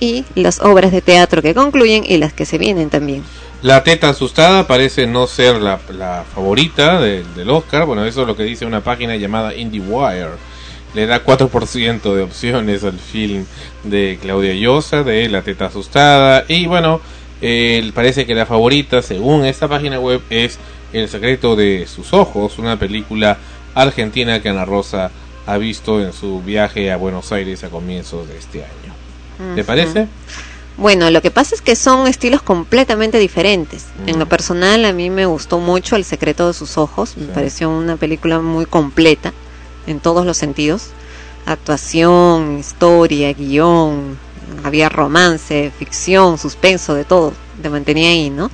y 0.00 0.24
las 0.34 0.60
obras 0.60 0.92
de 0.92 1.02
teatro 1.02 1.42
que 1.42 1.54
concluyen 1.54 2.04
y 2.06 2.16
las 2.16 2.32
que 2.32 2.46
se 2.46 2.58
vienen 2.58 2.90
también. 2.90 3.22
La 3.62 3.82
teta 3.84 4.08
asustada 4.10 4.66
parece 4.66 5.06
no 5.06 5.26
ser 5.26 5.56
la, 5.56 5.78
favorita 6.34 7.00
de- 7.00 7.22
del 7.36 7.48
Oscar. 7.50 7.86
Bueno, 7.86 8.04
eso 8.04 8.22
es 8.22 8.26
lo 8.26 8.36
que 8.36 8.42
dice 8.42 8.66
una 8.66 8.82
página 8.82 9.16
llamada 9.16 9.54
IndieWire. 9.54 10.32
Le 10.94 11.06
da 11.06 11.24
4% 11.24 12.14
de 12.14 12.22
opciones 12.22 12.84
al 12.84 12.98
film 12.98 13.46
de 13.82 14.18
Claudia 14.20 14.54
Llosa 14.54 15.02
de 15.02 15.28
La 15.28 15.42
teta 15.42 15.66
asustada. 15.66 16.44
Y 16.48 16.66
bueno, 16.66 17.00
eh, 17.42 17.90
parece 17.94 18.26
que 18.26 18.34
la 18.34 18.46
favorita, 18.46 19.02
según 19.02 19.44
esta 19.44 19.68
página 19.68 19.98
web, 19.98 20.22
es 20.30 20.58
El 20.92 21.08
secreto 21.08 21.56
de 21.56 21.86
sus 21.86 22.12
ojos, 22.12 22.58
una 22.58 22.78
película 22.78 23.38
argentina 23.74 24.40
que 24.40 24.48
Ana 24.48 24.64
Rosa 24.64 25.10
ha 25.46 25.58
visto 25.58 26.00
en 26.00 26.12
su 26.12 26.40
viaje 26.42 26.90
a 26.92 26.96
Buenos 26.96 27.32
Aires 27.32 27.64
a 27.64 27.68
comienzos 27.68 28.28
de 28.28 28.38
este 28.38 28.64
año. 28.64 29.54
¿Te 29.56 29.64
parece? 29.64 30.06
Bueno, 30.76 31.10
lo 31.10 31.22
que 31.22 31.30
pasa 31.30 31.54
es 31.54 31.60
que 31.60 31.76
son 31.76 32.06
estilos 32.06 32.42
completamente 32.42 33.18
diferentes. 33.18 33.86
En 34.06 34.18
lo 34.18 34.26
personal, 34.26 34.84
a 34.84 34.92
mí 34.92 35.10
me 35.10 35.26
gustó 35.26 35.58
mucho 35.58 35.96
El 35.96 36.04
secreto 36.04 36.48
de 36.48 36.54
sus 36.54 36.78
ojos. 36.78 37.16
Me 37.16 37.26
pareció 37.26 37.70
una 37.70 37.96
película 37.96 38.40
muy 38.40 38.66
completa 38.66 39.32
en 39.86 40.00
todos 40.00 40.26
los 40.26 40.36
sentidos. 40.36 40.88
Actuación, 41.46 42.58
historia, 42.58 43.32
guion, 43.32 44.18
había 44.62 44.88
romance, 44.88 45.72
ficción, 45.78 46.38
suspenso, 46.38 46.94
de 46.94 47.04
todo. 47.04 47.32
Te 47.62 47.70
mantenía 47.70 48.10
ahí, 48.10 48.30
¿no? 48.30 48.50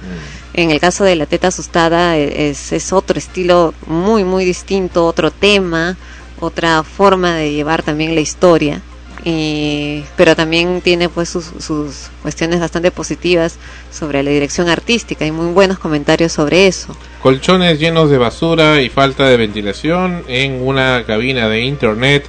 En 0.52 0.70
el 0.70 0.80
caso 0.80 1.04
de 1.04 1.16
La 1.16 1.26
teta 1.26 1.48
asustada 1.48 2.16
e- 2.16 2.50
es, 2.50 2.72
es 2.72 2.92
otro 2.92 3.18
estilo 3.18 3.74
muy, 3.86 4.24
muy 4.24 4.44
distinto, 4.44 5.06
otro 5.06 5.30
tema, 5.30 5.96
otra 6.40 6.82
forma 6.82 7.34
de 7.34 7.52
llevar 7.52 7.82
también 7.82 8.14
la 8.14 8.20
historia. 8.20 8.82
Y, 9.24 10.04
pero 10.16 10.34
también 10.34 10.80
tiene 10.80 11.08
pues 11.08 11.28
sus, 11.28 11.46
sus 11.58 12.08
cuestiones 12.22 12.60
bastante 12.60 12.90
positivas 12.90 13.58
sobre 13.90 14.22
la 14.22 14.30
dirección 14.30 14.68
artística 14.68 15.26
y 15.26 15.32
muy 15.32 15.52
buenos 15.52 15.78
comentarios 15.78 16.32
sobre 16.32 16.66
eso. 16.66 16.96
Colchones 17.22 17.78
llenos 17.78 18.10
de 18.10 18.18
basura 18.18 18.80
y 18.80 18.88
falta 18.88 19.28
de 19.28 19.36
ventilación 19.36 20.22
en 20.28 20.66
una 20.66 21.04
cabina 21.06 21.48
de 21.48 21.62
internet 21.62 22.26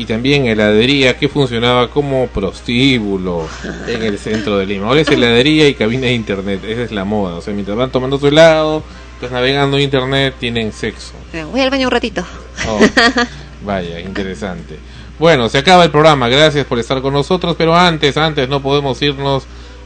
y 0.00 0.06
también 0.06 0.46
heladería 0.46 1.18
que 1.18 1.28
funcionaba 1.28 1.90
como 1.90 2.26
prostíbulo 2.28 3.46
en 3.86 4.02
el 4.02 4.18
centro 4.18 4.56
de 4.56 4.64
Lima. 4.64 4.86
Ahora 4.86 5.02
es 5.02 5.08
heladería 5.08 5.68
y 5.68 5.74
cabina 5.74 6.06
de 6.06 6.14
internet, 6.14 6.64
esa 6.64 6.82
es 6.84 6.90
la 6.90 7.04
moda. 7.04 7.34
O 7.34 7.42
sea, 7.42 7.52
mientras 7.52 7.76
van 7.76 7.90
tomando 7.90 8.18
su 8.18 8.26
helado, 8.26 8.82
pues 9.18 9.30
navegando 9.30 9.76
en 9.76 9.82
internet, 9.82 10.34
tienen 10.40 10.72
sexo. 10.72 11.12
Eh, 11.34 11.44
Voy 11.44 11.60
al 11.60 11.68
baño 11.68 11.88
un 11.88 11.90
ratito. 11.90 12.24
Oh, 12.66 12.80
vaya, 13.62 14.00
interesante. 14.00 14.78
Bueno, 15.20 15.50
se 15.50 15.58
acaba 15.58 15.84
el 15.84 15.90
programa, 15.90 16.30
gracias 16.30 16.64
por 16.64 16.78
estar 16.78 17.02
con 17.02 17.12
nosotros, 17.12 17.54
pero 17.58 17.76
antes, 17.76 18.16
antes 18.16 18.48
no 18.48 18.62
podemos 18.62 19.02
irnos 19.02 19.44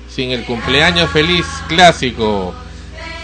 sin 0.08 0.30
el 0.30 0.44
cumpleaños 0.44 1.10
feliz 1.10 1.44
clásico, 1.66 2.54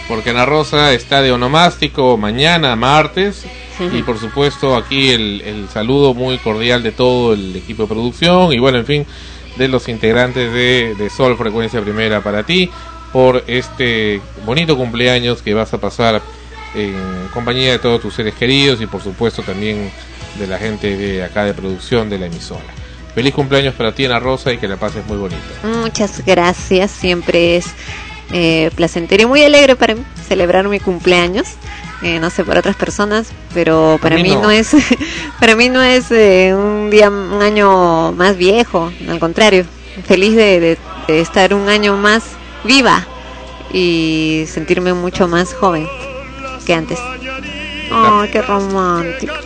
porque 0.09 0.31
Ana 0.31 0.45
Rosa 0.45 0.91
está 0.91 1.21
de 1.21 1.31
onomástico 1.31 2.17
mañana, 2.17 2.75
martes, 2.75 3.45
y 3.93 4.03
por 4.03 4.19
supuesto 4.19 4.75
aquí 4.75 5.11
el, 5.11 5.39
el 5.39 5.69
saludo 5.69 6.13
muy 6.13 6.37
cordial 6.39 6.83
de 6.83 6.91
todo 6.91 7.31
el 7.31 7.55
equipo 7.55 7.83
de 7.83 7.87
producción 7.87 8.51
y 8.51 8.59
bueno, 8.59 8.79
en 8.79 8.85
fin, 8.85 9.05
de 9.55 9.69
los 9.69 9.87
integrantes 9.87 10.51
de, 10.51 10.95
de 10.95 11.09
Sol 11.09 11.37
Frecuencia 11.37 11.79
Primera 11.79 12.19
para 12.19 12.43
ti, 12.43 12.69
por 13.13 13.41
este 13.47 14.19
bonito 14.45 14.75
cumpleaños 14.75 15.41
que 15.41 15.53
vas 15.53 15.73
a 15.73 15.79
pasar 15.79 16.21
en 16.75 16.93
compañía 17.33 17.71
de 17.71 17.79
todos 17.79 18.01
tus 18.01 18.15
seres 18.15 18.33
queridos 18.33 18.81
y 18.81 18.85
por 18.85 19.01
supuesto 19.01 19.43
también 19.43 19.89
de 20.39 20.47
la 20.47 20.57
gente 20.57 20.95
de 20.97 21.23
acá 21.23 21.43
de 21.43 21.53
producción 21.53 22.09
de 22.09 22.17
la 22.17 22.25
emisora. 22.27 22.61
Feliz 23.15 23.33
cumpleaños 23.33 23.73
para 23.75 23.93
ti, 23.93 24.05
Ana 24.05 24.19
Rosa, 24.19 24.53
y 24.53 24.57
que 24.57 24.67
la 24.67 24.77
pases 24.77 25.05
muy 25.05 25.17
bonito. 25.17 25.41
Muchas 25.63 26.23
gracias, 26.25 26.91
siempre 26.91 27.57
es 27.57 27.65
eh, 28.31 28.71
placentero 28.75 29.23
y 29.23 29.25
muy 29.25 29.43
alegre 29.43 29.75
para 29.75 29.95
mí 29.95 30.03
celebrar 30.27 30.67
mi 30.69 30.79
cumpleaños. 30.79 31.47
Eh, 32.03 32.19
no 32.19 32.29
sé 32.31 32.43
para 32.45 32.61
otras 32.61 32.75
personas, 32.77 33.27
pero 33.53 33.99
para 34.01 34.15
mí 34.15 34.23
mí 34.23 34.29
no, 34.35 34.43
no. 34.43 34.51
es, 34.51 34.71
para 35.39 35.55
mí 35.55 35.69
no 35.69 35.83
es 35.83 36.09
eh, 36.11 36.53
un 36.55 36.89
día, 36.89 37.09
un 37.09 37.41
año 37.41 38.11
más 38.13 38.37
viejo, 38.37 38.91
al 39.07 39.19
contrario, 39.19 39.65
feliz 40.07 40.35
de, 40.35 40.59
de- 40.59 40.77
de 41.07 41.19
estar 41.19 41.53
un 41.53 41.67
año 41.67 41.97
más 41.97 42.23
viva 42.63 43.05
y 43.73 44.45
sentirme 44.47 44.93
mucho 44.93 45.27
más 45.27 45.53
joven 45.53 45.85
que 46.65 46.73
antes. 46.73 46.97
Qué 48.31 48.41
romántico. 48.41 49.33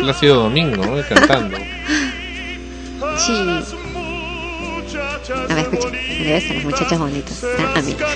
Plácido 0.00 0.42
Domingo, 0.42 0.84
¿no? 0.84 1.02
cantando. 1.08 1.56
Sí. 3.18 3.32
A 5.48 5.54
ver, 5.54 5.64
escucha. 5.64 5.88
Me 5.90 6.24
debes 6.24 6.50
a 6.50 6.54
las 6.54 6.64
muchachas 6.64 6.98
bonitas. 6.98 7.44
¿ah? 7.44 7.72
A 7.76 7.82
mí. 7.82 7.96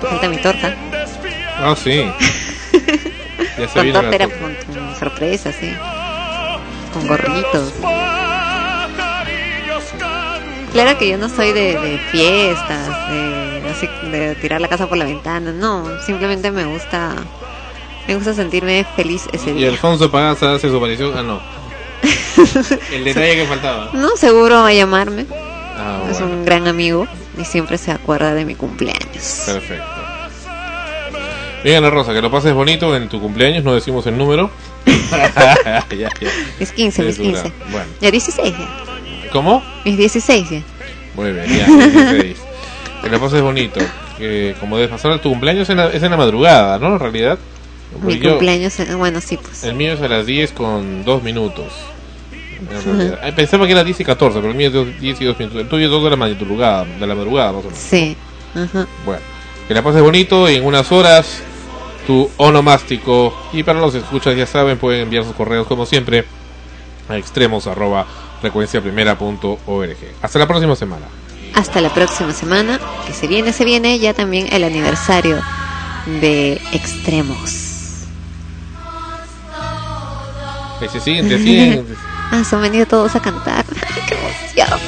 Falta 0.00 0.28
mi 0.28 0.36
torta. 0.38 0.74
Ah, 1.58 1.74
sí. 1.76 2.04
Ya 3.58 3.68
se 3.68 3.74
Con 3.74 3.82
vino 3.82 3.94
torta 3.94 4.10
la 4.10 4.16
era 4.16 4.28
con, 4.28 4.54
con 4.54 4.96
sorpresa, 4.98 5.52
sí. 5.52 5.72
Con 6.92 7.06
gorritos. 7.06 7.72
Claro 10.72 10.98
que 10.98 11.08
yo 11.08 11.18
no 11.18 11.28
soy 11.28 11.52
de, 11.52 11.78
de 11.78 11.98
fiestas, 12.10 13.08
de, 13.08 13.43
así, 13.76 13.88
de 14.10 14.34
tirar 14.36 14.60
la 14.60 14.68
casa 14.68 14.88
por 14.88 14.98
la 14.98 15.04
ventana. 15.04 15.52
No, 15.52 15.84
simplemente 16.04 16.50
me 16.50 16.64
gusta 16.64 17.14
me 18.06 18.14
gusta 18.16 18.34
sentirme 18.34 18.84
feliz 18.96 19.22
ese 19.32 19.50
Y 19.50 19.54
día. 19.54 19.68
Alfonso 19.70 20.10
Pagaza 20.10 20.54
hace 20.54 20.68
su 20.68 20.76
aparición. 20.76 21.12
Ah, 21.16 21.22
no. 21.22 21.40
El 22.92 23.04
detalle 23.04 23.36
que 23.36 23.44
faltaba. 23.46 23.90
No, 23.94 24.16
seguro 24.16 24.56
va 24.56 24.68
a 24.68 24.72
llamarme. 24.74 25.26
Ah, 25.76 26.02
Es 26.10 26.20
bueno. 26.20 26.34
un 26.36 26.44
gran 26.44 26.68
amigo 26.68 27.06
y 27.40 27.44
siempre 27.44 27.78
se 27.78 27.90
acuerda 27.92 28.34
de 28.34 28.44
mi 28.44 28.54
cumpleaños. 28.54 29.42
Perfecto. 29.46 29.84
Bien, 31.64 31.90
Rosa, 31.90 32.12
que 32.12 32.20
lo 32.20 32.30
pases 32.30 32.52
bonito 32.52 32.94
en 32.94 33.08
tu 33.08 33.20
cumpleaños, 33.20 33.64
no 33.64 33.74
decimos 33.74 34.06
el 34.06 34.18
número. 34.18 34.50
Ya, 35.90 36.10
ya. 36.20 36.30
Mis 36.60 36.72
15, 36.72 37.02
mis 37.02 37.10
Es 37.10 37.18
dura. 37.18 37.42
15. 37.42 37.52
Bueno, 37.70 37.86
Ya 38.00 38.10
16 38.10 38.54
ya. 38.58 39.30
¿cómo? 39.32 39.62
Mis 39.84 39.96
16 39.96 40.50
ya. 40.50 40.62
Muy 41.14 41.32
bien, 41.32 41.46
ya, 41.46 41.66
16. 41.66 42.23
Que 43.04 43.10
lo 43.10 43.20
pases 43.20 43.42
bonito. 43.42 43.80
Que 44.18 44.54
como 44.60 44.76
debes 44.76 44.90
pasar 44.90 45.18
tu 45.20 45.28
cumpleaños 45.30 45.68
en 45.70 45.76
la- 45.78 45.88
es 45.90 46.02
en 46.02 46.10
la 46.10 46.16
madrugada, 46.16 46.78
¿no? 46.78 46.94
En 46.94 46.98
realidad. 47.00 47.38
Mi 48.02 48.18
yo- 48.18 48.30
cumpleaños, 48.30 48.74
bueno, 48.96 49.20
sí, 49.20 49.36
pues. 49.36 49.62
el 49.64 49.74
mío 49.74 49.92
es 49.92 50.00
a 50.00 50.08
las 50.08 50.26
10 50.26 50.50
con 50.52 51.04
2 51.04 51.22
minutos. 51.22 51.66
Eh, 53.22 53.32
Pensaba 53.36 53.66
que 53.66 53.72
era 53.72 53.84
10 53.84 54.00
y 54.00 54.04
14, 54.04 54.38
pero 54.40 54.50
el 54.50 54.56
mío 54.56 54.68
es 54.68 54.72
de 54.74 54.84
10 54.98 55.20
y 55.20 55.24
2 55.24 55.38
minutos. 55.38 55.60
El 55.60 55.68
tuyo 55.68 55.84
es 55.84 55.90
2 55.90 56.02
de 56.04 56.10
la 56.10 56.16
madrugada, 56.16 56.84
de 56.84 57.06
la 57.06 57.14
madrugada 57.14 57.52
más 57.52 57.60
o 57.62 57.66
menos. 57.68 57.78
Sí. 57.78 58.16
Ajá. 58.54 58.86
Bueno, 59.04 59.20
que 59.68 59.74
la 59.74 59.82
pases 59.82 60.02
bonito 60.02 60.48
y 60.48 60.56
en 60.56 60.64
unas 60.64 60.90
horas 60.90 61.42
tu 62.06 62.30
onomástico. 62.36 63.34
Y 63.52 63.62
para 63.62 63.80
los 63.80 63.94
escuchas, 63.94 64.36
ya 64.36 64.46
saben, 64.46 64.78
pueden 64.78 65.02
enviar 65.02 65.24
sus 65.24 65.34
correos 65.34 65.66
como 65.66 65.84
siempre 65.86 66.24
a 67.08 67.16
extremos 67.16 67.66
arroba 67.66 68.06
frecuenciaprimera.org. 68.40 69.96
Hasta 70.22 70.38
la 70.38 70.46
próxima 70.46 70.74
semana. 70.76 71.06
Hasta 71.54 71.80
la 71.80 71.92
próxima 71.94 72.32
semana, 72.32 72.80
que 73.06 73.12
se 73.12 73.26
viene, 73.26 73.52
se 73.52 73.64
viene 73.64 73.98
ya 73.98 74.12
también 74.12 74.52
el 74.52 74.64
aniversario 74.64 75.40
de 76.20 76.60
Extremos. 76.72 78.06
Que 80.80 80.88
se 80.88 81.00
siguen, 81.00 81.28
te 81.28 81.38
siguen. 81.38 81.86
Ah, 82.30 82.42
se 82.42 82.56
han 82.56 82.62
venido 82.62 82.86
todos 82.86 83.14
a 83.14 83.20
cantar. 83.20 83.64
¡Qué 84.08 84.16
emoción! 84.16 84.80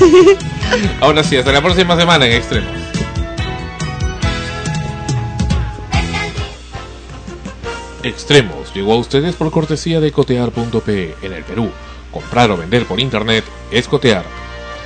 Ahora 1.00 1.22
sí, 1.22 1.36
hasta 1.36 1.52
la 1.52 1.60
próxima 1.60 1.96
semana 1.96 2.24
en 2.24 2.32
extremos. 2.32 2.70
Extremos 8.02 8.72
llegó 8.72 8.94
a 8.94 8.96
ustedes 8.96 9.34
por 9.34 9.50
cortesía 9.50 10.00
de 10.00 10.10
cotear.pe 10.10 11.16
en 11.20 11.32
el 11.32 11.44
Perú. 11.44 11.70
Comprar 12.10 12.50
o 12.50 12.56
vender 12.56 12.86
por 12.86 12.98
internet 12.98 13.44
es 13.70 13.86
cotear. 13.88 14.24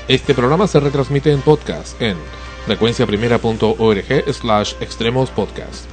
Este 0.07 0.35
programa 0.35 0.67
se 0.67 0.81
retransmite 0.81 1.33
en 1.33 1.41
podcast 1.41 2.01
en 2.03 2.19
frecuenciaprimera.org 2.67 4.35
slash 4.35 4.75
extremos 4.81 5.31
podcast. 5.31 5.87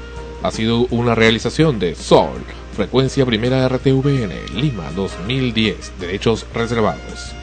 Ha 0.44 0.52
sido 0.52 0.86
una 0.90 1.16
realización 1.16 1.80
de 1.80 1.96
Sol, 1.96 2.44
Frecuencia 2.76 3.26
Primera 3.26 3.66
RTVN, 3.70 4.34
Lima 4.54 4.92
2010, 4.92 5.94
derechos 6.02 6.46
reservados. 6.54 7.41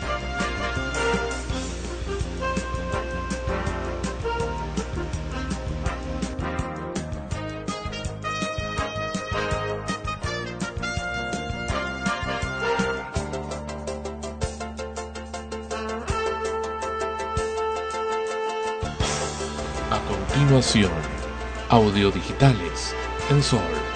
Audio 21.70 22.10
digitales 22.10 22.94
en 23.30 23.42
Sol. 23.42 23.87